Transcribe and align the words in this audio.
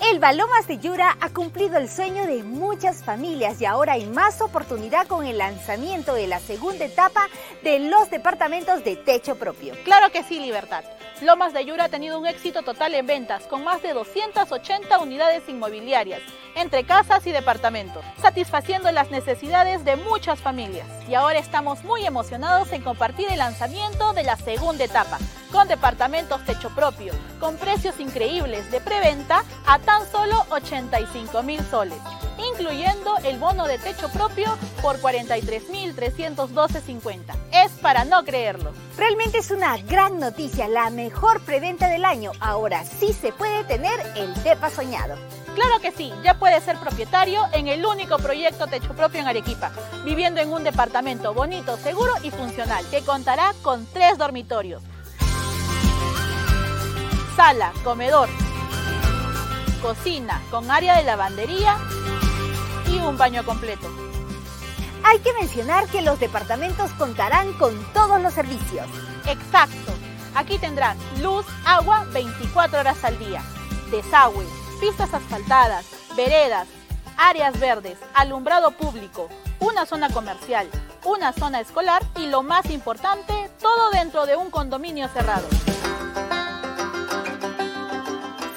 El 0.00 0.20
de 0.20 0.78
Yura 0.78 1.16
ha 1.20 1.28
cumplido 1.30 1.76
el 1.76 1.88
sueño 1.88 2.26
de 2.26 2.42
muchas 2.42 3.04
familias 3.04 3.60
y 3.60 3.66
ahora 3.66 3.94
hay 3.94 4.06
más 4.06 4.40
oportunidad 4.40 5.06
con 5.06 5.26
el 5.26 5.38
lanzamiento 5.38 6.14
de 6.14 6.26
la 6.26 6.38
segunda 6.38 6.84
etapa 6.84 7.28
de 7.62 7.78
los 7.80 8.10
departamentos 8.10 8.84
de 8.84 8.96
techo 8.96 9.36
propio. 9.36 9.74
Claro 9.84 10.10
que 10.10 10.22
sí, 10.22 10.40
Libertad. 10.40 10.84
Lomas 11.20 11.52
de 11.52 11.64
Yura 11.64 11.84
ha 11.84 11.88
tenido 11.88 12.18
un 12.18 12.26
éxito 12.26 12.62
total 12.62 12.94
en 12.94 13.06
ventas, 13.06 13.42
con 13.44 13.64
más 13.64 13.82
de 13.82 13.92
280 13.92 14.98
unidades 15.00 15.48
inmobiliarias, 15.48 16.20
entre 16.54 16.84
casas 16.84 17.26
y 17.26 17.32
departamentos, 17.32 18.04
satisfaciendo 18.20 18.90
las 18.92 19.10
necesidades 19.10 19.84
de 19.84 19.96
muchas 19.96 20.40
familias. 20.40 20.86
Y 21.08 21.14
ahora 21.14 21.38
estamos 21.40 21.82
muy 21.82 22.06
emocionados 22.06 22.72
en 22.72 22.82
compartir 22.82 23.26
el 23.30 23.38
lanzamiento 23.38 24.12
de 24.12 24.22
la 24.22 24.36
segunda 24.36 24.84
etapa, 24.84 25.18
con 25.50 25.66
departamentos 25.66 26.44
techo 26.44 26.70
propio, 26.70 27.12
con 27.40 27.56
precios 27.56 27.98
increíbles 27.98 28.70
de 28.70 28.80
preventa 28.80 29.44
a 29.66 29.78
tan 29.88 30.06
solo 30.12 30.44
85 30.50 31.42
mil 31.42 31.60
soles, 31.70 31.98
incluyendo 32.52 33.16
el 33.24 33.38
bono 33.38 33.66
de 33.66 33.78
techo 33.78 34.10
propio 34.10 34.54
por 34.82 35.00
43.312.50. 35.00 37.34
Es 37.52 37.72
para 37.80 38.04
no 38.04 38.22
creerlo. 38.22 38.74
Realmente 38.98 39.38
es 39.38 39.50
una 39.50 39.78
gran 39.78 40.20
noticia, 40.20 40.68
la 40.68 40.90
mejor 40.90 41.40
preventa 41.40 41.88
del 41.88 42.04
año. 42.04 42.32
Ahora 42.38 42.84
sí 42.84 43.14
se 43.14 43.32
puede 43.32 43.64
tener 43.64 43.98
el 44.14 44.34
DEPA 44.42 44.68
soñado. 44.68 45.16
Claro 45.54 45.80
que 45.80 45.90
sí, 45.90 46.12
ya 46.22 46.38
puedes 46.38 46.64
ser 46.64 46.76
propietario 46.76 47.46
en 47.54 47.68
el 47.68 47.86
único 47.86 48.18
proyecto 48.18 48.66
techo 48.66 48.94
propio 48.94 49.20
en 49.20 49.28
Arequipa, 49.28 49.72
viviendo 50.04 50.42
en 50.42 50.52
un 50.52 50.64
departamento 50.64 51.32
bonito, 51.32 51.78
seguro 51.78 52.12
y 52.22 52.30
funcional, 52.30 52.84
que 52.90 53.00
contará 53.00 53.54
con 53.62 53.86
tres 53.86 54.18
dormitorios 54.18 54.82
sala, 57.38 57.72
comedor, 57.84 58.28
cocina 59.80 60.42
con 60.50 60.70
área 60.70 60.96
de 60.96 61.04
lavandería 61.04 61.76
y 62.86 62.98
un 62.98 63.16
baño 63.16 63.44
completo. 63.44 63.88
Hay 65.04 65.20
que 65.20 65.32
mencionar 65.32 65.86
que 65.88 66.02
los 66.02 66.20
departamentos 66.20 66.90
contarán 66.92 67.52
con 67.54 67.74
todos 67.92 68.20
los 68.20 68.34
servicios. 68.34 68.86
Exacto. 69.26 69.92
Aquí 70.34 70.58
tendrán 70.58 70.96
luz, 71.22 71.46
agua 71.64 72.04
24 72.12 72.80
horas 72.80 73.02
al 73.04 73.18
día, 73.18 73.42
desagüe, 73.90 74.44
pistas 74.80 75.12
asfaltadas, 75.14 75.86
veredas, 76.16 76.68
áreas 77.16 77.58
verdes, 77.58 77.98
alumbrado 78.14 78.70
público, 78.72 79.28
una 79.60 79.86
zona 79.86 80.10
comercial, 80.10 80.68
una 81.04 81.32
zona 81.32 81.60
escolar 81.60 82.02
y 82.16 82.26
lo 82.26 82.42
más 82.42 82.70
importante, 82.70 83.50
todo 83.60 83.90
dentro 83.90 84.26
de 84.26 84.36
un 84.36 84.50
condominio 84.50 85.08
cerrado. 85.08 85.46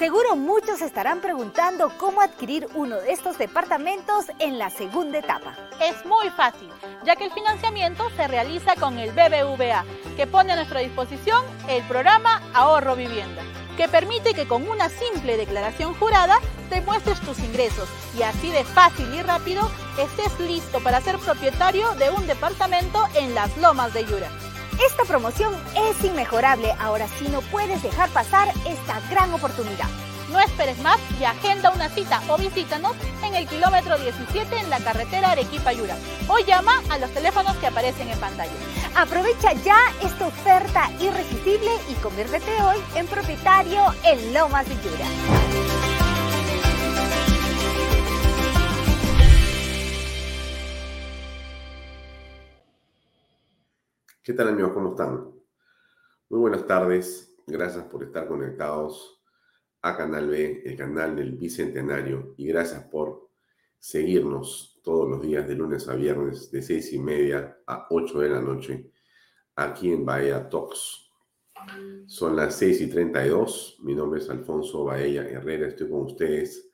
Seguro 0.02 0.34
muchos 0.34 0.82
estarán 0.82 1.20
preguntando 1.20 1.92
cómo 1.96 2.22
adquirir 2.22 2.66
uno 2.74 2.96
de 2.96 3.12
estos 3.12 3.38
departamentos 3.38 4.24
en 4.40 4.58
la 4.58 4.68
segunda 4.68 5.18
etapa. 5.18 5.54
Es 5.80 6.04
muy 6.04 6.28
fácil, 6.30 6.68
ya 7.04 7.14
que 7.14 7.26
el 7.26 7.30
financiamiento 7.30 8.10
se 8.16 8.26
realiza 8.26 8.74
con 8.74 8.98
el 8.98 9.12
BBVA, 9.12 9.84
que 10.16 10.26
pone 10.26 10.50
a 10.50 10.56
nuestra 10.56 10.80
disposición 10.80 11.44
el 11.68 11.84
programa 11.84 12.42
Ahorro 12.52 12.96
Vivienda, 12.96 13.44
que 13.76 13.86
permite 13.86 14.34
que 14.34 14.48
con 14.48 14.68
una 14.68 14.88
simple 14.88 15.36
declaración 15.36 15.94
jurada 15.94 16.40
te 16.68 16.80
muestres 16.80 17.20
tus 17.20 17.38
ingresos 17.38 17.88
y 18.18 18.24
así 18.24 18.50
de 18.50 18.64
fácil 18.64 19.06
y 19.14 19.22
rápido 19.22 19.70
estés 19.96 20.40
listo 20.40 20.82
para 20.82 21.00
ser 21.00 21.16
propietario 21.18 21.88
de 21.92 22.10
un 22.10 22.26
departamento 22.26 23.06
en 23.14 23.36
las 23.36 23.56
lomas 23.58 23.94
de 23.94 24.04
Yura. 24.04 24.51
Esta 24.86 25.04
promoción 25.04 25.54
es 25.76 26.04
inmejorable, 26.04 26.72
ahora 26.80 27.06
sí 27.18 27.28
no 27.28 27.40
puedes 27.40 27.82
dejar 27.82 28.08
pasar 28.10 28.48
esta 28.66 29.00
gran 29.10 29.32
oportunidad. 29.32 29.88
No 30.30 30.40
esperes 30.40 30.78
más 30.78 30.98
y 31.20 31.24
agenda 31.24 31.70
una 31.70 31.88
cita 31.90 32.20
o 32.28 32.38
visítanos 32.38 32.96
en 33.22 33.34
el 33.34 33.46
kilómetro 33.46 33.98
17 33.98 34.58
en 34.58 34.70
la 34.70 34.80
carretera 34.80 35.32
Arequipa-Yura 35.32 35.96
o 36.28 36.38
llama 36.38 36.82
a 36.88 36.98
los 36.98 37.10
teléfonos 37.10 37.56
que 37.58 37.66
aparecen 37.66 38.08
en 38.08 38.18
pantalla. 38.18 38.52
Aprovecha 38.96 39.52
ya 39.64 39.78
esta 40.02 40.26
oferta 40.26 40.90
irresistible 41.00 41.70
y 41.88 41.94
conviértete 41.94 42.50
hoy 42.62 42.78
en 42.96 43.06
propietario 43.06 43.84
en 44.04 44.32
Lomas 44.32 44.66
de 44.68 44.74
Yura. 44.76 45.61
¿Qué 54.24 54.34
tal 54.34 54.50
amigos? 54.50 54.70
¿Cómo 54.70 54.90
están? 54.90 55.32
Muy 56.28 56.38
buenas 56.38 56.64
tardes. 56.64 57.34
Gracias 57.44 57.82
por 57.86 58.04
estar 58.04 58.28
conectados 58.28 59.20
a 59.80 59.96
Canal 59.96 60.28
B, 60.28 60.62
el 60.64 60.76
canal 60.76 61.16
del 61.16 61.32
Bicentenario, 61.32 62.32
y 62.36 62.46
gracias 62.46 62.84
por 62.84 63.30
seguirnos 63.80 64.80
todos 64.84 65.10
los 65.10 65.22
días 65.22 65.48
de 65.48 65.56
lunes 65.56 65.88
a 65.88 65.96
viernes 65.96 66.52
de 66.52 66.62
seis 66.62 66.92
y 66.92 67.00
media 67.00 67.58
a 67.66 67.88
8 67.90 68.20
de 68.20 68.28
la 68.28 68.40
noche 68.40 68.92
aquí 69.56 69.92
en 69.92 70.04
Bahía 70.04 70.48
Talks. 70.48 71.10
Son 72.06 72.36
las 72.36 72.54
6 72.54 72.80
y 72.80 72.90
32. 72.90 73.78
Mi 73.82 73.96
nombre 73.96 74.20
es 74.20 74.30
Alfonso 74.30 74.84
Baella 74.84 75.28
Herrera. 75.28 75.66
Estoy 75.66 75.90
con 75.90 76.02
ustedes, 76.02 76.70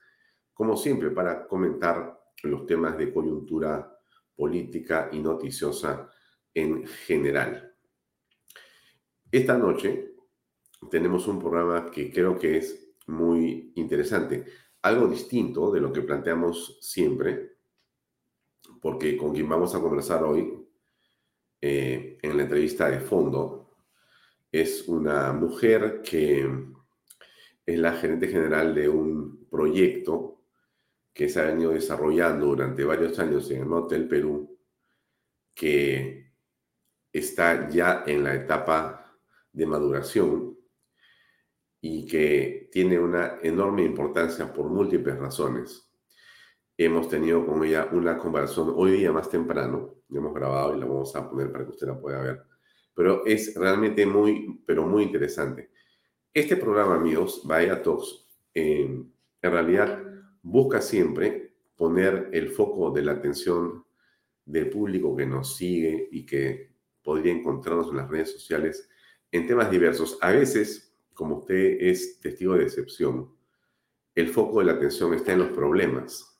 como 0.53 0.77
siempre, 0.77 1.13
para 1.13 1.47
comentar 1.47 2.15
los 2.43 2.67
temas 2.67 2.99
de 2.99 3.11
coyuntura 3.11 3.91
política 4.37 5.09
y 5.11 5.21
noticiosa 5.21 6.11
en 6.59 6.87
general. 6.87 7.75
Esta 9.31 9.57
noche 9.57 10.15
tenemos 10.91 11.27
un 11.29 11.39
programa 11.39 11.91
que 11.91 12.11
creo 12.11 12.39
que 12.39 12.59
es 12.59 12.95
muy 13.07 13.73
interesante, 13.77 14.45
algo 14.83 15.09
distinto 15.09 15.71
de 15.71 15.81
lo 15.81 15.93
que 15.93 16.03
planteamos 16.03 16.79
siempre, 16.81 17.57
porque 18.81 19.17
con 19.17 19.33
quien 19.33 19.49
vamos 19.49 19.75
a 19.75 19.81
conversar 19.81 20.23
hoy 20.25 20.67
eh, 21.61 22.19
en 22.23 22.37
la 22.37 22.43
entrevista 22.45 22.89
de 22.89 23.01
fondo 23.01 23.77
es 24.51 24.89
una 24.89 25.33
mujer 25.33 26.01
que 26.03 26.49
es 27.67 27.79
la 27.79 27.93
gerente 27.93 28.29
general 28.29 28.75
de 28.75 28.89
un 28.89 29.47
proyecto 29.51 30.43
que 31.13 31.29
se 31.29 31.41
ha 31.41 31.47
venido 31.47 31.73
desarrollando 31.73 32.47
durante 32.47 32.85
varios 32.85 33.19
años 33.19 33.51
en 33.51 33.63
el 33.63 33.73
Hotel 33.73 34.09
Perú, 34.09 34.59
que 35.55 36.28
está 37.13 37.69
ya 37.69 38.05
en 38.07 38.25
la 38.25 38.35
etapa 38.35 39.17
de 39.53 39.67
maduración 39.67 40.57
y 41.81 42.07
que 42.07 42.69
tiene 42.73 42.99
una 42.99 43.39
enorme 43.43 43.85
importancia 43.85 44.53
por 44.53 44.69
múltiples 44.69 45.19
razones. 45.19 45.85
hemos 46.77 47.09
tenido 47.09 47.45
con 47.45 47.65
ella 47.65 47.89
una 47.93 48.17
conversación 48.17 48.73
hoy 48.77 48.93
día 48.93 49.11
más 49.11 49.29
temprano, 49.29 49.97
la 50.09 50.19
hemos 50.19 50.33
grabado 50.33 50.77
y 50.77 50.81
la 50.81 50.87
vamos 50.87 51.15
a 51.17 51.29
poner 51.29 51.51
para 51.51 51.65
que 51.65 51.71
usted 51.71 51.89
la 51.89 52.01
pueda 52.01 52.23
ver, 52.23 52.43
pero 52.95 53.27
es 53.27 53.55
realmente 53.57 54.07
muy, 54.07 54.63
pero 54.65 54.87
muy 54.87 55.03
interesante. 55.05 55.71
Este 56.33 56.57
programa, 56.57 56.95
amigos, 56.95 57.43
Vaya 57.45 57.83
Talks, 57.83 58.29
eh, 58.55 58.85
en 59.43 59.53
realidad 59.53 60.03
busca 60.43 60.81
siempre 60.81 61.55
poner 61.75 62.31
el 62.33 62.51
foco 62.51 62.91
de 62.91 63.03
la 63.03 63.13
atención 63.13 63.85
del 64.45 64.71
público 64.71 65.17
que 65.17 65.27
nos 65.27 65.57
sigue 65.57 66.09
y 66.11 66.25
que 66.25 66.68
podría 67.09 67.33
encontrarnos 67.33 67.89
en 67.89 67.97
las 67.97 68.11
redes 68.11 68.33
sociales 68.33 68.87
en 69.33 69.47
temas 69.47 69.71
diversos. 69.71 70.19
A 70.21 70.31
veces, 70.31 70.95
como 71.15 71.39
usted 71.39 71.79
es 71.81 72.21
testigo 72.21 72.55
de 72.55 72.65
excepción, 72.65 73.35
el 74.15 74.29
foco 74.29 74.59
de 74.59 74.67
la 74.67 74.73
atención 74.73 75.15
está 75.15 75.33
en 75.33 75.39
los 75.39 75.49
problemas. 75.49 76.39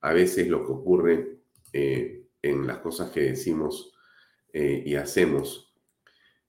A 0.00 0.14
veces 0.14 0.48
lo 0.48 0.64
que 0.64 0.72
ocurre 0.72 1.40
eh, 1.74 2.24
en 2.40 2.66
las 2.66 2.78
cosas 2.78 3.10
que 3.10 3.20
decimos 3.20 3.92
eh, 4.54 4.82
y 4.86 4.94
hacemos 4.94 5.76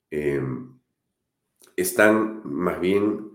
em, 0.10 0.80
están 1.76 2.44
más 2.46 2.80
bien 2.80 3.32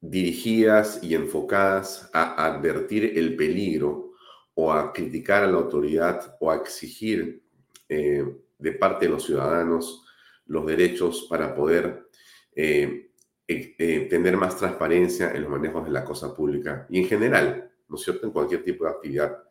dirigidas 0.00 1.02
y 1.02 1.16
enfocadas 1.16 2.08
a 2.12 2.46
advertir 2.46 3.18
el 3.18 3.34
peligro 3.34 4.12
o 4.54 4.72
a 4.72 4.92
criticar 4.92 5.42
a 5.42 5.48
la 5.48 5.58
autoridad 5.58 6.36
o 6.38 6.52
a 6.52 6.54
exigir 6.54 7.42
eh, 7.88 8.24
de 8.58 8.72
parte 8.72 9.06
de 9.06 9.12
los 9.12 9.24
ciudadanos 9.24 10.06
los 10.46 10.66
derechos 10.66 11.26
para 11.28 11.54
poder 11.54 12.08
eh, 12.54 13.10
eh, 13.46 14.06
tener 14.08 14.36
más 14.36 14.56
transparencia 14.56 15.32
en 15.32 15.42
los 15.42 15.50
manejos 15.50 15.84
de 15.84 15.90
la 15.90 16.04
cosa 16.04 16.34
pública 16.34 16.86
y 16.88 17.00
en 17.00 17.06
general, 17.06 17.70
¿no 17.88 17.96
es 17.96 18.02
cierto?, 18.02 18.26
en 18.26 18.32
cualquier 18.32 18.62
tipo 18.62 18.84
de 18.84 18.90
actividad 18.90 19.44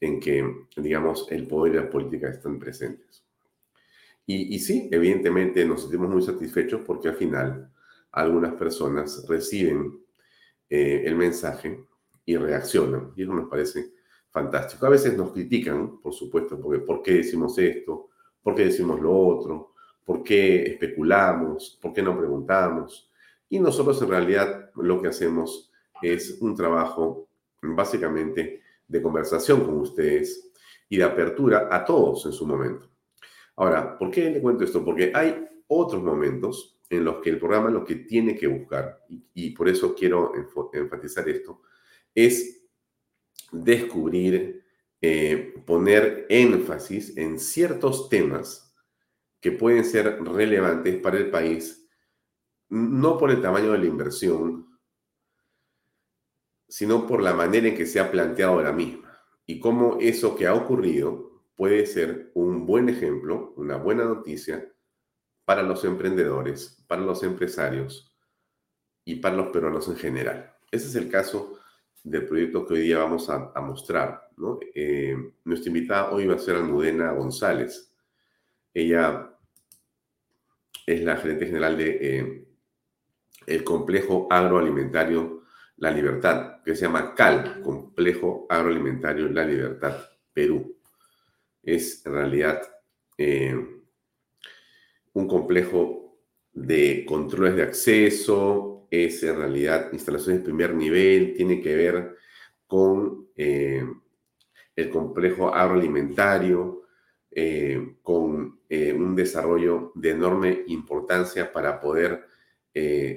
en 0.00 0.20
que, 0.20 0.66
digamos, 0.76 1.30
el 1.30 1.46
poder 1.46 1.74
y 1.74 1.76
la 1.76 1.90
política 1.90 2.28
están 2.28 2.58
presentes. 2.58 3.24
Y, 4.28 4.58
sí, 4.58 4.88
evidentemente 4.90 5.64
nos 5.64 5.82
sentimos 5.82 6.10
muy 6.10 6.20
satisfechos 6.20 6.80
porque 6.84 7.08
al 7.08 7.14
final 7.14 7.70
algunas 8.10 8.54
personas 8.54 9.24
reciben 9.28 10.00
eh, 10.68 11.04
el 11.06 11.14
mensaje 11.14 11.84
y 12.24 12.36
reaccionan. 12.36 13.12
Y 13.14 13.22
eso 13.22 13.32
nos 13.32 13.48
parece 13.48 13.92
fantástico. 14.30 14.84
A 14.84 14.90
veces 14.90 15.16
nos 15.16 15.32
critican, 15.32 16.00
por 16.00 16.12
supuesto, 16.12 16.60
porque 16.60 16.80
¿por 16.80 17.02
qué 17.02 17.12
decimos 17.14 17.56
esto? 17.58 18.08
¿Por 18.46 18.54
qué 18.54 18.66
decimos 18.66 19.00
lo 19.00 19.12
otro? 19.12 19.74
¿Por 20.04 20.22
qué 20.22 20.62
especulamos? 20.62 21.80
¿Por 21.82 21.92
qué 21.92 22.00
no 22.00 22.16
preguntamos? 22.16 23.10
Y 23.48 23.58
nosotros 23.58 24.00
en 24.00 24.08
realidad 24.08 24.70
lo 24.76 25.02
que 25.02 25.08
hacemos 25.08 25.72
es 26.00 26.38
un 26.40 26.54
trabajo 26.54 27.28
básicamente 27.60 28.62
de 28.86 29.02
conversación 29.02 29.64
con 29.64 29.78
ustedes 29.80 30.52
y 30.88 30.96
de 30.96 31.02
apertura 31.02 31.68
a 31.72 31.84
todos 31.84 32.24
en 32.26 32.32
su 32.32 32.46
momento. 32.46 32.88
Ahora, 33.56 33.98
¿por 33.98 34.12
qué 34.12 34.30
le 34.30 34.40
cuento 34.40 34.62
esto? 34.62 34.84
Porque 34.84 35.10
hay 35.12 35.44
otros 35.66 36.04
momentos 36.04 36.78
en 36.88 37.04
los 37.04 37.16
que 37.16 37.30
el 37.30 37.40
programa 37.40 37.68
lo 37.68 37.84
que 37.84 37.96
tiene 37.96 38.36
que 38.36 38.46
buscar, 38.46 39.04
y, 39.34 39.50
por 39.56 39.68
eso 39.68 39.92
quiero 39.92 40.34
enfatizar 40.72 41.28
esto, 41.28 41.62
es 42.14 42.64
descubrir, 43.50 44.65
eh, 45.08 45.54
poner 45.64 46.26
énfasis 46.28 47.16
en 47.16 47.38
ciertos 47.38 48.08
temas 48.08 48.74
que 49.40 49.52
pueden 49.52 49.84
ser 49.84 50.20
relevantes 50.20 51.00
para 51.00 51.16
el 51.16 51.30
país, 51.30 51.88
no 52.68 53.16
por 53.16 53.30
el 53.30 53.40
tamaño 53.40 53.70
de 53.70 53.78
la 53.78 53.86
inversión, 53.86 54.66
sino 56.68 57.06
por 57.06 57.22
la 57.22 57.34
manera 57.34 57.68
en 57.68 57.76
que 57.76 57.86
se 57.86 58.00
ha 58.00 58.10
planteado 58.10 58.60
la 58.60 58.72
misma 58.72 59.16
y 59.46 59.60
cómo 59.60 59.98
eso 60.00 60.34
que 60.34 60.48
ha 60.48 60.54
ocurrido 60.54 61.44
puede 61.54 61.86
ser 61.86 62.32
un 62.34 62.66
buen 62.66 62.88
ejemplo, 62.88 63.54
una 63.56 63.76
buena 63.76 64.04
noticia 64.04 64.72
para 65.44 65.62
los 65.62 65.84
emprendedores, 65.84 66.84
para 66.88 67.02
los 67.02 67.22
empresarios 67.22 68.12
y 69.04 69.14
para 69.20 69.36
los 69.36 69.50
peruanos 69.50 69.86
en 69.86 69.96
general. 69.96 70.56
Ese 70.72 70.88
es 70.88 70.96
el 70.96 71.08
caso 71.08 71.55
del 72.06 72.24
proyecto 72.24 72.64
que 72.64 72.74
hoy 72.74 72.80
día 72.82 72.98
vamos 72.98 73.28
a, 73.28 73.60
mostrar. 73.60 74.30
Eh, 74.74 75.16
nuestra 75.44 75.68
invitada 75.68 76.10
hoy 76.12 76.26
va 76.26 76.36
a 76.36 76.38
ser 76.38 76.54
Almudena 76.54 77.10
González. 77.10 77.92
Ella 78.72 79.36
es 80.86 81.02
la 81.02 81.16
gerente 81.16 81.46
general 81.46 81.76
de 81.76 81.98
eh, 82.00 82.46
el 83.46 83.64
complejo 83.64 84.28
agroalimentario 84.30 85.42
La 85.78 85.90
Libertad, 85.90 86.62
que 86.62 86.76
se 86.76 86.82
llama 86.82 87.12
CAL, 87.12 87.60
Complejo 87.60 88.46
Agroalimentario 88.48 89.28
La 89.28 89.44
Libertad, 89.44 89.96
Perú. 90.32 90.76
Es 91.60 92.06
en 92.06 92.12
realidad 92.12 92.62
eh, 93.18 93.82
un 95.12 95.26
complejo 95.26 96.20
de 96.52 97.04
controles 97.04 97.56
de 97.56 97.62
acceso, 97.64 98.75
es 98.90 99.22
en 99.22 99.36
realidad 99.36 99.88
instalaciones 99.92 100.40
de 100.40 100.44
primer 100.44 100.74
nivel, 100.74 101.34
tiene 101.34 101.60
que 101.60 101.74
ver 101.74 102.16
con 102.66 103.28
eh, 103.36 103.84
el 104.74 104.90
complejo 104.90 105.54
agroalimentario, 105.54 106.82
eh, 107.30 107.96
con 108.02 108.60
eh, 108.68 108.92
un 108.92 109.14
desarrollo 109.14 109.92
de 109.94 110.10
enorme 110.10 110.64
importancia 110.68 111.52
para 111.52 111.80
poder 111.80 112.24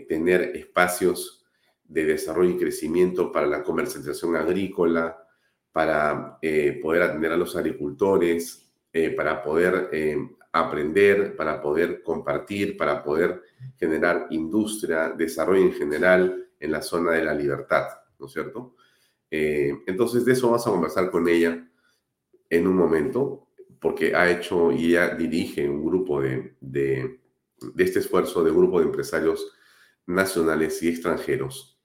tener 0.07 0.56
espacios 0.56 1.45
de 1.83 2.06
desarrollo 2.06 2.51
y 2.51 2.57
crecimiento 2.57 3.30
para 3.30 3.45
la 3.45 3.62
comercialización 3.62 4.38
agrícola, 4.38 5.21
para 5.74 6.39
poder 6.81 7.01
atender 7.01 7.33
a 7.33 7.36
los 7.36 7.57
agricultores, 7.57 8.71
para 9.18 9.44
poder 9.44 9.89
aprender, 10.51 11.35
para 11.35 11.61
poder 11.61 12.01
compartir, 12.01 12.75
para 12.77 13.03
poder 13.03 13.41
generar 13.77 14.27
industria, 14.31 15.09
desarrollo 15.09 15.63
en 15.63 15.73
general 15.73 16.49
en 16.59 16.71
la 16.71 16.81
zona 16.81 17.11
de 17.11 17.23
la 17.23 17.33
libertad, 17.33 17.87
¿no 18.18 18.25
es 18.25 18.33
cierto? 18.33 18.75
Eh, 19.31 19.71
entonces 19.85 20.25
de 20.25 20.33
eso 20.33 20.47
vamos 20.47 20.65
a 20.65 20.71
conversar 20.71 21.11
con 21.11 21.27
ella 21.27 21.68
en 22.49 22.68
un 22.68 22.75
momento, 22.75 23.47
porque 23.79 24.15
ha 24.15 24.29
hecho 24.29 24.71
y 24.71 24.87
ella 24.87 25.15
dirige 25.15 25.69
un 25.69 25.85
grupo 25.85 26.21
de, 26.21 26.56
de, 26.59 27.19
este 27.77 27.99
esfuerzo 27.99 28.44
de 28.44 28.51
un 28.51 28.57
grupo 28.57 28.79
de 28.79 28.85
empresarios 28.85 29.53
nacionales 30.06 30.81
y 30.81 30.89
extranjeros 30.89 31.79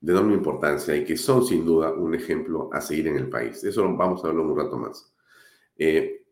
de 0.00 0.12
enorme 0.12 0.34
importancia 0.34 0.94
y 0.94 1.04
que 1.04 1.16
son 1.16 1.44
sin 1.44 1.64
duda 1.64 1.92
un 1.92 2.14
ejemplo 2.14 2.68
a 2.72 2.80
seguir 2.80 3.08
en 3.08 3.16
el 3.16 3.28
país. 3.28 3.62
Eso 3.64 3.82
vamos 3.96 4.24
a 4.24 4.28
hablar 4.28 4.44
un 4.44 4.56
rato 4.56 4.76
más. 4.76 5.14
Eh, 5.76 6.25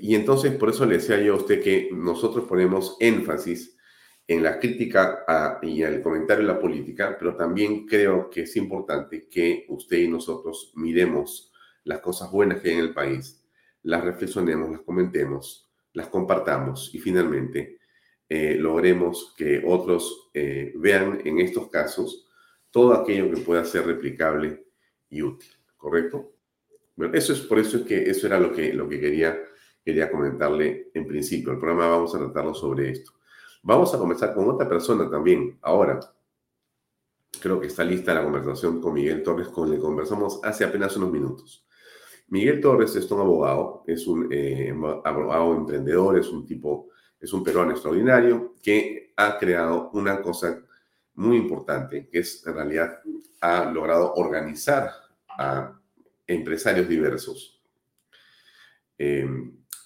y 0.00 0.14
entonces, 0.14 0.54
por 0.54 0.70
eso 0.70 0.86
le 0.86 0.98
decía 0.98 1.20
yo 1.20 1.34
a 1.34 1.38
usted 1.38 1.62
que 1.62 1.90
nosotros 1.92 2.46
ponemos 2.46 2.96
énfasis 3.00 3.76
en 4.26 4.42
la 4.42 4.58
crítica 4.58 5.24
y 5.62 5.82
el 5.82 6.02
comentario 6.02 6.46
de 6.46 6.52
la 6.52 6.60
política, 6.60 7.16
pero 7.18 7.36
también 7.36 7.86
creo 7.86 8.30
que 8.30 8.42
es 8.42 8.56
importante 8.56 9.28
que 9.28 9.66
usted 9.68 9.98
y 9.98 10.08
nosotros 10.08 10.72
miremos 10.76 11.52
las 11.84 12.00
cosas 12.00 12.30
buenas 12.30 12.60
que 12.60 12.70
hay 12.70 12.74
en 12.76 12.80
el 12.80 12.94
país, 12.94 13.44
las 13.82 14.04
reflexionemos, 14.04 14.70
las 14.70 14.80
comentemos, 14.82 15.70
las 15.92 16.08
compartamos 16.08 16.94
y 16.94 17.00
finalmente 17.00 17.78
eh, 18.28 18.56
logremos 18.58 19.34
que 19.36 19.62
otros 19.66 20.30
eh, 20.32 20.72
vean 20.76 21.20
en 21.24 21.40
estos 21.40 21.68
casos 21.68 22.26
todo 22.70 22.94
aquello 22.94 23.30
que 23.30 23.42
pueda 23.42 23.64
ser 23.64 23.84
replicable 23.84 24.64
y 25.10 25.20
útil, 25.22 25.50
¿correcto? 25.76 26.32
Bueno, 26.96 27.14
eso 27.14 27.32
es 27.32 27.40
por 27.40 27.58
eso 27.58 27.78
es 27.78 27.82
que 27.82 28.08
eso 28.08 28.26
era 28.26 28.38
lo 28.38 28.52
que, 28.52 28.72
lo 28.72 28.88
que 28.88 29.00
quería 29.00 29.38
quería 29.84 30.10
comentarle 30.10 30.90
en 30.94 31.06
principio. 31.06 31.52
El 31.52 31.58
programa 31.58 31.88
vamos 31.88 32.14
a 32.14 32.18
tratarlo 32.18 32.54
sobre 32.54 32.90
esto. 32.90 33.12
Vamos 33.62 33.94
a 33.94 33.98
comenzar 33.98 34.34
con 34.34 34.48
otra 34.48 34.68
persona 34.68 35.08
también. 35.08 35.58
Ahora, 35.62 36.00
creo 37.40 37.60
que 37.60 37.68
está 37.68 37.84
lista 37.84 38.14
la 38.14 38.24
conversación 38.24 38.80
con 38.80 38.94
Miguel 38.94 39.22
Torres, 39.22 39.48
con 39.48 39.70
que 39.70 39.78
conversamos 39.78 40.40
hace 40.42 40.64
apenas 40.64 40.96
unos 40.96 41.12
minutos. 41.12 41.66
Miguel 42.28 42.60
Torres 42.60 42.96
es 42.96 43.10
un 43.10 43.20
abogado, 43.20 43.84
es 43.86 44.06
un 44.06 44.28
eh, 44.30 44.74
abogado 45.04 45.54
emprendedor, 45.54 46.18
es 46.18 46.28
un 46.28 46.46
tipo, 46.46 46.88
es 47.20 47.32
un 47.32 47.44
peruano 47.44 47.72
extraordinario 47.72 48.54
que 48.62 49.12
ha 49.16 49.38
creado 49.38 49.90
una 49.92 50.22
cosa 50.22 50.62
muy 51.14 51.36
importante, 51.36 52.08
que 52.08 52.20
es 52.20 52.46
en 52.46 52.54
realidad 52.54 53.00
ha 53.40 53.64
logrado 53.66 54.14
organizar 54.14 54.90
a 55.28 55.78
empresarios 56.26 56.88
diversos. 56.88 57.60
Eh, 58.96 59.28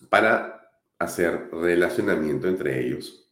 para 0.09 0.71
hacer 0.99 1.50
relacionamiento 1.53 2.49
entre 2.49 2.81
ellos 2.81 3.31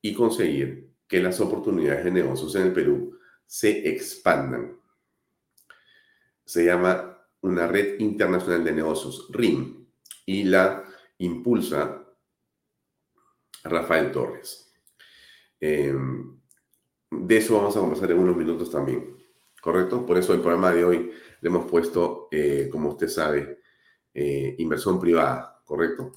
y 0.00 0.14
conseguir 0.14 0.92
que 1.06 1.20
las 1.20 1.40
oportunidades 1.40 2.04
de 2.04 2.10
negocios 2.10 2.54
en 2.56 2.62
el 2.62 2.72
Perú 2.72 3.18
se 3.46 3.88
expandan. 3.88 4.78
Se 6.44 6.64
llama 6.64 7.18
una 7.40 7.66
red 7.66 8.00
internacional 8.00 8.64
de 8.64 8.72
negocios, 8.72 9.28
RIM, 9.30 9.86
y 10.26 10.44
la 10.44 10.84
impulsa 11.18 12.04
Rafael 13.62 14.10
Torres. 14.10 14.72
Em, 15.60 16.38
de 17.10 17.36
eso 17.36 17.56
vamos 17.56 17.76
a 17.76 17.80
conversar 17.80 18.10
en 18.10 18.18
unos 18.18 18.36
minutos 18.36 18.70
también. 18.70 19.14
¿correcto? 19.64 20.04
Por 20.04 20.18
eso 20.18 20.34
el 20.34 20.40
programa 20.40 20.74
de 20.74 20.84
hoy 20.84 21.10
le 21.40 21.48
hemos 21.48 21.64
puesto, 21.64 22.28
eh, 22.30 22.68
como 22.70 22.90
usted 22.90 23.08
sabe, 23.08 23.60
eh, 24.12 24.56
inversión 24.58 25.00
privada, 25.00 25.53
¿correcto? 25.64 26.12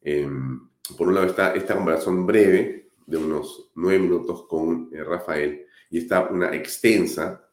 Em, 0.00 0.68
por 0.96 1.08
un 1.08 1.14
lado 1.14 1.26
está 1.26 1.54
esta 1.54 1.74
conversación 1.74 2.26
breve 2.26 2.90
de 3.06 3.16
unos 3.16 3.70
nueve 3.74 3.98
minutos 4.00 4.46
con 4.48 4.90
eh, 4.92 5.02
Rafael 5.02 5.66
y 5.90 5.98
está 5.98 6.28
una 6.28 6.54
extensa 6.54 7.48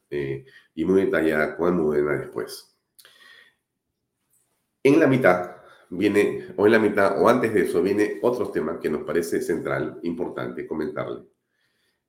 y 0.74 0.84
muy 0.84 1.04
detallada 1.04 1.56
con 1.56 1.68
Almudena 1.68 2.18
después. 2.18 2.76
En 4.82 4.98
la 4.98 5.06
mitad 5.06 5.56
viene, 5.90 6.54
o 6.56 6.66
en 6.66 6.72
la 6.72 6.78
mitad, 6.78 7.20
o 7.22 7.28
antes 7.28 7.52
de 7.52 7.62
eso, 7.62 7.82
viene 7.82 8.18
otro 8.22 8.50
tema 8.50 8.78
que 8.78 8.88
nos 8.88 9.02
parece 9.02 9.42
central, 9.42 9.98
importante 10.02 10.66
comentarle, 10.66 11.24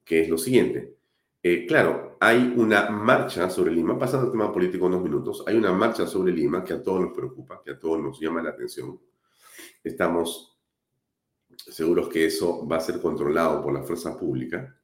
que 0.06 0.22
es 0.22 0.30
lo 0.30 0.38
siguiente. 0.38 0.96
Eh, 1.44 1.66
claro, 1.66 2.18
hay 2.20 2.54
una 2.56 2.90
marcha 2.90 3.50
sobre 3.50 3.72
Lima, 3.72 3.98
pasando 3.98 4.28
al 4.28 4.32
tema 4.32 4.54
político 4.54 4.86
unos 4.86 5.02
minutos, 5.02 5.44
hay 5.48 5.56
una 5.56 5.74
marcha 5.74 6.06
sobre 6.06 6.32
Lima 6.32 6.64
que 6.64 6.74
a 6.74 6.84
todos 6.84 7.02
nos 7.02 7.14
preocupa, 7.14 7.62
que 7.64 7.72
a 7.72 7.80
todos 7.80 8.00
nos 8.00 8.20
llama 8.20 8.44
la 8.44 8.52
atención. 8.52 9.00
Estamos 9.84 10.60
seguros 11.58 12.10
que 12.10 12.26
eso 12.26 12.68
va 12.68 12.78
a 12.78 12.82
ser 12.82 13.02
controlado 13.02 13.62
por 13.64 13.74
la 13.74 13.84
fuerza 13.84 14.18
pública, 14.18 14.78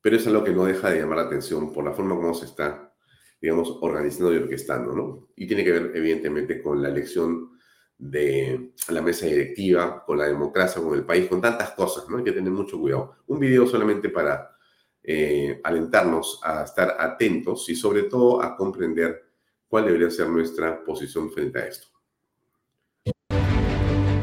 pero 0.00 0.16
es 0.16 0.26
algo 0.26 0.44
que 0.44 0.52
no 0.52 0.64
deja 0.64 0.90
de 0.90 1.00
llamar 1.00 1.18
la 1.18 1.24
atención 1.24 1.72
por 1.72 1.84
la 1.84 1.92
forma 1.92 2.14
como 2.16 2.34
se 2.34 2.46
está, 2.46 2.94
digamos, 3.40 3.78
organizando 3.80 4.32
y 4.32 4.36
orquestando, 4.36 4.94
¿no? 4.94 5.28
Y 5.36 5.46
tiene 5.46 5.64
que 5.64 5.72
ver, 5.72 5.92
evidentemente, 5.94 6.62
con 6.62 6.82
la 6.82 6.88
elección 6.88 7.56
de 7.98 8.72
la 8.90 9.00
mesa 9.00 9.26
directiva, 9.26 10.04
con 10.04 10.18
la 10.18 10.26
democracia, 10.26 10.82
con 10.82 10.94
el 10.94 11.04
país, 11.04 11.28
con 11.28 11.40
tantas 11.40 11.70
cosas, 11.70 12.08
¿no? 12.08 12.18
Hay 12.18 12.24
que 12.24 12.32
tener 12.32 12.52
mucho 12.52 12.78
cuidado. 12.78 13.16
Un 13.26 13.40
video 13.40 13.66
solamente 13.66 14.10
para 14.10 14.56
eh, 15.02 15.60
alentarnos 15.64 16.40
a 16.42 16.64
estar 16.64 16.96
atentos 16.98 17.68
y 17.68 17.74
sobre 17.74 18.04
todo 18.04 18.42
a 18.42 18.56
comprender 18.56 19.24
cuál 19.68 19.86
debería 19.86 20.10
ser 20.10 20.28
nuestra 20.28 20.84
posición 20.84 21.30
frente 21.32 21.58
a 21.58 21.66
esto. 21.66 21.95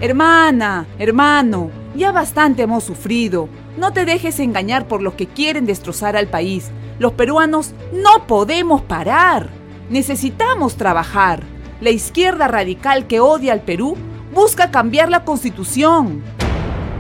Hermana, 0.03 0.85
hermano, 0.99 1.71
ya 1.95 2.11
bastante 2.11 2.63
hemos 2.63 2.83
sufrido. 2.83 3.47
No 3.77 3.93
te 3.93 4.03
dejes 4.03 4.37
engañar 4.41 4.85
por 4.85 5.01
los 5.01 5.13
que 5.13 5.27
quieren 5.27 5.65
destrozar 5.65 6.17
al 6.17 6.27
país. 6.27 6.71
Los 6.99 7.13
peruanos 7.13 7.73
no 7.93 8.27
podemos 8.27 8.81
parar. 8.81 9.49
Necesitamos 9.89 10.75
trabajar. 10.75 11.43
La 11.79 11.89
izquierda 11.89 12.49
radical 12.49 13.07
que 13.07 13.21
odia 13.21 13.53
al 13.53 13.61
Perú 13.61 13.95
busca 14.33 14.71
cambiar 14.71 15.07
la 15.07 15.23
constitución. 15.23 16.21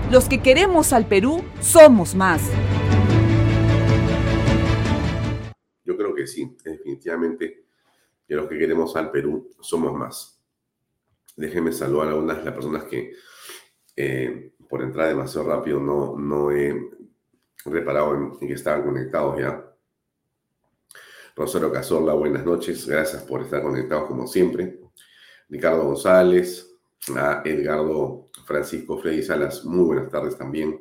Los 0.09 0.29
que 0.29 0.41
queremos 0.41 0.93
al 0.93 1.05
Perú 1.05 1.43
somos 1.59 2.15
más. 2.15 2.41
sí, 6.25 6.55
definitivamente 6.63 7.65
que 8.25 8.33
los 8.33 8.47
que 8.47 8.57
queremos 8.57 8.95
al 8.95 9.11
Perú 9.11 9.49
somos 9.59 9.91
más. 9.91 10.42
Déjenme 11.35 11.71
saludar 11.71 12.07
a 12.07 12.11
algunas 12.11 12.37
de 12.37 12.45
las 12.45 12.53
personas 12.53 12.83
que 12.85 13.13
eh, 13.95 14.53
por 14.69 14.81
entrar 14.81 15.07
demasiado 15.07 15.47
rápido 15.47 15.79
no, 15.79 16.17
no 16.17 16.51
he 16.51 16.89
reparado 17.65 18.15
en, 18.15 18.39
que 18.39 18.53
estaban 18.53 18.83
conectados 18.83 19.39
ya. 19.39 19.69
Rosario 21.35 21.71
Cazorla, 21.71 22.13
buenas 22.13 22.45
noches, 22.45 22.85
gracias 22.87 23.23
por 23.23 23.41
estar 23.41 23.61
conectados 23.61 24.05
como 24.07 24.27
siempre. 24.27 24.79
Ricardo 25.49 25.83
González, 25.83 26.75
a 27.15 27.41
Edgardo 27.43 28.29
Francisco 28.45 28.97
Freddy 28.99 29.23
Salas, 29.23 29.65
muy 29.65 29.85
buenas 29.85 30.09
tardes 30.09 30.37
también. 30.37 30.79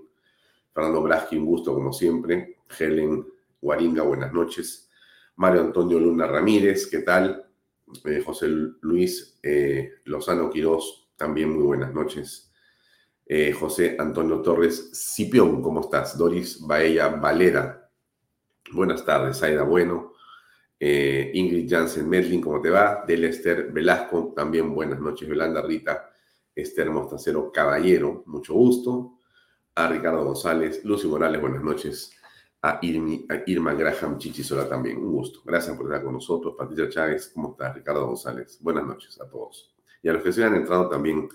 Fernando 0.73 1.03
Braschi, 1.03 1.37
un 1.37 1.47
gusto 1.47 1.75
como 1.75 1.93
siempre. 1.93 2.57
Helen 2.79 3.27
Guaringa, 3.61 4.03
buenas 4.03 4.33
noches. 4.33 4.91
Mario 5.37 5.63
Antonio 5.63 5.99
Luna 5.99 6.27
Ramírez, 6.27 6.87
¿qué 6.87 6.99
tal? 7.01 7.47
Eh, 8.05 8.23
José 8.25 8.49
Luis 8.81 9.39
eh, 9.43 9.91
Lozano 10.05 10.51
Quirós, 10.51 11.11
también 11.17 11.51
muy 11.51 11.65
buenas 11.65 11.93
noches. 11.93 12.51
Eh, 13.27 13.53
José 13.53 13.97
Antonio 13.99 14.41
Torres 14.43 14.91
Cipión, 14.93 15.63
¿cómo 15.63 15.81
estás? 15.81 16.19
Doris 16.19 16.61
Baella 16.61 17.09
Valera, 17.09 17.91
buenas 18.73 19.05
tardes. 19.05 19.43
Aida 19.43 19.63
Bueno, 19.63 20.13
Ingrid 20.81 21.71
Jansen 21.71 22.09
Medlin, 22.09 22.41
¿cómo 22.41 22.61
te 22.61 22.71
va? 22.71 23.05
Delester 23.07 23.71
Velasco, 23.71 24.33
también 24.35 24.75
buenas 24.75 24.99
noches. 24.99 25.29
Yolanda 25.29 25.63
Rita, 25.63 26.11
Esther 26.55 26.91
Mostacero 26.91 27.53
Caballero, 27.53 28.25
mucho 28.27 28.55
gusto. 28.55 29.19
A 29.75 29.89
Ricardo 29.89 30.25
González, 30.25 30.85
Lucy 30.85 31.07
Morales, 31.07 31.41
buenas 31.41 31.63
noches 31.63 32.11
a, 32.63 32.79
Irma 32.83 33.75
Graham 33.75 34.19
Chichisola 34.19 34.69
también. 34.69 34.99
Un 34.99 35.13
gusto. 35.13 35.43
Gracias 35.45 35.77
por 35.77 35.87
estar 35.87 36.05
con 36.05 36.15
nosotros. 36.15 36.55
Patricia 36.57 36.89
Chávez, 36.89 37.31
¿cómo 37.35 37.51
estás? 37.53 37.75
Ricardo 37.75 38.07
González. 38.07 38.59
Buenas 38.61 38.87
noches 38.87 39.21
a 39.21 39.29
todos. 39.29 39.75
Y 40.03 40.09
a 40.09 40.13
los 40.13 40.23
que 40.23 40.33
se 40.33 40.45
han 40.45 40.55
entrado 40.55 40.89
también, 40.89 41.29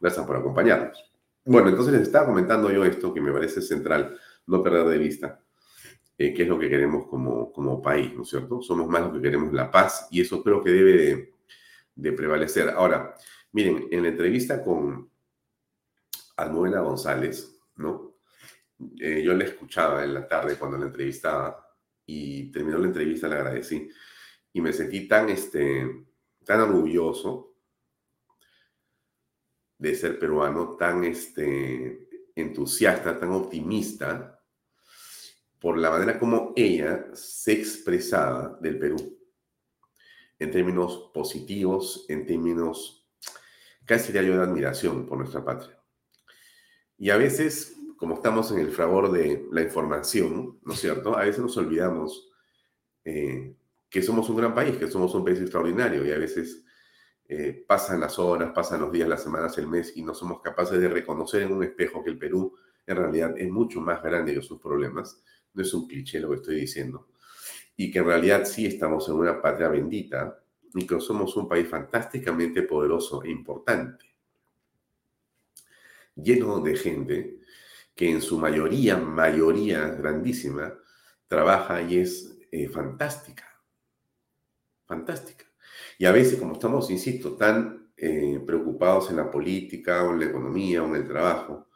gracias 0.00 0.24
por 0.26 0.36
acompañarnos. 0.36 1.10
Bueno, 1.44 1.68
entonces 1.68 1.94
les 1.94 2.02
estaba 2.02 2.26
comentando 2.26 2.70
yo 2.70 2.84
esto 2.84 3.14
que 3.14 3.20
me 3.20 3.32
parece 3.32 3.62
central, 3.62 4.18
no 4.46 4.62
perder 4.62 4.86
de 4.88 4.98
vista, 4.98 5.40
eh, 6.18 6.34
qué 6.34 6.42
es 6.42 6.48
lo 6.48 6.58
que 6.58 6.68
queremos 6.68 7.06
como, 7.06 7.52
como 7.52 7.80
país, 7.80 8.12
¿no 8.14 8.22
es 8.22 8.28
cierto? 8.30 8.60
Somos 8.62 8.88
más 8.88 9.02
los 9.02 9.12
que 9.12 9.22
queremos 9.22 9.52
la 9.52 9.70
paz 9.70 10.08
y 10.10 10.22
eso 10.22 10.42
creo 10.42 10.62
que 10.62 10.70
debe 10.70 10.92
de, 10.92 11.34
de 11.94 12.12
prevalecer. 12.12 12.70
Ahora, 12.70 13.14
miren, 13.52 13.86
en 13.90 14.02
la 14.02 14.08
entrevista 14.08 14.64
con 14.64 15.08
Almudena 16.36 16.80
González, 16.80 17.60
¿no? 17.76 18.15
Eh, 19.00 19.22
yo 19.22 19.34
le 19.34 19.46
escuchaba 19.46 20.04
en 20.04 20.14
la 20.14 20.28
tarde 20.28 20.56
cuando 20.56 20.76
la 20.76 20.86
entrevistaba 20.86 21.74
y 22.04 22.50
terminó 22.52 22.78
la 22.78 22.86
entrevista, 22.86 23.28
le 23.28 23.36
agradecí 23.36 23.88
y 24.52 24.60
me 24.60 24.72
sentí 24.72 25.08
tan, 25.08 25.28
este, 25.28 26.06
tan 26.44 26.60
orgulloso 26.60 27.54
de 29.78 29.94
ser 29.94 30.18
peruano, 30.18 30.76
tan 30.76 31.04
este, 31.04 32.08
entusiasta, 32.34 33.18
tan 33.18 33.30
optimista 33.30 34.40
por 35.58 35.78
la 35.78 35.90
manera 35.90 36.18
como 36.18 36.52
ella 36.54 37.06
se 37.14 37.52
expresaba 37.52 38.58
del 38.60 38.78
Perú 38.78 39.18
en 40.38 40.50
términos 40.50 41.10
positivos, 41.14 42.04
en 42.08 42.26
términos 42.26 43.08
casi 43.84 44.12
de 44.12 44.18
admiración 44.18 45.06
por 45.06 45.18
nuestra 45.18 45.44
patria. 45.44 45.80
Y 46.98 47.10
a 47.10 47.16
veces 47.16 47.75
como 47.96 48.14
estamos 48.14 48.50
en 48.52 48.58
el 48.58 48.70
fragor 48.70 49.10
de 49.10 49.46
la 49.50 49.62
información, 49.62 50.58
¿no 50.62 50.74
es 50.74 50.80
cierto? 50.80 51.16
A 51.16 51.24
veces 51.24 51.40
nos 51.40 51.56
olvidamos 51.56 52.30
eh, 53.04 53.54
que 53.88 54.02
somos 54.02 54.28
un 54.28 54.36
gran 54.36 54.54
país, 54.54 54.76
que 54.76 54.90
somos 54.90 55.14
un 55.14 55.24
país 55.24 55.40
extraordinario 55.40 56.04
y 56.04 56.12
a 56.12 56.18
veces 56.18 56.64
eh, 57.28 57.64
pasan 57.66 58.00
las 58.00 58.18
horas, 58.18 58.52
pasan 58.54 58.80
los 58.80 58.92
días, 58.92 59.08
las 59.08 59.22
semanas, 59.22 59.56
el 59.58 59.66
mes 59.66 59.96
y 59.96 60.02
no 60.02 60.14
somos 60.14 60.40
capaces 60.42 60.80
de 60.80 60.88
reconocer 60.88 61.42
en 61.42 61.52
un 61.52 61.64
espejo 61.64 62.04
que 62.04 62.10
el 62.10 62.18
Perú 62.18 62.54
en 62.86 62.96
realidad 62.96 63.34
es 63.36 63.50
mucho 63.50 63.80
más 63.80 64.02
grande 64.02 64.34
que 64.34 64.42
sus 64.42 64.60
problemas. 64.60 65.22
No 65.54 65.62
es 65.62 65.72
un 65.72 65.88
cliché 65.88 66.20
lo 66.20 66.30
que 66.30 66.36
estoy 66.36 66.56
diciendo. 66.56 67.08
Y 67.76 67.90
que 67.90 67.98
en 67.98 68.06
realidad 68.06 68.44
sí 68.44 68.66
estamos 68.66 69.08
en 69.08 69.14
una 69.14 69.40
patria 69.40 69.68
bendita 69.68 70.40
y 70.74 70.86
que 70.86 71.00
somos 71.00 71.36
un 71.36 71.48
país 71.48 71.68
fantásticamente 71.68 72.62
poderoso 72.62 73.22
e 73.22 73.30
importante. 73.30 74.04
Lleno 76.14 76.60
de 76.60 76.76
gente 76.76 77.40
que 77.96 78.10
en 78.10 78.20
su 78.20 78.38
mayoría, 78.38 78.98
mayoría 78.98 79.88
grandísima, 79.88 80.72
trabaja 81.26 81.80
y 81.82 81.98
es 81.98 82.38
eh, 82.52 82.68
fantástica. 82.68 83.44
Fantástica. 84.84 85.46
Y 85.98 86.04
a 86.04 86.12
veces, 86.12 86.38
como 86.38 86.52
estamos, 86.52 86.90
insisto, 86.90 87.36
tan 87.36 87.90
eh, 87.96 88.40
preocupados 88.46 89.10
en 89.10 89.16
la 89.16 89.30
política 89.30 90.04
o 90.04 90.12
en 90.12 90.20
la 90.20 90.26
economía 90.26 90.82
o 90.82 90.86
en 90.86 90.96
el 90.96 91.08
trabajo, 91.08 91.68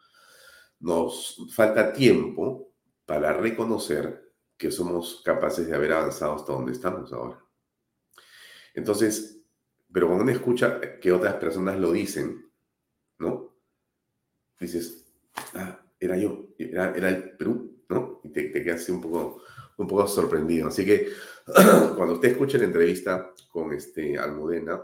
nos 0.81 1.49
falta 1.55 1.93
tiempo 1.93 2.75
para 3.07 3.33
reconocer 3.33 4.35
que 4.57 4.71
somos 4.71 5.23
capaces 5.25 5.67
de 5.67 5.75
haber 5.75 5.93
avanzado 5.95 6.35
hasta 6.35 6.53
donde 6.53 6.73
estamos 6.73 7.13
ahora. 7.13 7.43
Entonces, 8.75 9.43
pero 9.93 10.07
cuando 10.07 10.25
uno 10.25 10.33
escucha 10.33 11.01
que 11.01 11.11
otras 11.13 11.35
personas 11.37 11.79
lo 11.79 11.93
dicen, 11.93 12.53
¿no? 13.19 13.57
Dices, 14.61 15.13
ah, 15.55 15.80
era 16.01 16.17
yo, 16.17 16.49
era, 16.59 16.95
era 16.97 17.11
el 17.11 17.37
Perú, 17.37 17.85
¿no? 17.91 18.21
Y 18.25 18.31
te, 18.31 18.51
quedas 18.51 18.81
así 18.81 18.91
un 18.91 19.03
poco, 19.03 19.43
un 19.77 19.87
poco 19.87 20.09
sorprendido. 20.09 20.69
Así 20.69 20.85
que 20.87 21.09
cuando 21.97 22.15
usted 22.15 22.31
escuche 22.31 22.59
la 22.59 22.65
entrevista 22.65 23.33
con 23.51 23.75
este 23.75 24.19
Almudena, 24.19 24.83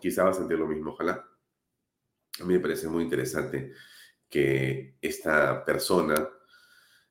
quizá 0.00 0.24
va 0.24 0.30
a 0.30 0.34
sentir 0.34 0.58
lo 0.58 0.68
mismo, 0.68 0.92
ojalá. 0.92 1.28
A 2.40 2.44
mí 2.44 2.54
me 2.54 2.60
parece 2.60 2.88
muy 2.88 3.02
interesante 3.02 3.72
que 4.28 4.96
esta 5.00 5.64
persona 5.64 6.28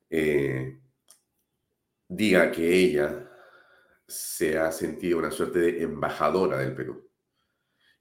eh, 0.10 0.80
diga 2.08 2.52
que 2.52 2.74
ella 2.74 3.30
se 4.08 4.58
ha 4.58 4.72
sentido 4.72 5.20
una 5.20 5.32
suerte 5.32 5.60
de 5.60 5.84
embajadora 5.84 6.60
del 6.60 6.76
Perú 6.76 7.10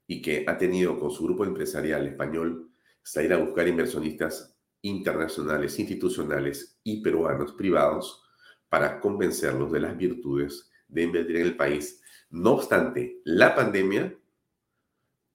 y 0.06 0.20
que 0.20 0.44
ha 0.46 0.58
tenido 0.58 0.98
con 0.98 1.10
su 1.10 1.24
grupo 1.24 1.44
empresarial 1.44 2.06
español 2.06 2.70
salir 3.02 3.32
a 3.32 3.38
buscar 3.38 3.66
inversionistas 3.66 4.51
internacionales, 4.82 5.78
institucionales 5.78 6.78
y 6.82 7.02
peruanos 7.02 7.52
privados 7.52 8.22
para 8.68 9.00
convencerlos 9.00 9.70
de 9.72 9.80
las 9.80 9.96
virtudes 9.96 10.70
de 10.88 11.02
invertir 11.02 11.36
en 11.36 11.46
el 11.46 11.56
país, 11.56 12.02
no 12.30 12.52
obstante 12.52 13.20
la 13.24 13.54
pandemia 13.54 14.16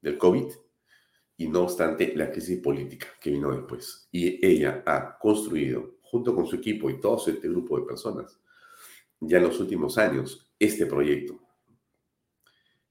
del 0.01 0.18
COVID 0.18 0.46
y 1.38 1.48
no 1.48 1.62
obstante 1.62 2.13
la 2.16 2.32
crisis 2.32 2.60
política 2.60 3.08
que 3.22 3.32
vino 3.32 3.51
después. 3.51 4.08
Y 4.12 4.46
ella 4.46 4.84
ha 4.86 5.18
construido, 5.20 5.98
junto 6.01 6.34
con 6.34 6.48
su 6.48 6.56
equipo 6.56 6.89
y 6.89 7.00
todo 7.00 7.24
este 7.27 7.48
grupo 7.48 7.80
de 7.80 7.86
personas, 7.86 8.39
ya 9.20 9.38
en 9.38 9.44
los 9.44 9.60
últimos 9.60 9.98
años, 9.98 10.51
este 10.60 10.86
proyecto, 10.86 11.39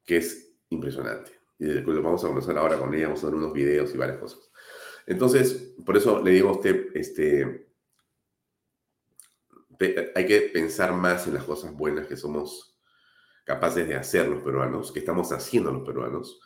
que 0.04 0.18
es 0.18 0.52
impresionante. 0.70 1.32
Y 1.58 1.66
lo 1.66 2.02
vamos 2.02 2.22
a 2.22 2.28
conversar 2.28 2.58
ahora 2.58 2.78
con 2.78 2.94
ella, 2.94 3.06
vamos 3.06 3.24
a 3.24 3.26
ver 3.26 3.36
unos 3.36 3.52
videos 3.52 3.94
y 3.94 3.98
varias 3.98 4.18
cosas. 4.18 4.50
Entonces, 5.06 5.74
por 5.84 5.96
eso 5.96 6.22
le 6.22 6.32
digo 6.32 6.48
a 6.48 6.52
usted, 6.52 6.88
este, 6.94 7.68
hay 10.14 10.26
que 10.26 10.40
pensar 10.52 10.92
más 10.92 11.26
en 11.26 11.34
las 11.34 11.44
cosas 11.44 11.72
buenas 11.72 12.06
que 12.06 12.16
somos 12.16 12.76
capaces 13.44 13.86
de 13.86 13.94
hacer 13.94 14.26
los 14.26 14.42
peruanos, 14.42 14.90
que 14.90 14.98
estamos 14.98 15.30
haciendo 15.30 15.70
los 15.70 15.86
peruanos. 15.86 16.40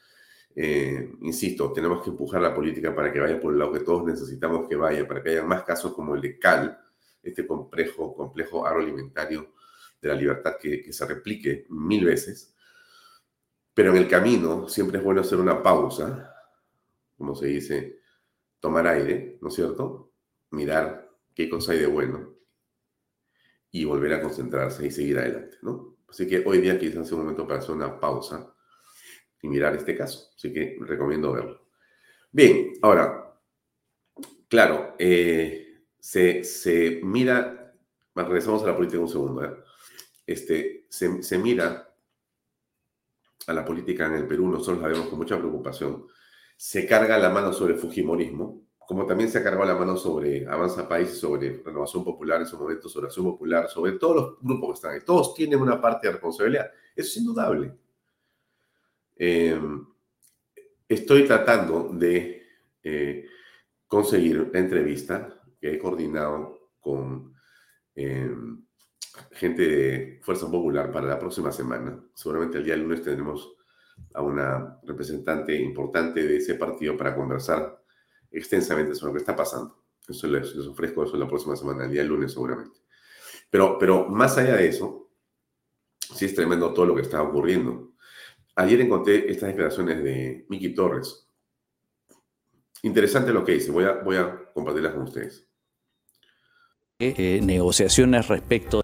Eh, 0.55 1.15
insisto, 1.23 1.73
tenemos 1.73 2.03
que 2.03 2.11
empujar 2.11 2.43
la 2.43 2.55
política 2.55 2.95
para 2.95 3.11
que 3.11 3.21
vaya 3.21 3.41
por 3.41 3.53
el 3.53 3.59
lado 3.59 3.73
que 3.73 3.81
todos 3.81 4.05
necesitamos 4.05 4.69
que 4.69 4.77
vaya, 4.77 5.09
para 5.09 5.23
que 5.23 5.31
haya 5.31 5.43
más 5.45 5.63
casos 5.63 5.95
como 5.95 6.15
el 6.15 6.21
de 6.21 6.39
Cal, 6.39 6.79
este 7.23 7.47
complejo, 7.47 8.15
complejo 8.15 8.67
agroalimentario 8.67 9.55
de 10.03 10.09
la 10.09 10.15
libertad 10.15 10.57
que, 10.61 10.83
que 10.83 10.93
se 10.93 11.07
replique 11.07 11.67
mil 11.71 12.05
veces. 12.05 12.55
Pero 13.73 13.93
en 13.93 13.97
el 13.97 14.09
camino 14.09 14.69
siempre 14.69 14.99
es 14.99 15.05
bueno 15.05 15.23
hacer 15.23 15.39
una 15.39 15.63
pausa, 15.63 16.35
como 17.17 17.35
se 17.35 17.47
dice, 17.47 18.00
tomar 18.61 18.87
aire, 18.87 19.39
¿no 19.41 19.49
es 19.49 19.55
cierto? 19.55 20.13
Mirar 20.51 21.11
qué 21.35 21.49
cosa 21.49 21.73
hay 21.73 21.81
de 21.81 21.87
bueno 21.87 22.35
y 23.73 23.85
volver 23.85 24.15
a 24.15 24.23
concentrarse 24.23 24.87
y 24.87 24.91
seguir 24.91 25.19
adelante, 25.19 25.59
¿no? 25.63 25.97
Así 26.09 26.27
que 26.27 26.43
hoy 26.45 26.61
día 26.61 26.79
quizás 26.79 27.07
sea 27.07 27.17
un 27.17 27.23
momento 27.23 27.47
para 27.47 27.61
hacer 27.61 27.75
una 27.75 27.99
pausa 27.99 28.53
y 29.43 29.49
mirar 29.49 29.77
este 29.77 29.97
caso. 29.97 30.31
Así 30.35 30.53
que 30.53 30.77
recomiendo 30.81 31.33
verlo. 31.33 31.69
Bien, 32.33 32.75
ahora, 32.83 33.41
claro, 34.49 34.95
eh, 34.99 35.85
se, 35.99 36.43
se, 36.45 37.01
mira, 37.03 37.75
regresamos 38.15 38.63
a 38.63 38.67
la 38.67 38.77
política 38.77 39.01
un 39.01 39.09
segundo, 39.09 39.45
¿eh? 39.45 39.57
este, 40.27 40.87
se, 40.89 41.23
se, 41.23 41.39
mira 41.39 41.95
a 43.47 43.53
la 43.53 43.65
política 43.65 44.07
en 44.07 44.15
el 44.15 44.27
Perú, 44.27 44.49
nosotros 44.49 44.81
la 44.81 44.89
vemos 44.89 45.09
con 45.09 45.19
mucha 45.19 45.39
preocupación, 45.39 46.07
se 46.61 46.87
carga 46.87 47.17
la 47.17 47.31
mano 47.31 47.55
sobre 47.55 47.73
Fujimorismo, 47.73 48.67
como 48.87 49.07
también 49.07 49.31
se 49.31 49.43
cargado 49.43 49.65
la 49.65 49.77
mano 49.77 49.97
sobre 49.97 50.47
Avanza 50.47 50.87
País, 50.87 51.19
sobre 51.19 51.63
Renovación 51.65 52.05
Popular 52.05 52.43
en 52.43 52.47
su 52.47 52.59
momento, 52.59 52.87
sobre 52.87 53.07
Acción 53.07 53.25
Popular, 53.25 53.71
sobre 53.71 53.93
todos 53.93 54.17
los 54.17 54.39
grupos 54.43 54.69
que 54.69 54.75
están 54.75 54.93
ahí. 54.93 55.01
Todos 55.03 55.33
tienen 55.33 55.59
una 55.59 55.81
parte 55.81 56.07
de 56.07 56.13
responsabilidad. 56.13 56.71
Eso 56.95 57.09
es 57.09 57.17
indudable. 57.17 57.73
Em, 59.17 59.87
estoy 60.87 61.25
tratando 61.25 61.89
de 61.95 62.43
eh, 62.83 63.25
conseguir 63.87 64.43
una 64.43 64.59
entrevista 64.59 65.41
que 65.59 65.73
he 65.73 65.79
coordinado 65.79 66.73
con 66.79 67.33
em, 67.95 68.67
gente 69.31 69.63
de 69.63 70.21
Fuerza 70.23 70.51
Popular 70.51 70.93
para 70.93 71.07
la 71.07 71.19
próxima 71.19 71.53
semana. 71.53 71.99
Seguramente 72.13 72.59
el 72.59 72.65
día 72.65 72.77
lunes 72.77 73.03
tendremos 73.03 73.57
a 74.15 74.23
una 74.23 74.81
representante 74.85 75.55
importante 75.55 76.27
de 76.27 76.37
ese 76.37 76.55
partido 76.55 76.97
para 76.97 77.15
conversar 77.15 77.83
extensamente 78.31 78.95
sobre 78.95 79.11
lo 79.11 79.15
que 79.15 79.23
está 79.23 79.37
pasando. 79.37 79.85
Eso 80.09 80.27
les, 80.27 80.55
ofrezco 80.57 81.05
eso 81.05 81.17
la 81.17 81.29
próxima 81.29 81.57
semana, 81.57 81.85
el 81.85 81.93
día 81.93 82.05
lunes 82.05 82.33
seguramente. 82.33 82.81
Pero, 83.49 83.79
pero 83.79 84.09
más 84.09 84.37
allá 84.39 84.57
de 84.57 84.69
eso, 84.69 85.11
sí 86.15 86.25
es 86.25 86.35
tremendo 86.35 86.73
todo 86.73 86.87
lo 86.87 86.95
que 86.95 87.03
está 87.03 87.23
ocurriendo. 87.23 87.93
Ayer 88.57 88.81
encontré 88.81 89.31
estas 89.31 89.51
declaraciones 89.51 90.03
de 90.03 90.47
Miki 90.49 90.75
Torres. 90.75 91.29
Interesante 92.83 93.33
lo 93.33 93.45
que 93.45 93.53
dice, 93.53 93.71
voy 93.71 93.85
a, 93.85 93.93
voy 93.93 94.17
a 94.17 94.51
compartirlas 94.53 94.95
con 94.95 95.03
ustedes. 95.03 95.47
Negociaciones 96.99 98.29
respecto 98.29 98.83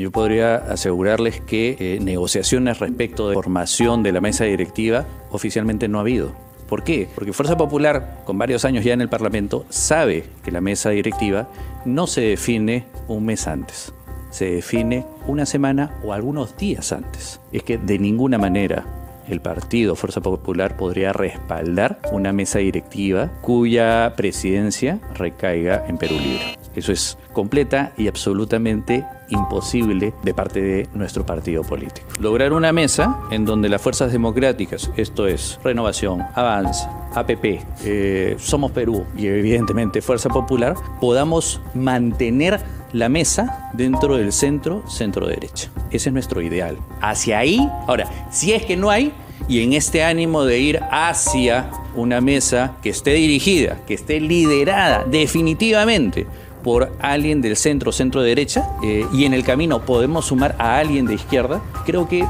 yo 0.00 0.10
podría 0.10 0.56
asegurarles 0.56 1.40
que 1.40 1.76
eh, 1.78 1.98
negociaciones 2.00 2.78
respecto 2.78 3.28
de 3.28 3.34
formación 3.34 4.02
de 4.02 4.12
la 4.12 4.20
mesa 4.20 4.44
directiva 4.44 5.06
oficialmente 5.30 5.88
no 5.88 5.98
ha 5.98 6.00
habido. 6.02 6.32
¿Por 6.68 6.84
qué? 6.84 7.08
Porque 7.14 7.32
Fuerza 7.32 7.56
Popular, 7.56 8.22
con 8.24 8.38
varios 8.38 8.64
años 8.64 8.84
ya 8.84 8.94
en 8.94 9.00
el 9.00 9.08
Parlamento, 9.08 9.66
sabe 9.68 10.24
que 10.44 10.52
la 10.52 10.60
mesa 10.60 10.90
directiva 10.90 11.48
no 11.84 12.06
se 12.06 12.20
define 12.20 12.86
un 13.08 13.26
mes 13.26 13.46
antes, 13.46 13.92
se 14.30 14.46
define 14.46 15.04
una 15.26 15.46
semana 15.46 15.98
o 16.04 16.12
algunos 16.12 16.56
días 16.56 16.92
antes. 16.92 17.40
Es 17.52 17.62
que 17.64 17.76
de 17.76 17.98
ninguna 17.98 18.38
manera 18.38 18.86
el 19.30 19.40
partido 19.40 19.96
Fuerza 19.96 20.20
Popular 20.20 20.76
podría 20.76 21.12
respaldar 21.12 22.00
una 22.12 22.32
mesa 22.32 22.58
directiva 22.58 23.30
cuya 23.40 24.14
presidencia 24.16 25.00
recaiga 25.14 25.84
en 25.88 25.98
Perú 25.98 26.16
Libre. 26.16 26.58
Eso 26.74 26.92
es 26.92 27.16
completa 27.32 27.92
y 27.96 28.08
absolutamente 28.08 29.04
imposible 29.28 30.12
de 30.22 30.34
parte 30.34 30.60
de 30.60 30.88
nuestro 30.94 31.24
partido 31.24 31.62
político. 31.62 32.06
Lograr 32.20 32.52
una 32.52 32.72
mesa 32.72 33.18
en 33.30 33.44
donde 33.44 33.68
las 33.68 33.80
fuerzas 33.80 34.12
democráticas, 34.12 34.90
esto 34.96 35.26
es 35.26 35.58
Renovación, 35.64 36.22
Avance, 36.34 36.86
APP, 37.14 37.60
eh, 37.84 38.36
Somos 38.38 38.72
Perú 38.72 39.04
y 39.16 39.26
evidentemente 39.26 40.02
Fuerza 40.02 40.28
Popular, 40.28 40.74
podamos 41.00 41.60
mantener 41.74 42.60
la 42.92 43.08
mesa 43.08 43.70
dentro 43.74 44.16
del 44.16 44.32
centro, 44.32 44.88
centro 44.88 45.26
derecha. 45.26 45.70
Ese 45.90 46.08
es 46.08 46.12
nuestro 46.12 46.42
ideal. 46.42 46.78
Hacia 47.00 47.38
ahí, 47.38 47.68
ahora, 47.86 48.28
si 48.30 48.52
es 48.52 48.64
que 48.64 48.76
no 48.76 48.90
hay, 48.90 49.12
y 49.48 49.62
en 49.62 49.72
este 49.72 50.02
ánimo 50.02 50.44
de 50.44 50.58
ir 50.58 50.80
hacia 50.90 51.70
una 51.94 52.20
mesa 52.20 52.76
que 52.82 52.90
esté 52.90 53.14
dirigida, 53.14 53.84
que 53.86 53.94
esté 53.94 54.20
liderada 54.20 55.04
definitivamente 55.04 56.26
por 56.62 56.92
alguien 57.00 57.40
del 57.40 57.56
centro, 57.56 57.90
centro 57.90 58.22
derecha, 58.22 58.68
eh, 58.84 59.06
y 59.12 59.24
en 59.24 59.34
el 59.34 59.44
camino 59.44 59.84
podemos 59.84 60.26
sumar 60.26 60.54
a 60.58 60.78
alguien 60.78 61.06
de 61.06 61.14
izquierda, 61.14 61.62
creo 61.86 62.08
que 62.08 62.24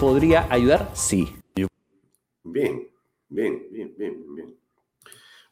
podría 0.00 0.46
ayudar, 0.50 0.90
sí. 0.94 1.34
Bien, 2.44 2.88
bien, 3.28 3.66
bien, 3.70 3.94
bien, 3.96 4.34
bien. 4.34 4.56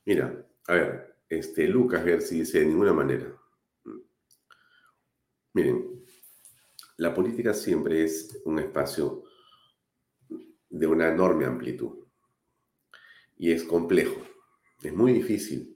Mira, 0.04 0.34
a 0.66 0.72
ver, 0.72 1.14
este, 1.28 1.66
Lucas 1.66 2.02
si 2.20 2.40
dice 2.40 2.60
de 2.60 2.66
ninguna 2.66 2.92
manera. 2.92 3.26
Miren, 5.56 6.04
la 6.98 7.14
política 7.14 7.54
siempre 7.54 8.04
es 8.04 8.42
un 8.44 8.58
espacio 8.58 9.22
de 10.68 10.86
una 10.86 11.08
enorme 11.08 11.46
amplitud 11.46 12.04
y 13.38 13.52
es 13.52 13.64
complejo, 13.64 14.20
es 14.82 14.92
muy 14.92 15.14
difícil 15.14 15.74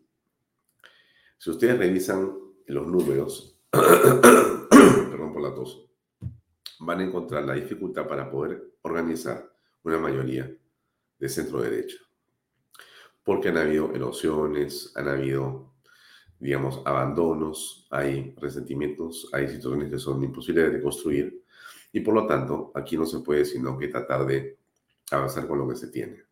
si 1.39 1.49
ustedes 1.49 1.79
revisan 1.79 2.31
los 2.67 2.87
números, 2.87 3.59
perdón 3.71 5.33
por 5.33 5.41
la 5.41 5.55
tos, 5.55 5.91
van 6.81 7.01
a 7.01 7.05
encontrar 7.05 7.45
la 7.45 7.55
dificultad 7.55 8.07
para 8.07 8.31
poder 8.31 8.75
organizar 8.83 9.51
una 9.83 9.99
mayoría 9.99 10.55
de 11.19 11.29
centro 11.31 11.63
derecha. 11.63 11.97
Porque 13.25 13.49
han 13.49 13.57
habido 13.57 13.95
erosiones, 13.95 14.93
han 14.95 15.09
habido, 15.09 15.70
digamos, 16.41 16.83
abandonos, 16.85 17.87
hay 17.91 18.35
resentimientos, 18.39 19.29
hay 19.33 19.47
situaciones 19.47 19.91
que 19.91 19.99
son 19.99 20.25
imposibles 20.25 20.73
de 20.73 20.83
construir 20.83 21.45
y 21.93 22.01
por 22.01 22.15
lo 22.15 22.27
tanto 22.27 22.73
aquí 22.75 22.97
no 22.97 23.07
se 23.07 23.21
puede 23.21 23.45
sino 23.45 23.79
que 23.79 23.89
tratar 23.89 24.27
de 24.27 24.59
avanzar 25.11 25.47
con 25.47 25.59
lo 25.59 25.69
que 25.69 25.77
se 25.77 25.89
tiene. 25.89 26.25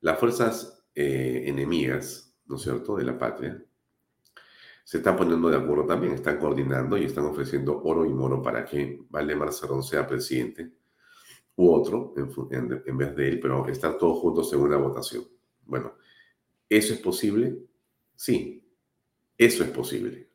Las 0.00 0.18
fuerzas 0.18 0.84
eh, 0.94 1.44
enemigas 1.46 2.28
¿no 2.48 2.56
es 2.56 2.62
cierto?, 2.62 2.96
de 2.96 3.04
la 3.04 3.16
patria, 3.16 3.62
se 4.84 4.98
están 4.98 5.16
poniendo 5.16 5.50
de 5.50 5.58
acuerdo 5.58 5.84
también, 5.84 6.14
están 6.14 6.38
coordinando 6.38 6.96
y 6.96 7.04
están 7.04 7.26
ofreciendo 7.26 7.82
oro 7.82 8.06
y 8.06 8.08
moro 8.08 8.42
para 8.42 8.64
que 8.64 9.04
Valdemar 9.10 9.52
Cerrón 9.52 9.82
sea 9.82 10.06
presidente 10.06 10.72
u 11.56 11.70
otro 11.70 12.14
en, 12.16 12.82
en, 12.86 12.96
vez 12.96 13.14
de 13.14 13.28
él, 13.28 13.40
pero 13.40 13.68
están 13.68 13.98
todos 13.98 14.18
juntos 14.18 14.50
en 14.54 14.60
una 14.60 14.78
votación. 14.78 15.24
Bueno, 15.66 15.94
¿eso 16.68 16.94
es 16.94 17.00
posible? 17.00 17.67
Sí, 18.18 18.68
eso 19.36 19.62
es 19.62 19.70
posible. 19.70 20.28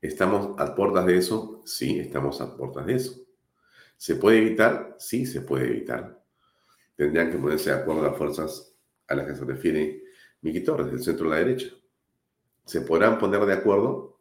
¿Estamos 0.00 0.58
a 0.58 0.74
puertas 0.74 1.06
de 1.06 1.16
eso? 1.16 1.62
Sí, 1.64 1.96
estamos 2.00 2.40
a 2.40 2.56
puertas 2.56 2.86
de 2.86 2.96
eso. 2.96 3.20
¿Se 3.96 4.16
puede 4.16 4.38
evitar? 4.38 4.96
Sí, 4.98 5.24
se 5.24 5.42
puede 5.42 5.66
evitar. 5.66 6.20
Tendrían 6.96 7.30
que 7.30 7.38
ponerse 7.38 7.70
de 7.70 7.76
acuerdo 7.76 8.02
las 8.02 8.18
fuerzas 8.18 8.76
a 9.06 9.14
las 9.14 9.28
que 9.28 9.36
se 9.36 9.44
refiere 9.44 10.02
Miki 10.40 10.64
Torres, 10.64 10.90
del 10.90 11.00
centro 11.00 11.30
de 11.30 11.30
la 11.30 11.46
derecha. 11.46 11.68
¿Se 12.64 12.80
podrán 12.80 13.16
poner 13.16 13.46
de 13.46 13.54
acuerdo? 13.54 14.18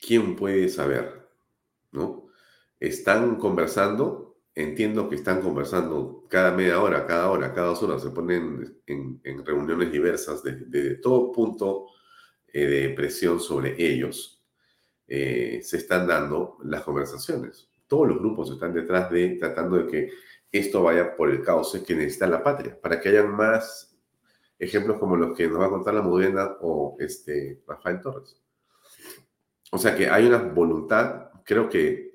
¿Quién 0.00 0.36
puede 0.36 0.70
saber? 0.70 1.28
¿No? 1.90 2.30
Están 2.80 3.36
conversando, 3.36 4.31
entiendo 4.54 5.08
que 5.08 5.16
están 5.16 5.40
conversando 5.40 6.26
cada 6.28 6.52
media 6.52 6.80
hora, 6.80 7.06
cada 7.06 7.30
hora, 7.30 7.52
cada 7.52 7.68
dos 7.68 7.82
horas, 7.82 8.02
se 8.02 8.10
ponen 8.10 8.80
en, 8.86 9.20
reuniones 9.44 9.90
diversas 9.90 10.42
de, 10.42 10.96
todo 10.96 11.32
punto 11.32 11.86
eh, 12.52 12.66
de 12.66 12.88
presión 12.90 13.40
sobre 13.40 13.74
ellos. 13.78 14.38
eh, 15.08 15.60
se 15.62 15.76
están 15.78 16.06
dando 16.06 16.58
las 16.64 16.82
conversaciones. 16.82 17.68
Todos 17.86 18.08
los 18.08 18.18
grupos 18.18 18.50
están 18.50 18.72
detrás 18.72 19.10
de 19.10 19.36
tratando 19.38 19.76
de 19.76 19.86
que 19.86 20.10
esto 20.50 20.82
vaya 20.82 21.16
por 21.16 21.30
el 21.30 21.42
cauce 21.42 21.82
que 21.82 21.94
necesita 21.94 22.26
la 22.26 22.42
patria, 22.42 22.78
para 22.80 23.00
que 23.00 23.08
hayan 23.08 23.34
más 23.34 23.94
ejemplos 24.58 24.98
como 24.98 25.16
los 25.16 25.36
que 25.36 25.48
nos 25.48 25.60
va 25.60 25.66
a 25.66 25.70
contar 25.70 25.94
la 25.94 26.02
Mudena 26.02 26.56
o 26.60 26.96
este, 27.00 27.62
Rafael 27.66 28.00
Torres. 28.00 28.40
O 29.72 29.78
sea 29.78 29.96
que 29.96 30.08
hay 30.08 30.26
una 30.26 30.38
voluntad, 30.38 31.30
creo 31.44 31.68
que 31.68 32.11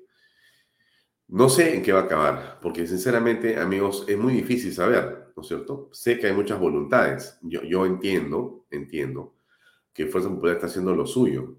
no 1.28 1.48
sé 1.48 1.74
en 1.74 1.82
qué 1.82 1.92
va 1.92 2.00
a 2.00 2.04
acabar, 2.04 2.58
porque 2.60 2.86
sinceramente, 2.86 3.58
amigos, 3.58 4.04
es 4.08 4.16
muy 4.16 4.32
difícil 4.32 4.72
saber, 4.72 5.32
¿no 5.36 5.42
es 5.42 5.48
cierto? 5.48 5.90
Sé 5.92 6.18
que 6.18 6.26
hay 6.26 6.32
muchas 6.32 6.58
voluntades. 6.58 7.38
Yo, 7.42 7.62
yo 7.62 7.84
entiendo, 7.84 8.66
entiendo 8.70 9.36
que 9.92 10.06
Fuerza 10.06 10.30
Popular 10.30 10.56
está 10.56 10.68
haciendo 10.68 10.94
lo 10.94 11.06
suyo, 11.06 11.56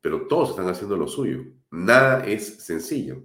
pero 0.00 0.26
todos 0.26 0.50
están 0.50 0.68
haciendo 0.68 0.96
lo 0.96 1.08
suyo. 1.08 1.44
Nada 1.70 2.26
es 2.26 2.64
sencillo 2.64 3.24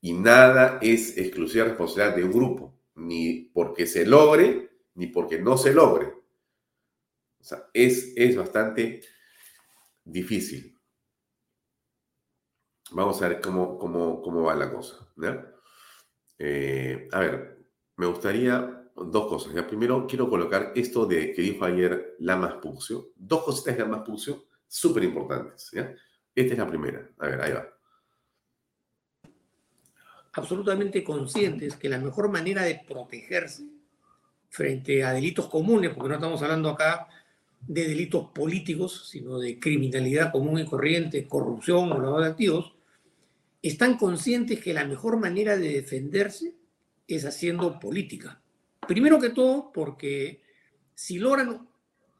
y 0.00 0.12
nada 0.12 0.78
es 0.80 1.18
exclusiva 1.18 1.64
responsabilidad 1.64 2.16
de 2.16 2.24
un 2.24 2.32
grupo, 2.32 2.78
ni 2.94 3.50
porque 3.52 3.86
se 3.86 4.06
logre, 4.06 4.70
ni 4.94 5.08
porque 5.08 5.38
no 5.38 5.58
se 5.58 5.74
logre. 5.74 6.06
O 7.40 7.44
sea, 7.44 7.68
es, 7.74 8.12
es 8.16 8.36
bastante 8.36 9.02
difícil. 10.04 10.73
Vamos 12.90 13.20
a 13.22 13.28
ver 13.28 13.40
cómo, 13.40 13.78
cómo, 13.78 14.22
cómo 14.22 14.42
va 14.42 14.54
la 14.54 14.72
cosa. 14.72 15.06
Eh, 16.38 17.08
a 17.12 17.20
ver, 17.20 17.66
me 17.96 18.06
gustaría 18.06 18.90
dos 18.94 19.26
cosas. 19.26 19.54
Ya 19.54 19.66
primero 19.66 20.06
quiero 20.06 20.28
colocar 20.28 20.72
esto 20.74 21.06
de 21.06 21.32
que 21.32 21.42
dijo 21.42 21.64
ayer 21.64 22.16
Lamas 22.20 22.54
Pucio. 22.54 23.12
Dos 23.16 23.44
cositas 23.44 23.76
de 23.76 23.82
Lamas 23.82 24.02
Pucio 24.04 24.44
súper 24.66 25.04
importantes. 25.04 25.70
Esta 25.72 26.52
es 26.52 26.58
la 26.58 26.66
primera. 26.66 27.10
A 27.18 27.26
ver, 27.26 27.40
ahí 27.40 27.52
va 27.52 27.74
absolutamente 30.34 31.04
conscientes 31.04 31.76
que 31.76 31.88
la 31.88 31.98
mejor 31.98 32.28
manera 32.28 32.62
de 32.62 32.80
protegerse 32.86 33.64
frente 34.48 35.04
a 35.04 35.12
delitos 35.12 35.46
comunes, 35.46 35.90
porque 35.90 36.08
no 36.08 36.14
estamos 36.14 36.42
hablando 36.42 36.68
acá 36.70 37.08
de 37.60 37.88
delitos 37.88 38.30
políticos, 38.30 39.08
sino 39.10 39.38
de 39.38 39.58
criminalidad 39.58 40.30
común 40.30 40.58
y 40.58 40.64
corriente, 40.64 41.26
corrupción 41.26 41.90
o 41.92 41.98
lavado 41.98 42.20
de 42.20 42.30
activos, 42.30 42.73
están 43.68 43.96
conscientes 43.96 44.60
que 44.60 44.74
la 44.74 44.84
mejor 44.84 45.18
manera 45.18 45.56
de 45.56 45.68
defenderse 45.68 46.54
es 47.06 47.24
haciendo 47.24 47.78
política. 47.78 48.40
Primero 48.86 49.18
que 49.18 49.30
todo, 49.30 49.72
porque 49.72 50.42
si 50.94 51.18
logran 51.18 51.68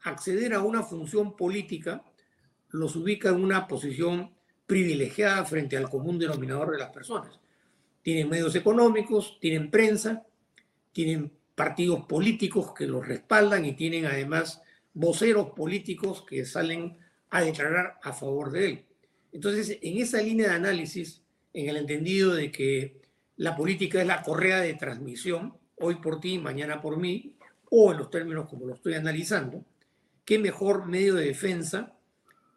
acceder 0.01 0.53
a 0.53 0.61
una 0.61 0.83
función 0.83 1.35
política, 1.35 2.03
los 2.69 2.95
ubica 2.95 3.29
en 3.29 3.43
una 3.43 3.67
posición 3.67 4.31
privilegiada 4.65 5.45
frente 5.45 5.77
al 5.77 5.89
común 5.89 6.19
denominador 6.19 6.71
de 6.71 6.79
las 6.79 6.89
personas 6.89 7.39
tienen 8.05 8.29
medios 8.29 8.53
económicos, 8.53 9.39
tienen 9.41 9.71
prensa, 9.71 10.23
tienen 10.91 11.31
partidos 11.55 12.05
políticos 12.05 12.71
que 12.71 12.85
los 12.85 13.07
respaldan 13.07 13.65
y 13.65 13.73
tienen 13.73 14.05
además 14.05 14.61
voceros 14.93 15.49
políticos 15.55 16.23
que 16.23 16.45
salen 16.45 16.99
a 17.31 17.41
declarar 17.41 17.97
a 18.03 18.13
favor 18.13 18.51
de 18.51 18.65
él. 18.67 18.85
Entonces, 19.31 19.79
en 19.81 19.97
esa 19.97 20.21
línea 20.21 20.49
de 20.49 20.53
análisis, 20.53 21.23
en 21.55 21.69
el 21.69 21.77
entendido 21.77 22.35
de 22.35 22.51
que 22.51 23.01
la 23.37 23.55
política 23.55 24.01
es 24.01 24.07
la 24.07 24.21
correa 24.21 24.59
de 24.59 24.73
transmisión, 24.73 25.57
hoy 25.77 25.95
por 25.95 26.19
ti, 26.19 26.37
mañana 26.37 26.81
por 26.81 26.97
mí, 26.97 27.37
o 27.71 27.91
en 27.91 27.97
los 27.97 28.09
términos 28.09 28.49
como 28.49 28.67
lo 28.67 28.75
estoy 28.75 28.95
analizando, 28.95 29.63
qué 30.25 30.37
mejor 30.37 30.85
medio 30.85 31.15
de 31.15 31.25
defensa 31.25 31.93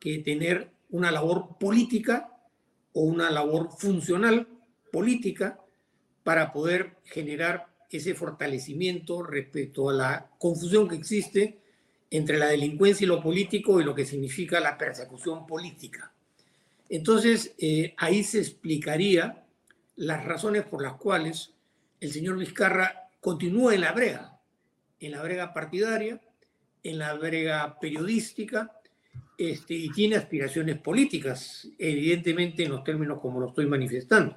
que 0.01 0.19
tener 0.19 0.73
una 0.91 1.13
labor 1.13 1.59
política 1.61 2.29
o 2.93 3.03
una 3.03 3.31
labor 3.31 3.71
funcional 3.79 4.49
política 4.91 5.61
para 6.25 6.53
poder 6.53 6.97
generar 7.05 7.69
ese 7.91 8.15
fortalecimiento 8.15 9.23
respecto 9.23 9.91
a 9.91 9.93
la 9.93 10.31
confusión 10.39 10.89
que 10.89 10.97
existe 10.97 11.61
entre 12.11 12.37
la 12.37 12.47
delincuencia 12.47 13.05
y 13.05 13.09
lo 13.09 13.23
político 13.23 13.81
y 13.81 13.85
lo 13.85 13.95
que 13.95 14.05
significa 14.05 14.59
la 14.59 14.77
persecución 14.77 15.47
política. 15.47 16.13
Entonces, 16.89 17.55
eh, 17.59 17.95
ahí 17.97 18.25
se 18.25 18.39
explicaría 18.39 19.45
las 19.97 20.25
razones 20.25 20.65
por 20.65 20.83
las 20.83 20.95
cuales 20.95 21.55
el 22.01 22.13
señor 22.13 22.39
Vizcarra 22.39 23.11
continúa 23.21 23.75
en 23.75 23.81
la 23.83 23.93
brega, 23.93 24.41
en 25.01 25.13
la 25.13 25.23
brega 25.23 25.53
partidaria, 25.53 26.21
en 26.83 26.99
la 26.99 27.15
brega 27.15 27.79
periodística, 27.81 28.73
este, 29.37 29.75
y 29.75 29.91
tiene 29.91 30.17
aspiraciones 30.17 30.79
políticas, 30.79 31.69
evidentemente 31.79 32.65
en 32.65 32.71
los 32.71 32.85
términos 32.85 33.21
como 33.21 33.41
lo 33.41 33.49
estoy 33.49 33.67
manifestando 33.67 34.37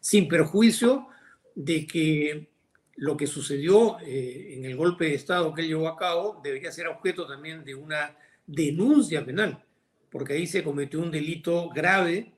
sin 0.00 0.26
perjuicio 0.26 1.08
de 1.54 1.86
que 1.86 2.48
lo 2.96 3.16
que 3.16 3.26
sucedió 3.26 3.98
eh, 4.00 4.54
en 4.56 4.64
el 4.64 4.76
golpe 4.76 5.06
de 5.06 5.14
Estado 5.14 5.54
que 5.54 5.62
él 5.62 5.68
llevó 5.68 5.88
a 5.88 5.96
cabo 5.96 6.40
debería 6.42 6.72
ser 6.72 6.88
objeto 6.88 7.26
también 7.26 7.64
de 7.64 7.74
una 7.74 8.16
denuncia 8.46 9.24
penal, 9.24 9.62
porque 10.10 10.34
ahí 10.34 10.46
se 10.46 10.64
cometió 10.64 11.00
un 11.00 11.10
delito 11.10 11.68
grave 11.70 12.32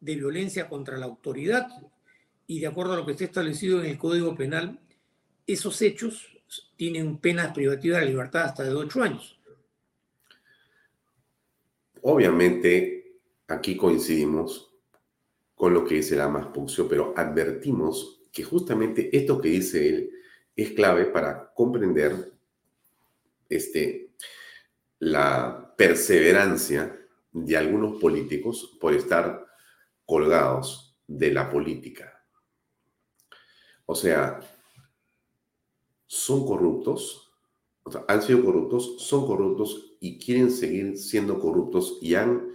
de 0.00 0.16
violencia 0.16 0.68
contra 0.68 0.96
la 0.96 1.06
autoridad 1.06 1.68
y 2.46 2.60
de 2.60 2.66
acuerdo 2.66 2.94
a 2.94 2.96
lo 2.96 3.06
que 3.06 3.12
está 3.12 3.24
establecido 3.24 3.80
en 3.80 3.90
el 3.90 3.98
Código 3.98 4.34
Penal, 4.34 4.80
esos 5.46 5.80
hechos 5.82 6.26
tienen 6.76 7.18
penas 7.18 7.52
privativas 7.52 8.00
de 8.00 8.06
libertad 8.06 8.44
hasta 8.44 8.64
de 8.64 8.74
ocho 8.74 9.02
años. 9.02 9.38
Obviamente, 12.02 13.20
aquí 13.48 13.76
coincidimos 13.76 14.70
con 15.54 15.74
lo 15.74 15.84
que 15.84 15.96
dice 15.96 16.16
la 16.16 16.28
más 16.28 16.46
Pucio, 16.46 16.88
pero 16.88 17.12
advertimos 17.16 18.22
que 18.32 18.44
justamente 18.44 19.14
esto 19.14 19.40
que 19.40 19.48
dice 19.48 19.88
él 19.88 20.10
es 20.54 20.70
clave 20.70 21.06
para 21.06 21.52
comprender 21.52 22.32
este, 23.48 24.10
la 25.00 25.74
perseverancia 25.76 26.97
de 27.44 27.56
algunos 27.56 28.00
políticos 28.00 28.76
por 28.80 28.94
estar 28.94 29.46
colgados 30.04 30.96
de 31.06 31.32
la 31.32 31.50
política. 31.50 32.24
O 33.86 33.94
sea, 33.94 34.40
son 36.06 36.46
corruptos, 36.46 37.32
han 38.06 38.22
sido 38.22 38.44
corruptos, 38.44 39.02
son 39.02 39.26
corruptos 39.26 39.96
y 40.00 40.18
quieren 40.18 40.50
seguir 40.50 40.98
siendo 40.98 41.40
corruptos 41.40 41.98
y 42.02 42.14
han, 42.14 42.48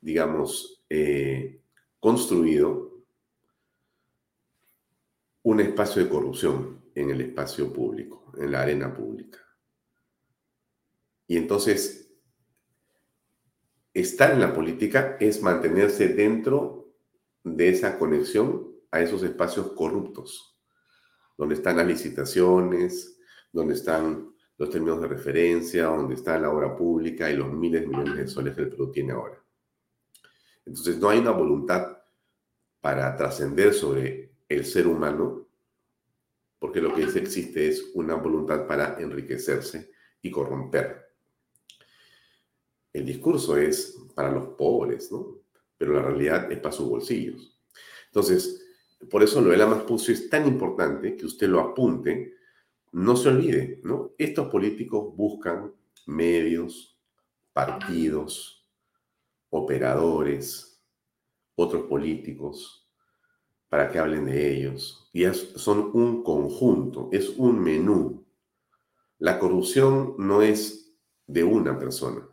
digamos, 0.00 0.84
eh, 0.88 1.62
construido 1.98 3.04
un 5.42 5.60
espacio 5.60 6.02
de 6.02 6.08
corrupción 6.08 6.84
en 6.94 7.10
el 7.10 7.20
espacio 7.20 7.72
público, 7.72 8.32
en 8.38 8.52
la 8.52 8.62
arena 8.62 8.94
pública. 8.94 9.38
Y 11.26 11.36
entonces, 11.36 12.01
estar 13.94 14.32
en 14.32 14.40
la 14.40 14.54
política 14.54 15.16
es 15.20 15.42
mantenerse 15.42 16.08
dentro 16.08 16.94
de 17.44 17.68
esa 17.68 17.98
conexión 17.98 18.72
a 18.90 19.00
esos 19.00 19.22
espacios 19.22 19.72
corruptos, 19.72 20.58
donde 21.36 21.54
están 21.54 21.76
las 21.76 21.86
licitaciones, 21.86 23.18
donde 23.52 23.74
están 23.74 24.32
los 24.58 24.70
términos 24.70 25.00
de 25.00 25.08
referencia, 25.08 25.86
donde 25.86 26.14
está 26.14 26.38
la 26.38 26.50
obra 26.50 26.76
pública 26.76 27.30
y 27.30 27.36
los 27.36 27.52
miles 27.52 27.82
de 27.82 27.86
millones 27.88 28.16
de 28.16 28.28
soles 28.28 28.54
que 28.54 28.62
el 28.62 28.70
Perú 28.70 28.90
tiene 28.92 29.12
ahora. 29.12 29.42
Entonces 30.64 30.98
no 30.98 31.08
hay 31.08 31.18
una 31.18 31.32
voluntad 31.32 31.98
para 32.80 33.16
trascender 33.16 33.74
sobre 33.74 34.34
el 34.48 34.64
ser 34.64 34.86
humano, 34.86 35.48
porque 36.58 36.80
lo 36.80 36.94
que 36.94 37.02
existe 37.02 37.68
es 37.68 37.90
una 37.94 38.14
voluntad 38.14 38.66
para 38.66 39.00
enriquecerse 39.00 39.90
y 40.20 40.30
corromper. 40.30 41.01
El 42.92 43.06
discurso 43.06 43.56
es 43.56 43.98
para 44.14 44.30
los 44.30 44.48
pobres, 44.48 45.10
¿no? 45.10 45.38
Pero 45.78 45.94
la 45.94 46.02
realidad 46.02 46.52
es 46.52 46.58
para 46.58 46.74
sus 46.74 46.88
bolsillos. 46.88 47.58
Entonces, 48.06 48.62
por 49.10 49.22
eso 49.22 49.40
lo 49.40 49.50
de 49.50 49.56
la 49.56 49.66
más 49.66 50.08
es 50.08 50.28
tan 50.28 50.46
importante 50.46 51.16
que 51.16 51.26
usted 51.26 51.48
lo 51.48 51.60
apunte, 51.60 52.34
no 52.92 53.16
se 53.16 53.30
olvide, 53.30 53.80
¿no? 53.82 54.12
Estos 54.18 54.48
políticos 54.48 55.16
buscan 55.16 55.72
medios, 56.06 56.98
partidos, 57.52 58.66
operadores, 59.50 60.80
otros 61.54 61.84
políticos, 61.84 62.88
para 63.68 63.90
que 63.90 63.98
hablen 63.98 64.26
de 64.26 64.54
ellos. 64.54 65.08
Y 65.12 65.24
son 65.32 65.90
un 65.94 66.22
conjunto, 66.22 67.08
es 67.12 67.30
un 67.30 67.58
menú. 67.58 68.24
La 69.18 69.38
corrupción 69.38 70.14
no 70.18 70.42
es 70.42 70.92
de 71.26 71.44
una 71.44 71.78
persona, 71.78 72.28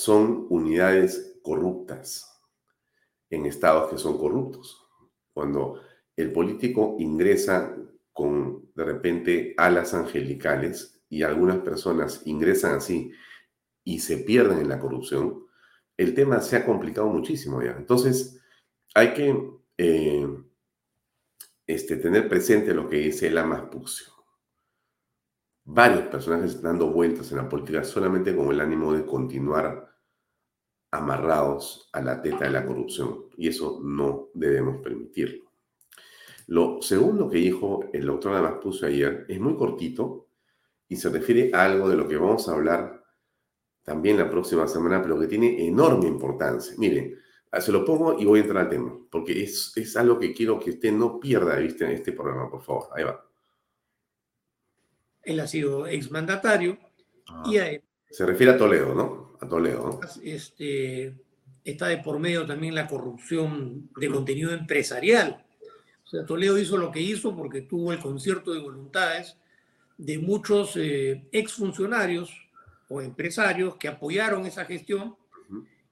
son 0.00 0.46
unidades 0.48 1.38
corruptas 1.42 2.40
en 3.28 3.44
estados 3.44 3.90
que 3.90 3.98
son 3.98 4.16
corruptos. 4.16 4.82
Cuando 5.32 5.82
el 6.16 6.32
político 6.32 6.96
ingresa 6.98 7.76
con 8.12 8.70
de 8.74 8.84
repente 8.84 9.54
alas 9.58 9.92
angelicales 9.92 11.02
y 11.10 11.22
algunas 11.22 11.58
personas 11.58 12.22
ingresan 12.24 12.76
así 12.76 13.12
y 13.84 14.00
se 14.00 14.18
pierden 14.18 14.58
en 14.58 14.68
la 14.70 14.80
corrupción, 14.80 15.44
el 15.98 16.14
tema 16.14 16.40
se 16.40 16.56
ha 16.56 16.64
complicado 16.64 17.08
muchísimo 17.08 17.62
ya. 17.62 17.72
Entonces, 17.72 18.42
hay 18.94 19.12
que 19.12 19.50
eh, 19.76 20.28
este, 21.66 21.96
tener 21.98 22.26
presente 22.26 22.72
lo 22.72 22.88
que 22.88 22.96
dice 22.96 23.26
el 23.26 23.36
Amaspucio. 23.36 24.14
Varios 25.64 26.06
personajes 26.08 26.52
están 26.52 26.78
dando 26.78 26.90
vueltas 26.90 27.30
en 27.30 27.36
la 27.36 27.48
política 27.48 27.84
solamente 27.84 28.34
con 28.34 28.48
el 28.50 28.60
ánimo 28.60 28.94
de 28.94 29.04
continuar 29.04 29.89
amarrados 30.90 31.88
a 31.92 32.00
la 32.00 32.20
teta 32.20 32.44
de 32.44 32.50
la 32.50 32.64
corrupción. 32.64 33.26
Y 33.36 33.48
eso 33.48 33.80
no 33.82 34.28
debemos 34.34 34.82
permitirlo. 34.82 35.50
Lo 36.48 36.82
segundo 36.82 37.30
que 37.30 37.38
dijo 37.38 37.84
el 37.92 38.06
doctor 38.06 38.34
Amaspucio 38.34 38.88
ayer 38.88 39.24
es 39.28 39.40
muy 39.40 39.56
cortito 39.56 40.26
y 40.88 40.96
se 40.96 41.08
refiere 41.08 41.50
a 41.54 41.64
algo 41.64 41.88
de 41.88 41.96
lo 41.96 42.08
que 42.08 42.16
vamos 42.16 42.48
a 42.48 42.52
hablar 42.52 43.04
también 43.84 44.18
la 44.18 44.28
próxima 44.28 44.66
semana, 44.66 45.00
pero 45.00 45.18
que 45.18 45.26
tiene 45.26 45.66
enorme 45.66 46.08
importancia. 46.08 46.74
Miren, 46.76 47.16
ah, 47.52 47.60
se 47.60 47.72
lo 47.72 47.84
pongo 47.84 48.18
y 48.18 48.24
voy 48.24 48.40
a 48.40 48.42
entrar 48.42 48.64
al 48.64 48.70
tema, 48.70 48.98
porque 49.10 49.42
es, 49.42 49.72
es 49.76 49.96
algo 49.96 50.18
que 50.18 50.32
quiero 50.32 50.58
que 50.58 50.70
usted 50.70 50.92
no 50.92 51.20
pierda 51.20 51.54
de 51.54 51.62
vista 51.62 51.84
en 51.84 51.92
este 51.92 52.12
programa, 52.12 52.50
por 52.50 52.62
favor. 52.62 52.88
Ahí 52.94 53.04
va. 53.04 53.24
Él 55.22 55.38
ha 55.40 55.46
sido 55.46 55.86
exmandatario 55.86 56.78
ah. 57.28 57.44
y 57.46 57.58
a 57.58 57.80
Se 58.10 58.26
refiere 58.26 58.52
a 58.52 58.56
Toledo, 58.56 58.94
¿no? 58.94 59.36
A 59.40 59.48
Toledo, 59.48 60.00
¿no? 60.02 60.22
Este, 60.22 61.14
está 61.64 61.86
de 61.86 61.98
por 61.98 62.18
medio 62.18 62.46
también 62.46 62.74
la 62.74 62.86
corrupción 62.86 63.88
de 63.96 64.08
contenido 64.08 64.52
empresarial. 64.52 65.44
O 66.04 66.08
sea, 66.08 66.26
Toledo 66.26 66.58
hizo 66.58 66.76
lo 66.76 66.90
que 66.90 67.00
hizo 67.00 67.36
porque 67.36 67.62
tuvo 67.62 67.92
el 67.92 68.00
concierto 68.00 68.52
de 68.52 68.60
voluntades 68.60 69.36
de 69.96 70.18
muchos 70.18 70.76
eh, 70.76 71.28
exfuncionarios 71.30 72.30
o 72.88 73.00
empresarios 73.00 73.76
que 73.76 73.86
apoyaron 73.86 74.46
esa 74.46 74.64
gestión 74.64 75.14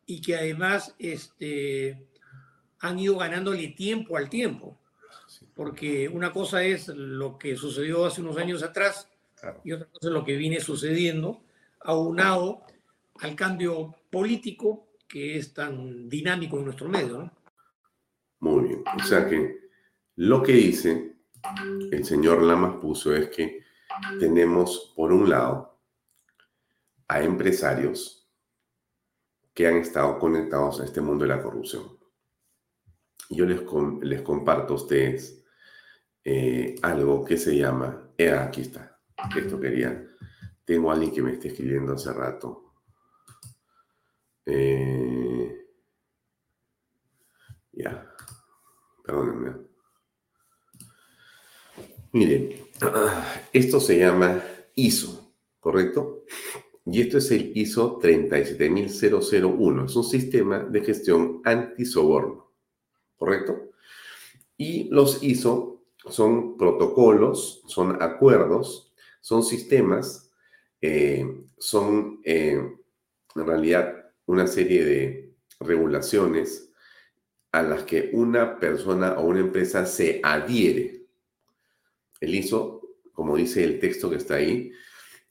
y 0.06 0.20
que 0.22 0.34
además 0.34 0.94
este, 0.98 2.06
han 2.80 2.98
ido 2.98 3.18
ganándole 3.18 3.68
tiempo 3.68 4.16
al 4.16 4.28
tiempo. 4.30 4.78
Porque 5.54 6.08
una 6.08 6.32
cosa 6.32 6.64
es 6.64 6.88
lo 6.88 7.38
que 7.38 7.56
sucedió 7.56 8.06
hace 8.06 8.22
unos 8.22 8.38
años 8.38 8.62
atrás 8.62 9.08
y 9.62 9.72
otra 9.72 9.86
cosa 9.86 10.08
es 10.08 10.12
lo 10.12 10.24
que 10.24 10.36
viene 10.36 10.60
sucediendo, 10.60 11.42
aunado 11.80 12.62
al 13.20 13.34
cambio 13.34 13.94
político 14.10 14.88
que 15.08 15.38
es 15.38 15.54
tan 15.54 16.08
dinámico 16.08 16.58
en 16.58 16.64
nuestro 16.66 16.88
medio. 16.88 17.18
¿no? 17.18 17.32
Muy 18.40 18.68
bien. 18.68 18.84
O 18.96 19.02
sea 19.02 19.26
que 19.28 19.70
lo 20.16 20.42
que 20.42 20.52
dice 20.52 21.16
el 21.90 22.04
señor 22.04 22.42
Lamas 22.42 22.76
puso 22.80 23.14
es 23.14 23.28
que 23.28 23.62
tenemos, 24.18 24.92
por 24.96 25.12
un 25.12 25.28
lado, 25.28 25.80
a 27.08 27.22
empresarios 27.22 28.28
que 29.54 29.66
han 29.66 29.78
estado 29.78 30.18
conectados 30.18 30.80
a 30.80 30.84
este 30.84 31.00
mundo 31.00 31.24
de 31.24 31.34
la 31.34 31.42
corrupción. 31.42 31.98
Yo 33.30 33.44
les, 33.44 34.22
comparto 34.22 34.74
a 34.74 34.76
ustedes 34.76 35.44
eh, 36.24 36.76
algo 36.82 37.24
que 37.24 37.36
se 37.36 37.56
llama, 37.56 38.10
eh, 38.16 38.30
aquí 38.30 38.62
está, 38.62 39.00
esto 39.36 39.58
quería, 39.58 40.06
tengo 40.68 40.90
a 40.90 40.92
alguien 40.92 41.12
que 41.12 41.22
me 41.22 41.32
está 41.32 41.48
escribiendo 41.48 41.94
hace 41.94 42.12
rato. 42.12 42.74
Eh, 44.44 45.66
ya, 47.72 48.14
perdónenme. 49.02 49.66
Miren, 52.12 52.66
esto 53.54 53.80
se 53.80 53.98
llama 53.98 54.42
ISO, 54.74 55.32
¿correcto? 55.58 56.26
Y 56.84 57.00
esto 57.00 57.16
es 57.16 57.30
el 57.30 57.56
ISO 57.56 57.98
37001. 58.02 59.86
Es 59.86 59.96
un 59.96 60.04
sistema 60.04 60.58
de 60.58 60.84
gestión 60.84 61.40
antisoborno. 61.46 62.52
¿Correcto? 63.16 63.70
Y 64.58 64.90
los 64.90 65.22
ISO 65.22 65.80
son 66.10 66.58
protocolos, 66.58 67.62
son 67.66 68.02
acuerdos, 68.02 68.92
son 69.22 69.42
sistemas, 69.42 70.27
eh, 70.80 71.44
son 71.58 72.20
eh, 72.24 72.60
en 73.34 73.46
realidad 73.46 74.12
una 74.26 74.46
serie 74.46 74.84
de 74.84 75.34
regulaciones 75.60 76.70
a 77.52 77.62
las 77.62 77.82
que 77.84 78.10
una 78.12 78.58
persona 78.58 79.14
o 79.18 79.26
una 79.26 79.40
empresa 79.40 79.86
se 79.86 80.20
adhiere. 80.22 81.06
El 82.20 82.34
ISO, 82.34 82.82
como 83.12 83.36
dice 83.36 83.64
el 83.64 83.80
texto 83.80 84.10
que 84.10 84.16
está 84.16 84.34
ahí, 84.34 84.72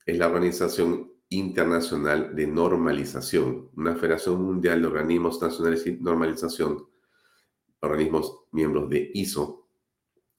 es 0.06 0.18
la 0.18 0.28
organización 0.28 1.12
internacional 1.30 2.36
de 2.36 2.48
normalización, 2.48 3.70
una 3.76 3.96
Federación 3.96 4.42
Mundial 4.42 4.82
de 4.82 4.88
Organismos 4.88 5.42
Nacionales 5.42 5.84
de 5.84 5.98
Normalización, 5.98 6.88
organismos 7.82 8.46
miembros 8.52 8.90
de 8.90 9.12
ISO, 9.14 9.68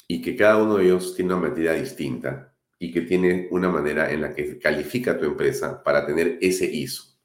y 0.06 0.22
que 0.22 0.34
cada 0.34 0.62
uno 0.62 0.76
de 0.76 0.86
ellos 0.86 1.14
tiene 1.14 1.34
una 1.34 1.48
materia 1.48 1.74
distinta 1.74 2.54
y 2.78 2.92
que 2.92 3.00
tiene 3.02 3.48
una 3.50 3.70
manera 3.70 4.12
en 4.12 4.22
la 4.22 4.34
que 4.34 4.58
califica 4.58 5.18
tu 5.18 5.24
empresa 5.24 5.82
para 5.82 6.06
tener 6.06 6.38
ese 6.40 6.66
ISO. 6.66 7.18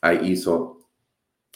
Hay 0.00 0.32
ISO 0.32 0.88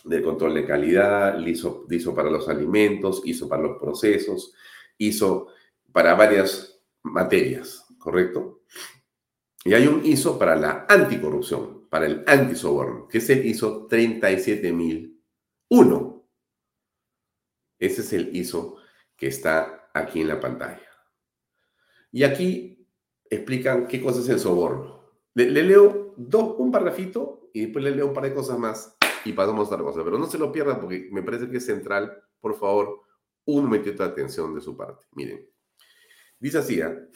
de 0.04 0.22
control 0.22 0.54
de 0.54 0.66
calidad, 0.66 1.44
ISO, 1.44 1.86
ISO 1.90 2.14
para 2.14 2.30
los 2.30 2.48
alimentos, 2.48 3.22
ISO 3.24 3.48
para 3.48 3.62
los 3.62 3.78
procesos, 3.78 4.54
ISO 4.98 5.48
para 5.92 6.14
varias 6.14 6.80
materias, 7.02 7.84
¿correcto? 7.98 8.62
Y 9.64 9.74
hay 9.74 9.86
un 9.86 10.04
ISO 10.04 10.38
para 10.38 10.56
la 10.56 10.86
anticorrupción, 10.88 11.88
para 11.90 12.06
el 12.06 12.24
antisoborno, 12.26 13.06
que 13.08 13.18
es 13.18 13.28
el 13.30 13.44
ISO 13.44 13.86
37001. 13.88 16.26
Ese 17.78 18.00
es 18.00 18.12
el 18.12 18.34
ISO 18.36 18.76
que 19.16 19.26
está 19.26 19.90
aquí 19.92 20.20
en 20.20 20.28
la 20.28 20.40
pantalla. 20.40 20.88
Y 22.12 22.24
aquí 22.24 22.80
explican 23.31 23.87
qué 23.87 24.03
cosa 24.03 24.21
es 24.21 24.29
el 24.29 24.40
soborno. 24.40 25.01
Le, 25.35 25.49
leo 25.49 26.14
dos, 26.16 26.57
un 26.59 26.73
parrafito 26.73 27.51
y 27.55 27.62
después 27.62 27.85
le 27.85 27.93
leo 27.93 28.09
un 28.09 28.12
par 28.12 28.25
de 28.25 28.35
cosas 28.35 28.59
más 28.59 28.97
y 29.25 29.33
pasamos 29.33 29.71
a 29.71 29.75
otra 29.75 29.85
cosa. 29.85 30.05
Pero 30.05 30.19
no 30.19 30.27
se 30.27 30.38
lo 30.38 30.51
pierdan 30.51 30.81
porque 30.81 31.09
me 31.12 31.23
parece 31.23 31.49
que 31.49 31.59
es 31.59 31.64
central. 31.64 32.23
Por 32.40 32.59
favor, 32.59 33.03
un 33.47 33.64
momentito 33.64 34.03
de 34.03 34.09
atención 34.09 34.55
de 34.55 34.61
su 34.61 34.77
parte. 34.77 35.07
Miren. 35.12 35.49
Dice 36.38 36.59
así, 36.59 36.81
¿eh? 36.81 37.09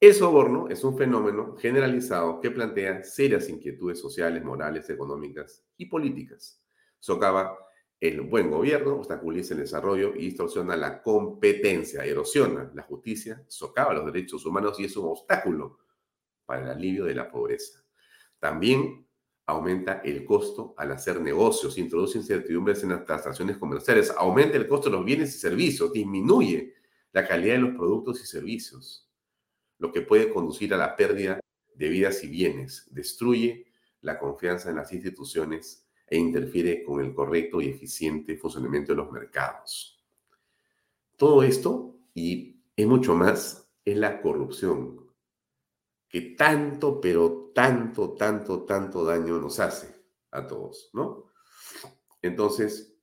El 0.00 0.14
soborno 0.14 0.68
es 0.68 0.82
un 0.82 0.98
fenómeno 0.98 1.56
generalizado 1.56 2.40
que 2.40 2.50
plantea 2.50 3.04
serias 3.04 3.48
inquietudes 3.48 4.00
sociales, 4.00 4.42
morales, 4.42 4.90
económicas 4.90 5.64
y 5.76 5.86
políticas. 5.86 6.60
Socava 6.98 7.56
el 8.02 8.20
buen 8.22 8.50
gobierno, 8.50 8.96
obstaculiza 8.96 9.54
el 9.54 9.60
desarrollo 9.60 10.12
y 10.16 10.24
distorsiona 10.24 10.74
la 10.74 11.00
competencia, 11.00 12.04
erosiona 12.04 12.68
la 12.74 12.82
justicia, 12.82 13.44
socava 13.46 13.94
los 13.94 14.04
derechos 14.06 14.44
humanos 14.44 14.80
y 14.80 14.86
es 14.86 14.96
un 14.96 15.08
obstáculo 15.08 15.78
para 16.44 16.64
el 16.64 16.70
alivio 16.70 17.04
de 17.04 17.14
la 17.14 17.30
pobreza. 17.30 17.84
También 18.40 19.06
aumenta 19.46 20.00
el 20.04 20.24
costo 20.24 20.74
al 20.78 20.90
hacer 20.90 21.20
negocios, 21.20 21.78
introduce 21.78 22.18
incertidumbres 22.18 22.82
en 22.82 22.88
las 22.88 23.04
transacciones 23.04 23.56
comerciales, 23.56 24.12
aumenta 24.16 24.56
el 24.56 24.66
costo 24.66 24.90
de 24.90 24.96
los 24.96 25.04
bienes 25.04 25.32
y 25.36 25.38
servicios, 25.38 25.92
disminuye 25.92 26.74
la 27.12 27.24
calidad 27.24 27.54
de 27.54 27.60
los 27.60 27.76
productos 27.76 28.20
y 28.20 28.26
servicios 28.26 29.08
lo 29.78 29.92
que 29.92 30.00
puede 30.02 30.32
conducir 30.32 30.74
a 30.74 30.76
la 30.76 30.96
pérdida 30.96 31.38
de 31.76 31.88
vidas 31.88 32.24
y 32.24 32.28
bienes, 32.28 32.88
destruye 32.90 33.66
la 34.00 34.18
confianza 34.18 34.70
en 34.70 34.76
las 34.76 34.92
instituciones 34.92 35.81
e 36.12 36.18
interfiere 36.18 36.84
con 36.84 37.00
el 37.00 37.14
correcto 37.14 37.62
y 37.62 37.68
eficiente 37.68 38.36
funcionamiento 38.36 38.92
de 38.92 38.96
los 38.96 39.10
mercados. 39.10 40.04
Todo 41.16 41.42
esto 41.42 41.96
y 42.12 42.60
es 42.76 42.86
mucho 42.86 43.14
más 43.14 43.72
es 43.82 43.96
la 43.96 44.20
corrupción, 44.20 45.10
que 46.06 46.20
tanto, 46.36 47.00
pero 47.00 47.50
tanto, 47.54 48.12
tanto, 48.12 48.64
tanto 48.64 49.06
daño 49.06 49.38
nos 49.38 49.58
hace 49.58 50.04
a 50.32 50.46
todos, 50.46 50.90
¿no? 50.92 51.30
Entonces, 52.20 52.94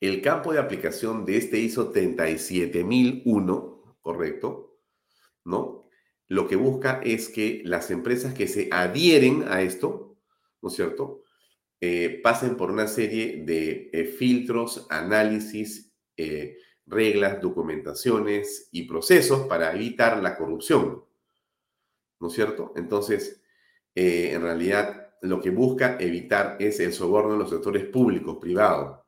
el 0.00 0.22
campo 0.22 0.54
de 0.54 0.58
aplicación 0.58 1.26
de 1.26 1.36
este 1.36 1.58
ISO 1.58 1.92
37001, 1.92 3.98
¿correcto? 4.00 4.78
¿no? 5.44 5.84
Lo 6.28 6.48
que 6.48 6.56
busca 6.56 7.02
es 7.04 7.28
que 7.28 7.60
las 7.66 7.90
empresas 7.90 8.32
que 8.32 8.48
se 8.48 8.70
adhieren 8.72 9.44
a 9.48 9.60
esto, 9.60 10.16
¿no 10.62 10.70
es 10.70 10.76
cierto?, 10.76 11.21
eh, 11.84 12.20
pasen 12.22 12.56
por 12.56 12.70
una 12.70 12.86
serie 12.86 13.42
de 13.44 13.90
eh, 13.92 14.04
filtros, 14.04 14.86
análisis, 14.88 15.92
eh, 16.16 16.56
reglas, 16.86 17.42
documentaciones 17.42 18.68
y 18.70 18.84
procesos 18.84 19.48
para 19.48 19.74
evitar 19.74 20.22
la 20.22 20.36
corrupción, 20.36 21.04
¿no 22.20 22.28
es 22.28 22.34
cierto? 22.34 22.72
Entonces, 22.76 23.42
en 23.96 24.42
realidad, 24.42 25.10
lo 25.22 25.40
que 25.40 25.50
busca 25.50 25.96
evitar 25.98 26.56
es 26.60 26.78
el 26.78 26.92
soborno 26.92 27.32
en 27.32 27.40
los 27.40 27.50
sectores 27.50 27.84
públicos, 27.86 28.38
privados, 28.40 29.00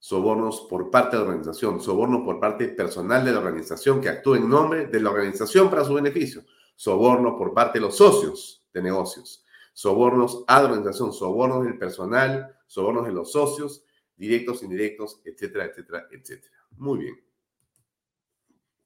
sobornos 0.00 0.62
por 0.68 0.90
parte 0.90 1.16
de 1.16 1.22
la 1.22 1.28
organización, 1.28 1.80
soborno 1.80 2.24
por 2.24 2.40
parte 2.40 2.66
personal 2.70 3.24
de 3.24 3.30
la 3.30 3.38
organización 3.38 4.00
que 4.00 4.08
actúa 4.08 4.38
en 4.38 4.48
nombre 4.48 4.86
de 4.86 4.98
la 4.98 5.10
organización 5.10 5.70
para 5.70 5.84
su 5.84 5.94
beneficio, 5.94 6.42
soborno 6.74 7.36
por 7.36 7.54
parte 7.54 7.78
de 7.78 7.84
los 7.84 7.96
socios 7.96 8.66
de 8.74 8.82
negocios, 8.82 9.41
sobornos 9.72 10.44
a 10.46 10.62
la 10.62 10.92
sobornos 10.92 11.64
del 11.64 11.78
personal, 11.78 12.56
sobornos 12.66 13.06
de 13.06 13.12
los 13.12 13.32
socios, 13.32 13.84
directos, 14.16 14.62
indirectos, 14.62 15.20
etcétera, 15.24 15.66
etcétera, 15.66 16.08
etcétera. 16.10 16.56
Muy 16.76 17.00
bien. 17.00 17.24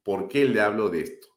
¿Por 0.03 0.29
qué 0.29 0.45
le 0.45 0.61
hablo 0.61 0.89
de 0.89 1.01
esto? 1.01 1.29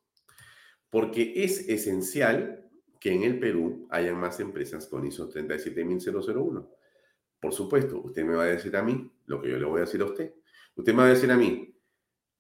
Porque 0.90 1.34
es 1.36 1.68
esencial 1.68 2.70
que 3.00 3.14
en 3.14 3.24
el 3.24 3.40
Perú 3.40 3.88
haya 3.90 4.14
más 4.14 4.40
empresas 4.40 4.88
con 4.88 5.06
ISO 5.06 5.30
37001. 5.30 6.70
Por 7.40 7.54
supuesto, 7.54 8.02
usted 8.02 8.24
me 8.26 8.36
va 8.36 8.44
a 8.44 8.48
decir 8.48 8.76
a 8.76 8.84
mí 8.84 9.12
lo 9.26 9.42
que 9.42 9.50
yo 9.50 9.58
le 9.58 9.66
voy 9.66 9.78
a 9.78 9.86
decir 9.86 10.02
a 10.02 10.06
usted. 10.06 10.34
Usted 10.76 10.94
me 10.94 11.04
va 11.04 11.08
a 11.08 11.14
decir 11.14 11.32
a 11.32 11.38
mí, 11.38 11.76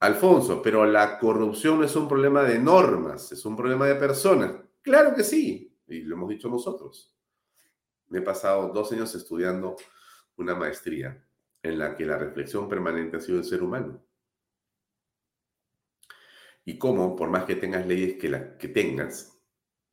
Alfonso, 0.01 0.61
pero 0.61 0.85
la 0.85 1.17
corrupción 1.19 1.79
no 1.79 1.85
es 1.85 1.95
un 1.95 2.07
problema 2.07 2.43
de 2.43 2.59
normas, 2.59 3.31
es 3.31 3.45
un 3.45 3.55
problema 3.55 3.87
de 3.87 3.95
personas. 3.95 4.55
Claro 4.81 5.13
que 5.13 5.23
sí, 5.23 5.68
y 5.89 6.01
lo 6.01 6.15
hemos 6.15 6.29
dicho 6.29 6.49
nosotros. 6.49 7.15
Me 8.07 8.19
he 8.19 8.21
pasado 8.21 8.71
dos 8.73 8.91
años 8.91 9.13
estudiando 9.15 9.75
una 10.37 10.55
maestría 10.55 11.23
en 11.61 11.77
la 11.77 11.95
que 11.95 12.05
la 12.05 12.17
reflexión 12.17 12.69
permanente 12.69 13.17
ha 13.17 13.19
sido 13.19 13.39
el 13.39 13.45
ser 13.45 13.61
humano. 13.61 14.03
Y 16.65 16.77
cómo, 16.77 17.15
por 17.15 17.29
más 17.29 17.45
que 17.45 17.55
tengas 17.55 17.85
leyes 17.85 18.17
que, 18.17 18.55
que 18.59 18.67
tengas, 18.67 19.39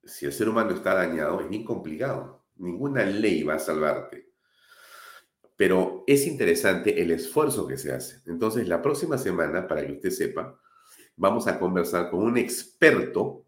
si 0.05 0.27
el 0.27 0.33
ser 0.33 0.49
humano 0.49 0.71
está 0.73 0.95
dañado, 0.95 1.41
es 1.41 1.49
bien 1.49 1.65
complicado. 1.65 2.45
Ninguna 2.57 3.05
ley 3.05 3.43
va 3.43 3.55
a 3.55 3.59
salvarte. 3.59 4.33
Pero 5.57 6.05
es 6.07 6.27
interesante 6.27 7.01
el 7.01 7.11
esfuerzo 7.11 7.67
que 7.67 7.79
se 7.79 7.93
hace. 7.93 8.23
Entonces, 8.31 8.69
la 8.69 8.83
próxima 8.83 9.19
semana, 9.19 9.67
para 9.67 9.87
que 9.87 9.93
usted 9.93 10.11
sepa, 10.11 10.61
vamos 11.17 11.47
a 11.47 11.59
conversar 11.59 12.11
con 12.11 12.23
un 12.23 12.37
experto 12.37 13.46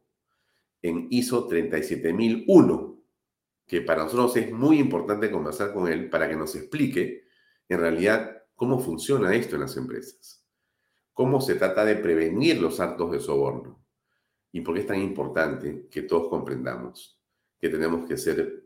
en 0.82 1.08
ISO 1.10 1.46
37001, 1.46 3.02
que 3.66 3.82
para 3.82 4.04
nosotros 4.04 4.36
es 4.36 4.52
muy 4.52 4.78
importante 4.78 5.30
conversar 5.30 5.72
con 5.72 5.88
él 5.88 6.08
para 6.08 6.28
que 6.28 6.36
nos 6.36 6.54
explique 6.54 7.24
en 7.68 7.80
realidad 7.80 8.44
cómo 8.54 8.78
funciona 8.78 9.34
esto 9.34 9.56
en 9.56 9.62
las 9.62 9.76
empresas, 9.76 10.44
cómo 11.12 11.40
se 11.40 11.54
trata 11.54 11.84
de 11.84 11.96
prevenir 11.96 12.60
los 12.60 12.80
actos 12.80 13.10
de 13.12 13.20
soborno. 13.20 13.84
Y 14.50 14.62
por 14.62 14.74
qué 14.74 14.80
es 14.80 14.86
tan 14.86 15.00
importante 15.00 15.86
que 15.90 16.02
todos 16.02 16.28
comprendamos 16.28 17.20
que 17.60 17.68
tenemos 17.68 18.06
que 18.08 18.16
ser 18.16 18.64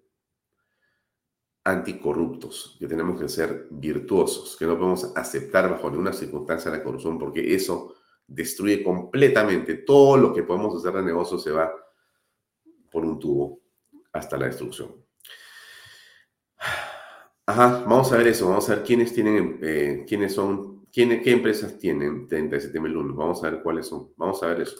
anticorruptos, 1.64 2.76
que 2.78 2.86
tenemos 2.86 3.20
que 3.20 3.28
ser 3.28 3.68
virtuosos, 3.70 4.56
que 4.56 4.66
no 4.66 4.76
podemos 4.76 5.12
aceptar 5.16 5.70
bajo 5.70 5.90
ninguna 5.90 6.12
circunstancia 6.12 6.70
la 6.70 6.82
corrupción 6.82 7.18
porque 7.18 7.54
eso 7.54 7.94
destruye 8.26 8.82
completamente 8.82 9.74
todo 9.74 10.16
lo 10.16 10.32
que 10.34 10.42
podemos 10.42 10.76
hacer 10.76 10.92
de 10.98 11.02
negocio 11.02 11.38
se 11.38 11.50
va 11.50 11.72
por 12.92 13.04
un 13.04 13.18
tubo 13.18 13.62
hasta 14.12 14.36
la 14.36 14.46
destrucción. 14.46 15.02
Ajá, 17.46 17.84
vamos 17.88 18.12
a 18.12 18.16
ver 18.18 18.28
eso, 18.28 18.48
vamos 18.48 18.68
a 18.70 18.76
ver 18.76 18.84
quiénes 18.84 19.12
tienen, 19.12 19.58
eh, 19.62 20.04
quiénes 20.06 20.34
son, 20.34 20.86
quiénes, 20.92 21.22
qué 21.22 21.32
empresas 21.32 21.76
tienen 21.76 22.28
37.001, 22.28 23.16
vamos 23.16 23.42
a 23.42 23.50
ver 23.50 23.62
cuáles 23.62 23.86
son, 23.86 24.12
vamos 24.16 24.40
a 24.42 24.46
ver 24.48 24.60
eso. 24.60 24.76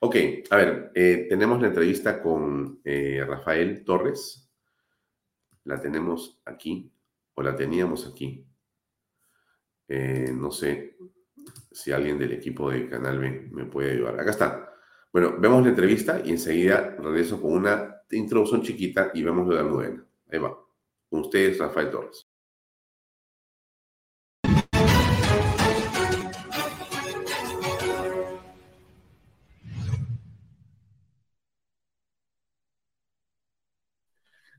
Ok, 0.00 0.16
a 0.50 0.56
ver, 0.56 0.92
eh, 0.94 1.26
tenemos 1.28 1.60
la 1.60 1.68
entrevista 1.68 2.22
con 2.22 2.80
eh, 2.84 3.22
Rafael 3.26 3.84
Torres, 3.84 4.50
la 5.64 5.80
tenemos 5.80 6.40
aquí, 6.44 6.90
o 7.34 7.42
la 7.42 7.54
teníamos 7.54 8.06
aquí. 8.06 8.46
no 9.88 10.50
sé 10.50 10.96
si 11.70 11.92
alguien 11.92 12.18
del 12.18 12.32
equipo 12.32 12.70
de 12.70 12.88
Canal 12.88 13.18
B 13.18 13.48
me 13.52 13.66
puede 13.66 13.92
ayudar. 13.92 14.18
Acá 14.18 14.30
está. 14.30 14.75
Bueno, 15.12 15.36
vemos 15.38 15.62
la 15.62 15.70
entrevista 15.70 16.20
y 16.24 16.30
enseguida 16.30 16.96
regreso 16.98 17.40
con 17.40 17.52
una 17.52 18.02
introducción 18.10 18.62
chiquita 18.62 19.10
y 19.14 19.22
vemos 19.22 19.46
lo 19.46 19.54
de 19.54 19.60
Almudena. 19.60 20.06
Ahí 20.30 20.38
va. 20.38 20.58
Con 21.08 21.20
ustedes, 21.20 21.58
Rafael 21.58 21.90
Torres. 21.90 22.26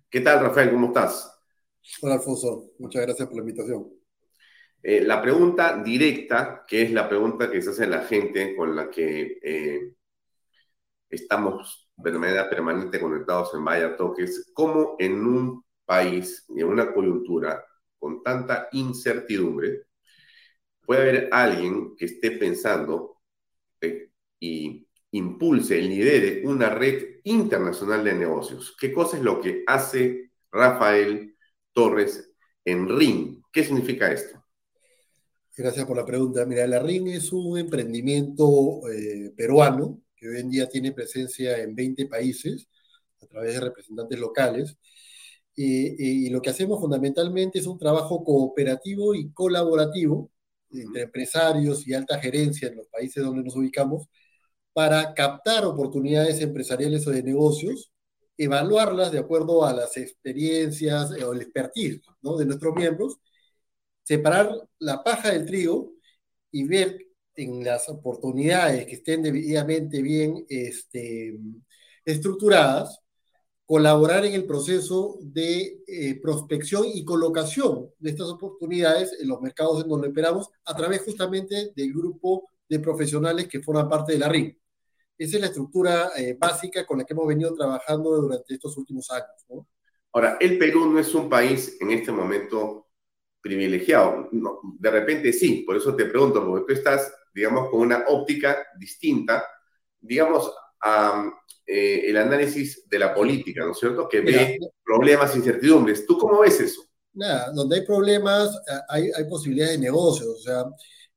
¿Qué 0.10 0.22
tal, 0.22 0.40
Rafael? 0.40 0.72
¿Cómo 0.72 0.88
estás? 0.88 1.38
Hola, 2.02 2.16
Alfonso. 2.16 2.72
Muchas 2.80 3.02
gracias 3.04 3.28
por 3.28 3.38
la 3.38 3.42
invitación. 3.42 3.88
Eh, 4.82 5.02
la 5.02 5.22
pregunta 5.22 5.82
directa, 5.84 6.64
que 6.68 6.84
es 6.84 6.92
la 6.92 7.10
pregunta 7.10 7.52
que 7.52 7.62
se 7.62 7.72
hace 7.72 7.88
la 7.88 8.02
gente 8.04 8.56
con 8.56 8.76
la 8.76 8.90
que 8.90 9.38
eh, 9.44 9.97
estamos 11.10 11.90
de 11.96 12.12
manera 12.12 12.50
permanente 12.50 13.00
conectados 13.00 13.54
en 13.54 13.64
Vaya 13.64 13.96
Toques, 13.96 14.52
¿cómo 14.54 14.96
en 15.00 15.26
un 15.26 15.64
país 15.88 16.46
en 16.50 16.68
una 16.68 16.94
coyuntura 16.94 17.66
con 17.98 18.22
tanta 18.22 18.68
incertidumbre, 18.74 19.86
puede 20.86 21.02
haber 21.02 21.30
alguien 21.32 21.96
que 21.96 22.06
esté 22.06 22.32
pensando 22.32 23.22
eh, 23.82 24.12
y 24.40 24.88
impulse, 25.12 25.82
lidere 25.82 26.46
una 26.46 26.70
red 26.70 27.22
internacional 27.24 28.04
de 28.04 28.14
negocios. 28.14 28.76
¿Qué 28.80 28.94
cosa 28.94 29.18
es 29.18 29.24
lo 29.24 29.42
que 29.42 29.64
hace 29.66 30.32
Rafael 30.52 31.36
Torres 31.74 32.34
en 32.64 32.88
RIN? 32.88 33.42
¿Qué 33.52 33.64
significa 33.64 34.12
esto? 34.12 34.44
Gracias 35.56 35.86
por 35.86 35.98
la 35.98 36.06
pregunta. 36.06 36.46
Mira, 36.46 36.68
la 36.68 36.80
RIN 36.80 37.08
es 37.08 37.32
un 37.32 37.58
emprendimiento 37.58 38.82
eh, 38.92 39.34
peruano 39.36 40.02
que 40.18 40.28
hoy 40.30 40.40
en 40.40 40.50
día 40.50 40.68
tiene 40.68 40.92
presencia 40.92 41.58
en 41.60 41.76
20 41.76 42.08
países 42.08 42.68
a 43.22 43.28
través 43.28 43.54
de 43.54 43.62
representantes 43.62 44.20
locales 44.20 44.78
y 45.56 46.30
lo 46.30 46.42
que 46.42 46.52
hacemos 46.52 46.80
fundamentalmente 46.80 47.58
es 47.60 47.66
un 47.66 47.80
trabajo 47.80 48.24
cooperativo 48.24 49.16
y 49.16 49.32
colaborativo 49.32 50.32
entre 50.72 51.04
empresarios 51.04 51.88
y 51.88 51.94
alta 51.94 52.20
gerencia 52.20 52.68
en 52.68 52.78
los 52.78 52.88
países 52.88 53.24
donde 53.24 53.44
nos 53.44 53.56
ubicamos 53.56 54.08
para 54.74 55.14
captar 55.16 55.66
oportunidades 55.66 56.40
empresariales 56.42 57.08
o 57.08 57.12
de 57.12 57.24
negocios, 57.24 57.92
evaluarlas 58.38 59.12
de 59.12 59.20
acuerdo 59.20 59.66
a 59.66 59.74
las 59.74 59.98
experiencias 59.98 61.12
o 61.12 61.34
el 61.34 61.42
expertise 61.42 62.02
¿no? 62.22 62.38
de 62.38 62.46
nuestros 62.46 62.76
miembros, 62.76 63.18
separar 64.04 64.52
la 64.80 65.04
paja 65.04 65.32
del 65.32 65.46
trigo 65.48 65.94
y 66.52 66.66
ver 66.66 67.07
en 67.38 67.64
las 67.64 67.88
oportunidades 67.88 68.86
que 68.86 68.96
estén 68.96 69.22
debidamente 69.22 70.02
bien 70.02 70.46
este, 70.50 71.40
estructuradas, 72.04 73.00
colaborar 73.66 74.26
en 74.26 74.34
el 74.34 74.46
proceso 74.46 75.18
de 75.22 75.84
eh, 75.88 76.20
prospección 76.22 76.86
y 76.94 77.06
colocación 77.06 77.90
de 78.00 78.10
estas 78.10 78.28
oportunidades 78.28 79.16
en 79.20 79.28
los 79.28 79.42
mercados 79.42 79.84
en 79.84 79.90
donde 79.90 80.10
operamos 80.10 80.50
a 80.66 80.76
través 80.76 81.02
justamente 81.02 81.72
del 81.76 81.94
grupo 81.94 82.50
de 82.68 82.80
profesionales 82.80 83.48
que 83.48 83.62
forman 83.62 83.88
parte 83.88 84.14
de 84.14 84.20
la 84.20 84.30
RIM. 84.30 84.58
Esa 85.18 85.36
es 85.36 85.42
la 85.42 85.48
estructura 85.48 86.12
eh, 86.16 86.36
básica 86.40 86.86
con 86.86 87.00
la 87.00 87.04
que 87.04 87.14
hemos 87.14 87.28
venido 87.28 87.54
trabajando 87.54 88.22
durante 88.22 88.54
estos 88.54 88.78
últimos 88.78 89.10
años. 89.12 89.66
Ahora, 90.14 90.38
el 90.40 90.58
Perú 90.58 90.92
no 90.92 91.00
es 91.00 91.14
un 91.14 91.30
país 91.30 91.78
en 91.80 91.92
este 91.92 92.12
momento 92.12 92.88
privilegiado. 93.42 94.30
de 94.32 94.92
repente 94.92 95.32
sí, 95.34 95.64
por 95.66 95.78
eso 95.78 95.96
te 95.96 96.06
pregunto, 96.06 96.46
porque 96.46 96.74
tú 96.74 96.80
estás, 96.80 97.12
digamos, 97.34 97.70
con 97.70 97.82
una 97.82 98.06
óptica 98.08 98.68
distinta, 98.80 99.46
digamos, 100.00 100.52
a 100.82 101.30
eh, 101.66 102.10
el 102.10 102.18
análisis 102.18 102.88
de 102.90 103.00
la 103.00 103.14
política, 103.14 103.66
¿no 103.66 103.72
es 103.72 103.80
cierto? 103.80 104.08
Que 104.08 104.22
ve 104.22 104.60
problemas, 104.84 105.36
incertidumbres. 105.36 106.06
¿Tú 106.06 106.18
cómo 106.18 106.40
ves 106.40 106.62
eso? 106.62 106.82
Nada, 107.14 107.52
donde 107.52 107.78
hay 107.78 107.86
problemas 107.86 108.56
eh, 108.56 108.80
hay, 108.88 109.12
hay 109.14 109.26
posibilidades 109.26 109.78
de 109.78 109.84
negocios. 109.84 110.30
O 110.30 110.40
sea, 110.40 110.64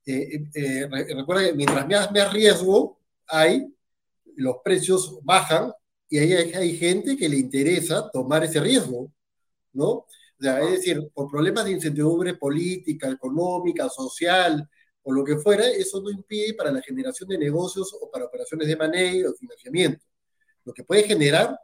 eh, 0.05 0.89
recuerda 1.15 1.45
que 1.45 1.53
mientras 1.53 1.87
más, 1.87 2.11
más, 2.11 2.33
riesgo 2.33 2.99
hay, 3.27 3.73
los 4.35 4.57
precios 4.63 5.19
bajan 5.23 5.71
y 6.09 6.17
ahí 6.17 6.33
hay, 6.33 6.51
hay, 6.53 6.77
gente 6.77 7.15
que 7.15 7.29
le 7.29 7.37
interesa 7.37 8.09
tomar 8.11 8.43
ese 8.43 8.59
riesgo, 8.59 9.09
¿no? 9.71 9.89
O 9.89 10.07
sea, 10.43 10.59
es 10.63 10.71
decir, 10.71 11.09
por 11.13 11.29
problemas 11.29 11.63
de 11.65 11.71
incertidumbre 11.71 12.33
política, 12.33 13.09
económica, 13.09 13.87
social, 13.87 14.67
o 15.03 15.11
lo 15.11 15.23
que 15.23 15.37
fuera, 15.37 15.67
eso 15.67 16.01
no 16.01 16.09
impide 16.09 16.53
para 16.53 16.71
la 16.71 16.81
generación 16.81 17.29
de 17.29 17.37
negocios 17.37 17.95
o 17.99 18.09
para 18.09 18.25
operaciones 18.25 18.67
de 18.67 18.75
manejo 18.75 19.31
o 19.31 19.33
financiamiento. 19.33 20.05
Lo 20.63 20.73
que 20.73 20.83
puede 20.83 21.03
generar 21.03 21.57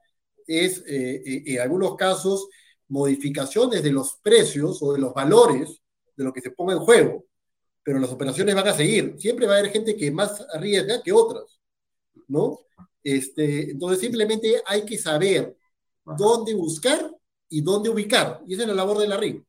es, 0.47 0.83
eh, 0.87 1.21
eh, 1.25 1.43
en 1.45 1.61
algunos 1.61 1.95
casos, 1.95 2.47
modificaciones 2.87 3.83
de 3.83 3.91
los 3.91 4.17
precios 4.23 4.81
o 4.81 4.93
de 4.93 4.99
los 4.99 5.13
valores 5.13 5.81
de 6.15 6.23
lo 6.23 6.33
que 6.33 6.41
se 6.41 6.51
ponga 6.51 6.73
en 6.73 6.79
juego, 6.79 7.25
pero 7.83 7.99
las 7.99 8.11
operaciones 8.11 8.55
van 8.55 8.67
a 8.67 8.73
seguir. 8.73 9.15
Siempre 9.19 9.45
va 9.45 9.55
a 9.55 9.59
haber 9.59 9.71
gente 9.71 9.95
que 9.95 10.09
más 10.09 10.45
arriesga 10.53 11.03
que 11.03 11.11
otras, 11.11 11.59
¿no? 12.27 12.59
Este, 13.03 13.71
entonces 13.71 13.99
simplemente 13.99 14.61
hay 14.65 14.83
que 14.83 14.97
saber 14.97 15.55
dónde 16.17 16.53
buscar 16.53 17.11
y 17.49 17.61
dónde 17.61 17.89
ubicar. 17.89 18.41
Y 18.47 18.53
esa 18.53 18.63
es 18.63 18.69
la 18.69 18.73
labor 18.75 18.97
de 18.97 19.07
la 19.07 19.17
RIM. 19.17 19.43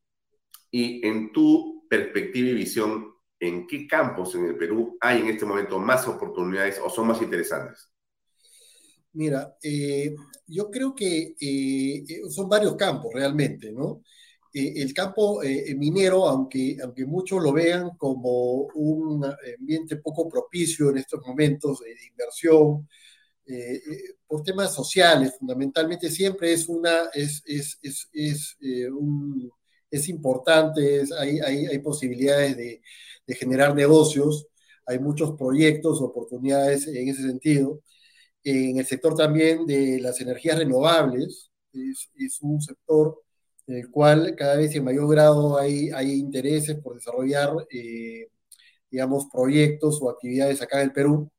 Y 0.70 1.06
en 1.06 1.32
tu 1.32 1.86
perspectiva 1.88 2.50
y 2.50 2.54
visión, 2.54 3.14
¿en 3.40 3.66
qué 3.66 3.86
campos 3.86 4.34
en 4.34 4.46
el 4.46 4.56
Perú 4.56 4.96
hay 5.00 5.20
en 5.20 5.28
este 5.28 5.44
momento 5.44 5.78
más 5.78 6.06
oportunidades 6.08 6.80
o 6.82 6.90
son 6.90 7.08
más 7.08 7.22
interesantes? 7.22 7.90
Mira, 9.12 9.56
eh, 9.62 10.14
yo 10.46 10.70
creo 10.70 10.94
que 10.94 11.34
eh, 11.40 12.04
son 12.30 12.48
varios 12.48 12.76
campos 12.76 13.12
realmente, 13.14 13.72
¿no? 13.72 14.02
el 14.50 14.92
campo 14.92 15.40
minero, 15.76 16.26
aunque, 16.26 16.78
aunque 16.82 17.06
muchos 17.06 17.40
lo 17.40 17.52
vean 17.52 17.90
como 17.96 18.62
un 18.74 19.24
ambiente 19.56 19.96
poco 19.98 20.28
propicio 20.28 20.90
en 20.90 20.98
estos 20.98 21.20
momentos 21.24 21.78
de 21.80 21.94
inversión, 22.08 22.88
por 24.26 24.42
temas 24.42 24.74
sociales, 24.74 25.34
fundamentalmente 25.38 26.10
siempre 26.10 26.52
es 26.52 26.68
una, 26.68 27.04
es, 27.14 27.42
es, 27.46 27.78
es, 27.82 28.08
es, 28.12 28.56
un, 28.90 29.50
es 29.90 30.08
importante, 30.08 31.04
hay, 31.18 31.40
hay, 31.40 31.66
hay, 31.66 31.78
posibilidades 31.80 32.56
de, 32.56 32.82
de, 33.26 33.34
generar 33.34 33.74
negocios, 33.74 34.46
hay 34.86 34.98
muchos 34.98 35.36
proyectos, 35.36 36.00
oportunidades 36.00 36.86
en 36.88 37.08
ese 37.08 37.22
sentido. 37.22 37.80
En 38.44 38.78
el 38.78 38.86
sector 38.86 39.14
también 39.14 39.66
de 39.66 40.00
las 40.00 40.20
energías 40.20 40.58
renovables, 40.58 41.50
es, 41.72 42.10
es 42.16 42.38
un 42.42 42.60
sector 42.60 43.22
en 43.68 43.76
el 43.76 43.90
cual 43.90 44.34
cada 44.36 44.56
vez 44.56 44.74
en 44.74 44.84
mayor 44.84 45.10
grado 45.10 45.58
hay, 45.58 45.90
hay 45.90 46.12
intereses 46.14 46.76
por 46.76 46.94
desarrollar, 46.94 47.50
eh, 47.70 48.28
digamos, 48.90 49.26
proyectos 49.32 50.00
o 50.02 50.10
actividades 50.10 50.62
acá 50.62 50.78
en 50.80 50.84
el 50.88 50.92
Perú. 50.92 51.30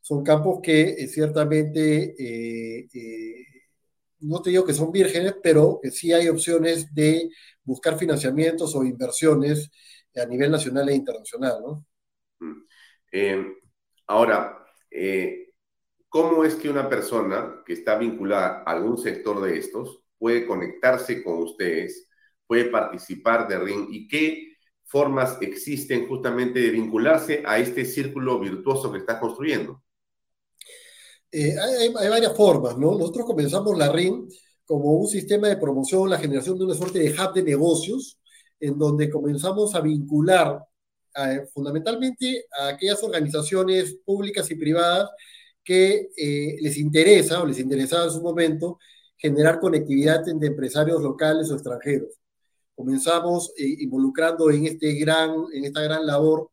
Son 0.00 0.24
campos 0.24 0.60
que 0.62 0.90
eh, 0.90 1.08
ciertamente, 1.08 2.14
eh, 2.18 2.88
no 4.20 4.42
te 4.42 4.50
digo 4.50 4.64
que 4.64 4.74
son 4.74 4.92
vírgenes, 4.92 5.34
pero 5.42 5.78
que 5.82 5.90
sí 5.90 6.12
hay 6.12 6.28
opciones 6.28 6.94
de 6.94 7.30
buscar 7.62 7.98
financiamientos 7.98 8.74
o 8.74 8.84
inversiones 8.84 9.70
a 10.16 10.26
nivel 10.26 10.50
nacional 10.50 10.88
e 10.88 10.94
internacional, 10.94 11.60
¿no? 11.62 11.86
Mm. 12.40 13.52
ahora, 14.06 14.64
¿cómo 16.08 16.44
es 16.44 16.54
que 16.54 16.70
una 16.70 16.88
persona 16.88 17.62
que 17.64 17.74
está 17.74 17.96
vinculada 17.96 18.62
a 18.66 18.72
algún 18.72 18.98
sector 18.98 19.40
de 19.42 19.58
estos 19.58 20.02
puede 20.18 20.46
conectarse 20.46 21.22
con 21.22 21.38
ustedes, 21.42 22.08
puede 22.46 22.66
participar 22.66 23.48
de 23.48 23.58
RING 23.58 23.88
y 23.90 24.08
qué 24.08 24.50
formas 24.84 25.38
existen 25.40 26.08
justamente 26.08 26.58
de 26.58 26.70
vincularse 26.70 27.42
a 27.46 27.58
este 27.58 27.84
círculo 27.84 28.40
virtuoso 28.40 28.90
que 28.90 28.98
estás 28.98 29.20
construyendo? 29.20 29.82
Eh, 31.32 31.54
hay, 31.58 32.08
varias 32.08 32.36
formas, 32.36 32.76
¿no? 32.76 32.98
Nosotros 32.98 33.26
comenzamos 33.26 33.76
la 33.78 33.90
RIN 33.92 34.28
como 34.64 34.94
un 34.94 35.06
sistema 35.08 35.48
de 35.48 35.56
promoción, 35.56 36.10
la 36.10 36.18
generación 36.18 36.58
de 36.58 36.64
una 36.64 36.74
suerte 36.74 36.98
de 36.98 37.10
hub 37.10 37.32
de 37.34 37.42
negocios, 37.42 38.18
en 38.58 38.78
donde 38.78 39.10
comenzamos 39.10 39.74
a 39.74 39.80
vincular 39.80 40.64
fundamentalmente 41.52 42.46
a 42.58 42.68
aquellas 42.68 43.02
organizaciones 43.02 43.96
públicas 44.04 44.48
y 44.50 44.54
privadas 44.54 45.10
que 45.64 46.10
eh, 46.16 46.56
les 46.60 46.78
interesa 46.78 47.42
o 47.42 47.46
les 47.46 47.58
interesaba 47.58 48.04
en 48.04 48.10
su 48.10 48.22
momento 48.22 48.78
generar 49.16 49.60
conectividad 49.60 50.26
entre 50.28 50.48
empresarios 50.48 51.02
locales 51.02 51.50
o 51.50 51.54
extranjeros. 51.54 52.14
Comenzamos 52.74 53.52
eh, 53.58 53.76
involucrando 53.80 54.50
en, 54.50 54.66
este 54.66 54.94
gran, 54.94 55.30
en 55.52 55.64
esta 55.64 55.82
gran 55.82 56.06
labor 56.06 56.50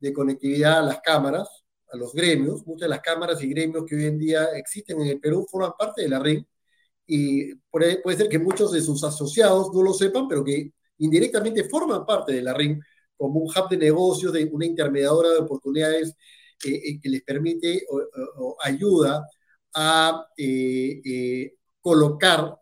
de 0.00 0.12
conectividad 0.12 0.80
a 0.80 0.82
las 0.82 1.00
cámaras, 1.00 1.57
a 1.90 1.96
los 1.96 2.12
gremios. 2.12 2.66
Muchas 2.66 2.86
de 2.86 2.88
las 2.88 3.00
cámaras 3.00 3.42
y 3.42 3.48
gremios 3.48 3.84
que 3.86 3.96
hoy 3.96 4.04
en 4.06 4.18
día 4.18 4.44
existen 4.56 5.00
en 5.00 5.08
el 5.08 5.20
Perú 5.20 5.46
forman 5.50 5.72
parte 5.78 6.02
de 6.02 6.08
la 6.08 6.18
RIN 6.18 6.46
y 7.06 7.54
puede, 7.70 8.02
ser 8.16 8.28
que 8.28 8.38
muchos 8.38 8.72
de 8.72 8.82
sus 8.82 9.02
asociados 9.04 9.72
no 9.72 9.82
lo 9.82 9.94
sepan, 9.94 10.28
pero 10.28 10.44
que 10.44 10.72
indirectamente 10.98 11.64
forman 11.64 12.04
parte 12.04 12.32
de 12.32 12.42
la 12.42 12.52
RIN 12.54 12.80
como 13.16 13.40
un 13.40 13.48
hub 13.48 13.68
de 13.70 13.78
negocios, 13.78 14.32
de 14.32 14.44
una 14.44 14.66
intermediadora 14.66 15.30
de 15.30 15.38
oportunidades 15.38 16.14
eh, 16.64 16.70
eh, 16.70 17.00
que 17.00 17.08
les 17.08 17.22
permite 17.22 17.84
o, 17.90 18.56
ayuda 18.62 19.26
a 19.74 20.26
eh, 20.36 21.54
colocar 21.80 22.54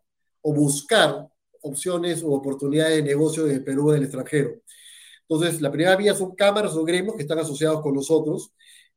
o 0.42 0.52
buscar 0.52 1.26
opciones 1.62 2.22
o 2.22 2.28
oportunidades 2.30 2.96
de 2.96 3.02
negocio 3.02 3.46
el 3.46 3.64
Perú 3.64 3.88
o 3.88 3.92
en 3.92 3.98
el 3.98 4.04
extranjero. 4.04 4.60
Entonces, 5.28 5.60
la 5.60 5.70
primera 5.72 5.96
vía 5.96 6.14
son 6.14 6.34
cámaras 6.36 6.74
o 6.76 6.84
gremios 6.84 7.16
que 7.16 7.22
están 7.22 7.40
asociados 7.40 7.82
con 7.82 7.94
nosotros 7.94 8.52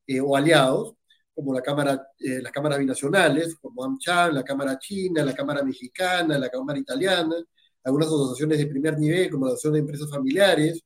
eh, 0.10 0.20
o 0.20 0.36
aliados, 0.36 0.95
como 1.36 1.53
la 1.53 1.62
cámara, 1.62 2.01
eh, 2.20 2.41
las 2.41 2.51
cámaras 2.51 2.80
binacionales, 2.80 3.55
como 3.62 3.84
AmCham, 3.84 4.34
la 4.34 4.43
Cámara 4.43 4.80
China, 4.80 5.24
la 5.24 5.36
Cámara 5.36 5.64
Mexicana, 5.64 6.39
la 6.39 6.49
Cámara 6.49 6.80
Italiana, 6.80 7.36
algunas 7.84 8.07
asociaciones 8.07 8.57
de 8.57 8.66
primer 8.66 8.97
nivel, 8.97 9.30
como 9.30 9.45
la 9.45 9.51
Asociación 9.51 9.74
de 9.74 9.80
Empresas 9.82 10.10
Familiares, 10.10 10.84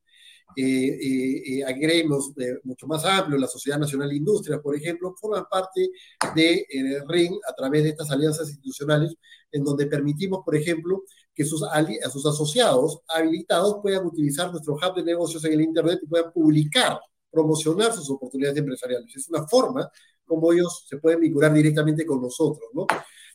eh, 0.57 1.61
eh, 1.61 1.73
gremios 1.79 2.33
mucho 2.63 2.85
más 2.85 3.05
amplios, 3.05 3.39
la 3.39 3.47
Sociedad 3.47 3.79
Nacional 3.79 4.09
de 4.09 4.17
Industrias, 4.17 4.59
por 4.59 4.75
ejemplo, 4.75 5.15
forman 5.19 5.45
parte 5.49 5.89
de 6.35 6.67
RING 7.07 7.39
a 7.49 7.53
través 7.53 7.83
de 7.83 7.89
estas 7.89 8.11
alianzas 8.11 8.49
institucionales, 8.49 9.15
en 9.53 9.63
donde 9.63 9.87
permitimos, 9.87 10.41
por 10.43 10.55
ejemplo, 10.55 11.03
que 11.33 11.45
sus, 11.45 11.63
a 11.63 12.09
sus 12.11 12.25
asociados 12.25 12.99
habilitados 13.07 13.77
puedan 13.81 14.05
utilizar 14.05 14.51
nuestro 14.51 14.73
hub 14.75 14.95
de 14.97 15.03
negocios 15.03 15.43
en 15.45 15.53
el 15.53 15.61
Internet 15.61 15.99
y 16.03 16.07
puedan 16.07 16.31
publicar, 16.33 16.99
promocionar 17.33 17.91
sus 17.91 18.09
oportunidades 18.11 18.59
empresariales. 18.59 19.15
Es 19.15 19.27
una 19.27 19.47
forma 19.47 19.91
como 20.23 20.53
ellos 20.53 20.85
se 20.87 20.97
pueden 20.97 21.19
vincular 21.19 21.53
directamente 21.53 22.05
con 22.05 22.21
nosotros, 22.21 22.69
¿no? 22.73 22.85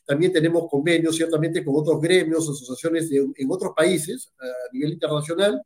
También 0.09 0.33
tenemos 0.33 0.67
convenios, 0.67 1.15
ciertamente, 1.15 1.63
con 1.63 1.75
otros 1.77 2.01
gremios, 2.01 2.49
asociaciones 2.49 3.11
en 3.11 3.51
otros 3.51 3.73
países 3.75 4.33
a 4.39 4.73
nivel 4.73 4.93
internacional 4.93 5.61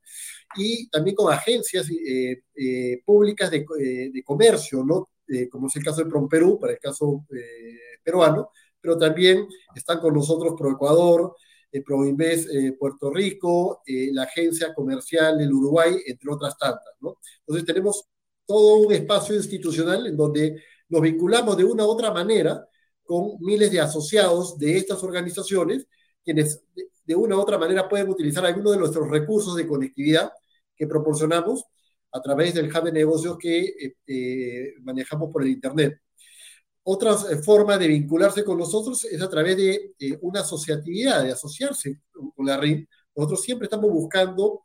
y 0.58 0.90
también 0.90 1.16
con 1.16 1.32
agencias 1.32 1.90
eh, 1.90 2.42
eh, 2.54 3.02
públicas 3.06 3.50
de, 3.50 3.66
eh, 3.80 4.12
de, 4.14 4.24
comercio, 4.24 4.84
¿no? 4.84 5.12
como 5.50 5.68
es 5.68 5.76
el 5.78 5.84
caso 5.86 6.04
de 6.04 6.10
PromPerú, 6.10 6.60
para 6.60 6.74
el 6.74 6.80
caso 6.80 7.26
peruano, 8.04 8.50
pero 8.82 8.98
también 8.98 9.48
están 9.74 10.00
con 10.00 10.14
nosotros 10.14 10.56
ProEcuador, 10.58 11.36
ProInvest 11.86 12.50
Puerto 12.78 13.10
Rico, 13.10 13.82
la 13.88 14.24
Agencia 14.24 14.74
Comercial 14.74 15.38
del 15.38 15.54
Uruguay, 15.54 15.96
entre 16.06 16.30
otras 16.30 16.58
tantas, 16.58 16.94
¿no? 17.00 17.18
Entonces 17.40 17.66
tenemos 17.66 18.10
todo 18.46 18.78
un 18.78 18.94
espacio 18.94 19.36
institucional 19.36 20.08
en 20.08 20.18
donde 20.18 20.64
nos 20.90 21.02
vinculamos 21.02 21.58
de 21.58 21.64
una 21.64 21.86
u 21.86 21.90
otra 21.90 22.12
manera 22.12 22.68
con 23.04 23.38
miles 23.40 23.72
de 23.72 23.80
asociados 23.80 24.58
de 24.58 24.78
estas 24.78 25.04
organizaciones, 25.04 25.88
quienes 26.24 26.64
de 27.06 27.16
una 27.16 27.36
u 27.36 27.40
otra 27.40 27.58
manera 27.58 27.88
pueden 27.88 28.10
utilizar 28.10 28.46
algunos 28.46 28.74
de 28.74 28.80
nuestros 28.80 29.10
recursos 29.10 29.56
de 29.56 29.68
conectividad 29.68 30.32
que 30.76 30.88
proporcionamos 30.88 31.66
a 32.12 32.22
través 32.22 32.54
del 32.54 32.68
hub 32.68 32.84
de 32.84 32.92
negocios 32.92 33.38
que 33.40 33.60
eh, 33.60 33.96
eh, 34.08 34.74
manejamos 34.82 35.32
por 35.32 35.44
el 35.44 35.50
Internet. 35.50 36.00
Otra 36.84 37.12
eh, 37.32 37.38
forma 37.44 37.78
de 37.78 37.88
vincularse 37.88 38.44
con 38.44 38.58
nosotros 38.58 39.06
es 39.06 39.22
a 39.22 39.30
través 39.30 39.58
de 39.58 40.20
una 40.22 40.42
asociatividad, 40.42 41.24
de 41.24 41.32
asociarse 41.32 42.02
con 42.12 42.46
la 42.46 42.58
RIM. 42.58 42.86
Nosotros 43.16 43.42
siempre 43.42 43.66
estamos 43.66 43.92
buscando 43.92 44.64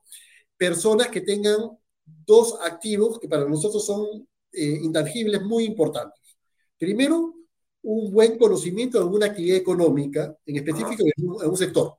personas 0.57 1.09
que 1.09 1.20
tengan 1.20 1.79
dos 2.26 2.59
activos 2.62 3.18
que 3.18 3.28
para 3.28 3.44
nosotros 3.44 3.84
son 3.84 4.26
intangibles 4.52 5.42
muy 5.42 5.64
importantes. 5.64 6.20
Primero, 6.78 7.34
un 7.82 8.12
buen 8.12 8.36
conocimiento 8.38 8.98
de 8.98 9.04
alguna 9.04 9.26
actividad 9.26 9.56
económica, 9.56 10.36
en 10.44 10.56
específico 10.56 11.04
en 11.04 11.48
un, 11.50 11.56
sector. 11.56 11.94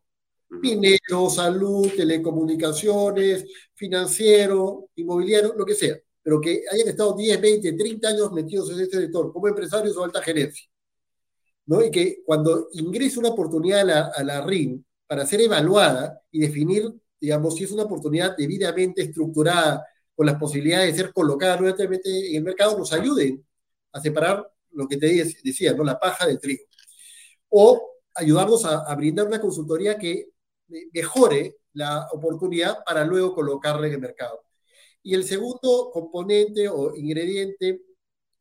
Minero, 0.49 1.29
salud, 1.29 1.89
telecomunicaciones, 1.95 3.45
financiero, 3.73 4.89
inmobiliario, 4.95 5.53
lo 5.55 5.65
que 5.65 5.75
sea. 5.75 5.97
Pero 6.21 6.41
que 6.41 6.63
hayan 6.71 6.89
estado 6.89 7.15
10, 7.15 7.41
20, 7.41 7.73
30 7.73 8.07
años 8.07 8.31
metidos 8.31 8.71
en 8.71 8.81
este 8.81 8.97
sector 8.97 9.31
como 9.31 9.47
empresarios 9.47 9.95
o 9.97 10.03
alta 10.03 10.21
gerencia. 10.21 10.67
¿no? 11.65 11.83
Y 11.83 11.91
que 11.91 12.21
cuando 12.25 12.67
ingrese 12.73 13.19
una 13.19 13.29
oportunidad 13.29 13.81
a 13.81 13.83
la, 13.83 14.11
a 14.15 14.23
la 14.23 14.45
RIN 14.45 14.85
para 15.07 15.25
ser 15.25 15.41
evaluada 15.41 16.21
y 16.31 16.39
definir, 16.39 16.91
digamos, 17.19 17.55
si 17.55 17.63
es 17.63 17.71
una 17.71 17.83
oportunidad 17.83 18.35
debidamente 18.35 19.01
estructurada 19.03 19.85
con 20.19 20.25
las 20.25 20.35
posibilidades 20.35 20.91
de 20.91 21.01
ser 21.01 21.13
colocada 21.13 21.55
nuevamente 21.55 22.09
en 22.27 22.35
el 22.35 22.43
mercado, 22.43 22.77
nos 22.77 22.91
ayuden 22.91 23.41
a 23.93 24.01
separar 24.01 24.51
lo 24.71 24.85
que 24.85 24.97
te 24.97 25.07
decía, 25.45 25.71
¿no? 25.71 25.85
La 25.85 25.97
paja 25.97 26.27
del 26.27 26.41
trigo. 26.41 26.65
O 27.47 28.01
ayudarnos 28.13 28.65
a, 28.65 28.93
brindar 28.95 29.27
una 29.27 29.39
consultoría 29.39 29.97
que 29.97 30.27
mejore 30.91 31.59
la 31.71 32.09
oportunidad 32.11 32.83
para 32.83 33.05
luego 33.05 33.33
colocarla 33.33 33.87
en 33.87 33.93
el 33.93 34.01
mercado. 34.01 34.43
Y 35.01 35.13
el 35.15 35.23
segundo 35.23 35.89
componente 35.93 36.67
o 36.67 36.93
ingrediente 36.97 37.81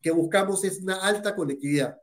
que 0.03 0.11
buscamos 0.11 0.65
es 0.65 0.81
una 0.83 0.97
alta 0.97 1.37
conectividad. 1.37 1.97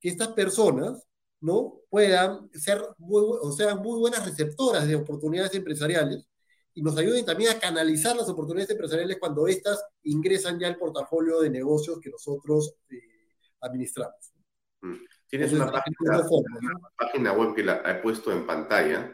Que 0.00 0.08
estas 0.08 0.28
personas 0.28 1.06
¿no? 1.40 1.82
puedan 1.90 2.48
ser 2.54 2.82
muy, 2.96 3.22
o 3.42 3.52
sean 3.52 3.82
muy 3.82 4.00
buenas 4.00 4.24
receptoras 4.24 4.88
de 4.88 4.96
oportunidades 4.96 5.54
empresariales 5.54 6.26
y 6.78 6.82
nos 6.82 6.96
ayuden 6.96 7.24
también 7.24 7.50
a 7.50 7.58
canalizar 7.58 8.14
las 8.14 8.28
oportunidades 8.28 8.70
empresariales 8.70 9.16
cuando 9.18 9.48
éstas 9.48 9.84
ingresan 10.04 10.60
ya 10.60 10.68
al 10.68 10.76
portafolio 10.76 11.40
de 11.40 11.50
negocios 11.50 11.98
que 12.00 12.08
nosotros 12.08 12.76
eh, 12.88 13.02
administramos. 13.60 14.32
Mm. 14.82 14.94
Tienes 15.26 15.52
una, 15.54 15.72
página, 16.96 17.32
web 17.32 17.56
que 17.56 17.64
la 17.64 17.82
he 17.84 17.96
puesto 17.96 18.30
en 18.30 18.46
pantalla. 18.46 19.12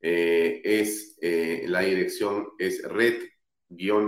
Eh, 0.00 0.60
es 0.64 1.16
eh, 1.22 1.66
la 1.68 1.82
dirección 1.82 2.48
es 2.58 2.82
red-in.com. 2.82 4.02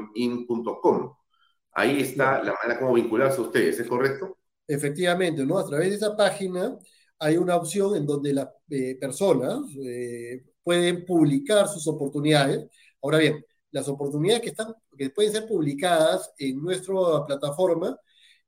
Ahí 1.70 2.00
está 2.00 2.42
la 2.42 2.56
manera 2.60 2.80
como 2.80 2.94
vincularse 2.94 3.38
a 3.38 3.42
ustedes, 3.44 3.78
¿es 3.78 3.86
correcto? 3.86 4.36
Efectivamente, 4.66 5.46
¿no? 5.46 5.60
A 5.60 5.66
través 5.68 5.90
de 5.90 5.94
esa 5.94 6.16
página 6.16 6.76
hay 7.20 7.36
una 7.36 7.56
opción 7.56 7.94
en 7.96 8.06
donde 8.06 8.32
las 8.32 8.48
eh, 8.70 8.96
personas 8.98 9.60
eh, 9.84 10.42
pueden 10.62 11.04
publicar 11.04 11.68
sus 11.68 11.86
oportunidades. 11.86 12.66
Ahora 13.02 13.18
bien, 13.18 13.44
las 13.70 13.88
oportunidades 13.88 14.42
que, 14.42 14.48
están, 14.48 14.74
que 14.96 15.10
pueden 15.10 15.30
ser 15.30 15.46
publicadas 15.46 16.32
en 16.38 16.60
nuestra 16.62 16.94
plataforma 17.26 17.96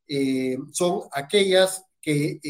eh, 0.09 0.57
son 0.73 1.03
aquellas 1.13 1.85
que 2.01 2.41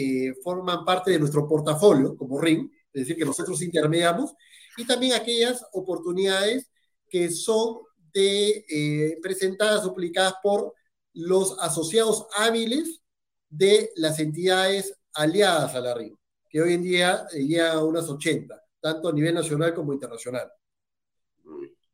forman 0.42 0.82
parte 0.82 1.10
de 1.10 1.18
nuestro 1.18 1.46
portafolio, 1.46 2.16
como 2.16 2.40
RIM, 2.40 2.70
es 2.90 3.02
decir, 3.02 3.16
que 3.16 3.26
nosotros 3.26 3.60
intermediamos, 3.60 4.32
y 4.78 4.86
también 4.86 5.12
aquellas 5.12 5.62
oportunidades 5.74 6.70
que 7.10 7.30
son 7.30 7.80
de, 8.14 9.18
presentadas 9.20 9.84
o 9.84 9.92
publicadas 9.92 10.36
por 10.42 10.72
los 11.12 11.58
asociados 11.60 12.26
hábiles 12.34 13.02
de 13.50 13.90
las 13.96 14.18
entidades 14.20 14.94
aliadas 15.14 15.74
a 15.74 15.80
la 15.80 15.94
RIM, 15.94 16.16
que 16.48 16.60
hoy 16.60 16.74
en 16.74 16.82
día 16.82 17.26
llega 17.32 17.72
a 17.72 17.84
unas 17.84 18.08
80, 18.08 18.62
tanto 18.80 19.08
a 19.08 19.12
nivel 19.12 19.34
nacional 19.34 19.74
como 19.74 19.92
internacional. 19.92 20.50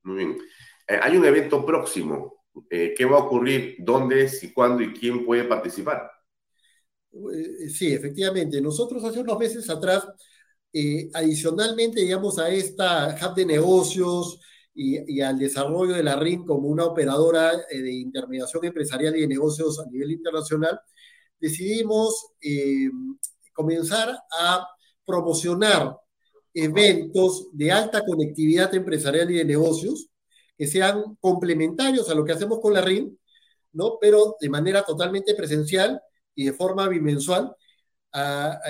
Muy 0.09 0.17
bien. 0.17 0.39
Eh, 0.89 0.99
hay 1.01 1.17
un 1.17 1.25
evento 1.25 1.65
próximo. 1.65 2.45
Eh, 2.71 2.95
¿Qué 2.97 3.05
va 3.05 3.19
a 3.19 3.25
ocurrir? 3.25 3.77
¿Dónde, 3.79 4.29
si, 4.29 4.53
cuándo 4.53 4.83
y 4.83 4.93
quién 4.93 5.25
puede 5.25 5.45
participar? 5.45 6.11
Eh, 7.13 7.69
sí, 7.69 7.93
efectivamente. 7.93 8.61
Nosotros 8.61 9.05
hace 9.05 9.21
unos 9.21 9.39
meses 9.39 9.69
atrás, 9.69 10.07
adicionalmente, 11.13 12.01
digamos, 12.01 12.39
a 12.39 12.49
esta 12.49 13.17
hub 13.21 13.35
de 13.35 13.45
negocios 13.47 14.41
y, 14.75 15.17
y, 15.17 15.21
al 15.21 15.39
desarrollo 15.39 15.95
de 15.95 16.03
la 16.03 16.17
RIM 16.17 16.45
como 16.45 16.69
una 16.69 16.85
operadora 16.85 17.53
de 17.71 17.93
intermediación 17.93 18.65
empresarial 18.65 19.17
y 19.17 19.23
de 19.23 19.29
negocios 19.29 19.81
a 19.81 19.87
nivel 19.91 20.13
internacional, 20.13 20.81
decidimos 21.41 22.33
eh, 22.41 22.91
comenzar 23.53 24.17
a 24.39 24.67
promocionar 25.05 25.97
eventos 26.55 27.49
de 27.53 27.73
alta 27.73 28.05
conectividad 28.05 28.75
empresarial 28.75 29.31
y 29.31 29.37
de 29.37 29.45
negocios 29.45 30.09
que 30.57 30.67
sean 30.67 31.17
complementarios 31.21 32.11
a 32.11 32.15
lo 32.15 32.25
que 32.25 32.33
hacemos 32.33 32.61
con 32.61 32.75
la 32.75 32.81
RIM, 32.81 33.17
¿no? 33.73 33.99
pero 34.01 34.37
de 34.41 34.49
manera 34.49 34.83
totalmente 34.83 35.35
presencial 35.35 36.01
y 36.35 36.47
de 36.47 36.53
forma 36.53 36.89
bimensual. 36.89 37.55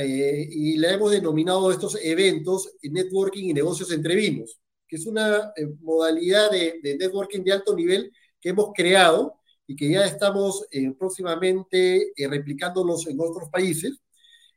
Eh, 0.01 0.49
y 0.51 0.77
le 0.77 0.93
hemos 0.93 1.13
denominado 1.13 1.71
estos 1.71 1.97
eventos 2.03 2.71
networking 2.83 3.45
y 3.45 3.55
negocios 3.55 3.91
entre 3.93 4.15
vinos, 4.17 4.59
que 4.87 4.97
es 4.97 5.07
una 5.07 5.53
eh, 5.57 5.67
modalidad 5.81 6.51
de 6.51 6.97
networking 6.99 7.43
de 7.43 7.53
alto 7.53 7.75
nivel 7.75 8.13
que 8.41 8.51
hemos 8.51 8.73
creado 8.75 9.38
y 9.69 9.77
que 9.77 9.91
ya 9.91 10.07
estamos 10.07 10.67
eh, 10.71 10.93
próximamente 10.99 12.13
eh, 12.17 12.27
replicándolos 12.27 13.07
en 13.07 13.21
otros 13.21 13.51
países, 13.51 14.01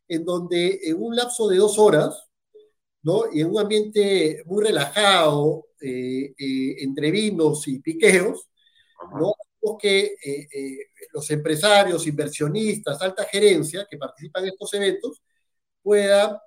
en 0.07 0.23
donde 0.23 0.79
en 0.83 1.03
un 1.03 1.15
lapso 1.15 1.49
de 1.49 1.57
dos 1.57 1.77
horas, 1.77 2.29
¿no? 3.03 3.23
y 3.31 3.41
en 3.41 3.49
un 3.49 3.59
ambiente 3.59 4.41
muy 4.45 4.63
relajado, 4.63 5.67
eh, 5.81 6.33
entre 6.37 7.11
vinos 7.11 7.67
y 7.67 7.79
piqueos, 7.79 8.47
¿no? 9.19 9.33
que 9.77 10.15
los 11.13 11.29
empresarios, 11.29 12.07
inversionistas, 12.07 13.01
alta 13.01 13.25
gerencia 13.25 13.87
que 13.89 13.97
participan 13.97 14.43
en 14.43 14.49
estos 14.49 14.73
eventos 14.73 15.21
pueda 15.81 16.41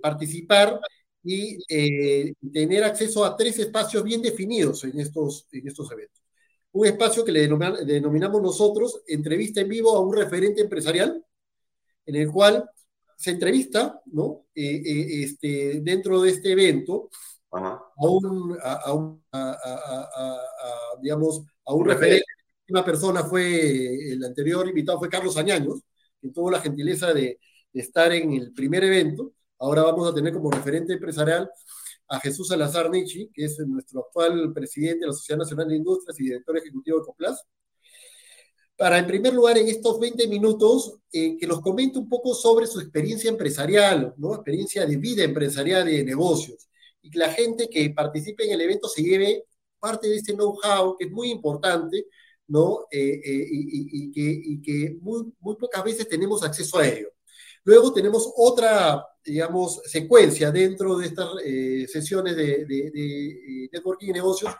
participar 0.00 0.80
y 1.22 1.58
eh, 1.68 2.32
tener 2.52 2.84
acceso 2.84 3.24
a 3.24 3.36
tres 3.36 3.58
espacios 3.58 4.02
bien 4.04 4.22
definidos 4.22 4.84
en 4.84 4.98
estos, 5.00 5.46
en 5.52 5.66
estos 5.66 5.90
eventos. 5.90 6.22
Un 6.72 6.86
espacio 6.86 7.24
que 7.24 7.32
le 7.32 7.48
denominamos 7.84 8.42
nosotros 8.42 9.02
entrevista 9.06 9.60
en 9.60 9.68
vivo 9.68 9.96
a 9.96 10.00
un 10.00 10.14
referente 10.14 10.60
empresarial, 10.60 11.24
en 12.06 12.14
el 12.14 12.30
cual 12.30 12.68
se 13.16 13.30
entrevista, 13.32 14.00
¿no? 14.06 14.46
Eh, 14.54 14.82
eh, 14.84 15.22
este, 15.24 15.80
dentro 15.80 16.20
de 16.22 16.30
este 16.30 16.52
evento 16.52 17.10
a 17.50 17.80
un, 17.98 18.56
a, 18.62 18.92
un 18.92 19.22
digamos, 21.02 21.42
a 21.64 21.74
un 21.74 21.84
referente. 21.86 22.24
Una 22.68 22.84
persona 22.84 23.24
fue, 23.24 24.12
el 24.12 24.22
anterior 24.22 24.68
invitado 24.68 24.98
fue 24.98 25.08
Carlos 25.08 25.38
Añaños, 25.38 25.80
que 26.20 26.28
tuvo 26.28 26.50
la 26.50 26.60
gentileza 26.60 27.14
de, 27.14 27.40
de 27.72 27.80
estar 27.80 28.12
en 28.12 28.32
el 28.34 28.52
primer 28.52 28.84
evento, 28.84 29.32
Ahora 29.58 29.82
vamos 29.82 30.08
a 30.08 30.14
tener 30.14 30.32
como 30.32 30.50
referente 30.50 30.92
empresarial 30.92 31.50
a 32.08 32.20
Jesús 32.20 32.48
Salazar 32.48 32.90
Nietzsche, 32.90 33.28
que 33.32 33.44
es 33.44 33.58
nuestro 33.66 34.00
actual 34.00 34.52
presidente 34.52 35.00
de 35.00 35.06
la 35.08 35.12
Sociedad 35.12 35.38
Nacional 35.38 35.68
de 35.68 35.76
Industrias 35.76 36.18
y 36.20 36.24
director 36.24 36.56
ejecutivo 36.56 36.98
de 36.98 37.04
Coplas, 37.04 37.44
para 38.76 38.98
en 38.98 39.06
primer 39.08 39.34
lugar 39.34 39.58
en 39.58 39.66
estos 39.66 39.98
20 39.98 40.28
minutos 40.28 40.98
eh, 41.12 41.36
que 41.36 41.46
nos 41.48 41.60
comente 41.60 41.98
un 41.98 42.08
poco 42.08 42.32
sobre 42.34 42.66
su 42.68 42.78
experiencia 42.80 43.28
empresarial, 43.28 44.14
¿no? 44.16 44.34
experiencia 44.34 44.86
de 44.86 44.96
vida 44.96 45.24
empresarial 45.24 45.88
y 45.88 45.96
de 45.96 46.04
negocios, 46.04 46.68
y 47.02 47.10
que 47.10 47.18
la 47.18 47.32
gente 47.32 47.68
que 47.68 47.90
participe 47.90 48.44
en 48.44 48.52
el 48.52 48.60
evento 48.60 48.88
se 48.88 49.02
lleve 49.02 49.44
parte 49.80 50.08
de 50.08 50.16
ese 50.16 50.34
know-how 50.34 50.96
que 50.96 51.06
es 51.06 51.10
muy 51.10 51.30
importante, 51.30 52.06
¿no? 52.46 52.86
Eh, 52.90 53.20
eh, 53.24 53.46
y, 53.50 54.10
que, 54.12 54.40
y, 54.44 54.62
que, 54.62 54.96
muy, 55.00 55.32
muy 55.40 55.56
pocas 55.56 55.84
veces 55.84 56.08
tenemos 56.08 56.42
acceso 56.42 56.78
a 56.78 56.86
ello. 56.86 57.08
Luego 57.64 57.92
tenemos 57.92 58.32
otra, 58.36 59.04
digamos, 59.28 59.80
secuencia 59.84 60.50
dentro 60.50 60.96
de 60.96 61.06
estas 61.06 61.28
eh, 61.44 61.86
sesiones 61.86 62.34
de, 62.34 62.62
eh, 62.62 63.68
networking 63.70 64.08
y 64.08 64.12
negocios, 64.12 64.54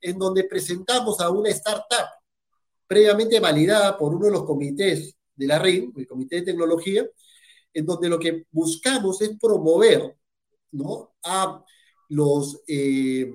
en 0.00 0.18
donde 0.18 0.44
presentamos 0.44 1.20
a 1.20 1.30
una 1.30 1.50
startup 1.50 2.06
previamente 2.86 3.40
validada 3.40 3.96
por 3.98 4.14
uno 4.14 4.26
de 4.26 4.32
los 4.32 4.44
comités 4.44 5.16
de 5.34 5.46
la 5.46 5.58
RIM, 5.58 5.92
el 5.96 6.06
Comité 6.06 6.36
de 6.36 6.42
Tecnología, 6.42 7.04
en 7.74 7.86
donde 7.86 8.08
lo 8.08 8.18
que 8.18 8.46
buscamos 8.50 9.20
es 9.22 9.36
promover 9.40 10.16
¿no? 10.72 11.14
a 11.24 11.64
los 12.08 12.62
eh, 12.68 13.32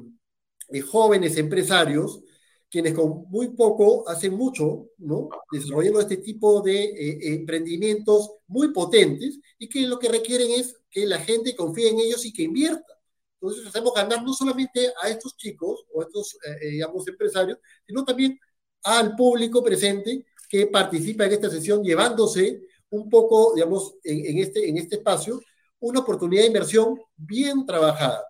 jóvenes 0.89 1.37
empresarios 1.37 2.21
quienes 2.69 2.93
con 2.93 3.25
muy 3.29 3.49
poco 3.55 4.07
hacen 4.09 4.33
mucho, 4.33 4.89
¿no? 4.97 5.29
Desarrollando 5.49 6.01
este 6.01 6.17
tipo 6.17 6.61
de 6.61 7.33
emprendimientos 7.35 8.31
muy 8.45 8.73
potentes 8.73 9.39
y 9.57 9.69
que 9.69 9.87
lo 9.87 9.97
que 9.97 10.09
requieren 10.09 10.51
es 10.51 10.76
que 10.89 11.05
la 11.05 11.19
gente 11.19 11.55
confíe 11.55 11.89
en 11.89 11.99
ellos 11.99 12.25
y 12.25 12.33
que 12.33 12.43
invierta. 12.43 12.97
Entonces 13.39 13.67
hacemos 13.67 13.93
ganar 13.93 14.23
no 14.23 14.33
solamente 14.33 14.91
a 15.01 15.09
estos 15.09 15.35
chicos 15.37 15.85
o 15.93 16.01
a 16.01 16.05
estos, 16.05 16.35
eh, 16.35 16.57
eh, 16.61 16.69
digamos, 16.69 17.07
empresarios, 17.07 17.59
sino 17.85 18.03
también 18.03 18.39
al 18.83 19.15
público 19.15 19.63
presente 19.63 20.25
que 20.49 20.67
participa 20.67 21.25
en 21.25 21.33
esta 21.33 21.49
sesión 21.49 21.83
llevándose 21.83 22.61
un 22.89 23.09
poco, 23.09 23.53
digamos, 23.53 23.95
en, 24.03 24.37
este, 24.37 24.69
en 24.69 24.77
este 24.77 24.95
espacio, 24.95 25.41
una 25.79 25.99
oportunidad 25.99 26.43
de 26.43 26.47
inversión 26.47 26.99
bien 27.15 27.65
trabajada. 27.65 28.23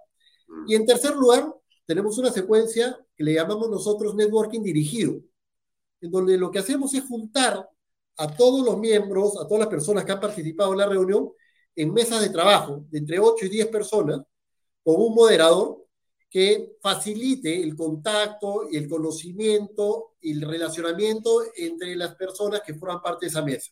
Y 0.67 0.75
en 0.75 0.85
tercer 0.85 1.15
lugar, 1.15 1.53
tenemos 1.85 2.17
una 2.17 2.31
secuencia 2.31 2.97
que 3.15 3.23
le 3.23 3.33
llamamos 3.33 3.69
nosotros 3.69 4.15
networking 4.15 4.61
dirigido, 4.61 5.21
en 6.01 6.11
donde 6.11 6.37
lo 6.37 6.51
que 6.51 6.59
hacemos 6.59 6.93
es 6.93 7.03
juntar 7.03 7.69
a 8.17 8.35
todos 8.35 8.65
los 8.65 8.77
miembros, 8.77 9.39
a 9.39 9.47
todas 9.47 9.59
las 9.59 9.69
personas 9.69 10.03
que 10.03 10.11
han 10.11 10.19
participado 10.19 10.71
en 10.71 10.79
la 10.79 10.87
reunión, 10.87 11.31
en 11.77 11.93
mesas 11.93 12.21
de 12.21 12.29
trabajo 12.29 12.85
de 12.89 12.97
entre 12.97 13.19
8 13.19 13.45
y 13.45 13.49
10 13.49 13.67
personas, 13.67 14.21
con 14.83 14.95
un 15.01 15.13
moderador 15.13 15.85
que 16.29 16.75
facilite 16.81 17.63
el 17.63 17.75
contacto 17.75 18.67
el 18.69 18.89
conocimiento 18.89 20.15
y 20.19 20.33
el 20.33 20.41
relacionamiento 20.41 21.43
entre 21.55 21.95
las 21.95 22.15
personas 22.15 22.61
que 22.65 22.73
forman 22.73 23.01
parte 23.01 23.25
de 23.25 23.29
esa 23.29 23.43
mesa. 23.43 23.71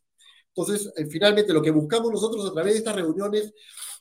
Entonces, 0.49 0.91
eh, 0.95 1.05
finalmente, 1.07 1.51
lo 1.51 1.61
que 1.61 1.71
buscamos 1.71 2.11
nosotros 2.11 2.49
a 2.49 2.53
través 2.53 2.73
de 2.73 2.79
estas 2.79 2.95
reuniones 2.95 3.53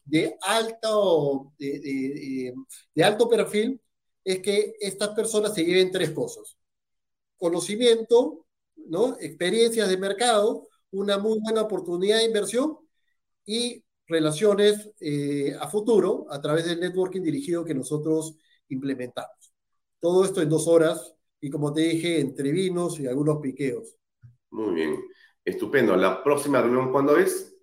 de 0.05 0.37
alto, 0.43 1.53
de, 1.59 2.55
de 2.95 3.05
alto 3.05 3.29
perfil 3.29 3.81
es 4.23 4.41
que 4.41 4.75
estas 4.81 5.11
personas 5.11 5.55
se 5.55 5.65
lleven 5.65 5.91
tres 5.91 6.11
cosas. 6.11 6.57
Conocimiento, 7.37 8.47
¿no? 8.77 9.17
experiencias 9.19 9.89
de 9.89 9.97
mercado, 9.97 10.69
una 10.91 11.19
muy 11.19 11.39
buena 11.41 11.63
oportunidad 11.63 12.19
de 12.19 12.25
inversión 12.25 12.79
y 13.45 13.85
relaciones 14.07 14.91
eh, 15.01 15.55
a 15.59 15.69
futuro 15.69 16.27
a 16.31 16.41
través 16.41 16.67
del 16.67 16.81
networking 16.81 17.23
dirigido 17.23 17.65
que 17.65 17.75
nosotros 17.75 18.37
implementamos. 18.69 19.53
Todo 20.01 20.25
esto 20.25 20.43
en 20.43 20.49
dos 20.49 20.69
horas 20.69 21.15
y 21.41 21.51
como 21.51 21.73
te 21.73 21.83
dije, 21.83 22.21
entre 22.21 22.53
vinos 22.53 22.99
y 23.01 23.07
algunos 23.07 23.39
piqueos. 23.41 23.97
Muy 24.51 24.75
bien, 24.75 24.97
estupendo. 25.45 25.97
¿La 25.97 26.23
próxima 26.23 26.63
reunión 26.63 26.91
cuándo 26.91 27.19
es? 27.19 27.55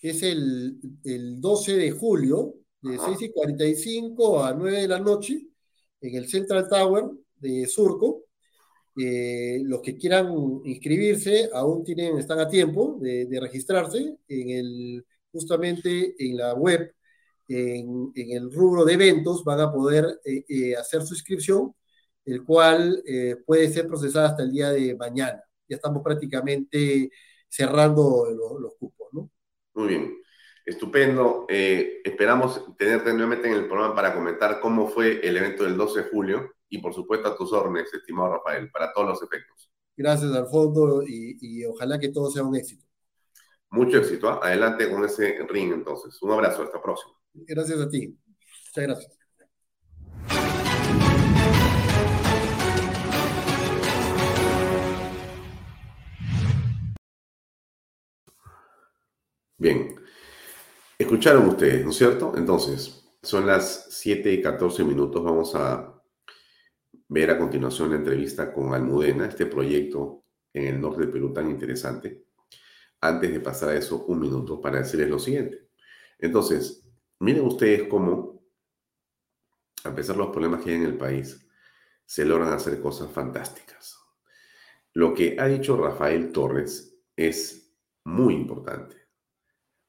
Es 0.00 0.22
el, 0.22 0.80
el 1.04 1.40
12 1.40 1.76
de 1.76 1.90
julio, 1.92 2.54
de 2.80 2.98
6 2.98 3.22
y 3.22 3.32
45 3.32 4.44
a 4.44 4.52
9 4.54 4.80
de 4.82 4.88
la 4.88 4.98
noche, 4.98 5.40
en 6.00 6.16
el 6.16 6.28
Central 6.28 6.68
Tower 6.68 7.04
de 7.36 7.66
Surco. 7.66 8.24
Eh, 8.96 9.60
los 9.62 9.80
que 9.80 9.96
quieran 9.96 10.34
inscribirse 10.64 11.48
aún 11.52 11.82
tienen, 11.82 12.18
están 12.18 12.40
a 12.40 12.48
tiempo 12.48 12.98
de, 13.00 13.26
registrarse 13.40 14.16
en 14.28 14.50
el, 14.50 15.06
justamente 15.32 16.14
en 16.18 16.36
la 16.36 16.54
web, 16.54 16.94
en, 17.48 18.12
el 18.14 18.52
rubro 18.52 18.84
de 18.84 18.94
eventos, 18.94 19.44
van 19.44 19.60
a 19.60 19.72
poder 19.72 20.20
eh, 20.24 20.44
eh, 20.48 20.76
hacer 20.76 21.02
su 21.02 21.14
inscripción, 21.14 21.74
el 22.24 22.44
cual 22.44 23.02
puede 23.44 23.68
ser 23.68 23.88
procesada 23.88 24.28
hasta 24.28 24.44
el 24.44 24.52
día 24.52 24.70
de 24.70 24.94
mañana. 24.94 25.42
Ya 25.68 25.76
estamos 25.76 26.02
prácticamente 26.04 27.10
cerrando 27.48 28.26
los, 28.60 28.74
cupos, 28.78 29.08
¿no? 29.12 29.30
Muy 29.74 29.88
bien. 29.88 30.18
Estupendo. 30.64 31.46
Eh, 31.48 32.00
esperamos 32.04 32.64
tenerte 32.76 33.12
nuevamente 33.12 33.48
en 33.48 33.54
el 33.54 33.66
programa 33.66 33.94
para 33.94 34.14
comentar 34.14 34.60
cómo 34.60 34.88
fue 34.88 35.20
el 35.26 35.36
evento 35.36 35.64
del 35.64 35.76
12 35.76 36.02
de 36.02 36.08
julio 36.08 36.54
y, 36.68 36.78
por 36.78 36.94
supuesto, 36.94 37.28
a 37.28 37.36
tus 37.36 37.52
órdenes, 37.52 37.92
estimado 37.92 38.34
Rafael, 38.34 38.70
para 38.70 38.92
todos 38.92 39.08
los 39.08 39.22
efectos. 39.22 39.70
Gracias, 39.96 40.32
Alfonso, 40.32 41.02
y, 41.02 41.36
y 41.40 41.64
ojalá 41.66 41.98
que 41.98 42.08
todo 42.08 42.30
sea 42.30 42.42
un 42.42 42.56
éxito. 42.56 42.86
Mucho 43.72 43.98
éxito. 43.98 44.28
¿ah? 44.28 44.40
Adelante 44.42 44.90
con 44.90 45.04
ese 45.04 45.38
ring, 45.48 45.72
entonces. 45.72 46.20
Un 46.22 46.32
abrazo. 46.32 46.62
Hasta 46.62 46.80
próximo. 46.80 47.14
Gracias 47.34 47.80
a 47.80 47.88
ti. 47.88 48.16
Muchas 48.68 48.84
gracias. 48.84 49.18
Bien, 59.56 59.94
escucharon 60.98 61.46
ustedes, 61.48 61.84
¿no 61.84 61.92
es 61.92 61.96
cierto? 61.96 62.32
Entonces, 62.36 63.08
son 63.22 63.46
las 63.46 63.86
7 63.90 64.32
y 64.32 64.42
14 64.42 64.82
minutos. 64.82 65.22
Vamos 65.22 65.54
a 65.54 66.02
ver 67.08 67.30
a 67.30 67.38
continuación 67.38 67.90
la 67.90 67.96
entrevista 67.96 68.52
con 68.52 68.74
Almudena, 68.74 69.26
este 69.26 69.46
proyecto 69.46 70.24
en 70.52 70.66
el 70.66 70.80
norte 70.80 71.02
del 71.02 71.10
Perú 71.10 71.32
tan 71.32 71.48
interesante. 71.48 72.24
Antes 73.02 73.32
de 73.32 73.40
pasar 73.40 73.70
a 73.70 73.76
eso, 73.76 74.04
un 74.06 74.20
minuto 74.20 74.60
para 74.60 74.78
decirles 74.78 75.10
lo 75.10 75.18
siguiente. 75.18 75.68
Entonces, 76.18 76.88
miren 77.18 77.44
ustedes 77.44 77.88
cómo, 77.88 78.44
a 79.84 79.94
pesar 79.94 80.16
de 80.16 80.22
los 80.22 80.30
problemas 80.30 80.62
que 80.62 80.70
hay 80.70 80.76
en 80.76 80.84
el 80.84 80.96
país, 80.96 81.44
se 82.06 82.24
logran 82.24 82.52
hacer 82.52 82.80
cosas 82.80 83.10
fantásticas. 83.10 83.98
Lo 84.92 85.14
que 85.14 85.36
ha 85.40 85.46
dicho 85.48 85.76
Rafael 85.76 86.32
Torres 86.32 86.96
es 87.16 87.74
muy 88.04 88.34
importante. 88.34 88.96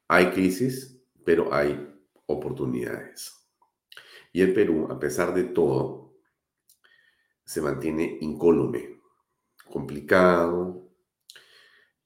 Hay 0.08 0.32
crisis, 0.32 1.00
pero 1.24 1.54
hay 1.54 1.94
oportunidades. 2.26 3.48
Y 4.32 4.42
el 4.42 4.54
Perú, 4.54 4.88
a 4.90 4.98
pesar 4.98 5.34
de 5.36 5.44
todo, 5.44 6.16
se 7.46 7.62
mantiene 7.62 8.18
incólume, 8.22 9.02
complicado. 9.70 10.83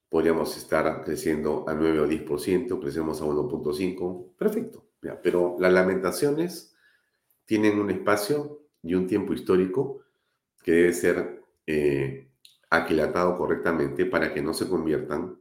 Podríamos 0.09 0.55
estar 0.55 1.03
creciendo 1.03 1.65
a 1.67 1.73
9 1.73 1.99
o 2.01 2.07
10%, 2.07 2.79
crecemos 2.79 3.21
a 3.21 3.25
1.5%, 3.25 4.35
perfecto. 4.37 4.85
Pero 5.21 5.57
las 5.59 5.71
lamentaciones 5.71 6.75
tienen 7.45 7.79
un 7.79 7.89
espacio 7.89 8.61
y 8.81 8.95
un 8.95 9.07
tiempo 9.07 9.33
histórico 9.33 10.01
que 10.63 10.71
debe 10.71 10.93
ser 10.93 11.43
eh, 11.65 12.29
aquilatado 12.69 13.37
correctamente 13.37 14.05
para 14.05 14.33
que 14.33 14.41
no 14.41 14.53
se 14.53 14.67
conviertan 14.67 15.39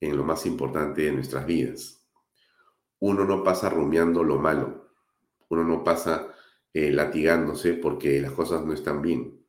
en 0.00 0.16
lo 0.16 0.24
más 0.24 0.46
importante 0.46 1.02
de 1.02 1.12
nuestras 1.12 1.46
vidas. 1.46 2.04
Uno 3.00 3.24
no 3.24 3.42
pasa 3.42 3.68
rumiando 3.68 4.22
lo 4.22 4.38
malo, 4.38 4.90
uno 5.48 5.64
no 5.64 5.84
pasa 5.84 6.28
eh, 6.72 6.90
latigándose 6.90 7.74
porque 7.74 8.20
las 8.20 8.32
cosas 8.32 8.64
no 8.64 8.72
están 8.72 9.02
bien. 9.02 9.44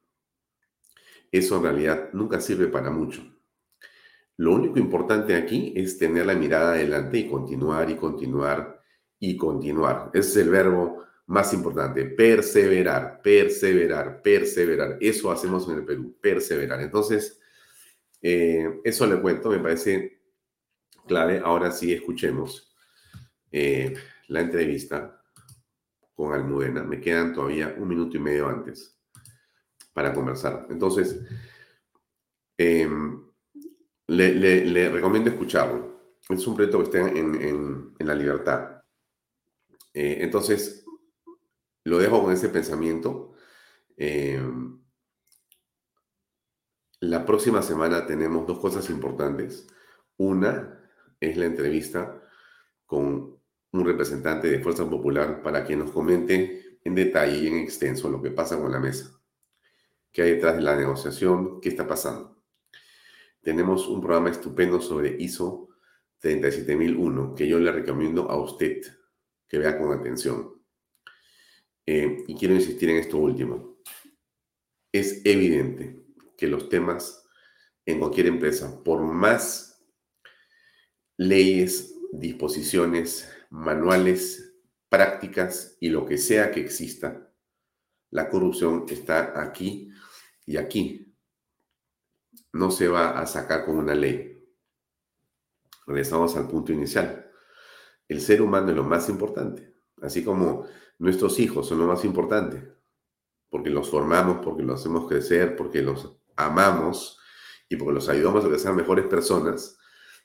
Eso 1.32 1.58
en 1.58 1.64
realidad 1.64 2.10
nunca 2.14 2.40
sirve 2.40 2.68
para 2.68 2.90
mucho. 2.90 3.35
Lo 4.38 4.54
único 4.54 4.80
importante 4.80 5.36
aquí 5.36 5.74
es 5.76 5.98
tener 5.98 6.26
la 6.26 6.36
mirada 6.36 6.74
adelante 6.74 7.20
y 7.20 7.30
continuar 7.30 7.90
y 7.90 7.96
continuar 7.96 8.82
y 9.20 9.38
continuar. 9.38 10.12
Es 10.14 10.36
el 10.36 10.50
verbo 10.50 11.04
más 11.28 11.54
importante, 11.54 12.06
perseverar, 12.06 13.22
perseverar, 13.22 14.22
perseverar. 14.22 14.98
Eso 15.00 15.32
hacemos 15.32 15.68
en 15.70 15.76
el 15.76 15.86
Perú, 15.86 16.16
perseverar. 16.22 16.82
Entonces, 16.82 17.40
eh, 18.22 18.82
eso 18.84 19.08
le 19.08 19.22
cuento, 19.22 19.50
me 19.50 19.60
parece 19.60 20.22
clave. 21.08 21.42
Ahora 21.44 21.72
sí, 21.72 21.94
escuchemos 21.94 22.76
eh, 23.52 23.96
la 24.28 24.42
entrevista 24.42 25.22
con 26.14 26.34
Almudena. 26.34 26.84
Me 26.84 27.00
quedan 27.00 27.34
todavía 27.34 27.74
un 27.78 27.88
minuto 27.88 28.18
y 28.18 28.20
medio 28.20 28.48
antes 28.48 29.00
para 29.94 30.14
conversar. 30.14 30.68
Entonces, 30.70 31.22
em, 32.58 33.25
le, 34.08 34.90
recomiendo 34.90 35.30
escucharlo. 35.30 36.16
Es 36.30 36.46
un 36.48 36.56
proyecto 36.56 36.80
que 36.80 36.84
está 36.86 37.00
en, 37.00 37.94
la 38.00 38.16
libertad. 38.16 38.82
Eh, 39.94 40.18
entonces, 40.22 40.86
lo 41.84 41.98
dejo 41.98 42.24
con 42.24 42.34
ese 42.34 42.50
pensamiento. 42.50 43.34
Em, 43.98 44.80
la 47.02 47.26
próxima 47.26 47.62
semana 47.62 48.06
tenemos 48.06 48.48
dos 48.48 48.60
cosas 48.60 48.90
importantes. 48.90 49.68
Una 50.18 50.90
es 51.20 51.38
la 51.38 51.46
entrevista 51.46 52.22
con 52.86 53.40
un 53.72 53.86
representante 53.86 54.50
de 54.50 54.60
Fuerza 54.60 54.90
Popular 54.90 55.42
para 55.42 55.66
que 55.66 55.76
nos 55.76 55.92
comente 55.92 56.80
en 56.84 56.96
detalle 56.96 57.38
y 57.38 57.48
en 57.48 57.58
extenso 57.58 58.10
lo 58.10 58.22
que 58.22 58.32
pasa 58.32 58.60
con 58.60 58.72
la 58.72 58.80
mesa, 58.80 59.20
qué 60.12 60.22
hay 60.22 60.32
detrás 60.32 60.56
de 60.56 60.62
la 60.62 60.76
negociación, 60.76 61.60
qué 61.60 61.70
está 61.70 61.88
pasando. 61.88 62.35
Tenemos 63.46 63.88
un 63.88 64.02
programa 64.02 64.32
estupendo 64.32 64.82
sobre 64.82 65.16
ISO 65.20 65.70
37001 66.18 67.36
que 67.36 67.48
yo 67.48 67.60
le 67.60 67.72
recomiendo 67.72 68.28
a 68.32 68.42
usted 68.42 68.82
que 69.48 69.60
vea 69.60 69.78
con 69.78 69.94
atención. 69.94 70.64
Eh, 71.86 72.24
y 72.26 72.34
quiero 72.34 72.56
insistir 72.56 72.90
en 72.90 72.98
esto 72.98 73.20
último. 73.20 73.78
Es 74.92 75.24
evidente 75.24 76.08
que 76.36 76.48
los 76.48 76.70
temas 76.70 77.24
en 77.86 78.00
cualquier 78.00 78.26
empresa, 78.26 78.84
por 78.84 79.04
más 79.04 79.80
leyes, 81.16 81.94
disposiciones, 82.14 83.32
manuales, 83.52 84.56
prácticas 84.90 85.78
y 85.80 85.90
lo 85.90 86.08
que 86.08 86.18
sea 86.18 86.50
que 86.50 86.62
exista, 86.62 87.32
la 88.10 88.28
corrupción 88.28 88.86
está 88.90 89.40
aquí 89.40 89.92
y 90.48 90.58
aquí. 90.58 91.05
No 92.56 92.72
se 92.72 92.88
va 92.88 93.20
a 93.20 93.28
sacar 93.28 93.66
con 93.66 93.78
una 93.78 93.94
ley. 93.94 94.42
Regresamos 95.86 96.38
al 96.38 96.48
punto 96.48 96.72
inicial. 96.72 97.30
El 98.08 98.22
ser 98.22 98.42
humano 98.42 98.70
es 98.70 98.78
lo 98.78 98.86
más 98.86 99.10
importante, 99.10 99.76
así 100.02 100.24
como 100.24 100.66
nuestros 100.98 101.38
hijos 101.40 101.68
son 101.68 101.80
lo 101.80 101.86
más 101.86 102.06
importante, 102.06 102.74
porque 103.50 103.70
los 103.70 103.90
formamos, 103.90 104.38
porque 104.42 104.64
los 104.64 104.80
hacemos 104.80 105.06
crecer, 105.06 105.58
porque 105.58 105.82
los 105.82 106.18
amamos 106.38 107.20
y 107.68 107.76
porque 107.76 107.96
los 107.96 108.08
ayudamos 108.08 108.46
a 108.46 108.50
que 108.50 108.58
sean 108.58 108.78
mejores 108.78 109.06
personas. 109.08 109.78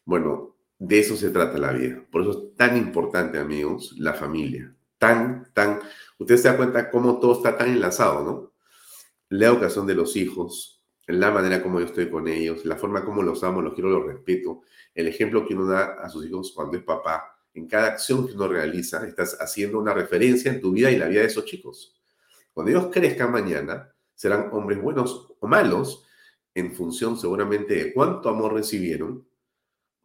Bueno, 0.05 0.57
de 0.78 1.01
eso 1.01 1.16
se 1.16 1.31
trata 1.31 1.59
la 1.59 1.72
vida. 1.72 2.07
Por 2.12 2.22
eso 2.22 2.31
es 2.31 2.55
tan 2.55 2.76
importante, 2.76 3.39
amigos, 3.39 3.97
la 3.99 4.14
familia. 4.14 4.72
Tan, 4.99 5.51
tan. 5.53 5.81
Usted 6.16 6.37
se 6.37 6.49
da 6.49 6.57
cuenta 6.57 6.93
cómo 6.93 7.18
todo 7.18 7.33
está 7.33 7.59
tan 7.59 7.70
enlazado, 7.70 8.24
¿no? 8.24 8.53
La 9.31 9.49
educación 9.49 9.89
de 9.89 9.97
los 9.97 10.14
hijos, 10.14 10.80
la 11.13 11.31
manera 11.31 11.63
como 11.63 11.81
yo 11.81 11.87
estoy 11.87 12.11
con 12.11 12.29
ellos, 12.29 12.65
la 12.65 12.77
forma 12.77 13.05
como 13.05 13.23
los 13.23 13.43
amo, 13.43 13.63
los 13.63 13.75
quiero, 13.75 13.91
los 13.91 14.07
respeto, 14.07 14.63
el 14.95 15.09
ejemplo 15.09 15.47
que 15.47 15.55
uno 15.55 15.67
da 15.67 15.95
a 16.03 16.09
sus 16.09 16.27
hijos 16.27 16.53
cuando 16.55 16.77
es 16.77 16.85
papá. 16.85 17.37
En 17.55 17.67
cada 17.67 17.89
acción 17.89 18.27
que 18.27 18.35
uno 18.35 18.47
realiza, 18.47 19.07
estás 19.07 19.37
haciendo 19.41 19.79
una 19.79 19.93
referencia 19.93 20.53
en 20.53 20.61
tu 20.61 20.73
vida 20.73 20.91
y 20.91 20.97
la 20.97 21.09
vida 21.09 21.23
de 21.23 21.27
esos 21.27 21.45
chicos. 21.45 22.01
Cuando 22.53 22.71
ellos 22.71 22.91
crezcan 22.93 23.33
mañana, 23.33 23.93
serán 24.15 24.51
hombres 24.53 24.81
buenos 24.81 25.33
o 25.41 25.47
malos 25.47 26.07
en 26.55 26.73
función 26.73 27.17
seguramente 27.17 27.75
de 27.75 27.93
cuánto 27.93 28.29
amor 28.29 28.55
recibieron 28.55 29.27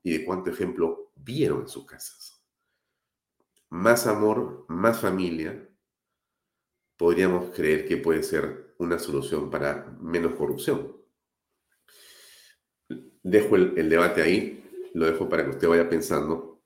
y 0.01 0.17
de 0.17 0.25
cuánto 0.25 0.49
ejemplo 0.49 1.11
vieron 1.15 1.61
en 1.61 1.67
sus 1.67 1.85
casas. 1.85 2.41
Más 3.69 4.07
amor, 4.07 4.65
más 4.69 5.01
familia, 5.01 5.67
podríamos 6.97 7.53
creer 7.53 7.87
que 7.87 7.97
puede 7.97 8.23
ser 8.23 8.64
una 8.79 8.99
solución 8.99 9.49
para 9.49 9.97
menos 10.01 10.35
corrupción. 10.35 10.95
Dejo 13.23 13.55
el, 13.55 13.89
debate 13.89 14.21
ahí, 14.21 14.63
lo 14.93 15.05
dejo 15.05 15.27
para 15.27 15.43
que 15.43 15.51
usted 15.51 15.67
vaya 15.67 15.89
pensando 15.89 16.61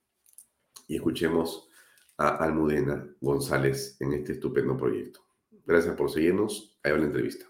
y 0.88 0.95
escuchemos 0.95 1.70
a 2.18 2.43
Almudena 2.43 3.07
González 3.22 3.95
en 4.01 4.14
este 4.14 4.34
estupendo 4.34 4.76
proyecto. 4.76 5.22
Gracias 5.66 5.95
por 5.95 6.12
seguirnos. 6.12 6.78
Ahí 6.84 6.91
va 6.91 6.97
la 6.97 7.05
entrevista. 7.05 7.45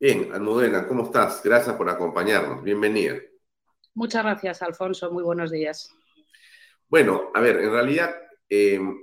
Bien, 0.00 0.32
Almudena, 0.32 0.86
¿cómo 0.86 1.06
estás? 1.06 1.42
Gracias 1.42 1.74
por 1.74 1.90
acompañarnos. 1.90 2.62
Bienvenida. 2.62 3.16
Muchas 3.94 4.22
gracias, 4.22 4.62
Alfonso. 4.62 5.10
Muy 5.10 5.24
buenos 5.24 5.50
días. 5.50 5.92
Bueno, 6.88 7.32
a 7.34 7.40
ver, 7.40 7.56
en 7.56 7.72
realidad, 7.72 8.14
em, 8.48 8.96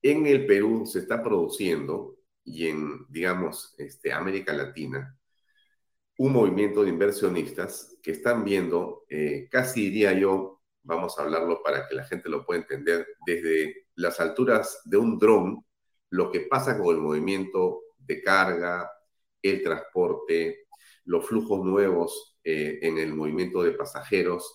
en 0.00 0.26
el 0.26 0.46
Perú 0.46 0.86
se 0.86 1.00
está 1.00 1.22
produciendo 1.22 2.16
y 2.44 2.66
en, 2.66 3.04
digamos, 3.10 3.74
este, 3.76 4.10
América 4.10 4.54
Latina, 4.54 5.18
un 6.16 6.32
movimiento 6.32 6.82
de 6.82 6.88
inversionistas 6.88 7.98
que 8.02 8.12
están 8.12 8.42
viendo, 8.42 9.04
eh, 9.10 9.48
casi 9.50 9.90
diría 9.90 10.14
yo, 10.14 10.62
vamos 10.82 11.18
a 11.18 11.24
hablarlo 11.24 11.62
para 11.62 11.86
que 11.86 11.94
la 11.94 12.04
gente 12.04 12.30
lo 12.30 12.46
pueda 12.46 12.62
entender, 12.62 13.06
desde 13.26 13.88
las 13.96 14.18
alturas 14.18 14.80
de 14.86 14.96
un 14.96 15.18
dron, 15.18 15.62
lo 16.08 16.30
que 16.30 16.40
pasa 16.40 16.78
con 16.78 16.94
el 16.94 17.02
movimiento 17.02 17.82
de 17.98 18.22
carga, 18.22 18.90
el 19.50 19.62
transporte, 19.62 20.66
los 21.04 21.26
flujos 21.26 21.64
nuevos 21.64 22.38
eh, 22.44 22.78
en 22.82 22.98
el 22.98 23.14
movimiento 23.14 23.62
de 23.62 23.72
pasajeros 23.72 24.52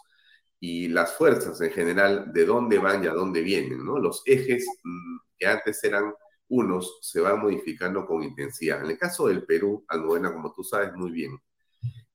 y 0.59 0.87
las 0.87 1.13
fuerzas 1.13 1.59
en 1.61 1.71
general 1.71 2.31
de 2.33 2.45
dónde 2.45 2.77
van 2.77 3.03
y 3.03 3.07
a 3.07 3.13
dónde 3.13 3.41
vienen, 3.41 3.83
¿no? 3.83 3.99
Los 3.99 4.23
ejes 4.25 4.65
mm, 4.83 5.17
que 5.37 5.45
antes 5.45 5.83
eran 5.83 6.13
unos 6.47 6.99
se 7.01 7.19
van 7.19 7.41
modificando 7.41 8.05
con 8.05 8.23
intensidad. 8.23 8.83
En 8.83 8.91
el 8.91 8.97
caso 8.97 9.27
del 9.27 9.45
Perú, 9.45 9.83
Almudena, 9.87 10.31
como 10.31 10.53
tú 10.53 10.63
sabes 10.63 10.93
muy 10.93 11.11
bien, 11.11 11.37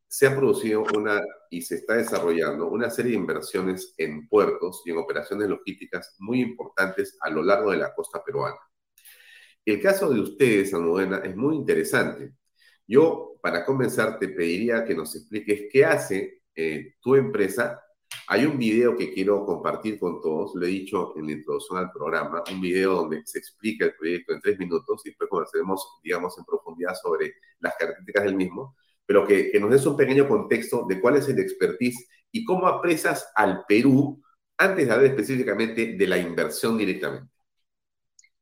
se 0.06 0.26
ha 0.26 0.36
producido 0.36 0.84
una 0.94 1.20
y 1.50 1.60
se 1.62 1.76
está 1.76 1.94
desarrollando 1.94 2.66
una 2.68 2.88
serie 2.88 3.12
de 3.12 3.18
inversiones 3.18 3.94
en 3.98 4.26
puertos 4.28 4.82
y 4.86 4.90
en 4.90 4.98
operaciones 4.98 5.48
logísticas 5.48 6.14
muy 6.18 6.40
importantes 6.40 7.18
a 7.20 7.30
lo 7.30 7.42
largo 7.42 7.72
de 7.72 7.78
la 7.78 7.94
costa 7.94 8.22
peruana. 8.24 8.56
El 9.64 9.82
caso 9.82 10.08
de 10.08 10.20
ustedes, 10.20 10.72
Almudena, 10.72 11.18
es 11.18 11.36
muy 11.36 11.56
interesante. 11.56 12.32
Yo, 12.88 13.38
para 13.40 13.64
comenzar, 13.64 14.18
te 14.18 14.28
pediría 14.28 14.84
que 14.84 14.94
nos 14.96 15.14
expliques 15.14 15.68
qué 15.70 15.84
hace 15.84 16.42
eh, 16.54 16.94
tu 17.00 17.14
empresa. 17.14 17.80
Hay 18.26 18.46
un 18.46 18.58
video 18.58 18.96
que 18.96 19.12
quiero 19.12 19.44
compartir 19.46 19.98
con 20.00 20.20
todos, 20.20 20.54
lo 20.56 20.66
he 20.66 20.70
dicho 20.70 21.14
en 21.16 21.26
la 21.26 21.32
introducción 21.32 21.78
al 21.78 21.92
programa, 21.92 22.42
un 22.50 22.60
video 22.60 22.94
donde 22.94 23.22
se 23.26 23.38
explica 23.38 23.84
el 23.84 23.94
proyecto 23.94 24.32
en 24.32 24.40
tres 24.40 24.58
minutos 24.58 25.02
y 25.04 25.10
después 25.10 25.30
conversaremos, 25.30 26.00
digamos, 26.02 26.36
en 26.38 26.44
profundidad 26.44 26.94
sobre 27.00 27.34
las 27.60 27.74
características 27.76 28.24
del 28.24 28.34
mismo 28.34 28.74
pero 29.08 29.26
que, 29.26 29.58
nos 29.58 29.70
des 29.70 29.86
un 29.86 29.96
pequeño 29.96 30.28
contexto 30.28 30.84
de 30.86 31.00
cuál 31.00 31.16
es 31.16 31.26
el 31.30 31.38
expertise 31.38 32.06
y 32.30 32.44
cómo 32.44 32.66
apresas 32.66 33.32
al 33.34 33.64
Perú 33.66 34.22
antes 34.58 34.86
de 34.86 34.92
hablar 34.92 35.06
específicamente 35.06 35.94
de 35.94 36.06
la 36.06 36.18
inversión 36.18 36.76
directamente. 36.76 37.32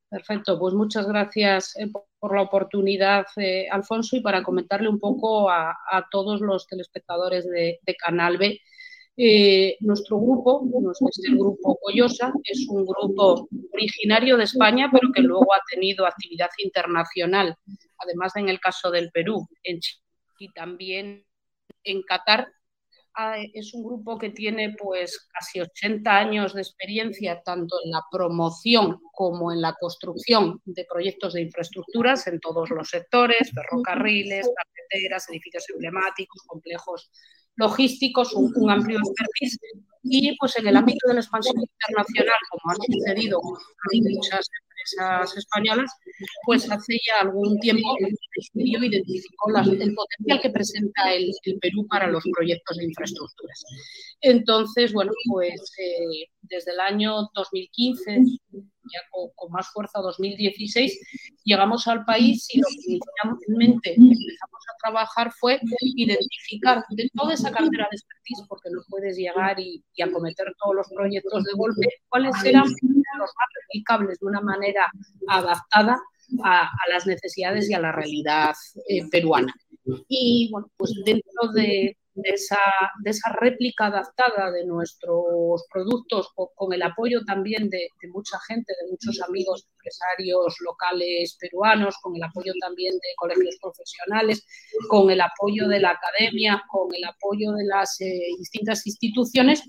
Perfecto, 0.09 0.57
pues 0.59 0.73
muchas 0.73 1.07
gracias 1.09 1.77
eh, 1.77 1.91
por 2.21 2.35
la 2.37 2.43
oportunidad, 2.43 3.27
eh, 3.37 3.67
Alfonso, 3.69 4.17
y 4.17 4.21
para 4.21 4.43
comentarle 4.43 4.89
un 4.89 5.01
poco 5.01 5.51
a, 5.51 5.77
todos 6.11 6.41
los 6.41 6.67
telespectadores 6.67 7.45
de, 7.49 7.81
Canal 7.99 8.39
B. 8.39 8.61
Eh, 9.19 9.77
nuestro 9.81 10.19
grupo, 10.21 10.63
el 11.25 11.39
grupo 11.39 11.79
Coyosa, 11.83 12.33
es 12.45 12.69
un 12.69 12.85
grupo 12.85 13.49
originario 13.73 14.37
de 14.37 14.45
España, 14.45 14.91
pero 14.93 15.11
que 15.13 15.23
luego 15.23 15.53
ha 15.53 15.63
tenido 15.69 16.07
actividad 16.07 16.51
internacional, 16.63 17.57
además 17.99 18.37
en 18.37 18.49
el 18.49 18.61
caso 18.61 18.91
del 18.91 19.11
Perú, 19.11 19.49
en 19.65 19.81
Chile 19.81 20.03
y 20.39 20.53
también 20.53 21.25
en 21.83 22.03
Qatar. 22.03 22.53
Ah, 23.19 23.39
es 23.55 23.73
un 23.73 23.83
grupo 23.83 24.19
que 24.19 24.29
tiene 24.29 24.75
pues 24.79 25.27
casi 25.33 25.59
80 25.59 26.15
años 26.15 26.53
de 26.53 26.61
experiencia 26.61 27.41
tanto 27.43 27.77
en 27.83 27.91
la 27.91 28.03
promoción 28.11 29.01
como 29.11 29.51
en 29.51 29.63
la 29.63 29.73
construcción 29.73 30.61
de 30.67 30.85
proyectos 30.85 31.33
de 31.33 31.41
infraestructuras 31.41 32.27
en 32.27 32.39
todos 32.41 32.69
los 32.69 32.91
sectores, 32.91 33.51
ferrocarriles, 33.55 34.51
carreteras, 34.55 35.31
edificios 35.31 35.65
emblemáticos, 35.71 36.43
complejos 36.47 37.11
logísticos, 37.55 38.35
un, 38.35 38.71
amplio 38.71 38.99
expertise. 38.99 39.61
Y 40.03 40.37
pues 40.37 40.59
en 40.59 40.69
el 40.69 40.77
ámbito 40.77 41.09
de 41.09 41.15
la 41.15 41.21
expansión 41.21 41.57
internacional, 41.59 42.37
como 42.51 42.71
ha 42.71 42.75
sucedido 42.75 43.41
en 43.93 44.15
muchas 44.15 44.47
españolas, 45.37 45.91
pues 46.45 46.71
hace 46.71 46.95
ya 47.07 47.27
algún 47.27 47.59
tiempo 47.61 47.97
decidió 48.37 48.83
identificó 48.85 49.51
el 49.57 49.95
potencial 49.95 50.41
que 50.41 50.51
presenta 50.51 51.13
el, 51.13 51.33
Perú 51.61 51.87
para 51.89 52.07
los 52.09 52.25
proyectos 52.33 52.77
de 52.77 52.85
infraestructuras. 52.85 53.65
Entonces, 54.21 54.93
bueno, 54.93 55.13
pues 55.31 55.73
eh, 55.79 56.29
desde 56.43 56.73
el 56.73 56.81
año 56.81 57.29
2015 57.35 58.21
ya 58.93 59.01
con, 59.11 59.51
más 59.51 59.69
fuerza 59.73 60.01
2016, 60.01 61.01
llegamos 61.45 61.87
al 61.87 62.05
país 62.05 62.47
y 62.53 62.61
lo 62.61 62.67
que 62.69 62.93
inicialmente 62.93 63.95
empezamos 63.95 64.63
a 64.69 64.77
trabajar 64.83 65.33
fue 65.33 65.61
identificar 65.81 66.85
de 66.91 67.11
toda 67.15 67.35
esa 67.35 67.51
cartera 67.51 67.89
de 67.91 67.97
expertise, 67.97 68.47
porque 68.49 68.71
no 68.71 68.83
puedes 68.89 69.17
llegar 69.17 69.59
y, 69.59 69.83
acometer 70.03 70.47
todos 70.63 70.77
los 70.77 70.89
proyectos 70.95 71.45
de 71.45 71.53
golpe, 71.57 71.89
cuáles 72.09 72.33
eran 72.45 72.65
los 72.65 73.31
más 73.37 73.49
replicables 73.63 74.19
de 74.21 74.27
una 74.27 74.41
manera 74.41 74.66
adaptada 75.29 76.01
a, 76.45 76.71
las 76.91 77.07
necesidades 77.07 77.71
y 77.71 77.75
a 77.75 77.81
la 77.81 77.93
realidad 77.93 78.55
eh, 78.89 79.09
peruana. 79.11 79.55
Y 80.09 80.49
bueno, 80.51 80.69
pues 80.77 80.93
dentro 81.05 81.53
de, 81.55 81.97
de 82.17 82.31
esa, 82.31 82.59
de 83.03 83.11
esa 83.11 83.31
réplica 83.41 83.87
adaptada 83.87 84.51
de 84.51 84.65
nuestros 84.65 85.65
productos 85.71 86.33
con, 86.35 86.73
el 86.73 86.83
apoyo 86.83 87.21
también 87.27 87.69
de, 87.69 87.89
mucha 88.13 88.39
gente, 88.49 88.73
de 88.81 88.91
muchos 88.91 89.21
amigos 89.23 89.67
empresarios 89.77 90.57
locales 90.65 91.37
peruanos, 91.39 91.97
con 92.01 92.17
el 92.17 92.23
apoyo 92.23 92.53
también 92.61 92.95
de 92.95 93.09
colegios 93.17 93.57
profesionales, 93.61 94.47
con 94.89 95.11
el 95.11 95.21
apoyo 95.21 95.69
de 95.69 95.81
la 95.81 95.91
academia, 95.91 96.63
con 96.71 96.89
el 96.95 97.05
apoyo 97.05 97.53
de 97.53 97.65
las 97.67 98.01
eh, 98.01 98.29
distintas 98.39 98.87
instituciones, 98.87 99.63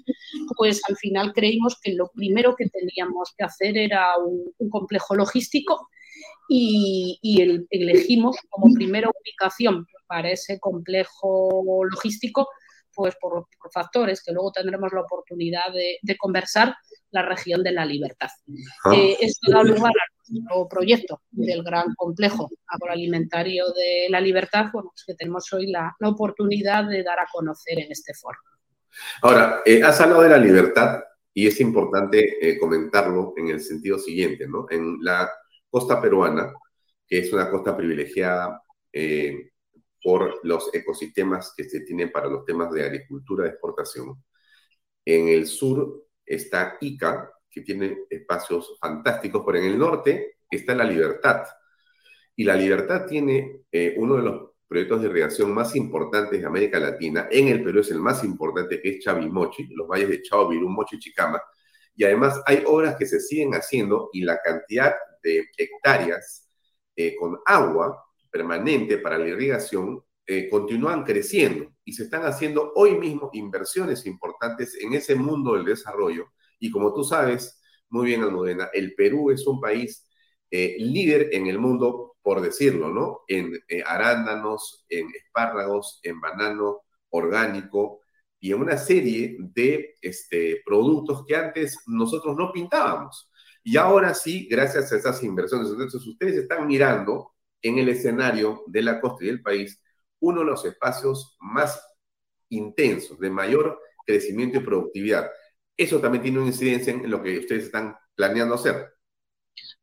pues 0.55 0.81
al 0.87 0.95
final 0.95 1.33
creímos 1.33 1.77
que 1.81 1.93
lo 1.93 2.09
primero 2.15 2.55
que 2.55 2.69
teníamos 2.69 3.33
que 3.37 3.43
hacer 3.43 3.77
era 3.77 4.17
un, 4.17 4.53
complejo 4.69 5.15
logístico 5.15 5.89
y, 6.47 7.65
elegimos 7.69 8.37
como 8.49 8.73
primera 8.73 9.09
ubicación 9.09 9.85
para 10.07 10.29
ese 10.31 10.59
complejo 10.59 11.83
logístico, 11.89 12.47
pues 12.93 13.15
por, 13.21 13.47
factores 13.71 14.23
que 14.23 14.31
luego 14.31 14.51
tendremos 14.51 14.91
la 14.93 15.01
oportunidad 15.01 15.71
de, 15.73 16.17
conversar, 16.17 16.75
la 17.11 17.21
región 17.21 17.63
de 17.63 17.71
la 17.71 17.85
libertad. 17.85 18.29
Ah. 18.83 18.93
Eh, 18.95 19.17
esto 19.21 19.51
da 19.51 19.63
lugar 19.63 19.91
a 19.91 20.31
nuestro 20.31 20.67
proyecto 20.67 21.21
del 21.31 21.63
gran 21.63 21.93
complejo 21.95 22.49
agroalimentario 22.67 23.65
de 23.73 24.07
la 24.09 24.19
libertad, 24.19 24.65
bueno, 24.73 24.89
pues 24.91 25.03
que 25.05 25.15
tenemos 25.15 25.51
hoy 25.53 25.67
la, 25.67 25.95
oportunidad 26.01 26.85
de 26.89 27.03
dar 27.03 27.19
a 27.19 27.27
conocer 27.31 27.79
en 27.79 27.91
este 27.91 28.13
foro. 28.13 28.39
Ahora, 29.21 29.61
eh, 29.65 29.83
has 29.83 30.01
hablado 30.01 30.23
de 30.23 30.29
la 30.29 30.37
libertad 30.37 31.03
y 31.33 31.45
es 31.45 31.59
importante 31.61 32.37
eh, 32.41 32.57
comentarlo 32.57 33.33
en 33.37 33.49
el 33.49 33.61
sentido 33.61 33.99
siguiente, 33.99 34.47
¿no? 34.47 34.65
En 34.71 34.97
la 35.01 35.29
costa 35.77 36.01
peruana, 36.01 36.51
que 37.07 37.19
es 37.19 37.31
una 37.31 37.49
costa 37.51 37.77
privilegiada, 37.77 38.61
por 40.03 40.39
los 40.43 40.73
ecosistemas 40.73 41.53
que 41.55 41.65
se 41.65 41.81
tienen 41.81 42.11
para 42.11 42.27
los 42.27 42.45
temas 42.45 42.71
de 42.71 42.83
agricultura 42.83 43.43
de 43.43 43.51
exportación. 43.51 44.23
En 45.05 45.27
el 45.27 45.45
sur 45.45 46.07
está 46.25 46.77
Ica, 46.81 47.31
que 47.49 47.61
tiene 47.61 48.05
espacios 48.09 48.77
fantásticos, 48.79 49.43
pero 49.45 49.59
en 49.59 49.65
el 49.65 49.77
norte 49.77 50.37
está 50.49 50.73
la 50.75 50.83
Libertad. 50.83 51.43
Y 52.35 52.43
la 52.43 52.55
Libertad 52.55 53.05
tiene 53.05 53.63
eh, 53.71 53.95
uno 53.97 54.15
de 54.15 54.23
los 54.23 54.51
proyectos 54.67 55.01
de 55.01 55.07
irrigación 55.09 55.53
más 55.53 55.75
importantes 55.75 56.39
de 56.39 56.45
América 56.45 56.79
Latina. 56.79 57.27
En 57.31 57.47
el 57.47 57.63
Perú 57.63 57.81
es 57.81 57.91
el 57.91 57.99
más 57.99 58.23
importante, 58.23 58.81
que 58.81 58.89
es 58.89 59.03
Chavimochi, 59.03 59.67
los 59.75 59.87
valles 59.87 60.09
de 60.09 60.21
Chao, 60.21 60.47
Virú, 60.47 60.69
Mochi 60.69 60.99
Chicama. 60.99 61.41
Y 61.95 62.03
además 62.03 62.41
hay 62.45 62.63
obras 62.65 62.95
que 62.97 63.05
se 63.05 63.19
siguen 63.19 63.53
haciendo 63.53 64.09
y 64.13 64.21
la 64.21 64.39
cantidad 64.41 64.93
hectáreas 65.57 66.49
eh, 66.95 67.15
con 67.15 67.37
agua 67.45 68.03
permanente 68.31 68.97
para 68.97 69.17
la 69.17 69.27
irrigación 69.27 70.03
eh, 70.25 70.49
continúan 70.49 71.03
creciendo 71.03 71.71
y 71.85 71.93
se 71.93 72.03
están 72.03 72.23
haciendo 72.23 72.73
hoy 72.75 72.97
mismo 72.97 73.29
inversiones 73.33 74.05
importantes 74.05 74.75
en 74.81 74.93
ese 74.93 75.15
mundo 75.15 75.53
del 75.53 75.65
desarrollo. 75.65 76.25
Y 76.59 76.71
como 76.71 76.93
tú 76.93 77.03
sabes 77.03 77.61
muy 77.89 78.07
bien, 78.07 78.23
Almudena, 78.23 78.69
el 78.73 78.93
Perú 78.95 79.31
es 79.31 79.47
un 79.47 79.61
país 79.61 80.05
eh, 80.51 80.75
líder 80.79 81.29
en 81.31 81.47
el 81.47 81.59
mundo, 81.59 82.17
por 82.21 82.41
decirlo, 82.41 82.89
¿no? 82.89 83.21
En 83.27 83.53
arándanos, 83.85 84.85
en 84.89 85.07
espárragos, 85.15 85.99
en 86.03 86.19
banano 86.19 86.81
orgánico 87.09 88.01
y 88.39 88.51
en 88.51 88.61
una 88.61 88.77
serie 88.77 89.37
de 89.39 89.95
este, 90.01 90.61
productos 90.65 91.25
que 91.25 91.35
antes 91.35 91.77
nosotros 91.87 92.35
no 92.35 92.51
pintábamos. 92.51 93.29
Y 93.69 93.75
ahora 93.75 94.13
sí, 94.13 94.47
gracias 94.49 94.93
a 94.93 94.95
esas 94.95 95.21
inversiones, 95.23 95.67
ustedes 95.67 96.37
están 96.37 96.65
mirando 96.67 97.33
en 97.61 97.77
el 97.77 97.89
escenario 97.89 98.63
de 98.65 98.81
la 98.81 99.01
costa 99.01 99.25
y 99.25 99.27
del 99.27 99.41
país 99.41 99.83
uno 100.21 100.39
de 100.39 100.45
los 100.45 100.63
espacios 100.63 101.35
más 101.41 101.77
intensos, 102.47 103.19
de 103.19 103.29
mayor 103.29 103.77
crecimiento 104.05 104.57
y 104.57 104.61
productividad. 104.61 105.29
Eso 105.75 105.99
también 105.99 106.23
tiene 106.23 106.37
una 106.37 106.47
incidencia 106.47 106.93
en 106.93 107.11
lo 107.11 107.21
que 107.21 107.39
ustedes 107.39 107.65
están 107.65 107.93
planeando 108.15 108.55
hacer. 108.55 108.87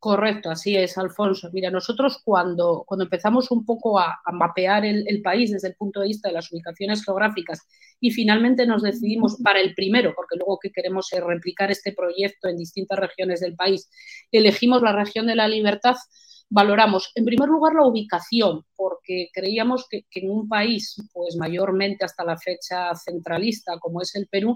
Correcto, 0.05 0.51
así 0.51 0.77
es, 0.77 0.99
Alfonso. 0.99 1.49
Mira, 1.51 1.71
nosotros 1.71 2.21
cuando, 2.23 2.83
cuando 2.85 3.05
empezamos 3.05 3.49
un 3.49 3.65
poco 3.65 3.99
a, 3.99 4.21
mapear 4.33 4.85
el, 4.85 5.21
país 5.23 5.51
desde 5.51 5.69
el 5.69 5.73
punto 5.73 5.99
de 5.99 6.09
vista 6.09 6.27
de 6.27 6.35
las 6.35 6.51
ubicaciones 6.51 7.03
geográficas 7.03 7.67
y 7.99 8.11
finalmente 8.11 8.67
nos 8.67 8.83
decidimos 8.83 9.37
para 9.43 9.59
el 9.59 9.73
primero, 9.73 10.13
porque 10.15 10.35
luego 10.37 10.59
que 10.61 10.69
queremos 10.69 11.09
replicar 11.09 11.71
este 11.71 11.91
proyecto 11.91 12.47
en 12.47 12.57
distintas 12.57 12.99
regiones 12.99 13.39
del 13.39 13.55
país, 13.55 13.89
elegimos 14.31 14.83
la 14.83 14.91
región 14.91 15.25
de 15.25 15.37
la 15.37 15.47
libertad 15.47 15.95
valoramos, 16.49 17.11
en 17.15 17.25
primer 17.25 17.49
lugar, 17.49 17.73
la 17.73 17.87
ubicación, 17.87 18.63
porque 18.75 19.29
creíamos 19.33 19.87
que, 19.89 20.05
en 20.11 20.29
un 20.29 20.47
país, 20.47 21.01
pues 21.13 21.35
mayormente 21.35 22.05
hasta 22.05 22.23
la 22.23 22.37
fecha 22.37 22.93
centralista, 22.93 23.79
como 23.79 24.03
es 24.03 24.13
el 24.13 24.27
Perú, 24.27 24.55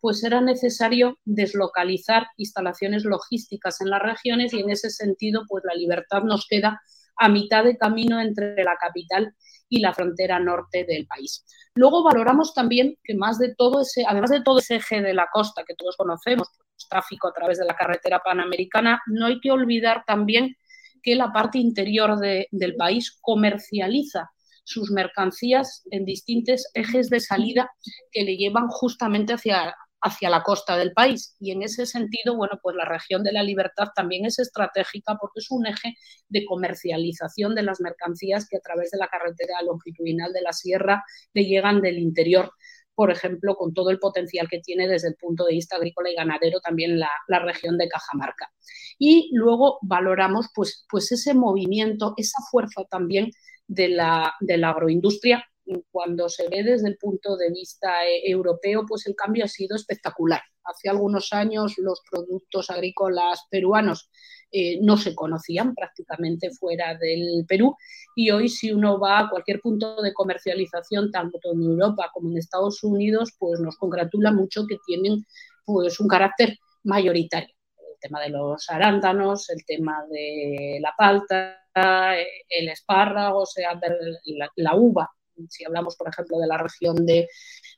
pues 0.00 0.24
era 0.24 0.40
necesario 0.40 1.18
deslocalizar 1.24 2.26
instalaciones 2.36 3.04
logísticas 3.04 3.80
en 3.80 3.90
las 3.90 4.02
regiones 4.02 4.52
y 4.52 4.60
en 4.60 4.70
ese 4.70 4.90
sentido, 4.90 5.42
pues 5.48 5.64
la 5.64 5.74
libertad 5.74 6.22
nos 6.22 6.46
queda 6.48 6.80
a 7.16 7.28
mitad 7.28 7.64
de 7.64 7.76
camino 7.76 8.20
entre 8.20 8.64
la 8.64 8.76
capital 8.80 9.34
y 9.68 9.80
la 9.80 9.92
frontera 9.92 10.40
norte 10.40 10.84
del 10.84 11.06
país. 11.06 11.44
Luego 11.74 12.02
valoramos 12.02 12.54
también 12.54 12.96
que 13.04 13.14
más 13.14 13.38
de 13.38 13.54
todo 13.54 13.82
ese, 13.82 14.04
además 14.06 14.30
de 14.30 14.42
todo 14.42 14.58
ese 14.58 14.76
eje 14.76 15.00
de 15.02 15.14
la 15.14 15.28
costa 15.32 15.62
que 15.66 15.74
todos 15.74 15.96
conocemos, 15.96 16.48
pues, 16.56 16.88
tráfico 16.88 17.28
a 17.28 17.32
través 17.32 17.58
de 17.58 17.66
la 17.66 17.76
carretera 17.76 18.20
panamericana, 18.20 19.00
no 19.06 19.26
hay 19.26 19.38
que 19.40 19.50
olvidar 19.52 20.02
también 20.06 20.56
que 21.02 21.14
la 21.14 21.32
parte 21.32 21.58
interior 21.58 22.18
del 22.18 22.76
país 22.76 23.18
comercializa 23.20 24.30
sus 24.64 24.90
mercancías 24.90 25.82
en 25.90 26.04
distintos 26.04 26.66
ejes 26.74 27.10
de 27.10 27.20
salida 27.20 27.70
que 28.12 28.24
le 28.24 28.36
llevan 28.36 28.68
justamente 28.68 29.32
hacia, 29.32 29.74
hacia 30.02 30.30
la 30.30 30.42
costa 30.42 30.76
del 30.76 30.92
país. 30.92 31.36
Y 31.40 31.52
en 31.52 31.62
ese 31.62 31.86
sentido, 31.86 32.36
bueno, 32.36 32.58
pues 32.62 32.76
la 32.76 32.84
región 32.84 33.22
de 33.22 33.32
la 33.32 33.42
libertad 33.42 33.88
también 33.94 34.24
es 34.26 34.38
estratégica 34.38 35.16
porque 35.20 35.40
es 35.40 35.50
un 35.50 35.66
eje 35.66 35.94
de 36.28 36.44
comercialización 36.44 37.54
de 37.54 37.62
las 37.62 37.80
mercancías 37.80 38.48
que 38.48 38.56
a 38.56 38.60
través 38.60 38.90
de 38.90 38.98
la 38.98 39.08
carretera 39.08 39.62
longitudinal 39.62 40.32
de 40.32 40.42
la 40.42 40.52
sierra 40.52 41.04
le 41.34 41.44
llegan 41.44 41.80
del 41.80 41.98
interior 41.98 42.52
por 42.92 43.10
ejemplo, 43.10 43.54
con 43.54 43.72
todo 43.72 43.88
el 43.88 43.98
potencial 43.98 44.46
que 44.46 44.60
tiene 44.60 44.86
desde 44.86 45.08
el 45.08 45.14
punto 45.14 45.46
de 45.46 45.54
vista 45.54 45.76
agrícola 45.76 46.10
y 46.10 46.14
ganadero 46.14 46.60
también 46.60 46.98
la, 46.98 47.08
la 47.28 47.38
región 47.38 47.78
de 47.78 47.88
Cajamarca. 47.88 48.52
Y 48.98 49.30
luego 49.32 49.78
valoramos 49.80 50.48
pues, 50.54 50.84
pues 50.86 51.10
ese 51.10 51.32
movimiento, 51.32 52.12
esa 52.18 52.42
fuerza 52.50 52.84
también 52.90 53.30
de 53.66 53.88
la, 53.88 54.34
de 54.40 54.58
la 54.58 54.68
agroindustria 54.68 55.42
cuando 55.90 56.28
se 56.28 56.48
ve 56.48 56.62
desde 56.62 56.88
el 56.88 56.96
punto 56.96 57.36
de 57.36 57.50
vista 57.50 58.06
eh, 58.06 58.22
europeo, 58.24 58.84
pues 58.86 59.06
el 59.06 59.14
cambio 59.14 59.44
ha 59.44 59.48
sido 59.48 59.76
espectacular. 59.76 60.40
Hace 60.64 60.88
algunos 60.88 61.32
años 61.32 61.74
los 61.78 62.00
productos 62.10 62.70
agrícolas 62.70 63.44
peruanos 63.50 64.10
eh, 64.52 64.78
no 64.82 64.96
se 64.96 65.14
conocían 65.14 65.74
prácticamente 65.74 66.50
fuera 66.50 66.96
del 66.96 67.44
Perú 67.46 67.76
y 68.14 68.30
hoy 68.30 68.48
si 68.48 68.72
uno 68.72 68.98
va 68.98 69.20
a 69.20 69.30
cualquier 69.30 69.60
punto 69.60 70.02
de 70.02 70.12
comercialización, 70.12 71.10
tanto 71.10 71.38
en 71.52 71.62
Europa 71.62 72.10
como 72.12 72.30
en 72.30 72.38
Estados 72.38 72.82
Unidos, 72.82 73.32
pues 73.38 73.60
nos 73.60 73.76
congratula 73.76 74.32
mucho 74.32 74.66
que 74.66 74.78
tienen 74.86 75.24
pues 75.64 76.00
un 76.00 76.08
carácter 76.08 76.56
mayoritario. 76.84 77.54
El 77.76 78.00
tema 78.00 78.20
de 78.20 78.30
los 78.30 78.68
arándanos, 78.68 79.50
el 79.50 79.64
tema 79.64 80.04
de 80.10 80.78
la 80.80 80.94
palta, 80.96 81.56
el 82.48 82.68
espárrago, 82.68 83.40
o 83.40 83.46
sea, 83.46 83.80
la 84.56 84.74
uva 84.74 85.10
si 85.48 85.64
hablamos, 85.64 85.96
por 85.96 86.08
ejemplo, 86.08 86.38
de 86.38 86.46
la 86.46 86.58
región 86.58 87.06
de, 87.06 87.28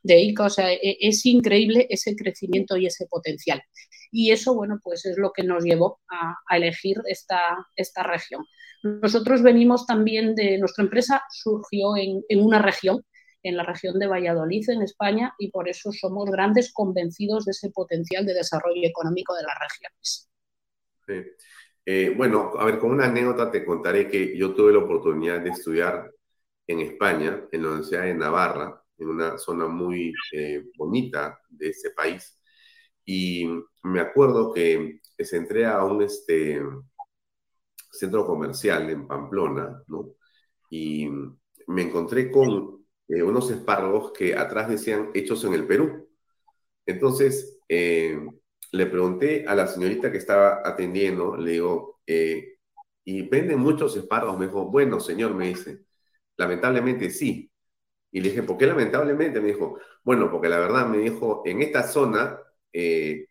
de 0.03 0.21
Ica, 0.21 0.45
o 0.45 0.51
sea, 0.51 0.73
e, 0.73 0.97
es 1.01 1.25
increíble 1.27 1.87
ese 1.91 2.17
crecimiento 2.17 2.77
y 2.77 2.87
ese 2.87 3.07
potencial. 3.07 3.63
Y 4.11 4.31
eso, 4.31 4.55
bueno, 4.55 4.79
pues 4.83 5.07
es 5.07 5.17
lo 5.17 5.33
que 5.33 5.43
nos 5.43 5.65
llevó 5.65 6.01
a, 6.11 6.57
elegir 6.57 6.99
esta, 7.07 7.41
esta 7.77 8.03
región. 8.03 8.45
Nosotros 8.83 9.43
venimos 9.43 9.87
también 9.87 10.35
de, 10.35 10.59
nuestra 10.59 10.85
empresa 10.85 11.23
surgió 11.31 11.97
en, 11.97 12.23
en 12.29 12.41
una 12.41 12.61
región, 12.61 13.05
en 13.43 13.57
la 13.57 13.65
región 13.65 13.99
de 13.99 14.07
Valladolid, 14.07 14.69
en 14.71 14.83
España, 14.83 15.35
y 15.39 15.51
por 15.51 15.69
eso 15.69 15.93
somos 15.93 16.31
grandes 16.31 16.73
convencidos 16.73 17.45
de 17.45 17.53
ese 17.53 17.71
potencial 17.71 18.27
de 18.27 18.35
desarrollo 18.35 18.87
económico 18.87 19.35
de 19.35 19.43
las 19.43 19.57
regiones. 19.61 20.29
Eh, 21.85 22.15
bueno, 22.17 22.53
a 22.59 22.65
ver, 22.65 22.79
con 22.79 22.91
una 22.91 23.07
anécdota 23.07 23.51
te 23.51 23.65
contaré 23.65 24.07
que 24.09 24.37
yo 24.37 24.55
tuve 24.55 24.73
la 24.73 24.79
oportunidad 24.79 25.41
de 25.41 25.51
estudiar 25.51 26.13
en 26.73 26.81
España, 26.81 27.47
en 27.53 27.63
la 27.63 27.69
Universidad 27.69 28.03
de 28.05 28.15
Navarra, 28.15 28.83
en 28.99 29.09
una 29.09 29.39
zona 29.39 29.67
muy 29.69 30.13
eh, 30.33 30.65
bonita 30.77 31.41
de 31.49 31.69
ese 31.69 31.91
país. 31.91 32.39
Y 33.05 33.47
me 33.83 34.01
acuerdo 34.01 34.53
que 34.53 35.01
se 35.19 35.37
entré 35.37 35.67
a 35.67 35.85
un 35.85 36.03
este, 36.03 36.63
centro 37.91 38.27
comercial 38.27 38.91
en 38.91 39.07
Pamplona, 39.07 39.83
¿no? 39.89 40.15
Y 40.71 41.09
me 41.67 41.83
encontré 41.83 42.31
con 42.31 42.87
eh, 43.09 43.23
unos 43.23 43.51
espárragos 43.51 44.13
que 44.13 44.37
atrás 44.37 44.69
decían 44.69 45.11
hechos 45.15 45.45
en 45.45 45.55
el 45.55 45.67
Perú. 45.67 46.09
Entonces, 46.87 47.59
eh, 47.69 48.19
le 48.73 48.87
pregunté 48.87 49.45
a 49.47 49.55
la 49.55 49.67
señorita 49.67 50.11
que 50.11 50.19
estaba 50.19 50.63
atendiendo, 50.65 51.37
le 51.37 51.53
digo, 51.53 52.01
¿y 53.05 53.23
venden 53.29 53.59
muchos 53.59 53.97
espárragos? 53.97 54.39
Me 54.39 54.47
dijo, 54.47 54.67
bueno, 54.71 55.01
señor, 55.01 55.35
me 55.35 55.49
dice, 55.49 55.85
Lamentablemente 56.37 57.11
sí. 57.11 57.51
Y 58.11 58.21
le 58.21 58.31
dije, 58.31 58.43
¿por 58.43 58.59
qué 58.59 58.67
lamentablemente? 58.67 59.41
Me 59.41 59.49
dijo, 59.49 59.79
bueno, 60.05 60.31
porque 60.31 60.49
la 60.49 60.59
verdad 60.59 60.87
me 60.87 60.99
dijo, 60.99 61.43
en 61.47 61.63
esta 61.63 61.85
zona, 61.89 62.39
eh, 62.73 63.27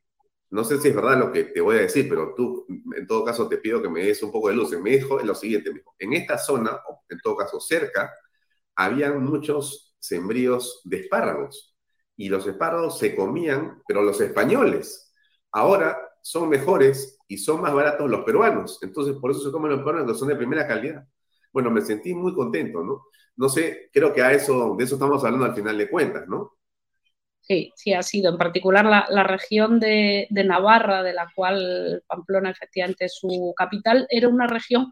no 0.51 0.63
sé 0.63 0.79
si 0.79 0.89
es 0.89 0.95
verdad 0.95 1.17
lo 1.19 1.31
que 1.31 1.45
te 1.45 1.61
voy 1.61 1.77
a 1.77 1.81
decir, 1.81 2.09
pero 2.09 2.33
tú, 2.35 2.65
en 2.95 3.07
todo 3.07 3.23
caso, 3.25 3.47
te 3.47 3.57
pido 3.57 3.81
que 3.81 3.89
me 3.89 4.03
des 4.05 4.23
un 4.23 4.31
poco 4.31 4.49
de 4.49 4.55
luz. 4.55 4.71
me 4.79 4.91
dijo 4.91 5.19
lo 5.19 5.35
siguiente, 5.35 5.71
me 5.71 5.79
dijo, 5.79 5.95
en 5.99 6.13
esta 6.13 6.37
zona, 6.37 6.79
en 7.09 7.19
todo 7.19 7.37
caso 7.37 7.59
cerca, 7.59 8.11
habían 8.75 9.23
muchos 9.23 9.95
sembríos 9.99 10.81
de 10.85 11.01
espárragos. 11.01 11.75
Y 12.17 12.29
los 12.29 12.47
espárragos 12.47 12.99
se 12.99 13.15
comían, 13.15 13.81
pero 13.87 14.03
los 14.03 14.19
españoles. 14.21 15.13
Ahora 15.51 15.97
son 16.23 16.49
mejores 16.49 17.19
y 17.27 17.37
son 17.37 17.61
más 17.61 17.73
baratos 17.73 18.09
los 18.09 18.23
peruanos. 18.25 18.79
Entonces, 18.83 19.15
por 19.17 19.31
eso 19.31 19.41
se 19.41 19.51
comen 19.51 19.71
los 19.71 19.83
peruanos, 19.83 20.11
que 20.13 20.19
son 20.19 20.27
de 20.29 20.35
primera 20.35 20.67
calidad 20.67 21.05
bueno, 21.51 21.71
me 21.71 21.81
sentí 21.81 22.13
muy 22.13 22.33
contento, 22.33 22.83
¿no? 22.83 23.03
No 23.35 23.49
sé, 23.49 23.89
creo 23.91 24.13
que 24.13 24.21
a 24.21 24.31
eso, 24.31 24.75
de 24.77 24.83
eso 24.83 24.95
estamos 24.95 25.23
hablando 25.23 25.45
al 25.45 25.55
final 25.55 25.77
de 25.77 25.89
cuentas, 25.89 26.27
¿no? 26.27 26.53
Sí, 27.41 27.73
sí 27.75 27.93
ha 27.93 28.03
sido. 28.03 28.31
En 28.31 28.37
particular 28.37 28.85
la, 28.85 29.23
región 29.23 29.79
de, 29.79 30.27
Navarra, 30.31 31.03
de 31.03 31.13
la 31.13 31.27
cual 31.35 32.03
Pamplona 32.07 32.51
efectivamente 32.51 33.05
es 33.05 33.15
su 33.19 33.53
capital, 33.57 34.05
era 34.09 34.29
una 34.29 34.47
región 34.47 34.91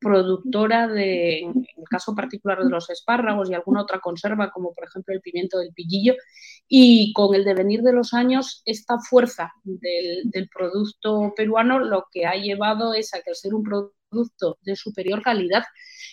productora 0.00 0.86
de, 0.86 1.40
en 1.40 1.66
el 1.76 1.84
caso 1.90 2.14
particular 2.14 2.62
de 2.62 2.70
los 2.70 2.88
espárragos 2.88 3.50
y 3.50 3.54
alguna 3.54 3.82
otra 3.82 3.98
conserva, 3.98 4.50
como 4.50 4.72
por 4.74 4.84
ejemplo 4.84 5.12
el 5.12 5.20
pimiento 5.20 5.58
del 5.58 5.72
pillillo, 5.74 6.14
y 6.68 7.12
con 7.14 7.34
el 7.34 7.44
devenir 7.44 7.82
de 7.82 7.92
los 7.92 8.14
años, 8.14 8.62
esta 8.64 8.98
fuerza 9.00 9.52
del, 9.64 10.30
del 10.30 10.48
producto 10.48 11.34
peruano 11.36 11.80
lo 11.80 12.06
que 12.12 12.26
ha 12.26 12.36
llevado 12.36 12.94
es 12.94 13.12
a 13.12 13.22
que 13.22 13.30
al 13.30 13.36
ser 13.36 13.54
un 13.54 13.64
producto 13.64 13.97
producto 14.08 14.58
de 14.62 14.76
superior 14.76 15.22
calidad 15.22 15.64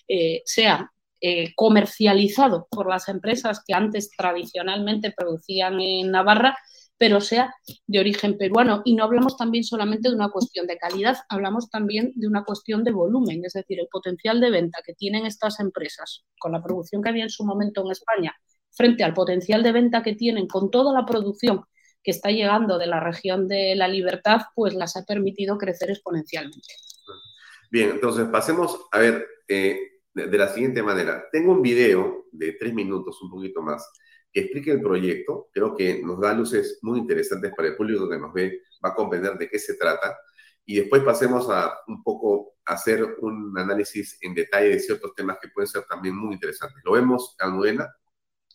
eh, 0.08 0.41
sea 0.46 0.91
eh, 1.22 1.54
comercializado 1.56 2.68
por 2.70 2.89
las 2.89 3.08
empresas 3.10 3.64
que 3.66 3.74
antes 3.74 4.12
tradicionalmente 4.12 5.14
producían 5.16 5.80
en 5.80 6.12
Navarra, 6.12 6.58
pero 6.98 7.22
sea 7.22 7.54
de 7.88 8.00
origen 8.00 8.38
peruano. 8.38 8.82
Y 8.86 8.96
no 8.96 9.06
hablamos 9.06 9.38
también 9.38 9.64
solamente 9.64 10.10
de 10.10 10.16
una 10.16 10.30
cuestión 10.30 10.68
de 10.68 10.78
calidad, 10.78 11.18
hablamos 11.30 11.70
también 11.70 12.12
de 12.16 12.28
una 12.28 12.43
cuestión 12.43 12.84
de 12.84 12.91
volumen, 12.91 13.43
es 13.43 13.54
decir, 13.54 13.80
el 13.80 13.88
potencial 13.88 14.39
de 14.39 14.52
venta 14.52 14.80
que 14.86 14.93
tienen 14.93 15.26
estas 15.26 15.60
empresas 15.60 16.26
con 16.38 16.52
la 16.52 16.62
producción 16.62 17.02
que 17.02 17.10
había 17.10 17.24
en 17.24 17.30
su 17.30 17.46
momento 17.46 17.82
en 17.84 17.91
España 17.91 18.36
frente 18.72 19.04
al 19.04 19.14
potencial 19.14 19.64
de 19.64 19.72
venta 19.72 20.04
que 20.04 20.16
tienen 20.16 20.48
con 20.48 20.70
toda 20.70 20.93
la 20.93 21.06
producción 21.06 21.64
que 22.04 22.12
está 22.12 22.30
llegando 22.30 22.78
de 22.78 22.88
la 22.88 23.00
región 23.00 23.48
de 23.48 23.76
la 23.76 23.88
libertad, 23.88 24.41
pues 24.54 24.76
las 24.76 24.96
ha 24.96 25.06
permitido 25.06 25.58
crecer 25.58 25.89
exponencialmente. 25.89 26.76
Bien, 27.76 27.89
entonces 27.89 28.26
pasemos 28.30 28.88
a 28.89 28.99
ver 28.99 29.28
eh, 29.49 29.99
de, 30.13 30.38
la 30.38 30.47
siguiente 30.47 30.82
manera. 30.82 31.26
Tengo 31.30 31.51
un 31.51 31.61
video 31.61 32.23
de 32.32 32.53
tres 32.53 32.73
minutos, 32.73 33.21
un 33.21 33.30
poquito 33.30 33.61
más, 33.61 33.86
que 34.32 34.39
explica 34.39 34.71
el 34.71 34.80
proyecto. 34.80 35.49
Creo 35.51 35.76
que 35.76 36.01
nos 36.01 36.21
da 36.21 36.34
luces 36.34 36.80
muy 36.84 36.99
interesantes 36.99 37.51
para 37.53 37.67
el 37.67 37.76
público 37.76 38.09
que 38.09 38.17
nos 38.17 38.32
ve, 38.32 38.61
va 38.82 38.91
a 38.91 38.95
comprender 38.95 39.38
de 39.38 39.49
qué 39.49 39.59
se 39.59 39.73
trata. 39.73 40.17
Y 40.65 40.78
después 40.78 41.03
pasemos 41.03 41.49
a 41.49 41.73
un 41.88 42.01
poco 42.01 42.53
hacer 42.63 43.17
un 43.19 43.53
análisis 43.59 44.19
en 44.21 44.34
detalle 44.34 44.69
de 44.69 44.80
ciertos 44.80 45.13
temas 45.13 45.38
que 45.41 45.49
pueden 45.49 45.67
ser 45.67 45.84
también 45.84 46.15
muy 46.15 46.36
interesantes. 46.36 46.82
¿Lo 46.86 46.93
vemos, 46.93 47.36
Almudena? 47.39 47.93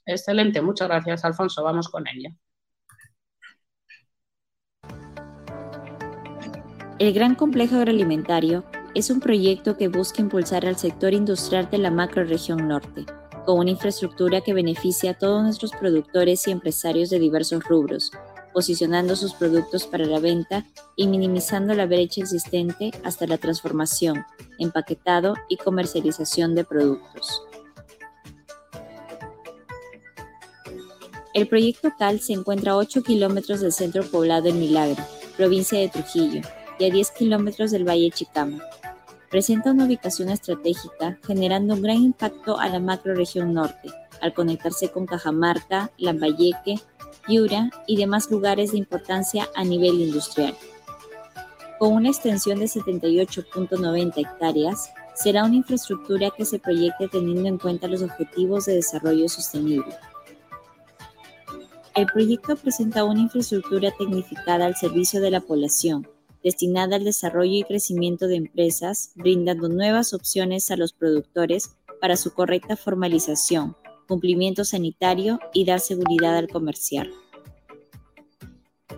Excelente, 0.07 0.63
muchas 0.63 0.89
gracias, 0.89 1.27
Alfonso. 1.27 1.63
Vamos 1.63 1.91
con 1.91 2.07
ello. 2.09 2.31
El 6.99 7.13
gran 7.13 7.35
complejo 7.35 7.77
agroalimentario 7.77 8.65
es 8.95 9.11
un 9.11 9.21
proyecto 9.21 9.77
que 9.77 9.89
busca 9.89 10.21
impulsar 10.21 10.67
al 10.67 10.77
sector 10.77 11.13
industrial 11.15 11.69
de 11.71 11.79
la 11.79 11.91
macroregión 11.91 12.67
norte, 12.67 13.07
con 13.47 13.59
una 13.59 13.71
infraestructura 13.71 14.41
que 14.41 14.55
beneficia 14.55 15.13
a 15.13 15.19
todos 15.19 15.43
nuestros 15.43 15.73
productores 15.73 16.47
y 16.47 16.51
empresarios 16.51 17.11
de 17.11 17.19
diversos 17.19 17.63
rubros, 17.65 18.11
posicionando 18.53 19.15
sus 19.15 19.35
productos 19.35 19.87
para 19.87 20.07
la 20.07 20.19
venta 20.19 20.67
y 20.97 21.07
minimizando 21.07 21.73
la 21.75 21.87
brecha 21.87 22.21
existente 22.23 22.91
hasta 23.05 23.27
la 23.27 23.39
transformación, 23.39 24.25
empaquetado 24.59 25.35
y 25.49 25.57
comercialización 25.57 26.55
de 26.57 26.65
productos. 26.65 27.43
El 31.33 31.47
proyecto 31.47 31.93
CAL 31.97 32.19
se 32.19 32.33
encuentra 32.33 32.73
a 32.73 32.77
8 32.77 33.05
kilómetros 33.05 33.61
del 33.61 33.73
centro 33.73 34.03
poblado 34.03 34.49
en 34.49 34.59
Milagro, 34.59 35.01
provincia 35.37 35.79
de 35.79 35.89
Trujillo, 35.89 36.43
y 36.81 36.87
a 36.87 36.91
10 36.91 37.11
kilómetros 37.13 37.71
del 37.71 37.87
Valle 37.87 38.11
Chicama, 38.11 38.59
presenta 39.31 39.71
una 39.71 39.85
ubicación 39.85 40.29
estratégica 40.29 41.19
generando 41.25 41.75
un 41.75 41.83
gran 41.83 41.99
impacto 41.99 42.59
a 42.59 42.69
la 42.69 42.81
macroregión 42.81 43.55
norte, 43.55 43.91
al 44.21 44.35
conectarse 44.35 44.91
con 44.91 45.07
Cajamarca, 45.07 45.91
Lambayeque, 45.99 46.81
Piura 47.27 47.71
y 47.87 47.97
demás 47.97 48.31
lugares 48.31 48.73
de 48.73 48.79
importancia 48.79 49.49
a 49.55 49.63
nivel 49.63 50.01
industrial. 50.01 50.55
Con 51.79 51.93
una 51.93 52.09
extensión 52.09 52.59
de 52.59 52.67
78.90 52.67 54.19
hectáreas, 54.19 54.91
será 55.15 55.45
una 55.45 55.57
infraestructura 55.57 56.31
que 56.37 56.45
se 56.45 56.59
proyecte 56.59 57.09
teniendo 57.09 57.49
en 57.49 57.59
cuenta 57.59 57.89
los 57.89 58.03
objetivos 58.03 58.67
de 58.67 58.75
desarrollo 58.75 59.29
sostenible. 59.29 59.95
El 61.95 62.07
proyecto 62.07 62.57
presenta 62.57 63.05
una 63.05 63.21
infraestructura 63.21 63.91
tecnificada 63.97 64.67
al 64.67 64.77
servicio 64.77 65.21
de 65.21 65.31
la 65.31 65.41
población, 65.41 66.07
destinada 66.43 66.97
al 66.97 67.05
desarrollo 67.05 67.53
y 67.53 67.65
crecimiento 67.65 68.27
de 68.27 68.37
empresas, 68.37 69.13
brindando 69.15 69.69
nuevas 69.69 70.15
opciones 70.15 70.71
a 70.71 70.77
los 70.77 70.93
productores 70.93 71.77
para 72.01 72.17
su 72.17 72.33
correcta 72.33 72.77
formalización, 72.77 73.77
cumplimiento 74.09 74.65
sanitario 74.65 75.39
y 75.53 75.65
dar 75.65 75.81
seguridad 75.81 76.37
al 76.37 76.49
comercial. 76.49 77.11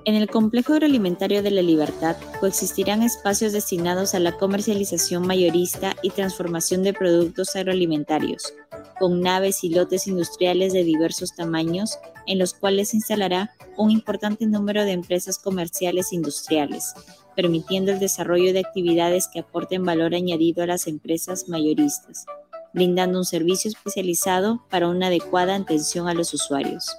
En 0.05 0.17
el 0.17 0.29
complejo 0.29 0.73
agroalimentario 0.73 1.45
de 1.45 1.53
la 1.53 1.63
Libertad 1.63 2.17
coexistirán 2.41 3.03
espacios 3.03 3.53
destinados 3.53 4.15
a 4.15 4.19
la 4.19 4.37
comercialización 4.37 5.25
mayorista 5.25 5.95
y 6.03 6.11
transformación 6.11 6.83
de 6.83 6.93
productos 6.93 7.55
agroalimentarios, 7.55 8.53
con 8.99 9.21
naves 9.21 9.63
y 9.63 9.69
lotes 9.69 10.09
industriales 10.09 10.73
de 10.73 10.83
diversos 10.83 11.37
tamaños 11.37 11.99
en 12.27 12.41
los 12.41 12.53
cuales 12.53 12.89
se 12.89 12.97
instalará 12.97 13.53
un 13.77 13.93
importante 13.93 14.45
número 14.47 14.85
de 14.85 14.93
empresas 14.93 15.39
comerciales 15.39 16.13
industriales, 16.13 16.95
permitiendo 17.35 17.93
el 17.93 17.99
desarrollo 17.99 18.53
de 18.53 18.61
actividades 18.61 19.29
que 19.29 19.41
aporten 19.41 19.85
valor 19.85 20.15
añadido 20.15 20.63
a 20.63 20.67
las 20.67 20.87
empresas 20.87 21.49
mayoristas, 21.49 22.27
brindando 22.73 23.19
un 23.19 23.25
servicio 23.25 23.71
especializado 23.71 24.65
para 24.71 24.89
una 24.89 25.09
adecuada 25.09 25.55
atención 25.55 26.09
a 26.09 26.15
los 26.15 26.33
usuarios. 26.35 26.97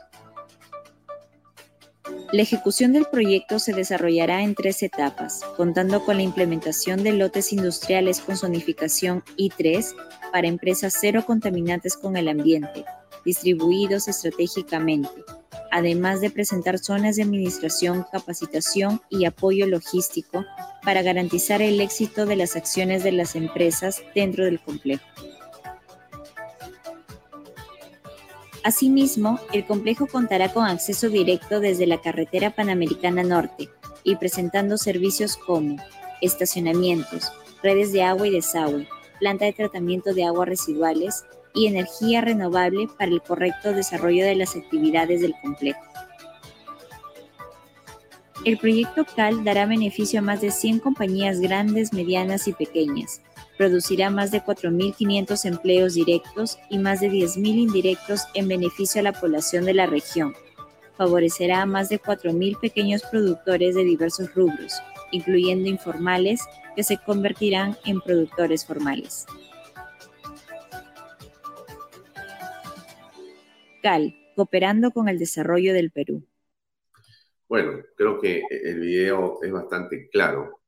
La 2.33 2.41
ejecución 2.41 2.93
del 2.93 3.05
proyecto 3.05 3.59
se 3.59 3.73
desarrollará 3.73 4.41
en 4.41 4.55
tres 4.55 4.81
etapas, 4.81 5.41
contando 5.55 6.03
con 6.03 6.17
la 6.17 6.23
implementación 6.23 7.03
de 7.03 7.13
lotes 7.13 7.53
industriales 7.53 8.21
con 8.21 8.37
zonificación 8.37 9.23
I3 9.37 9.93
para 10.31 10.47
empresas 10.47 10.97
cero 10.99 11.23
contaminantes 11.27 11.95
con 11.95 12.17
el 12.17 12.27
ambiente, 12.27 12.85
distribuidos 13.23 14.07
estratégicamente, 14.07 15.09
además 15.73 16.21
de 16.21 16.29
presentar 16.29 16.77
zonas 16.77 17.15
de 17.15 17.23
administración, 17.23 18.05
capacitación 18.11 19.01
y 19.09 19.25
apoyo 19.25 19.65
logístico 19.65 20.45
para 20.83 21.01
garantizar 21.01 21.63
el 21.63 21.81
éxito 21.81 22.27
de 22.27 22.35
las 22.35 22.55
acciones 22.55 23.03
de 23.03 23.11
las 23.11 23.35
empresas 23.35 24.03
dentro 24.13 24.45
del 24.45 24.59
complejo. 24.59 25.03
Asimismo, 28.63 29.39
el 29.51 29.65
complejo 29.65 30.05
contará 30.05 30.53
con 30.53 30.65
acceso 30.65 31.09
directo 31.09 31.59
desde 31.59 31.87
la 31.87 31.99
carretera 31.99 32.51
Panamericana 32.51 33.23
Norte 33.23 33.67
y 34.03 34.17
presentando 34.17 34.77
servicios 34.77 35.37
como 35.37 35.77
estacionamientos, 36.21 37.31
redes 37.63 37.91
de 37.91 38.03
agua 38.03 38.27
y 38.27 38.31
desagüe, 38.31 38.87
planta 39.19 39.45
de 39.45 39.53
tratamiento 39.53 40.13
de 40.13 40.23
aguas 40.23 40.49
residuales, 40.49 41.25
y 41.53 41.67
energía 41.67 42.21
renovable 42.21 42.87
para 42.97 43.11
el 43.11 43.21
correcto 43.21 43.73
desarrollo 43.73 44.25
de 44.25 44.35
las 44.35 44.55
actividades 44.55 45.21
del 45.21 45.35
complejo. 45.41 45.81
El 48.45 48.57
proyecto 48.57 49.05
CAL 49.05 49.45
dará 49.45 49.65
beneficio 49.65 50.19
a 50.19 50.21
más 50.21 50.41
de 50.41 50.51
100 50.51 50.79
compañías 50.79 51.39
grandes, 51.39 51.93
medianas 51.93 52.47
y 52.49 52.53
pequeñas. 52.53 53.21
Producirá 53.57 54.09
más 54.09 54.31
de 54.31 54.41
4.500 54.41 55.45
empleos 55.45 55.93
directos 55.93 56.57
y 56.69 56.77
más 56.77 56.99
de 56.99 57.09
10.000 57.09 57.45
indirectos 57.45 58.23
en 58.33 58.49
beneficio 58.49 58.99
a 58.99 59.03
la 59.03 59.13
población 59.13 59.63
de 59.63 59.73
la 59.73 59.85
región. 59.85 60.33
Favorecerá 60.97 61.61
a 61.61 61.65
más 61.65 61.87
de 61.87 62.01
4.000 62.01 62.59
pequeños 62.59 63.03
productores 63.03 63.75
de 63.75 63.85
diversos 63.85 64.33
rubros, 64.33 64.73
incluyendo 65.11 65.69
informales, 65.69 66.41
que 66.75 66.83
se 66.83 66.97
convertirán 66.97 67.77
en 67.85 68.01
productores 68.01 68.65
formales. 68.65 69.25
Cooperando 74.35 74.91
con 74.91 75.09
el 75.09 75.19
desarrollo 75.19 75.73
del 75.73 75.91
Perú. 75.91 76.25
Bueno, 77.47 77.81
creo 77.95 78.19
que 78.19 78.43
el 78.49 78.79
video 78.79 79.39
es 79.43 79.51
bastante 79.51 80.09
claro, 80.09 80.61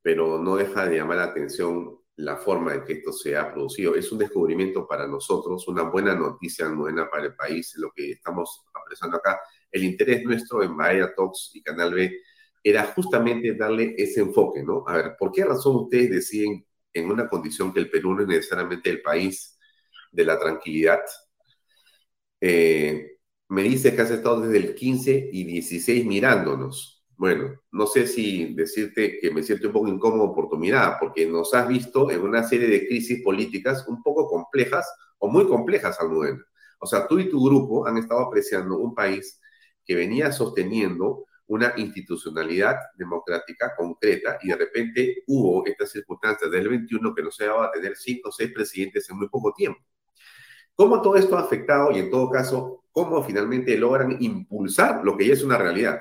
pero 0.00 0.38
no 0.38 0.56
deja 0.56 0.86
de 0.86 0.96
llamar 0.96 1.18
la 1.18 1.24
atención 1.24 1.98
la 2.16 2.36
forma 2.36 2.74
en 2.74 2.84
que 2.84 2.94
esto 2.94 3.12
se 3.12 3.36
ha 3.36 3.52
producido. 3.52 3.94
Es 3.94 4.12
un 4.12 4.18
descubrimiento 4.18 4.86
para 4.86 5.06
nosotros, 5.06 5.66
una 5.68 5.82
buena 5.82 6.14
noticia, 6.14 6.68
buena 6.68 7.10
para 7.10 7.24
el 7.24 7.34
país, 7.34 7.74
lo 7.76 7.90
que 7.90 8.12
estamos 8.12 8.64
apresando 8.72 9.16
acá. 9.16 9.40
El 9.70 9.84
interés 9.84 10.24
nuestro 10.24 10.62
en 10.62 10.76
Bahía 10.76 11.12
Talks 11.14 11.50
y 11.54 11.62
Canal 11.62 11.92
B 11.92 12.20
era 12.62 12.84
justamente 12.84 13.54
darle 13.54 13.94
ese 13.98 14.20
enfoque, 14.20 14.62
¿no? 14.62 14.84
A 14.86 14.96
ver, 14.96 15.16
¿por 15.18 15.32
qué 15.32 15.44
razón 15.44 15.76
ustedes 15.76 16.10
deciden 16.10 16.64
en 16.92 17.10
una 17.10 17.28
condición 17.28 17.72
que 17.72 17.80
el 17.80 17.90
Perú 17.90 18.14
no 18.14 18.22
es 18.22 18.28
necesariamente 18.28 18.90
el 18.90 19.02
país 19.02 19.58
de 20.12 20.24
la 20.24 20.38
tranquilidad, 20.38 21.00
eh, 22.42 23.18
me 23.50 23.62
dice 23.62 23.94
que 23.94 24.02
has 24.02 24.10
estado 24.10 24.40
desde 24.40 24.56
el 24.56 24.74
15 24.74 25.30
y 25.32 25.44
16 25.44 26.04
mirándonos. 26.06 27.04
Bueno, 27.16 27.60
no 27.70 27.86
sé 27.86 28.08
si 28.08 28.52
decirte 28.54 29.18
que 29.20 29.30
me 29.30 29.44
siento 29.44 29.68
un 29.68 29.72
poco 29.72 29.88
incómodo 29.88 30.34
por 30.34 30.48
tu 30.48 30.58
mirada, 30.58 30.98
porque 30.98 31.24
nos 31.24 31.54
has 31.54 31.68
visto 31.68 32.10
en 32.10 32.20
una 32.20 32.42
serie 32.42 32.66
de 32.66 32.88
crisis 32.88 33.22
políticas 33.22 33.86
un 33.86 34.02
poco 34.02 34.26
complejas 34.26 34.92
o 35.18 35.28
muy 35.28 35.46
complejas, 35.46 36.00
Almudena. 36.00 36.44
O 36.80 36.86
sea, 36.86 37.06
tú 37.06 37.20
y 37.20 37.30
tu 37.30 37.44
grupo 37.44 37.86
han 37.86 37.98
estado 37.98 38.22
apreciando 38.22 38.76
un 38.78 38.92
país 38.92 39.40
que 39.84 39.94
venía 39.94 40.32
sosteniendo 40.32 41.26
una 41.46 41.74
institucionalidad 41.76 42.76
democrática 42.96 43.72
concreta 43.76 44.38
y 44.42 44.48
de 44.48 44.56
repente 44.56 45.22
hubo 45.28 45.64
estas 45.64 45.92
circunstancias 45.92 46.50
del 46.50 46.68
21 46.68 47.14
que 47.14 47.22
nos 47.22 47.38
llevaba 47.38 47.66
a 47.66 47.70
tener 47.70 47.94
cinco 47.96 48.30
o 48.30 48.32
seis 48.32 48.50
presidentes 48.52 49.08
en 49.10 49.18
muy 49.18 49.28
poco 49.28 49.52
tiempo. 49.52 49.80
¿Cómo 50.74 51.02
todo 51.02 51.16
esto 51.16 51.36
ha 51.36 51.40
afectado 51.40 51.92
y 51.92 51.98
en 51.98 52.10
todo 52.10 52.30
caso, 52.30 52.84
cómo 52.90 53.22
finalmente 53.22 53.76
logran 53.76 54.16
impulsar 54.20 55.04
lo 55.04 55.16
que 55.16 55.26
ya 55.26 55.34
es 55.34 55.42
una 55.42 55.58
realidad? 55.58 56.00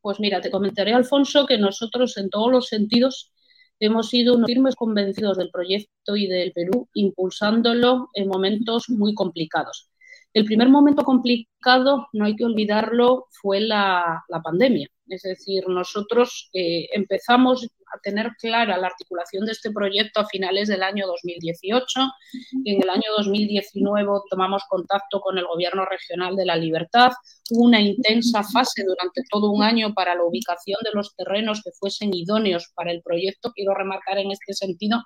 Pues 0.00 0.20
mira, 0.20 0.40
te 0.40 0.50
comentaré, 0.50 0.92
Alfonso, 0.92 1.46
que 1.46 1.58
nosotros 1.58 2.16
en 2.16 2.30
todos 2.30 2.52
los 2.52 2.68
sentidos 2.68 3.32
hemos 3.80 4.08
sido 4.08 4.34
unos 4.36 4.46
firmes 4.46 4.74
convencidos 4.76 5.36
del 5.36 5.50
proyecto 5.50 6.16
y 6.16 6.26
del 6.26 6.52
Perú, 6.52 6.88
impulsándolo 6.94 8.08
en 8.14 8.28
momentos 8.28 8.88
muy 8.88 9.14
complicados. 9.14 9.90
El 10.32 10.44
primer 10.44 10.68
momento 10.68 11.02
complicado, 11.02 12.08
no 12.12 12.24
hay 12.24 12.36
que 12.36 12.44
olvidarlo, 12.44 13.26
fue 13.30 13.60
la, 13.60 14.22
pandemia. 14.44 14.88
Es 15.08 15.22
decir, 15.22 15.64
nosotros 15.68 16.50
eh, 16.52 16.88
empezamos 16.92 17.66
a 17.94 18.00
tener 18.00 18.32
clara 18.40 18.76
la 18.76 18.88
articulación 18.88 19.46
de 19.46 19.52
este 19.52 19.70
proyecto 19.70 20.20
a 20.20 20.26
finales 20.26 20.68
del 20.68 20.82
año 20.82 21.06
2018. 21.06 22.00
En 22.64 22.82
el 22.82 22.90
año 22.90 23.04
2019 23.16 24.10
tomamos 24.28 24.64
contacto 24.68 25.20
con 25.20 25.38
el 25.38 25.46
Gobierno 25.46 25.84
Regional 25.84 26.34
de 26.34 26.46
la 26.46 26.56
Libertad. 26.56 27.12
Hubo 27.50 27.64
una 27.64 27.80
intensa 27.80 28.42
fase 28.42 28.82
durante 28.84 29.22
todo 29.30 29.50
un 29.50 29.62
año 29.62 29.94
para 29.94 30.14
la 30.16 30.24
ubicación 30.24 30.78
de 30.82 30.90
los 30.92 31.14
terrenos 31.14 31.62
que 31.62 31.70
fuesen 31.78 32.12
idóneos 32.12 32.72
para 32.74 32.90
el 32.90 33.02
proyecto. 33.02 33.52
Quiero 33.52 33.74
remarcar 33.74 34.18
en 34.18 34.32
este 34.32 34.54
sentido 34.54 35.02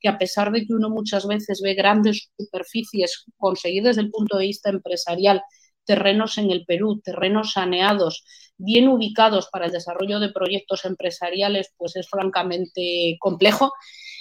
que 0.00 0.08
a 0.08 0.18
pesar 0.18 0.50
de 0.50 0.66
que 0.66 0.74
uno 0.74 0.90
muchas 0.90 1.26
veces 1.26 1.60
ve 1.62 1.74
grandes 1.74 2.30
superficies 2.36 3.24
conseguidas 3.38 3.96
desde 3.96 4.02
el 4.02 4.10
punto 4.10 4.36
de 4.36 4.46
vista 4.46 4.70
empresarial, 4.70 5.40
terrenos 5.84 6.38
en 6.38 6.50
el 6.50 6.64
Perú, 6.64 7.00
terrenos 7.02 7.52
saneados, 7.52 8.24
bien 8.56 8.88
ubicados 8.88 9.48
para 9.50 9.66
el 9.66 9.72
desarrollo 9.72 10.20
de 10.20 10.32
proyectos 10.32 10.84
empresariales, 10.84 11.72
pues 11.76 11.96
es 11.96 12.08
francamente 12.08 13.16
complejo. 13.20 13.72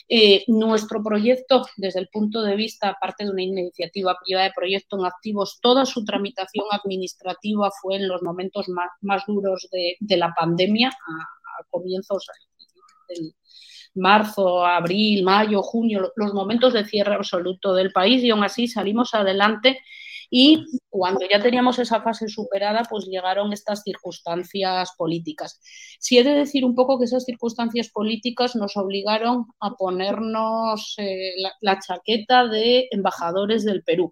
Eh, 0.09 0.43
nuestro 0.47 1.01
proyecto, 1.01 1.66
desde 1.78 2.01
el 2.01 2.09
punto 2.09 2.41
de 2.41 2.55
vista, 2.55 2.89
aparte 2.89 3.24
de 3.24 3.32
una 3.32 3.41
iniciativa 3.41 4.18
privada 4.24 4.47
de 4.47 4.53
proyecto 4.53 4.99
en 4.99 5.05
activos, 5.05 5.59
toda 5.61 5.86
su 5.86 6.03
tramitación 6.03 6.66
administrativa 6.72 7.72
fue 7.82 7.95
en 7.95 8.07
los 8.07 8.22
momentos 8.22 8.68
más, 8.68 9.24
duros 9.26 9.70
de, 9.72 10.18
la 10.18 10.34
pandemia, 10.34 10.89
a, 10.89 11.64
comienzos 11.70 12.28
del 13.07 13.34
marzo, 13.95 14.66
abril, 14.66 15.24
mayo, 15.24 15.61
junio, 15.61 16.11
los 16.16 16.34
momentos 16.34 16.74
de 16.74 16.86
cierre 16.86 17.16
absoluto 17.16 17.74
del 17.74 17.93
país 17.93 18.24
y 18.24 18.32
aún 18.32 18.43
así 18.43 18.68
salimos 18.68 19.14
adelante 19.14 19.80
y 20.36 20.66
cuando 20.90 21.28
ya 21.30 21.40
teníamos 21.40 21.78
esa 21.78 22.02
fase 22.02 22.28
superada, 22.28 22.82
pues 22.90 23.06
llegaron 23.06 23.54
estas 23.54 23.84
circunstancias 23.84 24.90
políticas. 24.98 25.62
Si 26.00 26.18
he 26.18 26.24
de 26.24 26.34
decir 26.34 26.66
un 26.66 26.74
poco 26.74 26.98
que 26.98 27.06
esas 27.06 27.24
circunstancias 27.24 27.90
políticas 27.90 28.56
nos 28.56 28.76
obligaron 28.76 29.46
a 29.60 29.76
ponernos 29.76 30.96
eh, 30.98 31.36
la, 31.62 31.80
chaqueta 31.80 32.48
de 32.48 32.88
embajadores 32.90 33.64
del 33.64 33.84
Perú. 33.84 34.12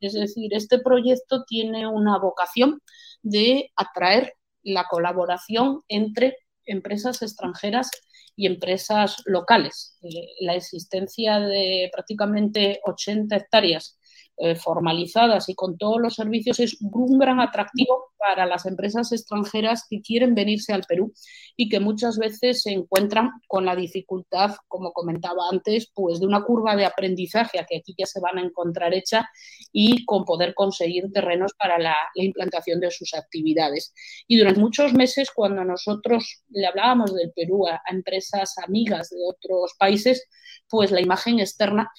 Es 0.00 0.12
decir, 0.12 0.52
este 0.52 0.80
proyecto 0.80 1.44
tiene 1.44 1.86
una 1.86 2.18
vocación 2.18 2.82
de 3.22 3.72
atraer 3.74 4.34
la 4.64 4.84
colaboración 4.84 5.80
entre 5.88 6.36
empresas 6.66 7.22
extranjeras 7.22 7.90
y 8.36 8.48
empresas 8.48 9.22
locales. 9.24 9.96
Eh, 10.02 10.26
la 10.40 10.56
existencia 10.56 11.40
de 11.40 11.88
prácticamente 11.90 12.80
80 12.84 13.34
hectáreas 13.34 13.98
eh, 14.36 14.56
formalizadas 14.56 15.48
y 15.48 15.54
con 15.54 15.78
todos 15.78 16.00
los 16.00 16.14
servicios 16.14 16.58
es 16.58 16.76
un 16.80 17.18
gran 17.18 17.40
atractivo 17.40 18.10
para 18.18 18.46
las 18.46 18.66
empresas 18.66 19.12
extranjeras 19.12 19.86
que 19.88 20.00
quieren 20.00 20.34
venirse 20.34 20.72
al 20.72 20.82
Perú 20.82 21.12
y 21.56 21.68
que 21.68 21.78
muchas 21.78 22.18
veces 22.18 22.62
se 22.62 22.72
encuentran 22.72 23.30
con 23.46 23.64
la 23.64 23.76
dificultad, 23.76 24.56
como 24.66 24.92
comentaba 24.92 25.44
antes, 25.52 25.90
pues 25.94 26.18
de 26.18 26.26
una 26.26 26.42
curva 26.42 26.74
de 26.74 26.84
aprendizaje 26.84 27.60
a 27.60 27.64
que 27.64 27.76
aquí 27.76 27.94
ya 27.96 28.06
se 28.06 28.20
van 28.20 28.38
a 28.38 28.42
encontrar 28.42 28.92
hecha 28.92 29.28
y 29.72 30.04
con 30.04 30.24
poder 30.24 30.54
conseguir 30.54 31.12
terrenos 31.12 31.52
para 31.58 31.78
la, 31.78 31.96
la 32.14 32.24
implantación 32.24 32.80
de 32.80 32.90
sus 32.90 33.14
actividades. 33.14 33.92
Y 34.26 34.38
durante 34.38 34.60
muchos 34.60 34.94
meses, 34.94 35.30
cuando 35.32 35.64
nosotros 35.64 36.42
le 36.48 36.66
hablábamos 36.66 37.14
del 37.14 37.32
Perú 37.32 37.68
a 37.68 37.80
empresas 37.90 38.54
amigas 38.58 39.10
de 39.10 39.18
otros 39.28 39.74
países, 39.78 40.26
pues 40.68 40.90
la 40.90 41.00
imagen 41.00 41.38
externa 41.38 41.90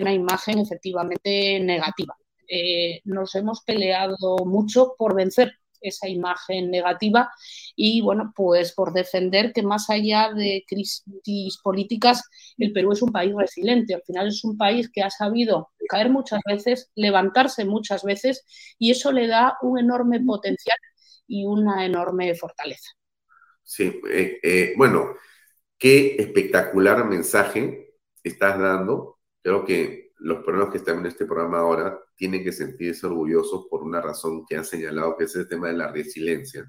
una 0.00 0.12
imagen 0.12 0.58
efectivamente 0.58 1.60
negativa. 1.60 2.16
Eh, 2.48 3.00
nos 3.04 3.34
hemos 3.34 3.62
peleado 3.62 4.36
mucho 4.44 4.94
por 4.98 5.14
vencer 5.14 5.52
esa 5.84 6.08
imagen 6.08 6.70
negativa 6.70 7.30
y 7.76 8.00
bueno, 8.00 8.32
pues 8.34 8.72
por 8.72 8.92
defender 8.92 9.52
que 9.52 9.62
más 9.62 9.90
allá 9.90 10.32
de 10.34 10.64
crisis 10.66 11.58
políticas, 11.62 12.22
el 12.58 12.72
Perú 12.72 12.92
es 12.92 13.02
un 13.02 13.12
país 13.12 13.32
resiliente, 13.36 13.94
al 13.94 14.02
final 14.02 14.28
es 14.28 14.42
un 14.44 14.56
país 14.56 14.90
que 14.90 15.02
ha 15.02 15.10
sabido 15.10 15.70
caer 15.88 16.10
muchas 16.10 16.40
veces, 16.46 16.90
levantarse 16.94 17.64
muchas 17.64 18.02
veces 18.02 18.44
y 18.78 18.90
eso 18.90 19.12
le 19.12 19.26
da 19.26 19.58
un 19.62 19.78
enorme 19.78 20.20
potencial 20.20 20.78
y 21.26 21.44
una 21.44 21.84
enorme 21.84 22.34
fortaleza. 22.34 22.90
Sí, 23.62 24.00
eh, 24.10 24.38
eh, 24.42 24.74
bueno, 24.76 25.14
qué 25.78 26.16
espectacular 26.18 27.04
mensaje 27.06 27.94
estás 28.22 28.58
dando 28.58 29.13
Creo 29.44 29.62
que 29.62 30.12
los 30.20 30.42
peruanos 30.42 30.70
que 30.70 30.78
están 30.78 31.00
en 31.00 31.06
este 31.06 31.26
programa 31.26 31.58
ahora 31.58 32.00
tienen 32.16 32.42
que 32.42 32.50
sentirse 32.50 33.06
orgullosos 33.06 33.66
por 33.68 33.82
una 33.82 34.00
razón 34.00 34.46
que 34.46 34.56
han 34.56 34.64
señalado, 34.64 35.18
que 35.18 35.24
es 35.24 35.36
el 35.36 35.46
tema 35.46 35.68
de 35.68 35.74
la 35.74 35.92
resiliencia, 35.92 36.64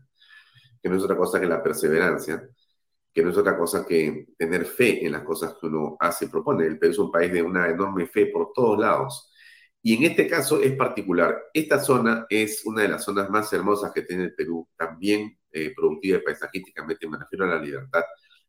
que 0.84 0.89
no 0.89 0.97
es 0.97 1.03
otra 1.03 1.15
cosa 1.15 1.39
que 1.39 1.47
la 1.47 1.63
perseverancia, 1.63 2.49
que 3.13 3.23
no 3.23 3.30
es 3.30 3.38
otra 3.38 3.57
cosa 3.57 3.86
que 3.86 4.28
tener 4.38 4.65
fe 4.65 5.05
en 5.05 5.13
las 5.13 5.23
cosas 5.23 5.55
que 5.59 5.67
uno 5.67 5.95
hace 6.01 6.26
y 6.26 6.28
propone. 6.28 6.65
El 6.65 6.78
Perú 6.78 6.91
es 6.91 6.99
un 6.99 7.11
país 7.11 7.32
de 7.32 7.41
una 7.41 7.69
enorme 7.69 8.07
fe 8.07 8.26
por 8.26 8.51
todos 8.53 8.78
lados. 8.78 9.32
Y 9.82 9.95
en 9.95 10.03
este 10.11 10.28
caso 10.28 10.61
es 10.61 10.76
particular. 10.76 11.43
Esta 11.53 11.80
zona 11.80 12.26
es 12.30 12.65
una 12.65 12.82
de 12.82 12.89
las 12.89 13.05
zonas 13.05 13.30
más 13.30 13.53
hermosas 13.53 13.93
que 13.93 14.01
tiene 14.01 14.26
el 14.26 14.36
Perú, 14.36 14.67
también 14.76 15.39
eh, 15.51 15.73
productiva 15.73 16.17
y 16.17 16.21
paisajísticamente, 16.23 17.07
me 17.07 17.17
refiero 17.19 17.45
a 17.45 17.55
la 17.55 17.61
libertad. 17.61 18.03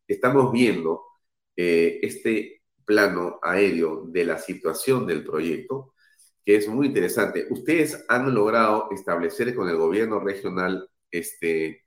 Estamos 0.09 0.51
viendo 0.51 1.05
eh, 1.55 2.01
este 2.03 2.56
plano 2.87 3.39
aéreo 3.43 4.05
de 4.07 4.25
la 4.25 4.39
situación 4.39 5.07
del 5.07 5.25
proyecto, 5.25 5.95
que 6.45 6.57
es 6.57 6.69
muy 6.69 6.87
interesante. 6.87 7.47
Ustedes 7.51 8.05
han 8.09 8.35
logrado 8.35 8.89
establecer 8.93 9.55
con 9.55 9.69
el 9.69 9.77
gobierno 9.77 10.21
regional 10.21 10.89
este, 11.11 11.85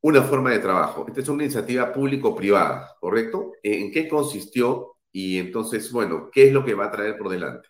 una 0.00 0.22
forma 0.22 0.50
de 0.50 0.58
trabajo. 0.58 1.06
Esta 1.08 1.20
es 1.20 1.28
una 1.28 1.44
iniciativa 1.44 1.92
público-privada, 1.92 2.96
¿correcto? 3.00 3.52
¿En 3.62 3.90
qué 3.92 4.08
consistió? 4.08 4.96
Y 5.12 5.38
entonces, 5.38 5.90
bueno, 5.92 6.30
¿qué 6.32 6.48
es 6.48 6.52
lo 6.52 6.64
que 6.64 6.74
va 6.74 6.86
a 6.86 6.90
traer 6.90 7.16
por 7.16 7.28
delante? 7.28 7.68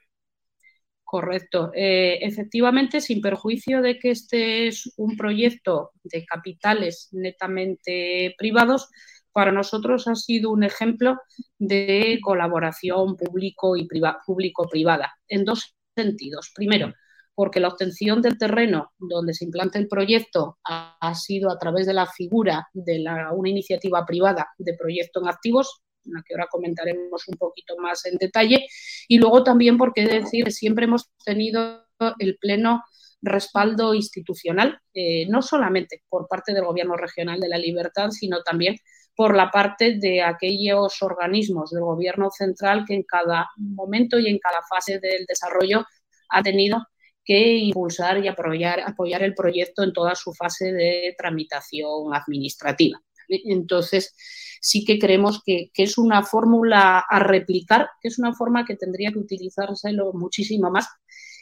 Correcto. 1.10 1.70
Eh, 1.74 2.18
efectivamente, 2.20 3.00
sin 3.00 3.22
perjuicio 3.22 3.80
de 3.80 3.98
que 3.98 4.10
este 4.10 4.66
es 4.66 4.92
un 4.98 5.16
proyecto 5.16 5.92
de 6.02 6.26
capitales 6.26 7.08
netamente 7.12 8.34
privados, 8.36 8.90
para 9.32 9.52
nosotros 9.52 10.08
ha 10.08 10.14
sido 10.14 10.50
un 10.50 10.64
ejemplo 10.64 11.16
de 11.58 12.18
colaboración 12.22 13.16
público 13.16 13.76
y 13.76 13.88
público-privada 14.26 15.12
en 15.28 15.44
dos 15.44 15.74
sentidos. 15.94 16.52
Primero, 16.54 16.92
porque 17.38 17.60
la 17.60 17.68
obtención 17.68 18.20
del 18.20 18.36
terreno 18.36 18.92
donde 18.98 19.32
se 19.32 19.44
implanta 19.44 19.78
el 19.78 19.86
proyecto 19.86 20.58
ha, 20.64 21.14
sido 21.14 21.52
a 21.52 21.58
través 21.58 21.86
de 21.86 21.94
la 21.94 22.06
figura 22.06 22.66
de 22.72 23.04
una 23.32 23.48
iniciativa 23.48 24.04
privada 24.04 24.48
de 24.58 24.74
proyecto 24.74 25.20
en 25.20 25.28
activos, 25.28 25.82
en 26.04 26.14
la 26.14 26.22
que 26.26 26.34
ahora 26.34 26.48
comentaremos 26.50 27.28
un 27.28 27.36
poquito 27.36 27.76
más 27.78 28.04
en 28.06 28.16
detalle, 28.16 28.66
y 29.06 29.18
luego 29.18 29.44
también 29.44 29.78
porque 29.78 30.04
decir 30.04 30.50
siempre 30.50 30.86
hemos 30.86 31.10
tenido 31.24 31.84
el 32.18 32.38
pleno 32.38 32.82
respaldo 33.22 33.94
institucional, 33.94 34.80
eh, 34.94 35.26
no 35.28 35.40
solamente 35.40 36.02
por 36.08 36.26
parte 36.26 36.52
del 36.52 36.64
Gobierno 36.64 36.96
Regional 36.96 37.38
de 37.38 37.48
la 37.48 37.58
Libertad, 37.58 38.10
sino 38.10 38.42
también 38.42 38.76
por 39.18 39.34
la 39.34 39.50
parte 39.50 39.98
de 39.98 40.22
aquellos 40.22 41.02
organismos 41.02 41.72
del 41.72 41.82
gobierno 41.82 42.30
central 42.30 42.84
que 42.86 42.94
en 42.94 43.02
cada 43.02 43.48
momento 43.56 44.16
y 44.16 44.28
en 44.28 44.38
cada 44.38 44.60
fase 44.70 45.00
del 45.00 45.26
desarrollo 45.26 45.84
ha 46.28 46.40
tenido 46.40 46.86
que 47.24 47.56
impulsar 47.56 48.24
y 48.24 48.28
apoyar, 48.28 49.22
el 49.24 49.34
proyecto 49.34 49.82
en 49.82 49.92
toda 49.92 50.14
su 50.14 50.32
fase 50.32 50.72
de 50.72 51.16
tramitación 51.18 52.14
administrativa. 52.14 53.02
Entonces, 53.26 54.14
sí 54.60 54.84
que 54.84 55.00
creemos 55.00 55.42
que, 55.44 55.72
que 55.74 55.82
es 55.82 55.98
una 55.98 56.22
fórmula 56.22 57.00
a 57.00 57.18
replicar, 57.18 57.90
que 58.00 58.06
es 58.06 58.20
una 58.20 58.34
forma 58.34 58.64
que 58.64 58.76
tendría 58.76 59.10
que 59.10 59.18
utilizarse 59.18 59.90
muchísimo 60.14 60.70
más 60.70 60.86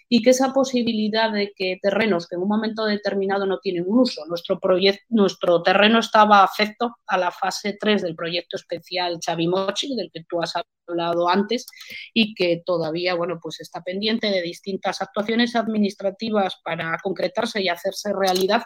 y 0.09 0.23
que 0.23 0.31
esa 0.31 0.53
posibilidad 0.53 1.33
de 1.33 1.53
que 1.55 1.79
terrenos 1.83 2.27
que 2.27 2.37
en 2.37 2.43
un 2.43 2.49
momento 2.49 2.85
determinado 2.85 3.45
no 3.47 3.59
tienen 3.59 3.85
un 3.87 4.01
uso, 4.01 4.25
nuestro, 4.27 4.61
nuestro 5.09 5.63
terreno 5.63 5.99
estaba 5.99 6.45
afecto 6.45 6.97
a 7.07 7.19
la 7.19 7.31
fase 7.31 7.77
3 7.79 8.03
del 8.03 8.15
proyecto 8.15 8.57
especial 8.57 9.19
Chavimochi, 9.19 9.97
del 9.97 10.11
que 10.13 10.25
tú 10.29 10.41
has 10.41 10.55
hablado 10.87 11.29
antes, 11.29 11.67
y 12.15 12.35
que 12.35 12.63
todavía 12.65 13.15
bueno, 13.15 13.39
pues 13.43 13.61
está 13.61 13.83
pendiente 13.83 14.29
de 14.29 14.43
distintas 14.43 15.03
actuaciones 15.03 15.57
administrativas 15.57 16.55
para 16.63 16.97
concretarse 17.03 17.63
y 17.63 17.69
hacerse 17.69 18.13
realidad. 18.13 18.63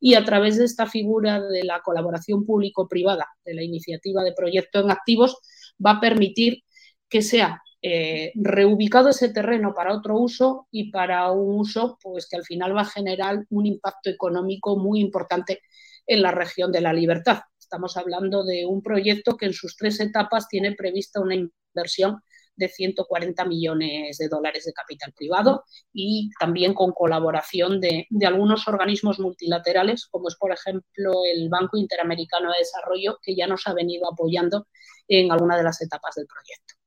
Y 0.00 0.14
a 0.14 0.24
través 0.24 0.56
de 0.56 0.64
esta 0.64 0.86
figura 0.86 1.40
de 1.40 1.62
la 1.62 1.82
colaboración 1.82 2.46
público-privada, 2.46 3.28
de 3.44 3.54
la 3.54 3.62
iniciativa 3.62 4.24
de 4.24 4.32
proyecto 4.32 4.80
en 4.80 4.90
activos, 4.90 5.36
va 5.84 5.92
a 5.92 6.00
permitir 6.00 6.64
que 7.08 7.22
sea 7.22 7.62
eh, 7.82 8.32
reubicado 8.34 9.08
ese 9.08 9.30
terreno 9.30 9.72
para 9.74 9.94
otro 9.94 10.18
uso 10.18 10.68
y 10.70 10.90
para 10.90 11.30
un 11.30 11.60
uso 11.60 11.98
pues, 12.02 12.28
que 12.28 12.36
al 12.36 12.44
final 12.44 12.76
va 12.76 12.82
a 12.82 12.84
generar 12.84 13.46
un 13.48 13.66
impacto 13.66 14.10
económico 14.10 14.76
muy 14.76 15.00
importante 15.00 15.60
en 16.06 16.22
la 16.22 16.30
región 16.30 16.72
de 16.72 16.82
la 16.82 16.92
libertad. 16.92 17.40
Estamos 17.58 17.96
hablando 17.96 18.44
de 18.44 18.66
un 18.66 18.82
proyecto 18.82 19.36
que 19.36 19.46
en 19.46 19.54
sus 19.54 19.76
tres 19.76 20.00
etapas 20.00 20.48
tiene 20.48 20.72
prevista 20.72 21.20
una 21.20 21.36
inversión 21.36 22.20
de 22.56 22.68
140 22.68 23.44
millones 23.46 24.18
de 24.18 24.28
dólares 24.28 24.64
de 24.66 24.72
capital 24.74 25.14
privado 25.16 25.64
y 25.92 26.30
también 26.38 26.74
con 26.74 26.92
colaboración 26.92 27.80
de, 27.80 28.06
de, 28.10 28.26
algunos 28.26 28.68
organismos 28.68 29.18
multilaterales, 29.18 30.06
como 30.10 30.28
es, 30.28 30.36
por 30.36 30.52
ejemplo, 30.52 31.22
el 31.32 31.48
Banco 31.48 31.78
Interamericano 31.78 32.50
de 32.50 32.58
Desarrollo, 32.58 33.18
que 33.22 33.34
ya 33.34 33.46
nos 33.46 33.66
ha 33.66 33.72
venido 33.72 34.12
apoyando 34.12 34.66
en 35.08 35.32
alguna 35.32 35.56
de 35.56 35.62
las 35.62 35.80
etapas 35.80 36.16
del 36.16 36.26
proyecto. 36.26 36.79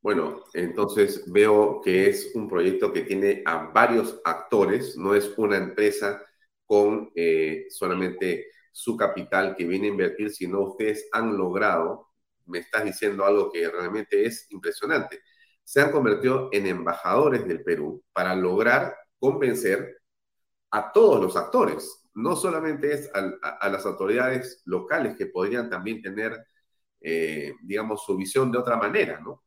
Bueno, 0.00 0.44
entonces 0.54 1.24
veo 1.30 1.80
que 1.82 2.08
es 2.08 2.32
un 2.34 2.48
proyecto 2.48 2.92
que 2.92 3.02
tiene 3.02 3.42
a 3.46 3.70
varios 3.72 4.20
actores, 4.24 4.96
no 4.96 5.14
es 5.14 5.32
una 5.36 5.56
empresa 5.56 6.22
con 6.66 7.10
eh, 7.14 7.66
solamente 7.70 8.46
su 8.72 8.96
capital 8.96 9.54
que 9.56 9.66
viene 9.66 9.86
a 9.86 9.90
invertir, 9.90 10.30
sino 10.30 10.60
ustedes 10.60 11.08
han 11.12 11.36
logrado, 11.36 12.08
me 12.46 12.58
estás 12.58 12.84
diciendo 12.84 13.24
algo 13.24 13.52
que 13.52 13.68
realmente 13.68 14.26
es 14.26 14.46
impresionante, 14.50 15.20
se 15.64 15.80
han 15.80 15.92
convertido 15.92 16.48
en 16.52 16.66
embajadores 16.66 17.46
del 17.46 17.62
Perú 17.62 18.02
para 18.12 18.34
lograr 18.34 18.96
convencer 19.18 20.02
a 20.70 20.90
todos 20.92 21.20
los 21.22 21.36
actores, 21.36 22.08
no 22.14 22.36
solamente 22.36 22.92
es 22.92 23.10
a, 23.14 23.68
las 23.68 23.86
autoridades 23.86 24.62
locales 24.64 25.16
que 25.16 25.26
podrían 25.26 25.70
también 25.70 26.02
tener, 26.02 26.44
eh, 27.02 27.52
digamos, 27.62 28.04
su 28.04 28.16
visión 28.16 28.50
de 28.52 28.58
otra 28.58 28.76
manera, 28.76 29.20
¿no? 29.20 29.42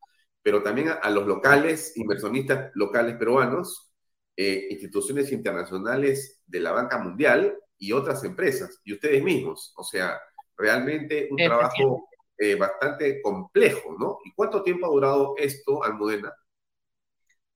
pero 0.46 0.62
también 0.62 0.90
a, 1.02 1.10
los 1.10 1.26
locales, 1.26 1.98
inversionistas 1.98 2.70
locales 2.76 3.16
peruanos, 3.16 3.92
eh, 4.38 4.68
instituciones 4.70 5.32
internacionales 5.32 6.44
de 6.46 6.60
la 6.60 6.72
banca 6.72 7.00
mundial 7.00 7.58
y 7.80 7.92
otras 7.94 8.24
empresas, 8.24 8.80
y 8.84 8.94
ustedes 8.94 9.24
mismos. 9.24 9.74
O 9.76 9.84
sea, 9.84 10.22
realmente 10.56 11.30
un 11.32 11.38
trabajo 11.38 12.08
eh, 12.38 12.54
bastante 12.54 13.24
complejo, 13.24 13.96
¿no? 13.98 14.20
¿Y 14.24 14.34
cuánto 14.36 14.62
tiempo 14.62 14.86
ha 14.86 14.90
durado 14.90 15.34
esto, 15.36 15.84
Almudena? 15.84 16.32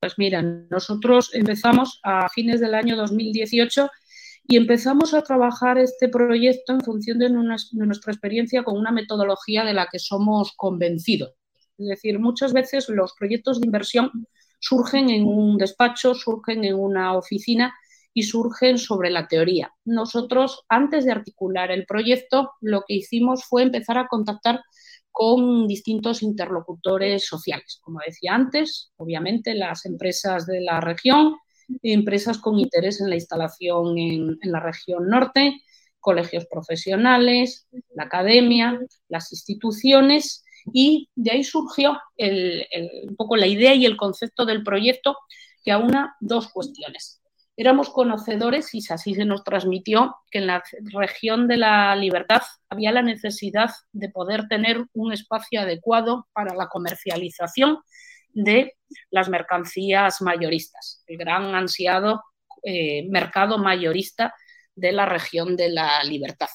Pues 0.00 0.14
mira, 0.18 0.42
nosotros 0.42 1.32
empezamos 1.32 2.00
a 2.02 2.28
fines 2.28 2.58
del 2.58 2.74
año 2.74 2.96
2018 2.96 3.88
y 4.50 4.56
empezamos 4.56 5.14
a 5.14 5.22
trabajar 5.22 5.78
este 5.78 6.08
proyecto 6.08 6.72
en 6.72 6.80
función 6.80 7.20
de, 7.20 7.30
nuestra 7.30 8.12
experiencia 8.12 8.64
con 8.64 8.76
una 8.76 8.90
metodología 8.90 9.64
de 9.64 9.74
la 9.74 9.86
que 9.86 10.00
somos 10.00 10.54
convencidos. 10.56 11.34
Es 11.78 11.86
decir, 11.86 12.18
muchas 12.18 12.52
veces 12.52 12.88
los 12.88 13.14
proyectos 13.16 13.60
de 13.60 13.66
inversión 13.66 14.10
surgen 14.58 15.08
en 15.08 15.24
un 15.24 15.56
despacho, 15.56 16.16
surgen 16.16 16.64
en 16.64 16.74
una 16.74 17.16
oficina 17.16 17.72
y 18.12 18.24
surgen 18.24 18.76
sobre 18.78 19.10
la 19.10 19.28
teoría. 19.28 19.72
Nosotros, 19.84 20.64
antes 20.68 21.04
de 21.04 21.12
articular 21.12 21.70
el 21.70 21.86
proyecto, 21.86 22.50
lo 22.60 22.82
que 22.88 22.94
hicimos 22.94 23.44
fue 23.44 23.62
empezar 23.62 23.98
a 23.98 24.08
contactar 24.08 24.62
con 25.12 25.68
distintos 25.68 26.24
interlocutores 26.24 27.24
sociales. 27.24 27.78
Como 27.80 28.00
decía 28.04 28.34
antes, 28.34 28.90
obviamente 28.96 29.54
las 29.54 29.86
empresas 29.86 30.44
de 30.44 30.60
la 30.60 30.80
región, 30.80 31.36
empresas 31.82 32.38
con 32.38 32.58
interés 32.58 33.00
en 33.00 33.08
la 33.08 33.16
instalación 33.16 33.98
en, 33.98 34.38
la 34.42 34.60
región 34.60 35.08
norte, 35.08 35.62
colegios 35.98 36.46
profesionales, 36.46 37.68
la 37.94 38.04
academia, 38.04 38.80
las 39.08 39.32
instituciones 39.32 40.44
y 40.72 41.08
de 41.14 41.32
ahí 41.32 41.44
surgió 41.44 41.98
un 42.18 43.16
poco 43.16 43.36
la 43.36 43.46
idea 43.46 43.74
y 43.74 43.86
el 43.86 43.96
concepto 43.96 44.44
del 44.46 44.62
proyecto 44.62 45.16
que 45.64 45.72
aúna 45.72 46.16
dos 46.20 46.48
cuestiones. 46.48 47.20
Éramos 47.56 47.90
conocedores, 47.90 48.74
y 48.74 48.80
así 48.88 49.14
se 49.14 49.26
nos 49.26 49.44
transmitió, 49.44 50.16
que 50.30 50.38
en 50.38 50.46
la 50.46 50.62
región 50.92 51.46
de 51.46 51.58
la 51.58 51.94
libertad 51.94 52.40
había 52.70 52.90
la 52.90 53.02
necesidad 53.02 53.70
de 53.92 54.08
poder 54.08 54.48
tener 54.48 54.86
un 54.94 55.12
espacio 55.12 55.60
adecuado 55.60 56.26
para 56.32 56.54
la 56.54 56.68
comercialización 56.68 57.80
de 58.32 58.74
las 59.10 59.28
mercancías 59.28 60.20
mayoristas, 60.22 61.02
el 61.06 61.18
gran 61.18 61.54
ansiado 61.54 62.22
eh, 62.62 63.08
mercado 63.08 63.58
mayorista 63.58 64.34
de 64.74 64.92
la 64.92 65.06
región 65.06 65.56
de 65.56 65.70
la 65.70 66.02
libertad. 66.04 66.48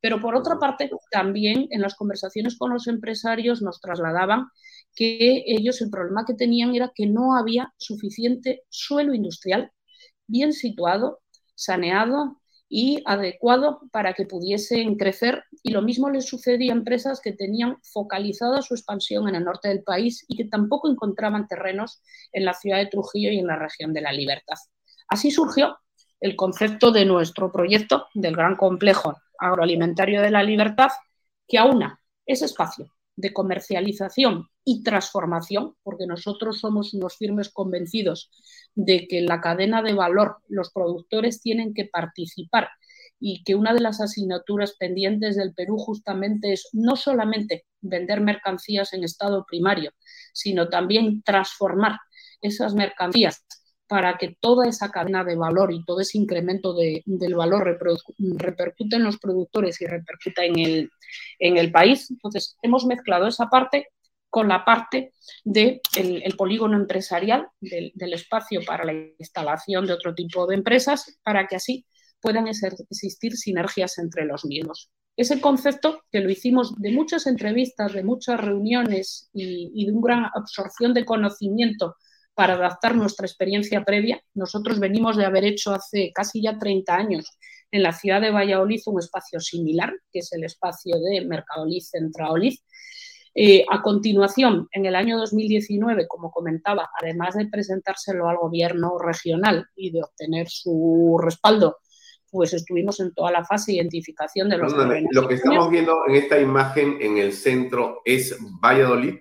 Pero 0.00 0.20
por 0.20 0.34
otra 0.34 0.58
parte, 0.58 0.90
también 1.10 1.66
en 1.70 1.82
las 1.82 1.94
conversaciones 1.94 2.56
con 2.56 2.72
los 2.72 2.86
empresarios 2.86 3.62
nos 3.62 3.80
trasladaban 3.80 4.46
que 4.94 5.44
ellos 5.46 5.80
el 5.80 5.90
problema 5.90 6.24
que 6.26 6.34
tenían 6.34 6.74
era 6.74 6.92
que 6.94 7.06
no 7.06 7.36
había 7.36 7.72
suficiente 7.76 8.62
suelo 8.68 9.14
industrial 9.14 9.70
bien 10.26 10.52
situado, 10.52 11.20
saneado 11.54 12.39
y 12.72 13.02
adecuado 13.04 13.80
para 13.90 14.14
que 14.14 14.24
pudiesen 14.24 14.96
crecer. 14.96 15.44
Y 15.62 15.72
lo 15.72 15.82
mismo 15.82 16.08
les 16.08 16.26
sucedía 16.26 16.72
a 16.72 16.76
empresas 16.76 17.20
que 17.20 17.32
tenían 17.32 17.76
focalizada 17.82 18.62
su 18.62 18.74
expansión 18.74 19.28
en 19.28 19.34
el 19.34 19.44
norte 19.44 19.68
del 19.68 19.82
país 19.82 20.24
y 20.28 20.36
que 20.36 20.44
tampoco 20.44 20.88
encontraban 20.88 21.48
terrenos 21.48 22.00
en 22.32 22.44
la 22.44 22.54
ciudad 22.54 22.78
de 22.78 22.86
Trujillo 22.86 23.30
y 23.32 23.40
en 23.40 23.48
la 23.48 23.56
región 23.56 23.92
de 23.92 24.00
la 24.00 24.12
Libertad. 24.12 24.56
Así 25.08 25.32
surgió 25.32 25.78
el 26.20 26.36
concepto 26.36 26.92
de 26.92 27.04
nuestro 27.04 27.50
proyecto 27.50 28.06
del 28.14 28.36
Gran 28.36 28.56
Complejo 28.56 29.16
Agroalimentario 29.38 30.22
de 30.22 30.30
la 30.30 30.44
Libertad, 30.44 30.90
que 31.48 31.58
aúna 31.58 32.00
ese 32.24 32.44
espacio 32.44 32.92
de 33.20 33.32
comercialización 33.32 34.48
y 34.64 34.82
transformación, 34.82 35.74
porque 35.82 36.06
nosotros 36.06 36.58
somos 36.60 36.94
unos 36.94 37.16
firmes 37.16 37.50
convencidos 37.50 38.30
de 38.74 39.06
que 39.08 39.18
en 39.18 39.26
la 39.26 39.40
cadena 39.40 39.82
de 39.82 39.94
valor 39.94 40.38
los 40.48 40.70
productores 40.72 41.40
tienen 41.40 41.74
que 41.74 41.84
participar 41.84 42.68
y 43.18 43.42
que 43.44 43.54
una 43.54 43.74
de 43.74 43.80
las 43.80 44.00
asignaturas 44.00 44.74
pendientes 44.78 45.36
del 45.36 45.52
Perú 45.54 45.76
justamente 45.76 46.52
es 46.52 46.68
no 46.72 46.96
solamente 46.96 47.66
vender 47.80 48.20
mercancías 48.20 48.94
en 48.94 49.04
estado 49.04 49.44
primario, 49.46 49.92
sino 50.32 50.68
también 50.68 51.22
transformar 51.22 51.98
esas 52.40 52.74
mercancías 52.74 53.44
para 53.90 54.16
que 54.18 54.36
toda 54.38 54.68
esa 54.68 54.92
cadena 54.92 55.24
de 55.24 55.34
valor 55.34 55.72
y 55.72 55.84
todo 55.84 55.98
ese 55.98 56.16
incremento 56.16 56.72
del 56.74 57.34
valor 57.34 57.64
repercute 57.64 58.94
en 58.94 59.02
los 59.02 59.18
productores 59.18 59.80
y 59.80 59.86
repercuta 59.86 60.44
en 60.44 60.60
el, 60.60 60.90
en 61.40 61.56
el 61.56 61.72
país. 61.72 62.08
Entonces, 62.08 62.56
hemos 62.62 62.86
mezclado 62.86 63.26
esa 63.26 63.46
parte 63.46 63.88
con 64.28 64.46
la 64.46 64.64
parte 64.64 65.12
del 65.42 65.80
de 65.96 66.22
el 66.22 66.36
polígono 66.36 66.76
empresarial, 66.76 67.48
del, 67.60 68.12
espacio 68.12 68.60
para 68.64 68.84
la 68.84 68.92
instalación 69.18 69.88
de 69.88 69.94
otro 69.94 70.14
tipo 70.14 70.46
de 70.46 70.54
empresas, 70.54 71.18
para 71.24 71.48
que 71.48 71.56
así 71.56 71.84
puedan 72.20 72.46
existir 72.46 73.36
sinergias 73.36 73.98
entre 73.98 74.24
los 74.24 74.44
mismos. 74.44 74.88
Ese 75.16 75.40
concepto 75.40 76.04
que 76.12 76.20
lo 76.20 76.30
hicimos 76.30 76.76
de 76.76 76.92
muchas 76.92 77.26
entrevistas, 77.26 77.92
de 77.92 78.04
muchas 78.04 78.40
reuniones 78.40 79.30
y 79.32 79.84
de 79.84 79.90
una 79.90 80.00
gran 80.00 80.30
absorción 80.32 80.94
de 80.94 81.04
conocimiento 81.04 81.96
para 82.40 82.54
adaptar 82.54 82.96
nuestra 82.96 83.26
experiencia 83.26 83.84
previa. 83.84 84.18
Nosotros 84.32 84.80
venimos 84.80 85.14
de 85.18 85.26
haber 85.26 85.44
hecho 85.44 85.74
hace 85.74 86.10
casi 86.10 86.40
ya 86.40 86.56
30 86.56 86.96
años 86.96 87.36
en 87.70 87.82
la 87.82 87.92
ciudad 87.92 88.22
de 88.22 88.30
Valladolid 88.30 88.80
un 88.86 88.98
espacio 88.98 89.40
similar, 89.40 89.92
que 90.10 90.20
es 90.20 90.32
el 90.32 90.44
espacio 90.44 90.98
de 90.98 91.20
Mercadolid 91.26 91.82
Centraolid. 91.82 92.54
Eh, 93.34 93.66
a 93.70 93.82
continuación, 93.82 94.68
en 94.72 94.86
el 94.86 94.96
año 94.96 95.18
2019, 95.18 96.08
como 96.08 96.30
comentaba, 96.30 96.88
además 96.98 97.34
de 97.34 97.46
presentárselo 97.46 98.26
al 98.26 98.38
gobierno 98.38 98.96
regional 98.98 99.66
y 99.76 99.90
de 99.90 100.02
obtener 100.02 100.48
su 100.48 101.20
respaldo, 101.22 101.76
pues 102.30 102.54
estuvimos 102.54 103.00
en 103.00 103.12
toda 103.12 103.32
la 103.32 103.44
fase 103.44 103.72
de 103.72 103.76
identificación 103.76 104.48
de 104.48 104.56
los 104.56 104.72
Lo 105.10 105.28
que 105.28 105.34
estamos 105.34 105.68
viendo 105.70 105.94
en 106.08 106.14
esta 106.14 106.40
imagen 106.40 106.96
en 107.02 107.18
el 107.18 107.34
centro 107.34 108.00
es 108.02 108.34
Valladolid. 108.64 109.18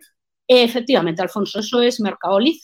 Efectivamente, 0.48 1.22
Alfonso, 1.22 1.60
eso 1.60 1.82
es 1.82 2.00
Mercadolid 2.00 2.56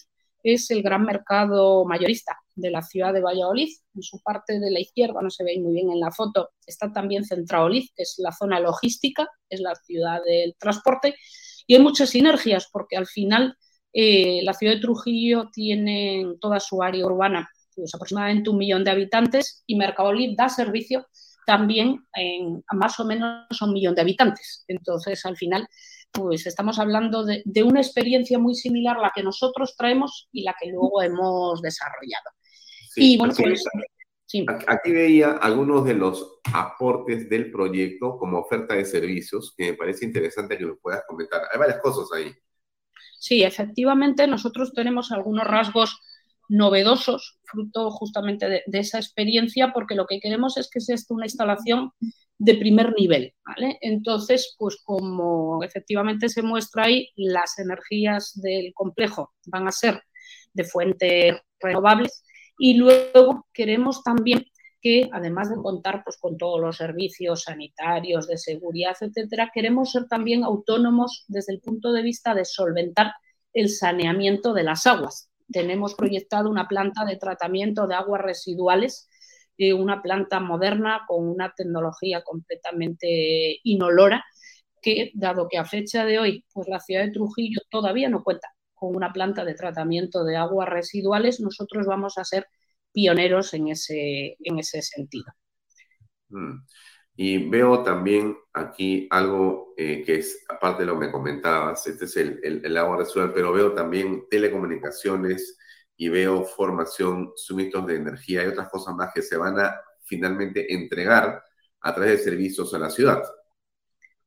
es 0.53 0.69
el 0.69 0.83
gran 0.83 1.03
mercado 1.03 1.85
mayorista 1.85 2.37
de 2.53 2.69
la 2.69 2.81
ciudad 2.81 3.13
de 3.13 3.21
Valladolid. 3.21 3.69
En 3.95 4.03
su 4.03 4.21
parte 4.21 4.59
de 4.59 4.71
la 4.71 4.79
izquierda, 4.79 5.21
no 5.21 5.29
se 5.29 5.43
ve 5.43 5.59
muy 5.59 5.73
bien 5.73 5.89
en 5.89 5.99
la 5.99 6.11
foto, 6.11 6.51
está 6.65 6.93
también 6.93 7.25
Centraolid, 7.25 7.87
que 7.95 8.03
es 8.03 8.15
la 8.19 8.31
zona 8.31 8.59
logística, 8.59 9.27
es 9.49 9.59
la 9.59 9.73
ciudad 9.75 10.21
del 10.23 10.55
transporte. 10.59 11.15
Y 11.65 11.75
hay 11.75 11.81
muchas 11.81 12.11
sinergias 12.11 12.69
porque 12.71 12.95
al 12.95 13.07
final 13.07 13.57
eh, 13.91 14.41
la 14.43 14.53
ciudad 14.53 14.75
de 14.75 14.81
Trujillo 14.81 15.49
tiene 15.51 16.25
toda 16.39 16.59
su 16.59 16.83
área 16.83 17.05
urbana 17.05 17.49
pues, 17.75 17.93
aproximadamente 17.95 18.49
un 18.49 18.57
millón 18.57 18.83
de 18.83 18.91
habitantes 18.91 19.63
y 19.65 19.75
Mercadolid 19.75 20.35
da 20.37 20.47
servicio 20.47 21.07
también 21.45 22.05
a 22.67 22.75
más 22.75 22.99
o 22.99 23.05
menos 23.05 23.61
un 23.61 23.73
millón 23.73 23.95
de 23.95 24.01
habitantes. 24.01 24.63
Entonces, 24.67 25.25
al 25.25 25.37
final, 25.37 25.67
pues 26.15 26.47
estamos 26.47 26.79
hablando 26.79 27.25
de, 27.25 27.63
una 27.63 27.81
experiencia 27.81 28.39
muy 28.39 28.55
similar 28.55 28.97
a 28.97 29.01
la 29.01 29.11
que 29.13 29.23
nosotros 29.23 29.75
traemos 29.77 30.29
y 30.31 30.43
la 30.43 30.55
que 30.59 30.69
luego 30.69 31.01
hemos 31.01 31.61
desarrollado. 31.61 32.31
y 32.95 33.17
bueno, 33.17 33.33
pues, 33.37 33.63
Aquí 34.67 34.91
veía 34.91 35.33
algunos 35.33 35.85
de 35.85 35.93
los 35.93 36.39
aportes 36.51 37.29
del 37.29 37.51
proyecto 37.51 38.17
como 38.17 38.39
oferta 38.39 38.73
de 38.73 38.83
servicios 38.83 39.53
que 39.55 39.71
me 39.71 39.77
parece 39.77 40.05
interesante 40.05 40.57
que 40.57 40.65
me 40.65 40.75
puedas 40.75 41.03
comentar. 41.07 41.43
Hay 41.51 41.59
varias 41.59 41.79
cosas 41.79 42.07
ahí. 42.15 42.33
Sí, 43.19 43.43
efectivamente, 43.43 44.27
nosotros 44.27 44.73
tenemos 44.73 45.11
algunos 45.11 45.45
rasgos 45.45 46.01
novedosos, 46.47 47.39
fruto 47.43 47.91
justamente 47.91 48.63
de, 48.65 48.79
esa 48.79 48.97
experiencia, 48.97 49.71
porque 49.73 49.95
lo 49.95 50.05
que 50.05 50.19
queremos 50.19 50.57
es 50.57 50.69
que 50.69 50.81
sea 50.81 50.95
una 51.09 51.25
instalación 51.25 51.91
de 52.37 52.55
primer 52.55 52.93
nivel. 52.97 53.33
¿vale? 53.45 53.77
Entonces, 53.81 54.55
pues 54.57 54.77
como 54.83 55.63
efectivamente 55.63 56.29
se 56.29 56.41
muestra 56.41 56.85
ahí, 56.85 57.09
las 57.15 57.59
energías 57.59 58.39
del 58.41 58.73
complejo 58.73 59.33
van 59.45 59.67
a 59.67 59.71
ser 59.71 60.01
de 60.53 60.63
fuentes 60.63 61.35
renovables 61.59 62.23
y 62.57 62.75
luego 62.75 63.47
queremos 63.53 64.03
también 64.03 64.45
que, 64.81 65.09
además 65.11 65.49
de 65.49 65.55
contar 65.55 66.03
pues, 66.03 66.17
con 66.17 66.37
todos 66.37 66.61
los 66.61 66.77
servicios 66.77 67.43
sanitarios, 67.43 68.27
de 68.27 68.37
seguridad, 68.37 68.95
etcétera, 68.99 69.51
queremos 69.53 69.91
ser 69.91 70.07
también 70.07 70.43
autónomos 70.43 71.25
desde 71.27 71.53
el 71.53 71.59
punto 71.59 71.91
de 71.91 72.03
vista 72.03 72.35
de 72.35 72.45
solventar 72.45 73.13
el 73.53 73.69
saneamiento 73.69 74.53
de 74.53 74.63
las 74.63 74.85
aguas 74.85 75.29
tenemos 75.51 75.95
proyectado 75.95 76.49
una 76.49 76.67
planta 76.67 77.05
de 77.05 77.17
tratamiento 77.17 77.87
de 77.87 77.95
aguas 77.95 78.21
residuales, 78.21 79.09
eh, 79.57 79.73
una 79.73 80.01
planta 80.01 80.39
moderna 80.39 81.03
con 81.07 81.27
una 81.27 81.53
tecnología 81.55 82.23
completamente 82.23 83.59
inolora, 83.63 84.23
que 84.81 85.11
dado 85.15 85.47
que 85.49 85.57
a 85.57 85.65
fecha 85.65 86.05
de 86.05 86.19
hoy, 86.19 86.45
pues 86.53 86.67
la 86.67 86.79
ciudad 86.79 87.03
de 87.03 87.11
Trujillo 87.11 87.61
todavía 87.69 88.09
no 88.09 88.23
cuenta 88.23 88.47
con 88.73 88.95
una 88.95 89.11
planta 89.11 89.45
de 89.45 89.55
tratamiento 89.55 90.23
de 90.23 90.37
aguas 90.37 90.69
residuales, 90.69 91.39
nosotros 91.39 91.87
vamos 91.87 92.17
a 92.17 92.25
ser 92.25 92.47
pioneros 92.91 93.53
en 93.53 93.69
ese, 93.69 94.35
en 94.39 94.59
ese 94.59 94.81
sentido. 94.81 95.31
Mm. 96.29 96.59
Y 97.17 97.49
veo 97.49 97.81
también 97.81 98.35
aquí 98.53 99.07
algo 99.09 99.73
eh, 99.77 100.03
que 100.05 100.15
es, 100.15 100.45
aparte 100.49 100.83
de 100.83 100.87
lo 100.87 100.99
que 100.99 101.05
me 101.05 101.11
comentabas, 101.11 101.87
este 101.87 102.05
es 102.05 102.17
el, 102.17 102.39
el, 102.43 102.65
el 102.65 102.77
agua 102.77 102.97
residual, 102.97 103.31
pero 103.33 103.53
veo 103.53 103.73
también 103.73 104.25
telecomunicaciones 104.29 105.57
y 105.97 106.09
veo 106.09 106.43
formación, 106.43 107.31
suministros 107.35 107.87
de 107.87 107.95
energía 107.95 108.43
y 108.43 108.47
otras 108.47 108.69
cosas 108.69 108.95
más 108.95 109.11
que 109.13 109.21
se 109.21 109.37
van 109.37 109.59
a 109.59 109.75
finalmente 110.03 110.73
entregar 110.73 111.43
a 111.81 111.93
través 111.93 112.17
de 112.17 112.31
servicios 112.31 112.73
a 112.73 112.79
la 112.79 112.89
ciudad. 112.89 113.21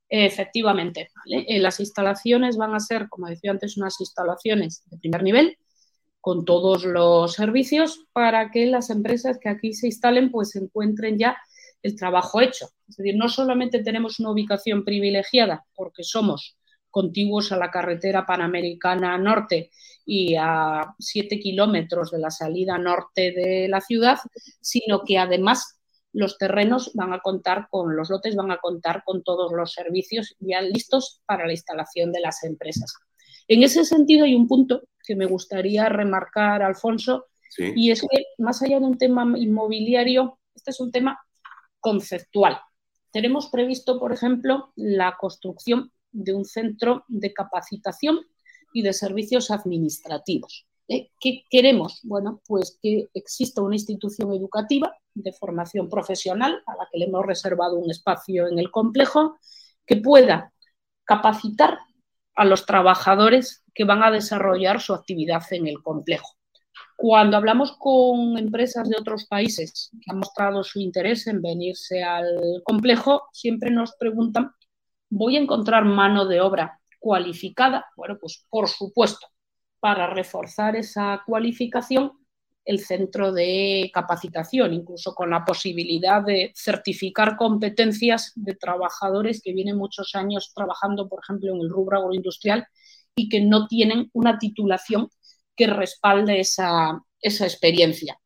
Efectivamente, 0.08 1.10
eh, 1.26 1.58
las 1.60 1.80
instalaciones 1.80 2.56
van 2.56 2.74
a 2.74 2.80
ser, 2.80 3.08
como 3.08 3.28
decía 3.28 3.50
antes, 3.50 3.76
unas 3.76 4.00
instalaciones 4.00 4.82
de 4.86 4.96
primer 4.96 5.22
nivel 5.22 5.58
con 6.20 6.44
todos 6.44 6.84
los 6.84 7.34
servicios 7.34 8.06
para 8.12 8.50
que 8.50 8.66
las 8.66 8.90
empresas 8.90 9.38
que 9.38 9.48
aquí 9.48 9.72
se 9.72 9.86
instalen 9.86 10.30
pues 10.30 10.56
encuentren 10.56 11.18
ya 11.18 11.36
el 11.82 11.94
trabajo 11.96 12.40
hecho. 12.40 12.68
Es 12.88 12.96
decir, 12.96 13.16
no 13.16 13.28
solamente 13.28 13.82
tenemos 13.82 14.18
una 14.18 14.30
ubicación 14.30 14.84
privilegiada 14.84 15.64
porque 15.74 16.02
somos 16.02 16.57
contiguos 16.90 17.52
a 17.52 17.56
la 17.56 17.70
carretera 17.70 18.26
panamericana 18.26 19.16
norte 19.18 19.70
y 20.04 20.36
a 20.36 20.94
7 20.98 21.38
kilómetros 21.38 22.10
de 22.10 22.18
la 22.18 22.30
salida 22.30 22.78
norte 22.78 23.32
de 23.32 23.68
la 23.68 23.80
ciudad, 23.80 24.18
sino 24.60 25.04
que 25.04 25.18
además 25.18 25.78
los 26.12 26.38
terrenos 26.38 26.90
van 26.94 27.12
a 27.12 27.20
contar 27.20 27.68
con, 27.70 27.94
los 27.94 28.10
lotes 28.10 28.34
van 28.34 28.50
a 28.50 28.58
contar 28.58 29.02
con 29.04 29.22
todos 29.22 29.52
los 29.52 29.72
servicios 29.72 30.34
ya 30.40 30.60
listos 30.62 31.20
para 31.26 31.46
la 31.46 31.52
instalación 31.52 32.12
de 32.12 32.20
las 32.20 32.42
empresas. 32.44 32.94
En 33.46 33.62
ese 33.62 33.84
sentido 33.84 34.24
hay 34.24 34.34
un 34.34 34.48
punto 34.48 34.82
que 35.04 35.16
me 35.16 35.26
gustaría 35.26 35.88
remarcar, 35.88 36.62
Alfonso, 36.62 37.26
y 37.56 37.90
es 37.90 38.02
que 38.02 38.24
más 38.38 38.62
allá 38.62 38.78
de 38.78 38.86
un 38.86 38.98
tema 38.98 39.26
inmobiliario, 39.36 40.38
este 40.54 40.70
es 40.70 40.80
un 40.80 40.92
tema 40.92 41.18
conceptual. 41.80 42.60
Tenemos 43.10 43.48
previsto, 43.48 43.98
por 43.98 44.12
ejemplo, 44.12 44.72
la 44.76 45.16
construcción 45.18 45.92
de 46.12 46.34
un 46.34 46.44
centro 46.44 47.04
de 47.08 47.32
capacitación 47.32 48.20
y 48.72 48.82
de 48.82 48.92
servicios 48.92 49.50
administrativos. 49.50 50.66
¿Eh? 50.88 51.10
¿Qué 51.20 51.44
queremos? 51.50 52.00
Bueno, 52.02 52.40
pues 52.46 52.78
que 52.82 53.08
exista 53.12 53.60
una 53.60 53.76
institución 53.76 54.32
educativa 54.32 54.96
de 55.14 55.32
formación 55.32 55.88
profesional 55.88 56.62
a 56.66 56.76
la 56.76 56.88
que 56.90 56.98
le 56.98 57.06
hemos 57.06 57.26
reservado 57.26 57.76
un 57.76 57.90
espacio 57.90 58.48
en 58.48 58.58
el 58.58 58.70
complejo 58.70 59.38
que 59.84 59.96
pueda 59.96 60.52
capacitar 61.04 61.78
a 62.34 62.44
los 62.44 62.64
trabajadores 62.64 63.64
que 63.74 63.84
van 63.84 64.02
a 64.02 64.10
desarrollar 64.10 64.80
su 64.80 64.94
actividad 64.94 65.42
en 65.50 65.66
el 65.66 65.82
complejo. 65.82 66.38
Cuando 66.96 67.36
hablamos 67.36 67.76
con 67.78 68.38
empresas 68.38 68.88
de 68.88 68.96
otros 68.98 69.26
países 69.26 69.90
que 69.92 70.10
han 70.10 70.18
mostrado 70.18 70.64
su 70.64 70.80
interés 70.80 71.26
en 71.26 71.42
venirse 71.42 72.02
al 72.02 72.62
complejo, 72.64 73.24
siempre 73.32 73.70
nos 73.70 73.94
preguntan, 73.96 74.52
¿voy 75.10 75.36
a 75.36 75.40
encontrar 75.40 75.84
mano 75.84 76.26
de 76.26 76.40
obra 76.40 76.80
cualificada? 76.98 77.86
Bueno, 77.96 78.18
pues 78.20 78.46
por 78.48 78.68
supuesto, 78.68 79.26
para 79.80 80.06
reforzar 80.08 80.76
esa 80.76 81.22
cualificación, 81.26 82.12
el 82.64 82.80
centro 82.80 83.32
de 83.32 83.90
capacitación, 83.94 84.74
incluso 84.74 85.14
con 85.14 85.30
la 85.30 85.44
posibilidad 85.44 86.22
de 86.22 86.52
certificar 86.54 87.36
competencias 87.36 88.32
de 88.34 88.54
trabajadores 88.54 89.40
que 89.42 89.54
vienen 89.54 89.78
muchos 89.78 90.14
años 90.14 90.52
trabajando, 90.54 91.08
por 91.08 91.20
ejemplo, 91.22 91.54
en 91.54 91.62
el 91.62 91.70
rubro 91.70 91.98
agroindustrial 91.98 92.66
y 93.14 93.30
que 93.30 93.40
no 93.40 93.66
tienen 93.68 94.10
una 94.12 94.38
titulación 94.38 95.08
que 95.56 95.66
respalde 95.66 96.40
esa, 96.40 97.02
experiencia. 97.22 98.18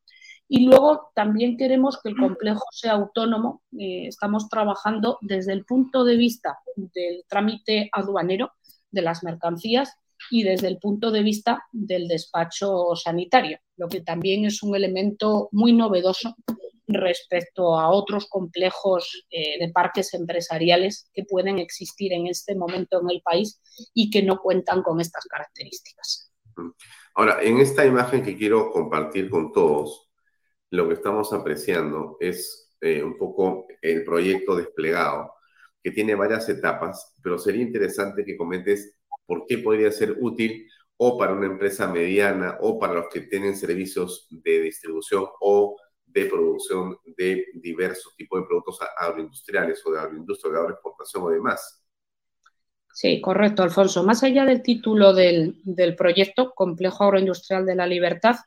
Y 0.55 0.67
luego 0.67 1.09
también 1.15 1.57
queremos 1.57 1.99
que 1.99 2.09
el 2.09 2.15
complejo 2.15 2.63
sea 2.71 2.91
autónomo. 2.91 3.63
Eh, 3.79 4.05
estamos 4.05 4.49
trabajando 4.49 5.17
desde 5.21 5.51
el 5.51 5.65
punto 5.65 6.03
de 6.03 6.15
vista 6.15 6.59
del 6.75 7.25
trámite 7.27 7.89
aduanero 7.91 8.51
de 8.91 9.01
las 9.01 9.23
mercancías 9.23 9.97
y 10.29 10.43
desde 10.43 10.67
el 10.67 10.77
punto 10.77 11.09
de 11.09 11.23
vista 11.23 11.63
del 11.71 12.07
despacho 12.07 12.95
sanitario, 12.95 13.57
lo 13.77 13.89
que 13.89 14.01
también 14.01 14.45
es 14.45 14.61
un 14.61 14.75
elemento 14.75 15.49
muy 15.51 15.73
novedoso 15.73 16.35
respecto 16.85 17.79
a 17.79 17.89
otros 17.89 18.27
complejos 18.29 19.25
eh, 19.31 19.57
de 19.59 19.71
parques 19.71 20.13
empresariales 20.13 21.09
que 21.15 21.23
pueden 21.23 21.57
existir 21.57 22.13
en 22.13 22.27
este 22.27 22.53
momento 22.53 23.01
en 23.01 23.09
el 23.09 23.23
país 23.23 23.59
y 23.95 24.11
que 24.11 24.21
no 24.21 24.37
cuentan 24.37 24.83
con 24.83 25.01
estas 25.01 25.25
características. 25.25 26.31
Ahora, 27.15 27.41
en 27.41 27.57
esta 27.57 27.83
imagen 27.83 28.21
que 28.21 28.37
quiero 28.37 28.69
compartir 28.71 29.31
con 29.31 29.51
todos, 29.51 30.02
lo 30.73 30.87
que 30.87 30.95
estamos 30.95 31.31
apreciando 31.33 32.17
es 32.19 32.73
eh, 32.81 33.03
un 33.03 33.15
poco 33.15 33.67
el 33.79 34.03
proyecto 34.03 34.55
desplegado, 34.55 35.31
que 35.83 35.91
tiene 35.91 36.15
varias 36.15 36.49
etapas, 36.49 37.13
pero 37.21 37.37
sería 37.37 37.61
interesante 37.61 38.25
que 38.25 38.35
comentes 38.35 38.97
por 39.27 39.45
qué 39.45 39.59
podría 39.59 39.91
ser 39.91 40.17
útil 40.19 40.67
o 40.97 41.15
para 41.15 41.33
una 41.33 41.45
empresa 41.45 41.87
mediana 41.87 42.57
o 42.61 42.79
para 42.79 42.95
los 42.95 43.05
que 43.09 43.21
tienen 43.21 43.55
servicios 43.55 44.27
de 44.31 44.61
distribución 44.61 45.27
o 45.41 45.77
de 46.07 46.25
producción 46.25 46.97
de 47.17 47.45
diversos 47.53 48.15
tipos 48.15 48.41
de 48.41 48.47
productos 48.47 48.79
agroindustriales 48.97 49.85
o 49.85 49.91
de 49.91 49.99
agroindustria, 49.99 50.53
de 50.53 50.59
agroexportación 50.59 51.23
o 51.23 51.29
demás. 51.29 51.85
Sí, 52.91 53.21
correcto, 53.21 53.61
Alfonso. 53.61 54.03
Más 54.03 54.23
allá 54.23 54.43
del 54.43 54.63
título 54.63 55.13
del, 55.13 55.61
proyecto, 55.95 56.51
Complejo 56.55 57.03
Agroindustrial 57.03 57.63
de 57.63 57.75
la 57.75 57.85
Libertad, 57.85 58.37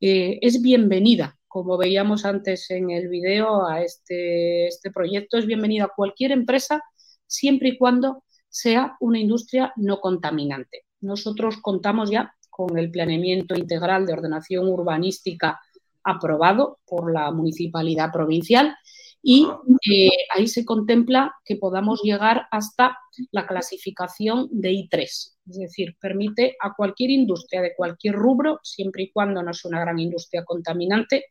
eh, 0.00 0.38
es 0.40 0.62
bienvenida, 0.62 1.36
como 1.54 1.78
veíamos 1.78 2.24
antes 2.24 2.68
en 2.72 2.90
el 2.90 3.06
video, 3.06 3.64
a 3.64 3.80
este, 3.80 4.66
este 4.66 4.90
proyecto. 4.90 5.38
Es 5.38 5.46
bienvenida 5.46 5.84
a 5.84 5.92
cualquier 5.94 6.32
empresa 6.32 6.82
siempre 7.28 7.68
y 7.68 7.78
cuando 7.78 8.24
sea 8.48 8.96
una 8.98 9.20
industria 9.20 9.72
no 9.76 10.00
contaminante. 10.00 10.82
Nosotros 11.00 11.58
contamos 11.62 12.10
ya 12.10 12.34
con 12.50 12.76
el 12.76 12.90
planeamiento 12.90 13.54
integral 13.54 14.04
de 14.04 14.14
ordenación 14.14 14.66
urbanística 14.66 15.60
aprobado 16.02 16.80
por 16.84 17.12
la 17.12 17.30
municipalidad 17.30 18.10
provincial 18.10 18.74
y 19.22 19.46
eh, 19.88 20.10
ahí 20.34 20.48
se 20.48 20.64
contempla 20.64 21.36
que 21.44 21.54
podamos 21.54 22.02
llegar 22.02 22.48
hasta 22.50 22.98
la 23.30 23.46
clasificación 23.46 24.48
de 24.50 24.72
I3, 24.72 25.04
es 25.04 25.56
decir, 25.56 25.96
permite 26.00 26.56
a 26.60 26.74
cualquier 26.74 27.10
industria 27.10 27.62
de 27.62 27.76
cualquier 27.76 28.16
rubro, 28.16 28.58
siempre 28.64 29.04
y 29.04 29.12
cuando 29.12 29.40
no 29.40 29.52
es 29.52 29.64
una 29.64 29.80
gran 29.80 30.00
industria 30.00 30.44
contaminante, 30.44 31.26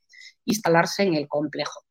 instalarse 0.45 1.03
en 1.03 1.15
el 1.15 1.27
complejo. 1.27 1.81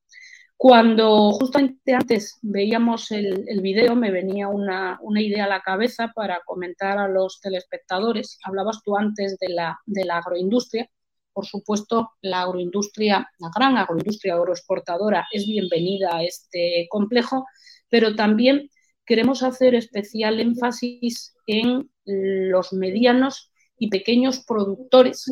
Cuando 0.57 1.33
justamente 1.33 1.93
antes 1.93 2.39
veíamos 2.43 3.11
el, 3.11 3.45
el 3.49 3.61
video, 3.61 3.97
me 3.97 4.13
venía 4.13 4.49
una, 4.49 4.99
idea 5.17 5.47
a 5.47 5.49
la 5.49 5.61
cabeza 5.61 6.13
para 6.15 6.41
comentar 6.47 6.99
a 6.99 7.09
los 7.09 7.41
telespectadores. 7.41 8.39
Hablabas 8.45 8.81
tú 8.85 8.97
antes 8.97 9.39
de 9.39 9.49
la, 9.49 9.81
de 9.87 10.05
la 10.05 10.19
agroindustria 10.19 10.89
por 11.33 11.47
supuesto, 11.47 12.13
la 12.21 12.43
agroindustria, 12.43 13.29
la 13.39 13.51
gran 13.55 13.77
agroindustria 13.77 14.35
agroexportadora 14.35 15.27
es 15.33 15.47
bienvenida 15.47 16.17
a 16.17 16.25
este 16.25 16.87
complejo, 16.91 17.47
pero 17.89 18.15
también 18.15 18.69
queremos 19.07 19.43
hacer 19.43 19.75
especial 19.75 20.41
énfasis 20.41 21.35
en 21.47 21.91
los 22.05 22.73
medianos 22.73 23.51
y 23.79 23.89
pequeños 23.89 24.45
productores 24.47 25.25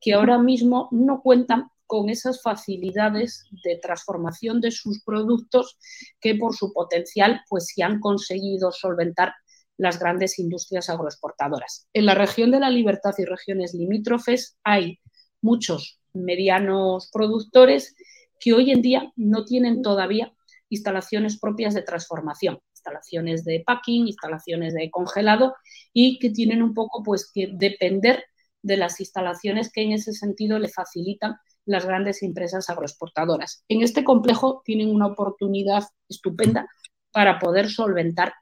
que 0.00 0.14
ahora 0.14 0.38
mismo 0.38 0.88
no 0.92 1.20
cuentan 1.22 1.68
con 1.88 2.10
esas 2.10 2.40
facilidades 2.42 3.46
de 3.64 3.78
transformación 3.82 4.60
de 4.60 4.70
sus 4.70 5.02
productos 5.02 5.78
que 6.20 6.36
por 6.36 6.54
su 6.54 6.72
potencial 6.72 7.40
pues 7.48 7.66
sí 7.66 7.82
han 7.82 7.98
conseguido 7.98 8.70
solventar 8.70 9.34
las 9.78 9.98
grandes 9.98 10.38
industrias 10.38 10.90
agroexportadoras. 10.90 11.88
En 11.94 12.06
la 12.06 12.14
región 12.14 12.50
de 12.50 12.60
la 12.60 12.68
Libertad 12.70 13.14
y 13.16 13.24
regiones 13.24 13.74
limítrofes 13.74 14.56
hay 14.62 15.00
muchos 15.40 15.98
medianos 16.12 17.08
productores 17.12 17.96
que 18.38 18.52
hoy 18.52 18.70
en 18.70 18.82
día 18.82 19.12
no 19.16 19.44
tienen 19.44 19.82
todavía 19.82 20.32
instalaciones 20.68 21.38
propias 21.40 21.74
de 21.74 21.82
transformación, 21.82 22.58
instalaciones 22.74 23.44
de 23.44 23.62
packing, 23.66 24.06
instalaciones 24.08 24.74
de 24.74 24.90
congelado 24.90 25.54
y 25.92 26.18
que 26.18 26.30
tienen 26.30 26.62
un 26.62 26.74
poco 26.74 27.02
pues 27.02 27.30
que 27.32 27.48
depender 27.54 28.24
de 28.62 28.76
las 28.76 29.00
instalaciones 29.00 29.72
que 29.72 29.82
en 29.82 29.92
ese 29.92 30.12
sentido 30.12 30.58
le 30.58 30.68
facilitan 30.68 31.36
las 31.68 31.86
grandes 31.86 32.22
empresas 32.22 32.68
agroexportadoras. 32.70 33.64
En 33.68 33.82
este 33.82 34.04
complejo 34.04 34.62
tienen 34.64 34.90
una 34.94 35.06
oportunidad 35.06 35.84
estupenda 36.08 36.68
para 37.12 37.38
poder 37.38 37.70
solventar 37.70 38.34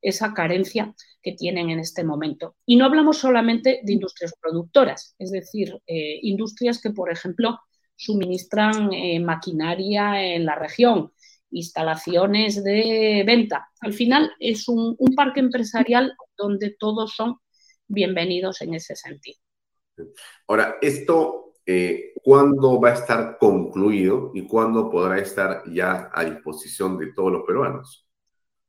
esa 0.00 0.34
carencia 0.34 0.94
que 1.22 1.32
tienen 1.32 1.70
en 1.70 1.80
este 1.80 2.04
momento. 2.04 2.56
Y 2.66 2.76
no 2.76 2.84
hablamos 2.84 3.18
solamente 3.18 3.80
de 3.82 3.92
industrias 3.94 4.34
productoras, 4.40 5.14
es 5.18 5.30
decir, 5.30 5.78
eh, 5.86 6.18
industrias 6.22 6.80
que, 6.80 6.90
por 6.90 7.10
ejemplo, 7.10 7.58
suministran 7.96 8.92
eh, 8.92 9.18
maquinaria 9.20 10.22
en 10.22 10.44
la 10.44 10.56
región, 10.56 11.12
instalaciones 11.50 12.62
de 12.62 13.24
venta. 13.26 13.68
Al 13.80 13.94
final 13.94 14.30
es 14.38 14.68
un, 14.68 14.96
parque 15.16 15.40
empresarial 15.40 16.14
donde 16.36 16.76
todos 16.78 17.14
son 17.14 17.36
bienvenidos 17.86 18.60
en 18.60 18.74
ese 18.74 18.96
sentido. 18.96 19.38
Ahora, 20.48 20.76
esto, 20.82 21.43
eh, 21.66 22.12
¿cuándo 22.22 22.80
va 22.80 22.90
a 22.90 22.94
estar 22.94 23.38
concluido 23.38 24.30
y 24.34 24.46
cuándo 24.46 24.90
podrá 24.90 25.18
estar 25.18 25.62
ya 25.72 26.10
a 26.12 26.24
disposición 26.24 26.98
de 26.98 27.12
todos 27.12 27.32
los 27.32 27.42
peruanos? 27.44 28.06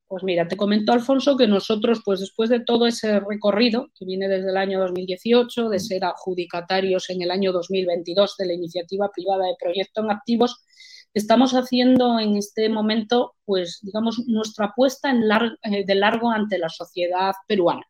Pues 0.07 0.23
mira, 0.23 0.47
te 0.47 0.55
comentó 0.55 0.93
Alfonso 0.93 1.35
que 1.35 1.47
nosotros, 1.47 2.01
pues 2.05 2.19
después 2.19 2.49
de 2.49 2.59
todo 2.59 2.85
ese 2.85 3.19
recorrido 3.19 3.87
que 3.97 4.05
viene 4.05 4.27
desde 4.27 4.51
el 4.51 4.57
año 4.57 4.79
2018, 4.79 5.69
de 5.69 5.79
ser 5.79 6.05
adjudicatarios 6.05 7.09
en 7.09 7.23
el 7.23 7.31
año 7.31 7.51
2022 7.51 8.37
de 8.37 8.45
la 8.45 8.53
iniciativa 8.53 9.09
privada 9.13 9.47
de 9.47 9.55
proyecto 9.59 10.01
en 10.01 10.11
activos, 10.11 10.63
estamos 11.13 11.53
haciendo 11.53 12.19
en 12.19 12.37
este 12.37 12.69
momento, 12.69 13.33
pues 13.45 13.79
digamos, 13.81 14.21
nuestra 14.27 14.67
apuesta 14.67 15.11
eh, 15.11 15.83
de 15.85 15.95
largo 15.95 16.29
ante 16.29 16.59
la 16.59 16.69
sociedad 16.69 17.33
peruana. 17.47 17.83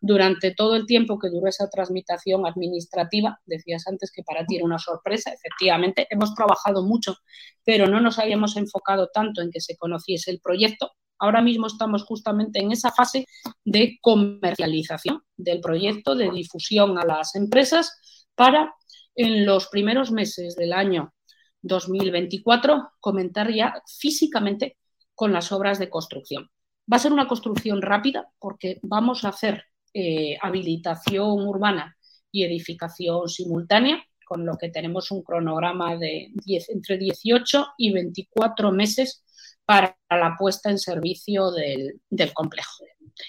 Durante 0.00 0.52
todo 0.52 0.76
el 0.76 0.86
tiempo 0.86 1.18
que 1.18 1.30
duró 1.30 1.48
esa 1.48 1.68
transmitación 1.68 2.46
administrativa, 2.46 3.40
decías 3.46 3.86
antes 3.86 4.12
que 4.12 4.22
para 4.22 4.44
ti 4.44 4.56
era 4.56 4.64
una 4.64 4.78
sorpresa, 4.78 5.32
efectivamente, 5.32 6.06
hemos 6.10 6.34
trabajado 6.34 6.82
mucho, 6.82 7.16
pero 7.64 7.86
no 7.86 8.00
nos 8.00 8.18
habíamos 8.18 8.56
enfocado 8.56 9.08
tanto 9.12 9.40
en 9.40 9.50
que 9.50 9.60
se 9.60 9.76
conociese 9.76 10.30
el 10.30 10.40
proyecto 10.40 10.92
Ahora 11.18 11.40
mismo 11.40 11.66
estamos 11.66 12.04
justamente 12.04 12.60
en 12.60 12.72
esa 12.72 12.92
fase 12.92 13.26
de 13.64 13.98
comercialización 14.02 15.22
del 15.36 15.60
proyecto, 15.60 16.14
de 16.14 16.30
difusión 16.30 16.98
a 16.98 17.04
las 17.04 17.34
empresas 17.34 18.28
para 18.34 18.74
en 19.14 19.46
los 19.46 19.68
primeros 19.68 20.10
meses 20.12 20.56
del 20.56 20.74
año 20.74 21.14
2024 21.62 22.90
comentar 23.00 23.52
ya 23.52 23.82
físicamente 23.98 24.76
con 25.14 25.32
las 25.32 25.52
obras 25.52 25.78
de 25.78 25.88
construcción. 25.88 26.50
Va 26.92 26.96
a 26.96 27.00
ser 27.00 27.12
una 27.12 27.26
construcción 27.26 27.80
rápida 27.80 28.28
porque 28.38 28.78
vamos 28.82 29.24
a 29.24 29.30
hacer 29.30 29.64
eh, 29.98 30.36
habilitación 30.42 31.48
urbana 31.48 31.96
y 32.30 32.44
edificación 32.44 33.30
simultánea, 33.30 34.04
con 34.26 34.44
lo 34.44 34.58
que 34.58 34.68
tenemos 34.68 35.10
un 35.10 35.22
cronograma 35.22 35.96
de 35.96 36.34
entre 36.68 36.98
18 36.98 37.68
y 37.78 37.94
24 37.94 38.72
meses 38.72 39.24
para 39.64 39.96
la 40.10 40.36
puesta 40.38 40.70
en 40.70 40.78
servicio 40.78 41.50
del, 41.50 41.98
complejo. 42.34 42.84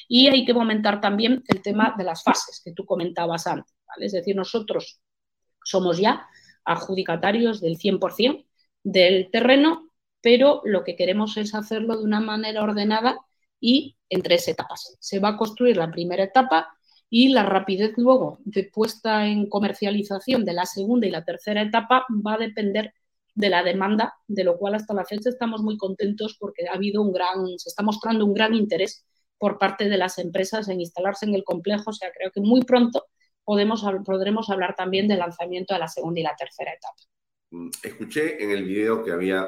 Y 0.10 0.28
hay 0.28 0.44
que 0.44 0.54
comentar 0.54 1.00
también 1.00 1.42
el 1.48 1.62
tema 1.62 1.96
de 1.98 2.04
las 2.04 2.22
fases 2.22 2.62
que 2.62 2.74
tú 2.74 2.86
comentabas 2.86 3.48
antes. 3.48 3.74
Es 4.02 4.12
decir, 4.12 4.36
nosotros 4.36 5.00
somos 5.64 6.00
ya 6.00 6.28
adjudicatarios 6.66 7.62
del 7.62 7.78
100% 7.78 8.46
del 8.84 9.32
terreno, 9.32 9.90
pero 10.20 10.62
lo 10.66 10.84
que 10.84 10.98
queremos 10.98 11.38
es 11.38 11.56
hacerlo 11.56 11.96
de 11.96 12.04
una 12.04 12.20
manera 12.20 12.62
ordenada 12.62 13.22
y 13.60 13.98
en 14.10 14.22
tres 14.22 14.48
etapas. 14.48 14.98
Se 15.00 15.20
va 15.20 15.30
a 15.30 15.38
construir 15.38 15.78
la 15.78 15.92
primera 15.92 16.24
etapa 16.24 16.68
y 17.10 17.30
la 17.30 17.44
rapidez 17.44 17.94
luego 17.98 18.40
de 18.44 18.66
puesta 18.66 19.28
en 19.28 19.50
comercialización 19.50 20.46
de 20.46 20.54
la 20.54 20.66
segunda 20.66 21.08
y 21.08 21.12
la 21.12 21.24
tercera 21.24 21.62
etapa 21.62 22.06
va 22.10 22.34
a 22.34 22.38
depender 22.38 22.94
de 23.34 23.50
la 23.50 23.64
demanda, 23.64 24.16
de 24.28 24.44
lo 24.44 24.58
cual 24.58 24.76
hasta 24.76 24.94
la 24.94 25.06
fecha 25.06 25.30
estamos 25.30 25.62
muy 25.62 25.78
contentos 25.78 26.36
porque 26.40 26.68
ha 26.68 26.74
habido 26.74 27.02
un 27.02 27.14
gran, 27.14 27.48
se 27.58 27.70
está 27.70 27.84
mostrando 27.84 28.26
un 28.26 28.34
gran 28.34 28.56
interés 28.56 29.06
por 29.38 29.60
parte 29.60 29.88
de 29.88 29.98
las 29.98 30.18
empresas 30.18 30.68
en 30.70 30.82
instalarse 30.82 31.26
en 31.26 31.36
el 31.36 31.44
complejo. 31.44 31.92
O 31.92 31.94
sea, 31.94 32.12
creo 32.12 32.32
que 32.32 32.42
muy 32.42 32.64
pronto 32.64 33.06
podemos, 33.44 33.86
podremos 34.04 34.50
hablar 34.50 34.76
también 34.76 35.08
del 35.08 35.20
lanzamiento 35.20 35.74
de 35.74 35.80
la 35.80 35.88
segunda 35.88 36.20
y 36.20 36.24
la 36.24 36.36
tercera 36.36 36.72
etapa. 36.74 36.96
Mm, 37.52 37.70
escuché 37.84 38.44
en 38.44 38.52
el 38.52 38.66
video 38.66 39.04
que 39.04 39.12
había 39.12 39.48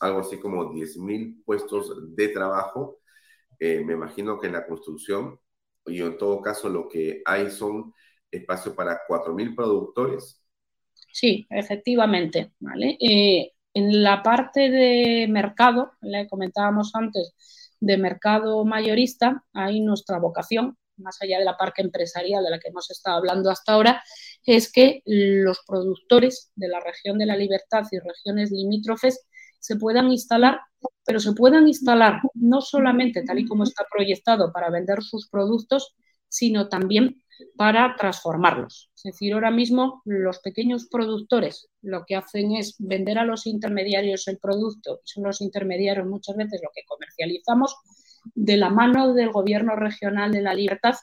algo 0.00 0.20
así 0.20 0.38
como 0.38 0.72
10.000 0.72 1.42
puestos 1.44 2.14
de 2.14 2.28
trabajo. 2.28 2.99
Eh, 3.60 3.84
me 3.84 3.94
imagino 3.94 4.40
que 4.40 4.48
en 4.48 4.54
la 4.54 4.66
construcción, 4.66 5.38
y 5.86 6.00
en 6.02 6.18
todo 6.18 6.40
caso 6.42 6.68
lo 6.68 6.88
que 6.88 7.22
hay 7.24 7.50
son 7.50 7.94
espacio 8.30 8.74
para 8.74 9.00
4.000 9.06 9.54
productores 9.54 10.40
Sí, 11.12 11.46
efectivamente. 11.50 12.52
¿vale? 12.60 12.96
Eh, 13.00 13.52
en 13.74 14.02
la 14.02 14.22
parte 14.22 14.70
de 14.70 15.26
mercado, 15.28 15.92
le 16.00 16.28
comentábamos 16.28 16.92
antes, 16.94 17.34
de 17.80 17.96
mercado 17.96 18.64
mayorista, 18.64 19.44
hay 19.52 19.80
nuestra 19.80 20.18
vocación, 20.18 20.76
más 20.96 21.20
allá 21.22 21.38
de 21.38 21.44
la 21.44 21.56
parte 21.56 21.82
empresarial 21.82 22.44
de 22.44 22.50
la 22.50 22.58
que 22.58 22.68
hemos 22.68 22.90
estado 22.90 23.16
hablando 23.16 23.50
hasta 23.50 23.72
ahora, 23.72 24.02
es 24.44 24.70
que 24.70 25.02
los 25.06 25.60
productores 25.66 26.52
de 26.56 26.68
la 26.68 26.80
región 26.80 27.18
de 27.18 27.26
la 27.26 27.36
libertad 27.36 27.84
y 27.90 27.98
regiones 27.98 28.50
limítrofes 28.50 29.26
se 29.60 29.76
puedan 29.76 30.10
instalar, 30.10 30.60
pero 31.04 31.20
se 31.20 31.32
puedan 31.32 31.68
instalar 31.68 32.20
no 32.34 32.60
solamente 32.60 33.22
tal 33.22 33.38
y 33.38 33.46
como 33.46 33.64
está 33.64 33.84
proyectado 33.90 34.52
para 34.52 34.70
vender 34.70 35.02
sus 35.02 35.28
productos, 35.28 35.94
sino 36.28 36.68
también 36.68 37.22
para 37.56 37.96
transformarlos. 37.96 38.90
Es 38.96 39.02
decir, 39.02 39.32
ahora 39.32 39.50
mismo 39.50 40.02
los 40.04 40.40
pequeños 40.40 40.88
productores 40.90 41.68
lo 41.82 42.04
que 42.06 42.16
hacen 42.16 42.52
es 42.52 42.76
vender 42.78 43.18
a 43.18 43.24
los 43.24 43.46
intermediarios 43.46 44.28
el 44.28 44.38
producto, 44.38 45.00
son 45.04 45.24
los 45.24 45.40
intermediarios 45.40 46.06
muchas 46.06 46.36
veces 46.36 46.60
lo 46.62 46.70
que 46.74 46.82
comercializamos, 46.86 47.76
de 48.34 48.56
la 48.56 48.70
mano 48.70 49.14
del 49.14 49.30
gobierno 49.30 49.76
regional 49.76 50.32
de 50.32 50.42
la 50.42 50.54
libertad. 50.54 50.94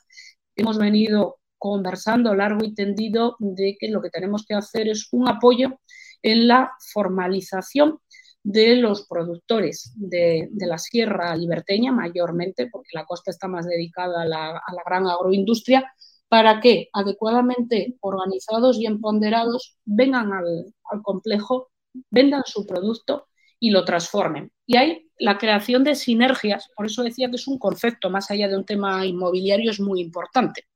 Hemos 0.56 0.78
venido 0.78 1.40
conversando 1.58 2.36
largo 2.36 2.64
y 2.64 2.76
tendido 2.76 3.36
de 3.40 3.76
que 3.80 3.90
lo 3.90 4.02
que 4.02 4.12
tenemos 4.12 4.46
que 4.46 4.54
hacer 4.54 4.88
es 4.88 5.08
un 5.12 5.28
apoyo 5.28 5.80
en 6.22 6.48
la 6.48 6.72
formalización 6.94 8.00
de 8.48 8.78
los 8.78 9.06
productores 9.06 9.92
de, 9.98 10.48
la 10.54 10.78
sierra 10.78 11.36
liberteña, 11.36 11.92
mayormente, 11.92 12.70
porque 12.72 12.92
la 12.94 13.04
costa 13.06 13.30
está 13.30 13.50
más 13.50 13.68
dedicada 13.68 14.22
a 14.22 14.26
la, 14.26 14.52
a 14.52 14.74
la 14.74 14.84
gran 14.86 15.06
agroindustria, 15.06 15.94
para 16.30 16.62
que 16.62 16.88
adecuadamente 16.94 17.98
organizados 18.00 18.78
y 18.78 18.86
empoderados 18.86 19.78
vengan 19.84 20.32
al, 20.32 20.74
complejo, 21.04 21.72
vendan 22.10 22.44
su 22.46 22.66
producto 22.66 23.28
y 23.60 23.72
lo 23.72 23.84
transformen. 23.84 24.50
Y 24.66 24.78
hay 24.78 25.10
la 25.20 25.38
creación 25.38 25.84
de 25.84 25.96
sinergias, 25.96 26.70
por 26.74 26.86
eso 26.86 27.04
decía 27.04 27.30
que 27.30 27.36
es 27.36 27.48
un 27.50 27.60
concepto 27.60 28.10
más 28.10 28.32
allá 28.32 28.48
de 28.48 28.56
un 28.56 28.66
tema 28.66 29.06
inmobiliario, 29.06 29.72
es 29.72 29.82
muy 29.82 30.00
importante. 30.00 30.68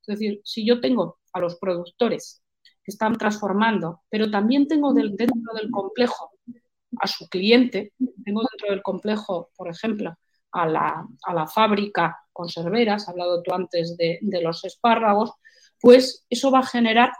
Es 0.00 0.18
decir, 0.18 0.40
si 0.42 0.66
yo 0.66 0.80
tengo 0.80 1.20
a 1.32 1.38
los 1.38 1.56
productores 1.60 2.42
que 2.82 2.90
están 2.90 3.16
transformando, 3.16 4.02
pero 4.10 4.28
también 4.32 4.66
tengo 4.66 4.92
dentro 4.92 5.54
del 5.54 5.70
complejo 5.70 6.32
a 7.00 7.06
su 7.06 7.28
cliente, 7.28 7.92
tengo 8.24 8.42
dentro 8.50 8.70
del 8.70 8.82
complejo, 8.82 9.50
por 9.56 9.68
ejemplo, 9.68 10.14
a 10.52 10.66
la, 10.66 11.06
a 11.24 11.34
la 11.34 11.46
fábrica 11.46 12.18
conserveras, 12.32 13.02
has 13.02 13.08
hablado 13.08 13.42
tú 13.42 13.52
antes 13.54 13.96
de, 13.96 14.18
de 14.20 14.42
los 14.42 14.64
espárragos, 14.64 15.32
pues 15.80 16.26
eso 16.28 16.50
va 16.50 16.60
a 16.60 16.66
generar 16.66 17.12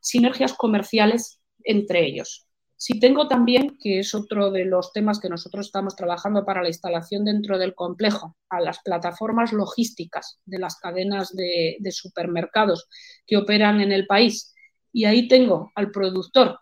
sinergias 0.00 0.54
comerciales 0.54 1.40
entre 1.64 2.04
ellos. 2.04 2.46
Si 2.76 2.98
tengo 2.98 3.28
también, 3.28 3.78
que 3.80 4.00
es 4.00 4.12
otro 4.12 4.50
de 4.50 4.64
los 4.64 4.92
temas 4.92 5.20
que 5.20 5.28
nosotros 5.28 5.66
estamos 5.66 5.94
trabajando 5.94 6.44
para 6.44 6.62
la 6.62 6.68
instalación 6.68 7.24
dentro 7.24 7.56
del 7.56 7.76
complejo, 7.76 8.36
a 8.48 8.60
las 8.60 8.80
plataformas 8.82 9.52
logísticas 9.52 10.40
de 10.44 10.58
las 10.58 10.76
cadenas 10.76 11.32
de, 11.32 11.76
de, 11.78 11.92
supermercados 11.92 12.88
que 13.24 13.36
operan 13.36 13.80
en 13.80 13.92
el 13.92 14.08
país, 14.08 14.52
y 14.92 15.04
ahí 15.04 15.28
tengo 15.28 15.70
al 15.76 15.92
productor, 15.92 16.58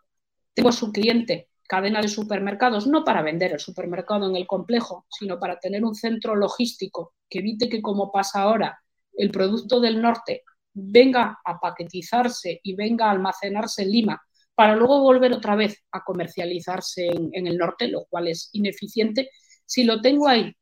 tengo 0.52 0.68
a 0.68 0.72
su 0.72 0.92
cliente 0.92 1.49
cadena 1.70 2.00
de 2.00 2.08
supermercados, 2.08 2.88
no 2.88 3.04
para 3.04 3.22
vender 3.22 3.52
el 3.52 3.60
supermercado 3.60 4.28
en 4.28 4.34
el 4.34 4.44
complejo, 4.44 5.06
sino 5.08 5.38
para 5.38 5.60
tener 5.60 5.84
un 5.84 5.94
centro 5.94 6.34
logístico 6.34 7.14
que 7.28 7.38
evite 7.38 7.68
que, 7.68 7.80
como 7.80 8.10
pasa 8.10 8.42
ahora, 8.42 8.80
el 9.16 9.30
producto 9.30 9.78
del 9.78 10.02
norte 10.02 10.42
venga 10.72 11.38
a 11.44 11.60
paquetizarse 11.60 12.58
y 12.64 12.74
venga 12.74 13.06
a 13.06 13.12
almacenarse 13.12 13.82
en 13.82 13.92
Lima 13.92 14.20
para 14.52 14.74
luego 14.74 15.00
volver 15.00 15.32
otra 15.32 15.54
vez 15.54 15.76
a 15.92 16.02
comercializarse 16.02 17.06
en, 17.06 17.46
el 17.46 17.56
norte, 17.56 17.86
lo 17.86 18.04
cual 18.06 18.26
es 18.26 18.50
ineficiente. 18.52 19.30
Si 19.64 19.84
lo 19.84 20.00
tengo 20.00 20.26
ahí 20.26 20.52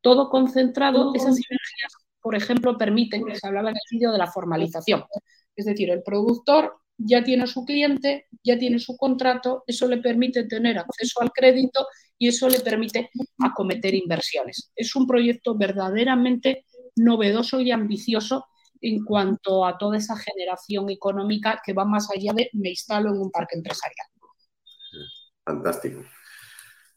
todo 0.00 0.28
concentrado, 0.28 1.14
esas 1.14 1.36
sinergias, 1.36 1.92
por 2.20 2.34
ejemplo, 2.34 2.76
permiten, 2.76 3.22
se 3.36 3.46
hablaba 3.46 3.70
en 3.70 3.76
el 3.76 3.98
vídeo 3.98 4.10
de 4.10 4.18
la 4.18 4.26
formalización. 4.32 5.04
Es 5.54 5.66
decir, 5.66 5.90
el 5.90 6.02
productor 6.02 6.80
ya 6.98 7.22
tiene 7.22 7.46
su 7.46 7.64
cliente, 7.64 8.26
ya 8.42 8.58
tiene 8.58 8.78
su 8.78 8.96
contrato, 8.96 9.64
eso 9.66 9.86
le 9.86 9.98
permite 9.98 10.44
tener 10.44 10.78
acceso 10.78 11.20
al 11.20 11.30
crédito 11.32 11.86
y 12.18 12.28
eso 12.28 12.48
le 12.48 12.60
permite 12.60 13.10
acometer 13.38 13.94
inversiones. 13.94 14.72
Es 14.74 14.96
un 14.96 15.06
proyecto 15.06 15.56
verdaderamente 15.56 16.64
novedoso 16.96 17.60
y 17.60 17.70
ambicioso 17.70 18.46
en 18.80 19.04
cuanto 19.04 19.64
a 19.64 19.76
toda 19.78 19.96
esa 19.98 20.16
generación 20.16 20.90
económica 20.90 21.60
que 21.64 21.72
va 21.72 21.84
más 21.84 22.08
allá 22.10 22.32
de 22.34 22.50
me 22.54 22.70
instalo 22.70 23.10
en 23.10 23.20
un 23.20 23.30
parque 23.30 23.56
empresarial. 23.56 24.06
Fantástico. 25.44 26.04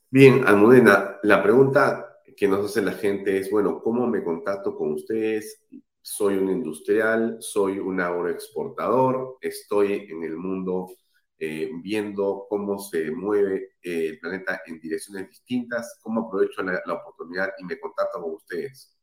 Bien, 0.09 0.43
Almudena, 0.47 1.17
la 1.23 1.43
pregunta 1.43 2.17
que 2.35 2.47
nos 2.47 2.65
hace 2.65 2.81
la 2.81 2.93
gente 2.93 3.37
es, 3.37 3.51
bueno, 3.51 3.81
¿cómo 3.81 4.07
me 4.07 4.23
contacto 4.23 4.75
con 4.75 4.93
ustedes? 4.93 5.61
Soy 6.01 6.37
un 6.37 6.49
industrial, 6.49 7.37
soy 7.39 7.77
un 7.79 8.01
agroexportador, 8.01 9.37
estoy 9.41 10.07
en 10.09 10.23
el 10.23 10.37
mundo 10.37 10.91
eh, 11.37 11.69
viendo 11.81 12.47
cómo 12.49 12.79
se 12.79 13.11
mueve 13.11 13.73
eh, 13.81 14.07
el 14.09 14.19
planeta 14.19 14.61
en 14.65 14.79
direcciones 14.79 15.29
distintas, 15.29 15.99
cómo 16.01 16.27
aprovecho 16.27 16.63
la, 16.63 16.81
oportunidad 16.93 17.51
y 17.59 17.63
me 17.63 17.79
contacto 17.79 18.21
con 18.21 18.33
ustedes. 18.33 18.93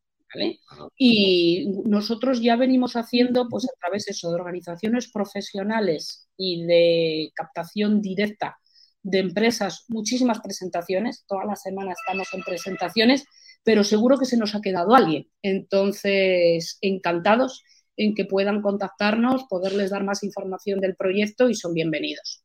y 0.98 1.68
nosotros 1.86 2.42
ya 2.42 2.56
venimos 2.56 2.96
haciendo, 2.96 3.48
pues 3.50 3.66
a 3.66 3.80
través 3.80 4.06
de 4.06 4.12
eso, 4.12 4.30
de 4.30 4.36
organizaciones 4.36 5.12
profesionales 5.12 6.28
y 6.38 6.66
de 6.66 7.32
captación 7.36 8.02
directa 8.02 8.58
de 9.02 9.20
empresas, 9.20 9.86
muchísimas 9.88 10.40
presentaciones. 10.42 11.26
Toda 11.28 11.46
la 11.46 11.56
semana 11.56 11.94
estamos 11.94 12.28
en 12.34 12.44
presentaciones, 12.44 13.26
pero 13.64 13.84
seguro 13.84 14.18
que 14.18 14.26
se 14.26 14.38
nos 14.38 14.56
ha 14.56 14.62
quedado 14.62 14.96
alguien. 14.96 15.28
Entonces, 15.42 16.78
encantados 16.82 17.64
en 17.98 18.16
que 18.16 18.26
puedan 18.26 18.62
contactarnos, 18.62 19.46
poderles 19.50 19.92
dar 19.92 20.04
más 20.04 20.24
información 20.24 20.80
del 20.80 20.96
proyecto 20.96 21.50
y 21.50 21.56
son 21.56 21.74
bienvenidos. 21.74 22.44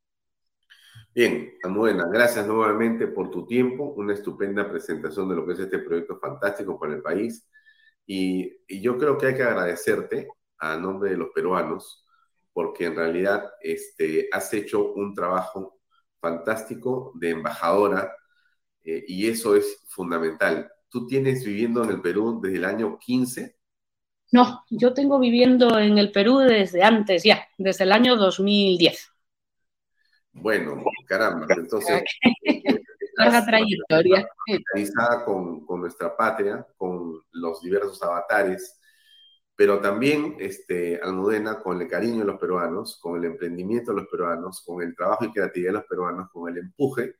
Bien, 1.14 1.54
Almudena, 1.62 2.08
gracias 2.08 2.44
nuevamente 2.44 3.06
por 3.06 3.30
tu 3.30 3.46
tiempo, 3.46 3.94
una 3.96 4.14
estupenda 4.14 4.68
presentación 4.68 5.28
de 5.28 5.36
lo 5.36 5.46
que 5.46 5.52
es 5.52 5.60
este 5.60 5.78
proyecto 5.78 6.18
fantástico 6.18 6.76
para 6.78 6.94
el 6.94 7.02
país. 7.02 7.48
Y, 8.06 8.52
yo 8.82 8.98
creo 8.98 9.16
que 9.18 9.26
hay 9.26 9.34
que 9.34 9.42
agradecerte 9.42 10.28
a 10.58 10.76
nombre 10.76 11.10
de 11.10 11.16
los 11.16 11.30
peruanos, 11.34 12.04
porque 12.52 12.86
en 12.86 12.96
realidad 12.96 13.44
este, 13.60 14.28
has 14.32 14.52
hecho 14.54 14.92
un 14.92 15.14
trabajo 15.14 15.80
fantástico 16.20 17.12
de 17.14 17.30
embajadora 17.30 18.14
eh, 18.82 19.04
y 19.06 19.28
eso 19.28 19.56
es 19.56 19.82
fundamental. 19.86 20.70
¿Tú 20.88 21.06
tienes 21.06 21.44
viviendo 21.44 21.82
en 21.84 21.90
el 21.90 22.00
Perú 22.00 22.40
desde 22.42 22.56
el 22.56 22.64
año 22.64 22.98
15? 22.98 23.56
No, 24.32 24.64
yo 24.70 24.94
tengo 24.94 25.18
viviendo 25.18 25.78
en 25.78 25.98
el 25.98 26.10
Perú 26.10 26.38
desde 26.38 26.82
antes 26.82 27.22
ya, 27.22 27.46
desde 27.58 27.84
el 27.84 27.92
año 27.92 28.16
2010. 28.16 29.10
Bueno, 30.32 30.82
caramba, 31.06 31.46
entonces... 31.56 32.02
Larga 33.16 33.44
trayectoria. 33.44 34.28
Con, 35.24 35.64
con, 35.64 35.80
nuestra 35.80 36.16
patria, 36.16 36.66
con 36.76 37.20
los 37.32 37.60
diversos 37.62 38.02
avatares, 38.02 38.80
pero 39.56 39.80
también, 39.80 40.36
este, 40.40 41.00
Almudena, 41.00 41.60
con 41.60 41.80
el 41.80 41.88
cariño 41.88 42.20
de 42.20 42.24
los 42.24 42.40
peruanos, 42.40 42.98
con 43.00 43.16
el 43.16 43.24
emprendimiento 43.24 43.92
de 43.92 44.00
los 44.00 44.08
peruanos, 44.08 44.62
con 44.66 44.82
el 44.82 44.96
trabajo 44.96 45.24
y 45.24 45.32
creatividad 45.32 45.70
de 45.70 45.78
los 45.78 45.84
peruanos, 45.84 46.28
con 46.32 46.50
el 46.50 46.58
empuje 46.58 47.14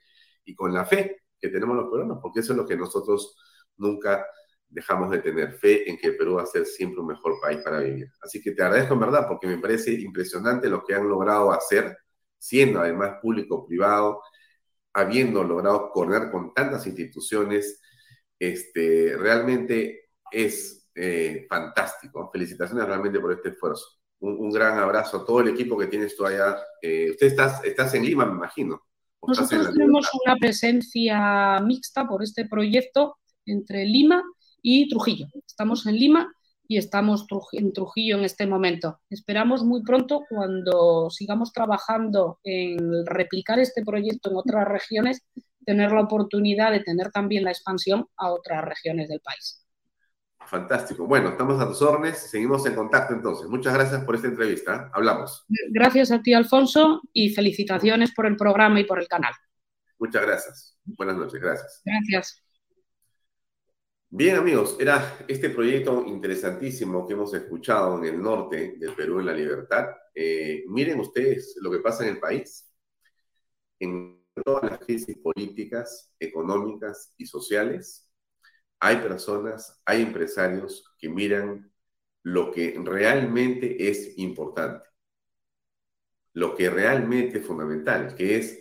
y 0.45 0.55
con 0.55 0.75
la 0.75 0.85
fe 0.85 1.23
que 1.41 1.49
tenemos 1.49 1.77
los 1.77 1.91
peruanos, 1.91 2.19
porque 2.21 2.41
eso 2.41 2.53
es 2.53 2.57
lo 2.57 2.66
que 2.66 2.77
nosotros 2.77 3.37
nunca 3.77 4.27
dejamos 4.69 5.11
de 5.11 5.19
tener 5.21 5.53
fe 5.53 5.89
en 5.89 5.97
que 5.97 6.12
Perú 6.12 6.35
va 6.35 6.43
a 6.43 6.47
ser 6.47 6.66
siempre 6.66 7.01
un 7.01 7.07
mejor 7.07 7.39
país 7.41 7.61
para 7.62 7.79
vivir. 7.79 8.09
Así 8.21 8.43
que 8.43 8.51
te 8.51 8.62
agradezco 8.62 8.95
en 8.95 9.01
verdad 9.01 9.27
porque 9.29 9.47
me 9.47 9.59
parece 9.59 9.93
impresionante 9.93 10.69
lo 10.69 10.83
que 10.83 10.95
han 10.95 11.09
logrado 11.09 11.53
hacer 11.53 11.97
siendo 12.39 12.81
además 12.81 13.19
público-privado, 13.23 14.21
habiendo 14.95 15.43
logrado 15.43 15.91
coordinar 15.91 16.31
con 16.31 16.55
tantas 16.55 16.87
instituciones, 16.87 17.81
este, 18.39 19.16
realmente 19.16 20.11
es 20.31 20.89
eh, 20.95 21.47
fantástico. 21.49 22.31
Felicitaciones 22.33 22.87
realmente 22.87 23.21
por 23.21 23.33
este 23.33 23.51
esfuerzo. 23.51 23.87
Un, 24.21 24.51
gran 24.51 24.79
abrazo 24.79 25.19
a 25.19 25.27
todo 25.27 25.41
el 25.41 25.49
equipo 25.49 25.77
que 25.77 25.89
tienes 25.89 26.16
tú 26.16 26.25
allá. 26.25 26.57
Eh, 26.81 27.11
usted 27.11 27.27
estás, 27.27 27.62
estás 27.65 27.93
en 27.95 28.05
Lima, 28.05 28.25
me 28.25 28.37
imagino. 28.37 28.81
Nosotros 29.27 29.73
tenemos 29.73 30.09
una 30.25 30.37
presencia 30.37 31.61
mixta 31.61 32.07
por 32.07 32.23
este 32.23 32.47
proyecto 32.47 33.19
entre 33.45 33.85
Lima 33.85 34.23
y 34.62 34.89
Trujillo. 34.89 35.27
Estamos 35.47 35.87
en 35.87 35.97
Lima 35.97 36.33
y 36.66 36.78
estamos 36.78 37.27
en 37.53 37.73
Trujillo 37.73 38.16
en 38.16 38.24
este 38.24 38.47
momento. 38.47 39.01
Esperamos 39.11 39.65
muy 39.65 39.82
pronto, 39.82 40.23
cuando 40.28 41.11
sigamos 41.11 41.53
trabajando 41.53 42.39
en 42.43 43.05
replicar 43.07 43.59
este 43.59 43.85
proyecto 43.85 44.31
en 44.31 44.36
otras 44.36 44.66
regiones, 44.66 45.23
tener 45.65 45.93
la 45.93 46.03
oportunidad 46.03 46.73
de 46.73 46.81
tener 46.81 47.11
también 47.11 47.45
la 47.45 47.51
expansión 47.51 48.07
a 48.16 48.31
otras 48.32 48.65
regiones 48.65 49.09
del 49.09 49.20
país. 49.20 49.65
Fantástico. 50.47 51.07
Bueno, 51.07 51.31
estamos 51.31 51.61
a 51.61 51.66
tus 51.66 51.81
órdenes. 51.81 52.19
Seguimos 52.19 52.66
en 52.66 52.74
contacto 52.74 53.15
entonces. 53.15 53.49
Muchas 53.49 53.73
gracias 53.73 54.05
por 54.05 54.15
esta 54.15 54.28
entrevista. 54.28 54.91
Hablamos. 54.93 55.45
Gracias 55.70 56.11
a 56.11 56.20
ti, 56.20 56.35
Alfonso, 56.35 57.01
y 57.12 57.31
felicitaciones 57.31 58.12
por 58.12 58.27
el 58.27 58.36
programa 58.36 58.81
y 58.81 58.85
por 58.85 59.01
el 59.01 59.09
canal. 59.09 59.32
Muchas 59.99 60.23
gracias. 60.23 60.78
Buenas 60.85 61.16
noches. 61.16 61.41
Gracias. 61.41 61.82
Gracias. 61.85 62.44
Bien, 64.16 64.36
amigos, 64.36 64.77
era 64.78 65.19
este 65.27 65.51
proyecto 65.51 66.05
interesantísimo 66.07 67.05
que 67.05 67.15
hemos 67.15 67.35
escuchado 67.35 67.99
en 67.99 68.05
el 68.05 68.23
norte 68.23 68.77
del 68.78 68.95
Perú 68.95 69.19
en 69.19 69.27
la 69.27 69.32
libertad. 69.35 69.86
Eh, 70.15 70.62
miren 70.69 71.01
ustedes 71.01 71.57
lo 71.61 71.69
que 71.69 71.81
pasa 71.81 72.05
en 72.05 72.11
el 72.15 72.20
país. 72.20 72.73
En 73.81 74.24
todas 74.45 74.70
las 74.70 74.78
crisis 74.78 75.16
políticas, 75.19 76.15
económicas 76.20 77.12
y 77.19 77.27
sociales, 77.27 78.09
hay 78.78 78.99
personas, 78.99 79.82
hay 79.85 80.03
empresarios 80.03 80.95
que 80.97 81.09
miran 81.09 81.73
lo 82.23 82.53
que 82.53 82.81
realmente 82.85 83.89
es 83.91 84.16
importante, 84.19 84.89
lo 86.35 86.55
que 86.55 86.70
realmente 86.70 87.39
es 87.39 87.47
fundamental, 87.47 88.15
que 88.15 88.36
es 88.36 88.61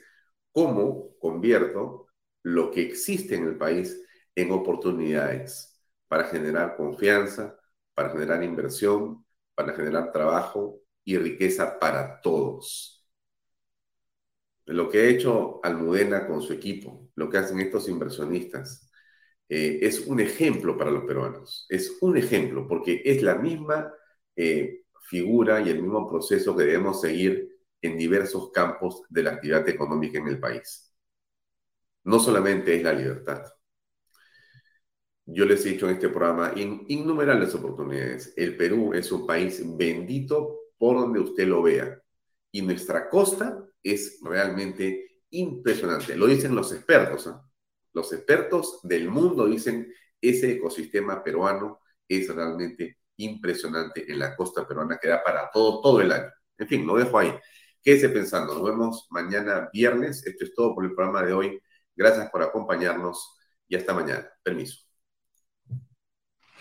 cómo 0.51 1.15
convierto 1.19 2.07
lo 2.41 2.71
que 2.71 2.81
existe 2.81 3.35
en 3.35 3.45
el 3.47 3.57
país 3.57 4.02
en 4.35 4.51
oportunidades 4.51 5.80
para 6.07 6.26
generar 6.26 6.76
confianza, 6.76 7.57
para 7.93 8.10
generar 8.11 8.43
inversión, 8.43 9.26
para 9.55 9.73
generar 9.73 10.11
trabajo 10.11 10.81
y 11.03 11.18
riqueza 11.18 11.80
para 11.80 12.22
todos. 12.22 13.05
Lo 14.65 14.89
que 14.89 14.99
ha 14.99 15.05
hecho 15.10 15.60
Almudena 15.64 16.27
con 16.27 16.41
su 16.41 16.53
equipo, 16.53 17.10
lo 17.15 17.30
que 17.30 17.38
hacen 17.38 17.60
estos 17.60 17.89
inversionistas, 17.89 18.89
eh, 19.49 19.80
es 19.81 20.07
un 20.07 20.19
ejemplo 20.19 20.77
para 20.77 20.91
los 20.91 21.03
peruanos. 21.05 21.65
Es 21.69 21.97
un 22.01 22.18
ejemplo 22.18 22.68
porque 22.68 23.01
es 23.05 23.22
la 23.22 23.35
misma 23.35 23.93
eh, 24.35 24.84
figura 25.10 25.61
y 25.61 25.69
el 25.69 25.81
mismo 25.81 26.10
proceso 26.10 26.55
que 26.55 26.64
debemos 26.64 27.01
seguir 27.01 27.49
en 27.81 27.97
diversos 27.97 28.51
campos 28.51 29.03
de 29.10 29.23
la 29.23 29.31
actividad 29.31 29.68
económica 29.69 30.18
en 30.19 30.27
el 30.27 30.39
país. 30.39 30.93
No 32.05 32.19
solamente 32.19 32.76
es 32.76 32.84
la 32.84 32.93
libertad, 32.93 33.43
yo 35.25 35.45
les 35.45 35.65
he 35.65 35.69
dicho 35.69 35.87
en 35.87 35.95
este 35.95 36.09
programa 36.09 36.53
innumerables 36.55 37.55
oportunidades. 37.55 38.33
El 38.35 38.57
Perú 38.57 38.93
es 38.93 39.11
un 39.11 39.25
país 39.25 39.61
bendito 39.77 40.59
por 40.77 40.97
donde 40.97 41.19
usted 41.19 41.47
lo 41.47 41.61
vea. 41.61 41.99
Y 42.51 42.61
nuestra 42.61 43.09
costa 43.09 43.65
es 43.81 44.19
realmente 44.21 45.21
impresionante. 45.29 46.15
Lo 46.15 46.27
dicen 46.27 46.55
los 46.55 46.73
expertos. 46.73 47.27
¿ah? 47.27 47.41
Los 47.93 48.11
expertos 48.13 48.79
del 48.83 49.09
mundo 49.09 49.45
dicen 49.47 49.93
ese 50.19 50.53
ecosistema 50.53 51.23
peruano 51.23 51.79
es 52.07 52.33
realmente 52.33 52.99
impresionante 53.17 54.11
en 54.11 54.19
la 54.19 54.35
costa 54.35 54.67
peruana 54.67 54.97
que 55.01 55.07
da 55.07 55.23
para 55.23 55.49
todo, 55.51 55.81
todo 55.81 56.01
el 56.01 56.11
año. 56.11 56.31
En 56.57 56.67
fin, 56.67 56.85
lo 56.85 56.95
dejo 56.97 57.17
ahí. 57.17 57.33
Quédese 57.81 58.09
pensando. 58.09 58.53
Nos 58.55 58.63
vemos 58.63 59.07
mañana 59.09 59.69
viernes. 59.71 60.25
Esto 60.25 60.45
es 60.45 60.53
todo 60.53 60.75
por 60.75 60.85
el 60.85 60.93
programa 60.93 61.23
de 61.23 61.33
hoy. 61.33 61.61
Gracias 61.95 62.29
por 62.29 62.41
acompañarnos 62.43 63.37
y 63.67 63.75
hasta 63.75 63.93
mañana. 63.93 64.29
Permiso. 64.43 64.82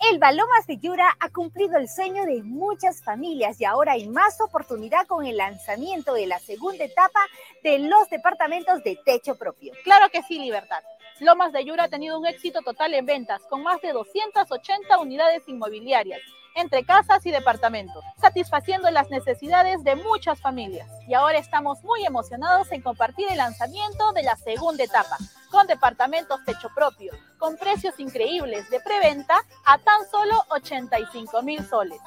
El 0.00 0.20
de 0.20 0.78
Yura 0.78 1.16
ha 1.18 1.28
cumplido 1.28 1.76
el 1.76 1.88
sueño 1.88 2.24
de 2.24 2.42
muchas 2.44 3.02
familias 3.02 3.60
y 3.60 3.64
ahora 3.64 3.92
hay 3.92 4.08
más 4.08 4.40
oportunidad 4.40 5.06
con 5.06 5.26
el 5.26 5.36
lanzamiento 5.36 6.14
de 6.14 6.26
la 6.26 6.38
segunda 6.38 6.84
etapa 6.84 7.20
de 7.64 7.80
los 7.80 8.08
departamentos 8.08 8.82
de 8.84 8.96
techo 9.04 9.36
propio. 9.36 9.72
Claro 9.82 10.08
que 10.10 10.22
sí, 10.22 10.38
Libertad. 10.38 10.82
Lomas 11.18 11.52
de 11.52 11.64
Yura 11.64 11.84
ha 11.84 11.88
tenido 11.88 12.18
un 12.18 12.26
éxito 12.26 12.62
total 12.62 12.94
en 12.94 13.06
ventas, 13.06 13.42
con 13.50 13.64
más 13.64 13.80
de 13.80 13.92
280 13.92 14.98
unidades 14.98 15.42
inmobiliarias 15.48 16.20
entre 16.54 16.84
casas 16.84 17.24
y 17.26 17.30
departamentos, 17.30 18.04
satisfaciendo 18.20 18.90
las 18.90 19.10
necesidades 19.10 19.82
de 19.84 19.96
muchas 19.96 20.40
familias. 20.40 20.88
Y 21.06 21.14
ahora 21.14 21.38
estamos 21.38 21.82
muy 21.82 22.04
emocionados 22.04 22.70
en 22.72 22.82
compartir 22.82 23.26
el 23.30 23.38
lanzamiento 23.38 24.12
de 24.12 24.22
la 24.22 24.36
segunda 24.36 24.84
etapa, 24.84 25.16
con 25.50 25.66
departamentos 25.66 26.44
techo 26.44 26.68
propio, 26.74 27.12
con 27.38 27.56
precios 27.56 27.98
increíbles 27.98 28.68
de 28.70 28.80
preventa 28.80 29.42
a 29.64 29.78
tan 29.78 30.08
solo 30.10 30.34
85 30.50 31.42
mil 31.42 31.66
soles, 31.66 31.98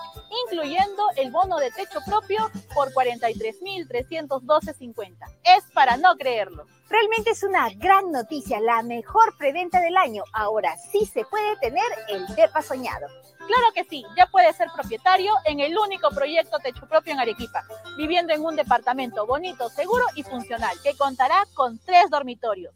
incluyendo 0.45 1.03
el 1.15 1.31
bono 1.31 1.57
de 1.57 1.71
techo 1.71 1.99
propio 2.05 2.51
por 2.73 2.93
43.312.50. 2.93 5.15
Es 5.43 5.63
para 5.73 5.97
no 5.97 6.15
creerlo. 6.17 6.67
Realmente 6.89 7.31
es 7.31 7.41
una 7.43 7.69
gran 7.69 8.11
noticia, 8.11 8.59
la 8.59 8.83
mejor 8.83 9.37
preventa 9.37 9.79
del 9.79 9.95
año. 9.95 10.23
Ahora 10.33 10.75
sí 10.91 11.05
se 11.05 11.23
puede 11.23 11.55
tener 11.57 11.85
el 12.09 12.27
DEPA 12.35 12.61
soñado. 12.61 13.07
Claro 13.47 13.71
que 13.73 13.85
sí, 13.85 14.03
ya 14.15 14.27
puede 14.27 14.53
ser 14.53 14.67
propietario 14.75 15.33
en 15.45 15.61
el 15.61 15.75
único 15.77 16.09
proyecto 16.09 16.59
techo 16.59 16.87
propio 16.87 17.13
en 17.13 17.19
Arequipa, 17.19 17.63
viviendo 17.97 18.33
en 18.33 18.43
un 18.43 18.55
departamento 18.55 19.25
bonito, 19.25 19.69
seguro 19.69 20.05
y 20.15 20.23
funcional, 20.23 20.77
que 20.83 20.97
contará 20.97 21.45
con 21.53 21.79
tres 21.79 22.09
dormitorios, 22.09 22.73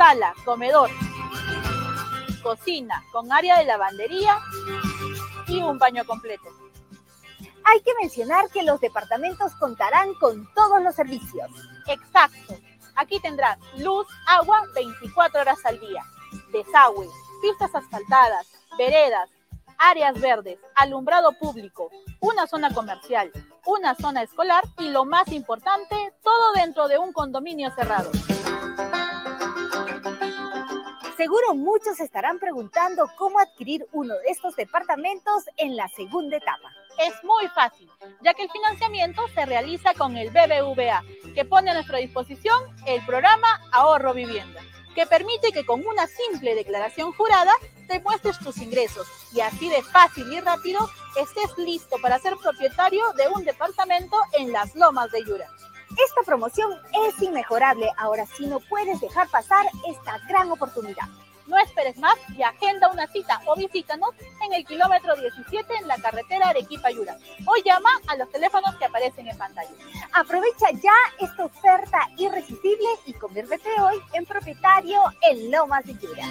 sala, 0.00 0.32
comedor, 0.46 0.88
cocina 2.42 3.04
con 3.12 3.30
área 3.30 3.58
de 3.58 3.66
lavandería 3.66 4.38
y 5.46 5.60
un 5.60 5.78
baño 5.78 6.06
completo. 6.06 6.48
Hay 7.64 7.82
que 7.82 7.92
mencionar 8.00 8.48
que 8.48 8.62
los 8.62 8.80
departamentos 8.80 9.54
contarán 9.56 10.14
con 10.14 10.48
todos 10.54 10.82
los 10.82 10.94
servicios. 10.94 11.50
Exacto. 11.86 12.54
Aquí 12.96 13.20
tendrás 13.20 13.58
luz, 13.76 14.06
agua 14.26 14.62
24 14.74 15.42
horas 15.42 15.58
al 15.66 15.78
día, 15.78 16.02
desagüe, 16.50 17.06
pistas 17.42 17.74
asfaltadas, 17.74 18.46
veredas, 18.78 19.28
áreas 19.76 20.18
verdes, 20.18 20.58
alumbrado 20.76 21.32
público, 21.32 21.90
una 22.20 22.46
zona 22.46 22.72
comercial, 22.72 23.30
una 23.66 23.94
zona 23.96 24.22
escolar 24.22 24.64
y 24.78 24.88
lo 24.88 25.04
más 25.04 25.28
importante, 25.28 26.14
todo 26.22 26.52
dentro 26.54 26.88
de 26.88 26.96
un 26.96 27.12
condominio 27.12 27.70
cerrado. 27.72 28.10
Seguro 31.20 31.54
muchos 31.54 32.00
estarán 32.00 32.38
preguntando 32.38 33.06
cómo 33.18 33.40
adquirir 33.40 33.86
uno 33.92 34.14
de 34.14 34.28
estos 34.28 34.56
departamentos 34.56 35.44
en 35.58 35.76
la 35.76 35.86
segunda 35.88 36.38
etapa. 36.38 36.72
Es 36.98 37.12
muy 37.24 37.46
fácil, 37.48 37.90
ya 38.22 38.32
que 38.32 38.44
el 38.44 38.50
financiamiento 38.50 39.28
se 39.34 39.44
realiza 39.44 39.92
con 39.92 40.16
el 40.16 40.30
BBVA, 40.30 41.04
que 41.34 41.44
pone 41.44 41.72
a 41.72 41.74
nuestra 41.74 41.98
disposición 41.98 42.64
el 42.86 43.04
programa 43.04 43.60
Ahorro 43.70 44.14
Vivienda, 44.14 44.62
que 44.94 45.04
permite 45.04 45.52
que 45.52 45.66
con 45.66 45.86
una 45.86 46.06
simple 46.06 46.54
declaración 46.54 47.12
jurada 47.12 47.52
te 47.86 48.00
muestres 48.00 48.38
tus 48.38 48.56
ingresos 48.56 49.06
y 49.34 49.40
así 49.40 49.68
de 49.68 49.82
fácil 49.82 50.32
y 50.32 50.40
rápido 50.40 50.88
estés 51.20 51.58
listo 51.58 51.96
para 52.00 52.18
ser 52.18 52.34
propietario 52.38 53.12
de 53.12 53.28
un 53.28 53.44
departamento 53.44 54.16
en 54.38 54.52
las 54.52 54.74
lomas 54.74 55.10
de 55.10 55.22
Yura. 55.26 55.50
Esta 55.90 56.22
promoción 56.24 56.72
es 57.06 57.20
inmejorable. 57.22 57.90
Ahora 57.96 58.26
sí 58.26 58.46
no 58.46 58.60
puedes 58.60 59.00
dejar 59.00 59.28
pasar 59.28 59.66
esta 59.88 60.18
gran 60.28 60.50
oportunidad. 60.50 61.06
No 61.46 61.58
esperes 61.58 61.98
más 61.98 62.14
y 62.36 62.42
agenda 62.42 62.88
una 62.90 63.08
cita 63.08 63.40
o 63.46 63.56
visítanos 63.56 64.10
en 64.46 64.52
el 64.52 64.64
kilómetro 64.64 65.16
17 65.16 65.74
en 65.74 65.88
la 65.88 65.96
carretera 65.96 66.50
Arequipa-Yura 66.50 67.16
o 67.44 67.56
llama 67.64 67.90
a 68.06 68.16
los 68.16 68.30
teléfonos 68.30 68.76
que 68.76 68.84
aparecen 68.84 69.26
en 69.26 69.36
pantalla. 69.36 69.70
Aprovecha 70.12 70.70
ya 70.80 70.94
esta 71.18 71.46
oferta 71.46 72.08
irresistible 72.16 72.86
y 73.06 73.14
conviértete 73.14 73.68
hoy 73.80 74.00
en 74.12 74.26
propietario 74.26 75.02
en 75.22 75.50
Lomas 75.50 75.84
de 75.84 75.94
Yura. 75.94 76.24